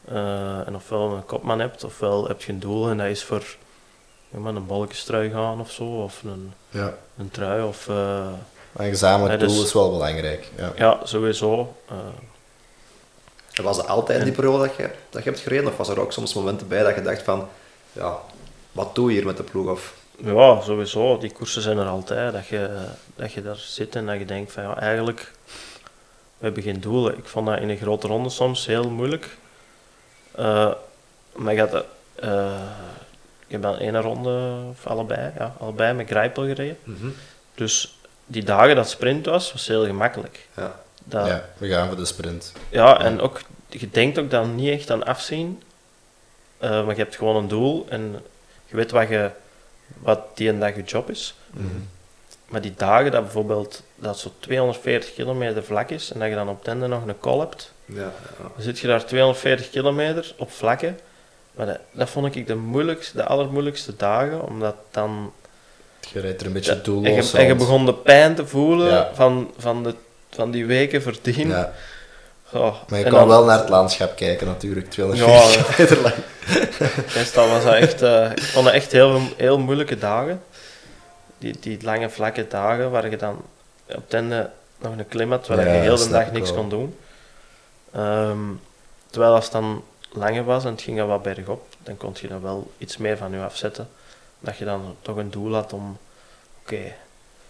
Eh, 0.06 0.68
en 0.68 0.76
ofwel 0.76 1.12
een 1.12 1.26
kopman 1.26 1.60
hebt, 1.60 1.84
ofwel 1.84 2.28
heb 2.28 2.42
je 2.42 2.52
een 2.52 2.60
doel 2.60 2.90
en 2.90 2.98
dat 2.98 3.08
is 3.08 3.24
voor 3.24 3.56
maar 4.30 4.56
een 4.56 4.66
bolkenstrui 4.66 5.30
gaan 5.30 5.60
of 5.60 5.72
zo, 5.72 5.84
of 5.84 6.24
een, 6.24 6.54
ja. 6.70 6.94
een 7.18 7.30
trui. 7.32 7.64
Of, 7.64 7.88
Een 7.88 8.90
gezamenlijk 8.90 9.40
dus- 9.40 9.54
doel 9.54 9.64
is 9.64 9.74
wel 9.74 9.92
belangrijk. 9.92 10.52
Ja. 10.58 10.72
ja, 10.76 11.00
sowieso. 11.04 11.76
En 13.60 13.66
Was 13.66 13.78
het 13.78 13.88
altijd 13.88 14.20
in 14.20 14.24
die 14.26 14.34
periode 14.34 14.68
dat 14.68 14.76
je, 14.76 14.90
dat 15.10 15.24
je 15.24 15.30
hebt 15.30 15.42
gereden? 15.42 15.68
Of 15.68 15.78
was 15.78 15.90
er 15.90 16.00
ook 16.00 16.12
soms 16.12 16.34
momenten 16.34 16.68
bij 16.68 16.84
dat 16.84 16.96
je 16.96 17.02
dacht 17.02 17.22
van, 17.22 17.48
ja, 17.92 18.18
wat 18.72 18.96
doe 18.96 19.10
je 19.10 19.16
hier 19.16 19.26
met 19.26 19.38
de 19.38 19.44
ploeg? 19.44 19.70
Of, 19.72 19.94
Ja, 20.18 20.62
sowieso. 20.62 21.18
Die 21.18 21.32
koersen 21.32 21.62
zijn 21.62 21.78
er 21.78 21.88
altijd. 21.88 22.34
Dat 22.34 22.48
je, 22.48 22.86
dat 23.16 23.32
je 23.34 23.42
daar 23.42 23.56
zit 23.56 23.96
en 23.96 24.06
dat 24.06 24.20
je 24.20 24.26
denkt 24.26 24.52
van 24.52 24.64
ja, 24.64 24.78
eigenlijk, 24.80 25.32
we 26.38 26.46
hebben 26.46 26.64
geen 26.64 26.82
doelen. 26.82 27.18
Ik 27.18 27.26
vond 27.26 27.48
dat 27.48 27.60
in 27.60 27.70
een 27.70 27.78
grote 27.78 28.08
ronde 28.08 28.30
soms 28.30 28.66
heel 28.66 28.90
moeilijk. 28.90 29.38
Eh, 30.32 30.72
maar 31.36 31.54
ik 31.54 31.60
had, 31.60 31.86
eh, 32.16 32.62
ik 33.46 33.52
heb 33.52 33.62
dan 33.62 33.78
één 33.78 34.02
ronde, 34.02 34.56
of 34.70 34.88
allebei, 34.88 35.32
ja, 35.38 35.56
allebei 35.60 35.94
met 35.94 36.08
Grijpel 36.08 36.44
gereden. 36.44 36.78
Dus 37.56 38.00
die 38.26 38.44
dagen 38.44 38.76
dat 38.76 38.90
sprint 38.90 39.26
was, 39.26 39.52
was 39.52 39.68
heel 39.68 39.86
gemakkelijk. 39.86 40.48
ja. 40.56 40.80
Dat, 41.10 41.26
ja. 41.26 41.34
ja, 41.34 41.44
we 41.58 41.68
gaan 41.68 41.88
voor 41.88 41.98
de 41.98 42.06
sprint. 42.06 42.54
en 42.72 43.22
ook, 43.22 43.42
je 43.68 43.90
denkt 43.92 44.20
ook 44.20 44.30
dan 44.32 44.56
niet 44.56 44.70
echt 44.70 44.92
aan 44.92 45.04
afzien. 45.06 45.62
Eh, 46.58 46.70
maar 46.86 46.96
je 46.96 47.02
hebt 47.02 47.16
gewoon 47.16 47.36
een 47.36 47.48
doel 47.48 47.86
en 47.90 48.22
je 48.66 48.76
weet 48.76 48.92
wat, 48.92 49.10
je, 49.10 49.30
wat 50.00 50.20
die 50.34 50.50
en 50.50 50.60
dag 50.60 50.76
je 50.76 50.84
job 50.84 51.10
is. 51.10 51.36
Mhm. 51.52 51.66
Maar 52.48 52.62
die 52.62 52.74
dagen 52.78 53.12
dat 53.12 53.22
bijvoorbeeld 53.24 53.84
dat 53.96 54.20
zo 54.20 54.32
240 54.40 55.14
kilometer 55.14 55.64
vlak 55.64 55.90
is 55.90 56.12
en 56.12 56.20
dat 56.20 56.30
je 56.30 56.36
dan 56.36 56.50
op 56.50 56.58
het 56.60 56.68
einde 56.68 56.88
nog 56.88 57.08
een 57.08 57.20
call 57.20 57.40
hebt, 57.40 57.74
Ja, 57.86 57.96
ja. 57.96 58.12
dan 58.38 58.52
zit 58.64 58.80
je 58.80 58.88
daar 58.88 59.06
240 59.06 59.70
kilometer 59.70 60.34
op 60.38 60.52
vlakken. 60.52 61.00
Maar 61.52 61.66
dat, 61.66 61.80
dat 61.92 62.10
vond 62.10 62.36
ik 62.36 62.48
de 62.48 62.56
moeilijkste, 62.56 63.18
de 63.18 63.24
allermoeilijkste 63.24 63.96
dagen, 63.96 64.44
omdat 64.48 64.76
dan... 64.92 65.34
Je 66.12 66.20
rijdt 66.20 66.42
er 66.42 66.48
een 66.48 66.54
beetje 66.54 66.74
Ja, 66.74 66.80
doelloos 66.84 67.34
en, 67.34 67.40
je, 67.40 67.46
en 67.46 67.48
je 67.48 67.56
begon 67.56 67.86
de 67.86 67.94
pijn 67.94 68.36
te 68.36 68.48
voelen 68.48 68.88
Ja. 68.88 69.10
van, 69.14 69.52
van, 69.58 69.84
de, 69.84 69.96
van 70.30 70.52
die 70.52 70.66
weken 70.66 71.02
verdien. 71.02 71.48
Ja, 71.48 71.74
Oh, 72.54 72.76
maar 72.90 72.98
je 73.00 73.04
kan 73.06 73.14
dan- 73.14 73.28
wel 73.28 73.44
naar 73.46 73.60
het 73.60 73.70
landschap 73.70 74.16
kijken 74.16 74.48
natuurlijk, 74.48 74.90
240 74.90 75.90
Ja, 75.98 76.02
lang. 76.02 76.16
Meestal 77.16 77.48
was 77.50 77.64
dat 77.64 77.74
echt, 77.74 78.02
eh, 78.02 78.32
ik 78.32 78.42
vond 78.44 78.68
echt 78.68 78.92
heel, 78.92 79.22
heel 79.38 79.60
moeilijke 79.60 79.98
dagen. 79.98 80.42
Die, 81.38 81.56
die 81.60 81.84
lange 81.84 82.10
vlakke 82.10 82.48
dagen 82.48 82.92
waar 82.92 83.10
je 83.10 83.18
dan 83.18 83.36
op 83.88 83.96
het 84.04 84.14
einde 84.14 84.50
nog 84.78 84.98
een 84.98 85.08
klim 85.08 85.32
had, 85.32 85.48
waar 85.48 85.66
Ja, 85.68 85.74
je 85.74 85.80
heel 85.80 85.98
de 85.98 86.10
dag 86.10 86.26
ik 86.26 86.32
niks 86.32 86.54
kon 86.54 86.70
doen. 86.70 86.98
Ehm, 87.94 88.38
terwijl 89.10 89.34
als 89.34 89.44
het 89.44 89.54
dan 89.54 89.84
langer 90.12 90.44
was 90.44 90.66
en 90.66 90.72
het 90.72 90.82
ging 90.82 90.98
dan 90.98 91.08
wat 91.08 91.24
bergop, 91.24 91.66
dan 91.84 91.98
kon 91.98 92.16
je 92.22 92.28
dan 92.28 92.42
wel 92.42 92.72
iets 92.78 92.98
meer 92.98 93.18
van 93.18 93.32
je 93.32 93.40
afzetten. 93.40 93.90
Dat 94.40 94.58
je 94.58 94.66
dan 94.66 94.96
toch 95.02 95.16
een 95.18 95.32
doel 95.32 95.54
had 95.54 95.74
om, 95.74 95.98
oké, 96.64 96.94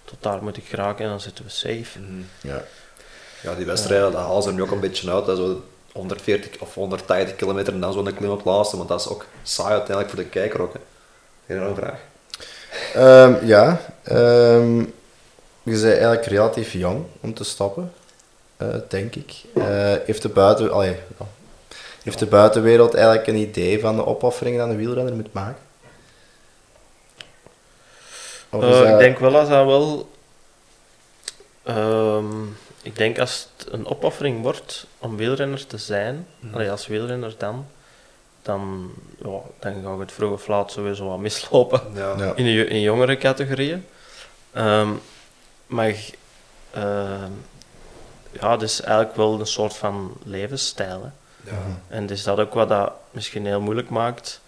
tot 0.09 0.23
daar 0.23 0.43
moet 0.43 0.57
ik 0.57 0.65
geraken 0.65 1.03
en 1.03 1.09
dan 1.09 1.19
zitten 1.19 1.45
we 1.45 1.51
safe. 1.51 1.99
Mhm. 1.99 2.21
Ja. 2.41 2.63
ja, 3.41 3.55
die 3.55 3.65
wedstrijden, 3.65 4.11
dat 4.11 4.21
halen 4.21 4.43
ze 4.43 4.51
nu 4.51 4.61
ook 4.61 4.71
een 4.71 4.79
beetje 4.79 5.11
uit. 5.11 5.27
hè, 5.27 5.35
Zo 5.35 5.63
140 5.91 6.61
of 6.61 6.73
180 6.73 7.35
kilometer 7.35 7.73
en 7.73 7.79
dan 7.79 7.93
zo'n 7.93 8.13
klim 8.13 8.29
op 8.29 8.45
laatste, 8.45 8.77
want 8.77 8.89
dat 8.89 8.99
is 8.99 9.07
ook 9.07 9.25
saai 9.43 9.71
uiteindelijk 9.71 10.09
voor 10.09 10.23
de 10.23 10.29
kijker 10.29 10.61
ook. 10.61 10.73
Hè. 10.73 10.79
Heb 11.45 11.57
je 11.57 11.63
nog 11.63 11.77
een 11.77 11.83
vraag? 11.83 11.99
Ehm, 12.93 13.45
ja, 13.45 13.81
ehm, 14.03 14.79
je 15.63 15.71
bent 15.71 15.83
eigenlijk 15.83 16.25
relatief 16.25 16.73
jong 16.73 17.05
om 17.19 17.33
te 17.33 17.43
stappen, 17.43 17.93
eh, 18.57 18.67
denk 18.87 19.15
ik. 19.15 19.33
Eh, 19.55 19.63
heeft, 20.05 20.21
de 20.21 20.29
buiten, 20.29 20.71
allee, 20.71 20.95
heeft 22.03 22.19
de 22.19 22.25
buitenwereld 22.25 22.93
eigenlijk 22.93 23.27
een 23.27 23.35
idee 23.35 23.79
van 23.79 23.95
de 23.95 24.05
opofferingen 24.05 24.63
die 24.63 24.73
een 24.73 24.79
wielrenner 24.79 25.13
moet 25.13 25.33
maken? 25.33 25.68
Of 28.49 28.63
is 28.63 28.75
Eh, 28.75 28.79
dat- 28.81 28.89
Ik 28.89 28.97
denk 28.99 29.19
wel 29.19 29.37
als 29.37 29.49
dat 29.49 29.65
wel. 29.65 30.09
Ehm, 31.63 32.43
ik 32.81 32.97
denk 32.97 33.19
als 33.19 33.47
het 33.57 33.73
een 33.73 33.85
opoffering 33.87 34.41
wordt 34.41 34.87
om 34.99 35.17
wielrenner 35.17 35.67
te 35.67 35.77
zijn, 35.77 36.27
Mhm. 36.39 36.53
allee, 36.53 36.71
als 36.71 36.87
wielrenner 36.87 37.33
dan, 37.37 37.65
dan, 38.41 38.91
ja, 39.23 39.39
dan 39.59 39.83
ga 39.83 39.93
ik 39.93 39.99
het 39.99 40.11
vroeg 40.11 40.31
of 40.31 40.47
laat 40.47 40.71
sowieso 40.71 41.07
wat 41.07 41.17
mislopen 41.19 41.81
Ja. 41.93 42.13
Ja. 42.17 42.33
in, 42.35 42.43
de, 42.45 42.65
in 42.67 42.81
jongere 42.81 43.17
categorieën. 43.17 43.85
Ehm, 44.53 44.89
maar 45.67 45.95
ehm, 46.71 47.31
ja, 48.31 48.51
het 48.51 48.61
is 48.61 48.81
eigenlijk 48.81 49.15
wel 49.15 49.39
een 49.39 49.45
soort 49.47 49.75
van 49.75 50.13
levensstijl. 50.23 51.01
Hè. 51.03 51.09
Ja. 51.51 51.57
En 51.87 52.05
dus 52.05 52.23
dat 52.23 52.39
ook 52.39 52.53
wat 52.53 52.69
dat 52.69 52.91
misschien 53.11 53.45
heel 53.45 53.61
moeilijk 53.61 53.89
maakt 53.89 54.41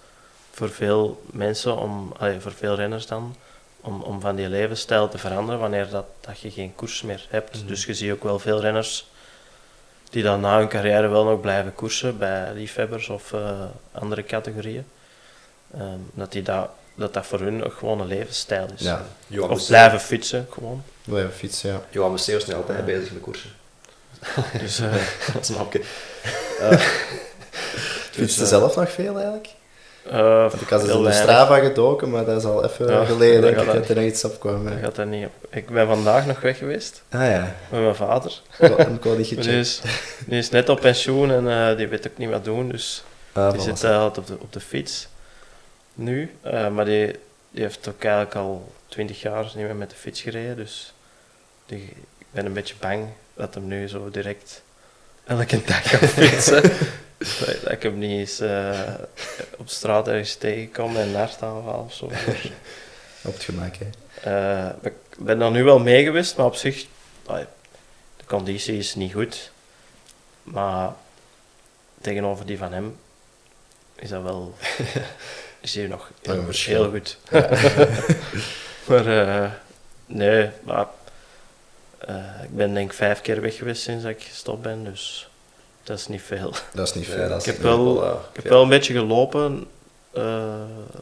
voor 0.51 0.69
veel 0.69 1.21
mensen, 1.25 1.77
om, 1.77 2.13
allee, 2.17 2.39
voor 2.39 2.51
veel 2.51 2.75
renners 2.75 3.05
dan, 3.07 3.35
om, 3.82 4.01
om 4.01 4.21
van 4.21 4.36
die 4.36 4.49
levensstijl 4.49 5.09
te 5.09 5.17
veranderen 5.17 5.59
wanneer 5.59 5.89
dat, 5.89 6.05
dat 6.19 6.39
je 6.39 6.51
geen 6.51 6.75
koers 6.75 7.01
meer 7.01 7.25
hebt. 7.29 7.57
Mhm. 7.57 7.67
Dus 7.67 7.86
je 7.86 7.93
ziet 7.93 8.11
ook 8.11 8.23
wel 8.23 8.39
veel 8.39 8.61
renners 8.61 9.09
die 10.09 10.23
dan 10.23 10.39
na 10.39 10.57
hun 10.57 10.67
carrière 10.67 11.07
wel 11.07 11.23
nog 11.23 11.41
blijven 11.41 11.75
koersen 11.75 12.17
bij 12.17 12.53
liefhebbers 12.53 13.09
of 13.09 13.34
eh, 13.34 13.61
andere 13.91 14.23
categorieën. 14.23 14.86
Ehm, 15.73 15.99
dat 16.13 16.32
die 16.32 16.41
dat 16.41 16.69
dat 16.95 17.13
dat 17.13 17.25
voor 17.25 17.39
hun 17.39 17.63
ook 17.63 17.73
gewoon 17.73 17.99
een 17.99 18.07
levensstijl 18.07 18.67
is. 18.75 18.82
Ja. 18.82 19.05
Johan 19.27 19.49
Of 19.49 19.67
blijven 19.67 19.99
fietsen, 19.99 20.47
gewoon. 20.51 20.84
Blijven 21.03 21.34
fietsen, 21.34 21.71
ja. 21.71 21.82
Johan 21.89 22.11
Museeuw 22.11 22.38
is 22.38 22.45
nu 22.45 22.53
altijd 22.53 22.86
bezig 22.86 23.11
met 23.11 23.21
koersen. 23.21 23.49
Dus, 24.61 24.79
eh, 24.79 24.93
Dat 25.34 25.45
snap 25.45 25.75
ik. 25.75 25.86
Fietste 28.11 28.41
eh, 28.41 28.47
zelf 28.47 28.75
nog 28.75 28.91
veel 28.91 29.15
eigenlijk? 29.15 29.49
Eh, 30.09 30.45
ik 30.61 30.69
had 30.69 30.79
eens 30.81 30.89
heel 30.89 30.97
in 30.97 31.03
de. 31.03 31.11
Strava 31.11 31.59
gedoken, 31.59 32.09
maar 32.09 32.25
dat 32.25 32.37
is 32.37 32.43
al 32.43 32.65
even 32.65 32.87
Ja, 32.87 33.05
geleden 33.05 33.41
dat 33.41 33.49
denk 33.49 33.61
ik 33.61 33.65
dat 33.65 33.75
dat 33.75 33.89
er 33.89 33.95
nog 33.95 34.05
iets 34.05 34.23
opkwam. 34.23 34.63
Dat 34.63 34.73
hè. 34.73 34.79
gaat 34.79 34.97
er 34.97 35.05
niet 35.05 35.25
op. 35.25 35.53
Ik 35.55 35.69
ben 35.69 35.87
vandaag 35.87 36.25
nog 36.25 36.41
weg 36.41 36.57
geweest 36.57 37.01
Ah 37.09 37.21
ja, 37.21 37.55
met 37.69 37.81
mijn 37.81 37.95
vader. 37.95 38.41
ik 38.59 38.71
had 39.03 39.17
niet 39.17 39.43
Die 39.43 39.59
is, 39.59 39.81
die 40.25 40.37
is 40.37 40.49
net 40.49 40.69
op 40.69 40.79
pensioen 40.79 41.31
en 41.31 41.69
eh, 41.69 41.77
die 41.77 41.87
weet 41.87 42.07
ook 42.07 42.17
niet 42.17 42.29
wat 42.29 42.43
doen. 42.43 42.69
Dus 42.69 43.03
Ah, 43.33 43.51
die 43.51 43.61
zit 43.61 43.83
uh, 43.83 44.05
op, 44.17 44.27
de, 44.27 44.37
op 44.39 44.53
de 44.53 44.59
fiets 44.59 45.07
nu. 45.93 46.35
Eh, 46.41 46.69
maar 46.69 46.85
die, 46.85 47.15
die 47.51 47.63
heeft 47.63 47.87
ook 47.87 48.03
eigenlijk 48.03 48.35
al 48.35 48.71
twintig 48.87 49.21
jaar 49.21 49.43
niet 49.43 49.65
meer 49.65 49.75
met 49.75 49.89
de 49.89 49.95
fiets 49.95 50.21
gereden. 50.21 50.55
Dus 50.55 50.93
die, 51.65 51.93
ik 52.17 52.25
ben 52.31 52.45
een 52.45 52.53
beetje 52.53 52.75
bang 52.79 53.05
dat 53.33 53.53
hem 53.53 53.67
nu 53.67 53.87
zo 53.87 54.09
direct 54.09 54.61
elke 55.25 55.61
dag 55.65 55.89
gaat 55.89 56.09
fietsen. 56.09 56.71
Dat, 57.22 57.61
dat 57.63 57.72
ik 57.72 57.84
hem 57.84 57.97
niet 57.97 58.19
eens 58.19 58.39
eh, 58.39 58.93
op 59.57 59.69
straat 59.69 60.07
ergens 60.07 60.36
tegenkom 60.36 60.97
en 60.97 61.11
naast 61.11 61.41
aanval 61.41 61.80
of 61.80 61.93
zo. 61.93 62.05
Op 63.24 63.34
het 63.34 63.43
gemak, 63.43 63.76
hè. 63.76 63.89
Eh, 64.22 64.76
ik 64.82 64.93
ben 65.17 65.41
er 65.41 65.51
nu 65.51 65.63
wel 65.63 65.80
mee 65.80 66.03
geweest, 66.03 66.38
maar 66.38 66.45
op 66.45 66.55
zich, 66.55 66.86
allee, 67.26 67.45
de 68.17 68.26
conditie 68.26 68.78
is 68.78 68.95
niet 68.95 69.13
goed. 69.13 69.51
Maar 70.43 70.93
tegenover 72.01 72.45
die 72.45 72.57
van 72.57 72.74
hem 72.74 72.97
is 73.95 74.09
dat 74.09 74.24
wel, 74.24 74.55
is 75.61 75.74
hier 75.74 75.88
nog 75.88 76.11
heel, 76.22 76.89
goed. 76.89 77.17
maar 78.88 79.07
eh, 79.07 79.51
nee, 80.05 80.49
maar 80.63 80.88
ik 82.43 82.55
ben 82.55 82.74
denk 82.74 82.91
ik 82.91 82.97
vijf 82.97 83.22
keer 83.22 83.41
weg 83.41 83.55
geweest 83.55 83.82
sinds 83.82 84.03
ik 84.03 84.22
gestopt 84.22 84.61
ben, 84.61 84.84
dus 84.84 85.30
dat 85.84 85.97
is 85.99 86.07
niet 86.07 86.21
veel. 86.21 86.53
Dat 86.73 86.88
is 86.88 86.93
niet 86.93 87.05
Ja, 87.05 87.11
veel. 87.13 87.29
dat 87.29 87.41
is 87.41 87.47
Ik 87.47 87.53
heb 87.53 87.61
wel- 87.63 88.03
eh, 88.05 88.11
Ik 88.29 88.36
heb 88.36 88.51
wel 88.51 88.61
een 88.63 88.69
beetje 88.69 88.93
gelopen 88.93 89.67
eh, 90.11 90.23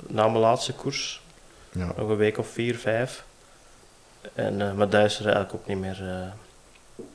na 0.08 0.28
mijn 0.28 0.38
laatste 0.38 0.74
koers. 0.74 1.22
Ja. 1.72 1.86
Nog 1.98 2.10
een 2.10 2.16
week 2.16 2.38
of 2.38 2.48
vier, 2.48 2.78
vijf. 2.78 3.24
En, 4.34 4.62
eh, 4.62 4.74
maar 4.74 4.90
dat 4.90 5.06
is 5.06 5.16
er 5.20 5.26
eigenlijk 5.26 5.54
ook 5.54 5.68
niet 5.68 5.78
meer. 5.78 5.98
eh, 6.02 6.28
dat 6.96 7.06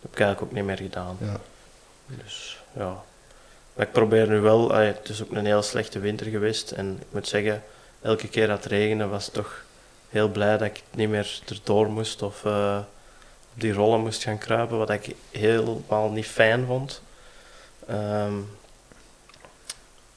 heb 0.00 0.10
ik 0.12 0.20
eigenlijk 0.20 0.42
ook 0.42 0.52
niet 0.52 0.64
meer 0.64 0.76
gedaan. 0.76 1.16
Ja. 1.20 1.36
Dus 2.06 2.58
ja. 2.72 3.02
Maar 3.74 3.86
ik 3.86 3.92
probeer 3.92 4.28
nu 4.28 4.40
wel. 4.40 4.72
het 4.72 5.08
is 5.08 5.22
ook 5.22 5.30
een 5.30 5.46
heel 5.46 5.62
slechte 5.62 5.98
winter 5.98 6.26
geweest. 6.26 6.70
En 6.70 6.96
ik 7.00 7.06
moet 7.10 7.28
zeggen, 7.28 7.62
elke 8.02 8.28
keer 8.28 8.46
dat 8.46 8.56
het 8.62 8.72
regende 8.72 9.06
was 9.06 9.26
ik 9.26 9.32
toch 9.32 9.64
heel 10.08 10.28
blij 10.28 10.58
dat 10.58 10.66
ik 10.66 10.82
niet 10.90 11.08
meer 11.08 11.40
erdoor 11.48 11.90
moest 11.90 12.22
of 12.22 12.44
eh, 12.44 12.78
op 13.54 13.60
die 13.60 13.72
rollen 13.72 14.00
moest 14.00 14.22
gaan 14.22 14.38
kruipen. 14.38 14.78
Wat 14.78 14.90
ik 14.90 15.14
helemaal 15.30 16.10
niet 16.10 16.26
fijn 16.26 16.66
vond. 16.66 17.02
Ehm, 17.88 18.36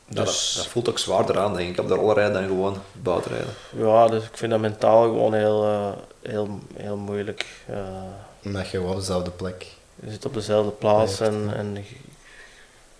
Ja, 0.05 0.17
dat, 0.17 0.25
dus 0.25 0.53
dat 0.57 0.65
voelt 0.67 0.89
ook 0.89 0.99
zwaarder 0.99 1.39
aan, 1.39 1.53
denk 1.55 1.69
ik, 1.69 1.79
op 1.79 1.87
de 1.87 1.93
rollerrijden 1.93 2.33
dan 2.33 2.43
gewoon 2.47 2.77
buiten 2.91 3.31
rijden. 3.31 3.53
ja, 3.75 4.07
dus 4.07 4.23
ik 4.23 4.37
vind 4.37 4.51
dat 4.51 4.59
mentaal 4.61 5.01
gewoon 5.03 5.33
heel, 5.33 5.63
eh, 5.63 5.91
heel, 6.31 6.59
heel 6.75 6.97
moeilijk. 6.97 7.45
eh, 7.67 7.77
Omdat 8.45 8.63
je 8.69 8.77
gewoon 8.77 8.91
op 8.91 8.99
dezelfde 8.99 9.31
plek. 9.31 9.65
Je 9.95 10.11
zit 10.11 10.25
op 10.25 10.33
dezelfde 10.33 10.71
plaats 10.71 11.17
Ja, 11.17 11.25
en, 11.25 11.51
en 11.55 11.73
je- 11.75 11.95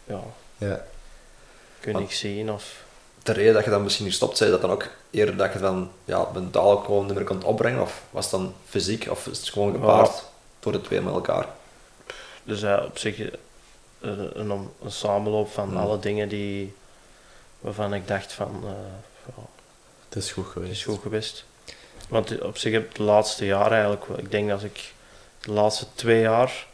ja, 0.04 0.20
Ja. 0.58 0.86
kun 1.80 2.00
je 2.00 2.14
zien. 2.14 2.52
Of, 2.52 2.84
De 3.24 3.32
reden 3.32 3.54
dat 3.54 3.64
je 3.64 3.70
dan 3.70 3.84
misschien 3.84 4.06
niet 4.06 4.14
stopt, 4.14 4.38
zei 4.38 4.52
dat 4.52 4.62
dan 4.62 4.72
ook 4.72 4.88
eerder 5.10 5.38
dat 5.38 5.54
je 5.54 5.60
dan 5.60 5.92
ja, 6.06 6.28
mentaal 6.34 6.72
ook 6.72 6.86
gewoon 6.86 7.06
niet 7.06 7.16
meer 7.16 7.24
kunt 7.24 7.44
opbrengen? 7.44 7.82
Of 7.82 8.02
was 8.10 8.24
het 8.24 8.34
dan 8.34 8.54
fysiek? 8.70 9.08
Of 9.10 9.28
is 9.28 9.38
het 9.38 9.50
gewoon 9.50 9.72
gepaard 9.72 10.24
door 10.60 10.72
de 10.72 10.82
twee 10.82 11.02
met 11.02 11.14
elkaar? 11.14 11.46
dus 12.44 12.60
ja, 12.60 12.84
op 12.84 12.98
zich 12.98 13.20
eh, 13.20 13.28
een, 14.02 14.40
een, 14.52 14.70
een 14.84 14.92
samenloop 14.92 15.52
van 15.52 15.68
Hmm. 15.70 15.78
alle 15.78 16.00
dingen 16.00 16.30
die, 16.30 16.74
waarvan 17.60 17.94
ik 17.94 18.08
dacht 18.08 18.34
van, 18.34 18.62
eh, 18.64 18.72
ja, 19.36 19.44
Het 20.10 20.16
is 20.24 20.32
goed 20.32 20.44
het 20.44 20.54
geweest. 20.54 20.72
is 20.72 20.84
goed 20.84 21.02
geweest. 21.02 21.46
Want 22.10 22.42
op 22.42 22.58
zich 22.58 22.74
heb 22.74 22.90
ik 22.90 22.96
de 22.96 23.04
laatste 23.04 23.46
jaren 23.46 23.72
eigenlijk, 23.72 24.06
ik 24.20 24.32
denk 24.32 24.50
dat 24.50 24.64
ik 24.64 24.94
de 25.42 25.52
laatste 25.52 25.86
twee 25.96 26.22
jaar 26.22 26.68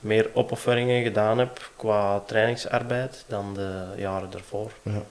meer 0.00 0.30
opofferingen 0.32 1.02
gedaan 1.02 1.38
heb 1.38 1.70
qua 1.76 2.20
trainingsarbeid 2.26 3.24
dan 3.26 3.54
de 3.54 3.84
jaren 3.96 4.30
daarvoor. 4.30 4.70
Ja. 4.82 5.02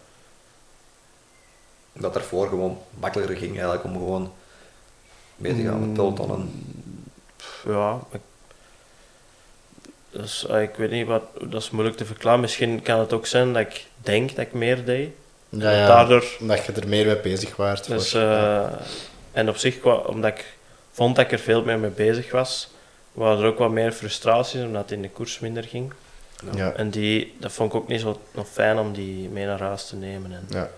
Dat 1.93 2.15
ervoor 2.15 2.47
gewoon 2.47 2.77
makkelijker 2.99 3.37
ging 3.37 3.51
eigenlijk 3.51 3.83
om 3.83 3.93
gewoon 3.93 4.33
mee 5.35 5.55
te 5.55 5.61
gaan 5.63 5.79
met 5.79 5.93
pelotonnen. 5.93 6.65
Ja, 7.65 7.99
ik, 8.11 8.21
dus, 10.11 10.45
eh, 10.47 10.61
ik 10.61 10.75
weet 10.75 10.91
niet 10.91 11.07
wat, 11.07 11.23
dat 11.41 11.61
is 11.61 11.69
moeilijk 11.69 11.97
te 11.97 12.05
verklaren. 12.05 12.39
Misschien 12.39 12.81
kan 12.81 12.99
het 12.99 13.13
ook 13.13 13.25
zijn 13.25 13.53
dat 13.53 13.61
ik 13.61 13.85
denk 13.95 14.29
dat 14.29 14.45
ik 14.45 14.53
meer 14.53 14.85
deed. 14.85 15.09
Ja, 15.49 15.71
ja. 15.71 15.87
Daardoor, 15.87 16.23
Omdat 16.39 16.65
je 16.65 16.71
er 16.71 16.87
meer 16.87 17.05
mee 17.05 17.19
bezig 17.19 17.55
waart. 17.55 17.87
dus, 17.87 18.13
eh, 18.13 18.67
en 19.31 19.49
op 19.49 19.57
zich, 19.57 19.79
qua- 19.79 19.93
omdat 19.95 20.31
ik 20.37 20.53
vond 20.91 21.15
dat 21.15 21.25
ik 21.25 21.31
er 21.31 21.39
veel 21.39 21.63
meer 21.63 21.79
mee 21.79 21.89
bezig 21.89 22.31
was, 22.31 22.69
waren 23.11 23.39
er 23.39 23.45
ook 23.45 23.57
wat 23.57 23.71
meer 23.71 23.91
frustraties, 23.91 24.61
omdat 24.61 24.81
het 24.81 24.91
in 24.91 25.01
de 25.01 25.09
koers 25.09 25.39
minder 25.39 25.63
ging. 25.63 25.93
ja. 26.55 26.71
En 26.71 26.89
die, 26.89 27.35
dat 27.39 27.51
vond 27.51 27.73
ik 27.73 27.79
ook 27.79 27.87
niet 27.87 28.01
zo 28.01 28.21
nog 28.31 28.47
fijn 28.47 28.77
om 28.77 28.93
die 28.93 29.29
mee 29.29 29.45
naar 29.45 29.59
huis 29.61 29.85
te 29.87 29.95
nemen. 29.95 30.31
En 30.31 30.45
Ja. 30.49 30.69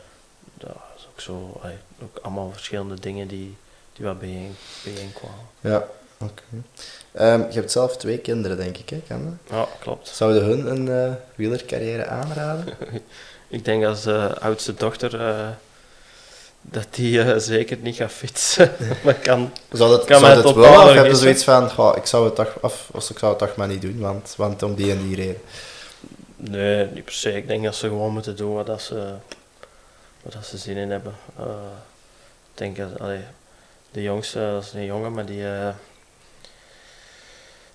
dat 0.57 0.75
is 0.97 1.07
ook 1.11 1.21
zo, 1.21 1.61
ook 2.03 2.17
allemaal 2.21 2.51
verschillende 2.51 2.99
dingen 2.99 3.27
die, 3.27 3.55
die 3.93 4.05
wat 4.05 4.19
bijeen, 4.19 4.55
bijeenkwamen. 4.83 5.45
Ja, 5.61 5.85
oké. 6.17 6.41
Ehm, 7.11 7.39
je 7.39 7.53
hebt 7.59 7.71
zelf 7.71 7.97
twee 7.97 8.17
kinderen, 8.17 8.57
denk 8.57 8.77
ik, 8.77 8.89
hè? 8.89 9.01
Kan 9.07 9.23
dat? 9.47 9.57
Ja, 9.57 9.67
klopt. 9.79 10.07
Zouden 10.07 10.43
hun 10.43 10.65
een 10.71 10.87
eh, 11.07 11.13
wielercarrière 11.35 12.05
aanraden? 12.05 12.65
Ik 13.47 13.65
denk 13.65 13.85
als 13.85 14.01
de 14.03 14.39
oudste 14.39 14.73
dochter 14.73 15.21
eh, 15.21 15.47
dat 16.61 16.87
die 16.91 17.39
zeker 17.39 17.77
niet 17.81 17.95
gaat 17.95 18.11
fietsen. 18.11 18.71
maar 19.03 19.13
kan, 19.13 19.51
Zou 19.71 19.89
dat, 19.91 20.05
Kan 20.05 20.19
zou 20.19 20.33
dat 20.33 20.43
totaal 20.43 20.61
wel, 20.61 20.71
of 20.71 20.77
heb 20.77 20.87
je 20.93 20.99
vergissen. 20.99 21.43
zoiets 21.43 21.43
van, 21.73 21.95
ik 21.95 22.05
zou 22.05 22.25
het 22.25 22.35
toch, 22.35 22.57
of, 22.61 22.89
of 22.91 23.09
ik 23.09 23.17
zou 23.19 23.31
het 23.31 23.39
toch 23.39 23.55
maar 23.55 23.67
niet 23.67 23.81
doen, 23.81 23.99
want, 23.99 24.33
want 24.37 24.63
om 24.63 24.75
die 24.75 24.91
en 24.91 25.07
die 25.07 25.15
reden. 25.15 25.41
nee, 26.35 26.85
niet 26.93 27.03
per 27.05 27.13
se. 27.13 27.35
Ik 27.35 27.47
denk 27.47 27.63
dat 27.63 27.75
ze 27.75 27.87
gewoon 27.87 28.13
moeten 28.13 28.35
doen 28.35 28.53
wat 28.53 28.65
dat 28.65 28.81
ze, 28.81 29.13
wat 30.21 30.33
dat 30.33 30.45
ze 30.45 30.57
zin 30.57 30.77
in 30.77 30.91
hebben. 30.91 31.13
Ik 32.51 32.57
denk 32.57 32.77
dat 32.77 32.99
allee, 32.99 33.21
de 33.91 34.01
jongste, 34.01 34.39
dat 34.53 34.63
is 34.63 34.73
een 34.73 34.85
jongen, 34.85 35.13
maar 35.13 35.25
die. 35.25 35.43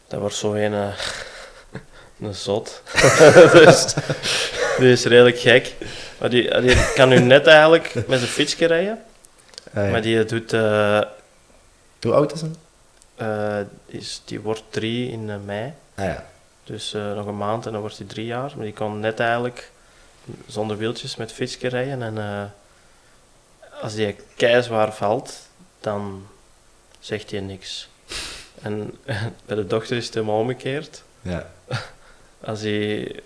Dat 0.09 0.21
wordt 0.21 0.35
zo 0.35 0.53
een. 0.55 0.75
eh, 0.75 0.89
een 2.21 2.35
zot. 2.35 2.83
dus, 3.53 3.95
die 4.79 4.93
is 4.93 5.05
redelijk 5.05 5.39
gek. 5.39 5.75
Maar 6.19 6.31
die, 6.31 6.61
die 6.61 6.93
kan 6.95 7.09
nu 7.09 7.19
net 7.19 7.47
eigenlijk 7.47 7.95
met 7.95 8.19
zijn 8.19 8.31
fietsje 8.31 8.67
rijden. 8.67 9.03
Ah. 9.75 9.91
Maar 9.91 10.03
die 10.03 10.25
doet. 10.25 10.53
eh, 10.53 11.01
Hoe 12.01 12.13
oud 12.13 12.33
is 12.33 12.41
hem? 12.41 12.55
eh, 13.17 13.59
is, 13.87 14.23
die 14.25 14.41
wordt 14.41 14.63
drie 14.71 15.11
in 15.11 15.45
mei. 15.45 15.73
Ah 15.95 16.05
ja. 16.05 16.27
Dus 16.65 16.93
nog 16.93 17.27
een 17.27 17.37
maand 17.37 17.67
en 17.67 17.73
dan 17.73 17.81
wordt 17.81 17.99
hij 17.99 18.07
drie 18.07 18.27
jaar. 18.27 18.53
Maar 18.57 18.65
die 18.65 18.75
kan 18.75 19.01
net 19.01 19.21
eigenlijk 19.21 19.71
zonder 20.47 20.77
wieltjes 20.77 21.17
met 21.17 21.33
fietsje 21.33 21.69
rijden. 21.69 22.03
En 22.03 22.53
als 23.81 23.95
die 23.95 24.17
keizwaar 24.37 24.93
valt, 24.95 25.33
dan 25.81 26.27
zegt 27.01 27.31
hij 27.31 27.41
niks. 27.41 27.89
En 28.63 28.99
bij 29.47 29.57
de 29.57 29.67
dochter 29.67 29.97
is 29.97 30.05
het 30.05 30.15
helemaal 30.15 30.39
omgekeerd. 30.41 31.03
ja. 31.23 31.51
Als 32.45 32.61
hij 32.61 33.21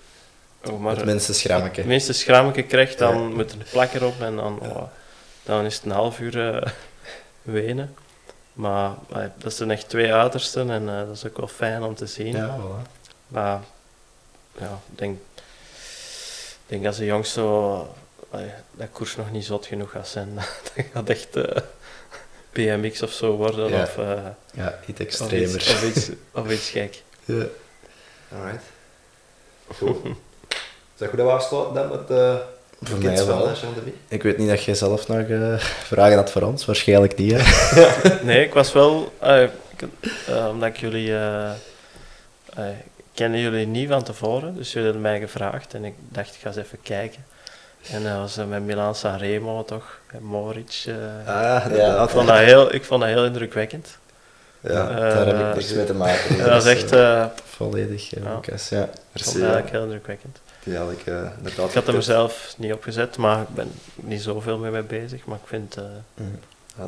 oh, 0.65 0.81
maar 0.81 0.97
Het 0.97 1.05
minste 1.05 1.35
schrammeke. 1.35 1.77
het 1.81 1.89
minste 1.89 2.13
schrammetje 2.13 2.63
krijgt, 2.63 2.99
dan 2.99 3.15
Ja. 3.23 3.29
moet 3.29 3.51
er 3.53 3.59
een 3.59 3.67
plak 3.71 3.93
erop 3.93 4.21
en 4.21 4.37
dan, 4.37 4.61
oh, 4.61 4.83
dan 5.43 5.65
is 5.65 5.75
het 5.75 5.85
een 5.85 5.91
half 5.91 6.21
uur 6.21 6.55
eh, 6.55 6.71
wenen. 7.43 7.95
Maar 8.53 8.91
dat 9.39 9.55
zijn 9.55 9.71
echt 9.71 9.89
twee 9.89 10.13
uitersten 10.15 10.71
en 10.71 10.89
eh, 10.89 11.07
dat 11.07 11.17
is 11.17 11.27
ook 11.27 11.37
wel 11.37 11.49
fijn 11.49 11.83
om 11.83 11.95
te 11.95 12.07
zien. 12.07 12.37
Ja, 12.37 12.57
voilà. 12.59 12.91
Maar 13.29 13.61
ja, 14.59 14.79
ik 14.93 14.99
denk, 14.99 15.19
denk 16.67 16.87
als 16.87 16.97
de 16.97 17.05
jongste 17.05 17.41
zo, 17.41 17.95
dat 18.73 18.89
koers 18.93 19.17
nog 19.17 19.31
niet 19.31 19.45
zot 19.45 19.67
genoeg 19.67 19.91
gaat 19.91 20.09
zijn, 20.09 20.35
dan 20.35 20.85
gaat 20.93 21.09
echt 21.09 21.37
eh, 21.37 21.63
BMX 22.53 23.03
of 23.03 23.13
zo 23.13 23.37
worden 23.37 23.69
Ja. 23.71 23.83
of, 23.83 23.99
eh, 23.99 24.13
Ja, 24.53 24.79
iets 24.87 25.01
of, 25.01 25.07
extremer. 25.07 25.55
iets, 25.55 25.71
of, 25.73 25.83
iets, 25.85 26.11
of 26.33 26.51
iets 26.51 26.71
gek. 26.71 27.03
Ja. 27.25 27.45
Alright. 28.37 28.63
Goed. 29.67 29.97
Zeg 30.95 31.09
goed 31.09 31.19
dat 31.19 31.27
we 31.27 31.33
afsluiten 31.33 31.75
dan 31.75 31.89
met 31.89 32.09
de 32.09 32.41
Voor 32.83 32.99
kids 32.99 33.07
mij 33.07 33.17
van 33.17 33.27
wel. 33.39 33.49
eh, 33.49 33.61
de 33.61 33.81
Vie? 33.85 33.95
Ik 34.09 34.23
weet 34.23 34.39
niet 34.39 34.49
dat 34.49 34.65
jij 34.65 34.75
zelf 34.75 35.09
nog 35.09 35.19
eh, 35.29 35.59
vragen 35.59 36.17
had 36.17 36.31
voor 36.31 36.43
ons. 36.43 36.65
Waarschijnlijk 36.65 37.17
niet, 37.17 37.33
hè? 37.37 37.45
Nee, 38.25 38.45
ik 38.45 38.55
was 38.55 38.73
wel, 38.73 39.13
eh, 39.19 39.43
ik, 39.43 39.51
eh, 40.27 40.49
omdat 40.51 40.69
ik 40.69 40.77
jullie, 40.77 41.13
eh 41.15 41.51
eh, 42.55 42.65
kende 43.15 43.41
jullie 43.41 43.67
niet 43.67 43.89
van 43.89 44.03
tevoren, 44.03 44.57
dus 44.57 44.69
jullie 44.73 44.85
hadden 44.85 45.03
mij 45.11 45.21
gevraagd 45.21 45.75
en 45.75 45.85
ik 45.85 45.95
dacht, 46.09 46.35
ik 46.35 46.41
ga 46.41 46.47
eens 46.49 46.57
even 46.57 46.79
kijken. 46.83 47.25
En 47.93 48.03
dat 48.03 48.17
was 48.17 48.37
eh, 48.37 48.45
met 48.47 48.63
Milan 48.65 48.95
Sanremo 48.95 49.65
toch, 49.65 49.99
en 50.07 50.23
Moritz. 50.23 50.87
eh. 50.87 50.95
Ah, 51.27 51.65
ik, 51.67 51.71
inderdaad. 51.73 52.11
vond 52.11 52.27
dat 52.29 52.37
heel, 52.39 52.75
ik 52.75 52.85
vond 52.85 53.01
dat 53.01 53.11
heel 53.11 53.25
indrukwekkend. 53.25 53.99
Ja, 54.61 54.89
Eh, 54.91 54.97
Daar 54.97 55.27
heb 55.27 55.49
ik 55.49 55.55
niks 55.55 55.73
mee 55.73 55.85
te 55.85 55.95
maken. 55.95 56.37
Ja, 56.37 56.45
dat 56.55 56.67
is 56.67 56.83
echt, 56.83 56.95
volledig, 57.45 58.11
ja. 58.11 58.35
Lucas. 58.35 58.69
Ja. 58.69 58.83
ik 59.13 59.23
vond 59.23 59.25
dat 59.25 59.35
ja. 59.35 59.41
eigenlijk 59.41 59.71
heel 59.71 59.83
indrukwekkend. 59.83 60.39
Die 60.65 60.77
had 60.77 60.91
ik 60.93 61.07
eh, 61.07 61.15
inderdaad 61.37 61.69
Ik 61.69 61.75
had 61.75 61.87
hem 61.87 62.01
zelf 62.01 62.55
niet 62.57 62.73
opgezet, 62.73 63.17
maar 63.17 63.41
ik 63.41 63.49
ben 63.55 63.71
niet 63.95 64.23
zoveel 64.23 64.59
mee 64.59 64.71
mee 64.71 64.83
bezig. 64.83 65.25
Maar 65.25 65.37
ik 65.43 65.49
vind, 65.49 65.77
eh, 65.77 65.85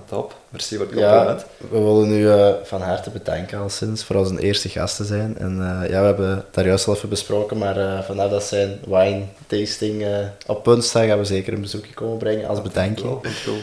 Top. 0.08 0.34
Merci 0.48 0.76
voor 0.76 0.86
het 0.86 0.98
Ja, 0.98 1.10
compliment. 1.16 1.46
we 1.70 1.78
willen 1.78 2.10
u 2.12 2.30
eh, 2.30 2.52
van 2.62 2.80
harte 2.80 3.10
bedanken 3.10 3.58
al 3.58 3.68
sinds 3.68 4.04
voor 4.04 4.16
onze 4.16 4.40
eerste 4.40 4.68
gast 4.68 4.96
te 4.96 5.04
zijn. 5.04 5.38
En 5.38 5.52
eh, 5.52 5.90
ja, 5.90 6.00
we 6.00 6.06
hebben 6.06 6.28
het 6.30 6.54
daar 6.54 6.66
juist 6.66 6.88
al 6.88 6.94
even 6.94 7.08
besproken, 7.08 7.58
maar 7.58 7.76
eh, 7.76 8.02
vanaf 8.02 8.30
dat 8.30 8.42
zijn 8.42 8.78
wine 8.86 9.24
tasting 9.46 10.06
op 10.46 10.62
punt 10.62 10.84
staat, 10.84 11.06
gaan 11.06 11.18
we 11.18 11.24
zeker 11.24 11.52
een 11.52 11.60
bezoekje 11.60 11.94
komen 11.94 12.18
brengen 12.18 12.48
als 12.48 12.62
bedanking. 12.62 13.08
Goed. 13.44 13.62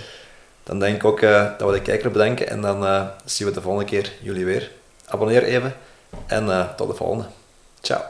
Dan 0.63 0.79
denk 0.79 0.95
ik 0.95 1.05
ook 1.05 1.21
dat 1.21 1.61
we 1.69 1.71
de 1.71 1.81
kijker 1.81 2.11
bedanken 2.11 2.49
en 2.49 2.61
dan 2.61 3.09
zien 3.25 3.47
we 3.47 3.53
de 3.53 3.61
volgende 3.61 3.89
keer 3.89 4.11
jullie 4.21 4.45
weer. 4.45 4.71
Abonneer 5.05 5.43
even 5.43 5.73
en 6.27 6.69
tot 6.75 6.87
de 6.87 6.95
volgende. 6.95 7.25
Ciao. 7.81 8.01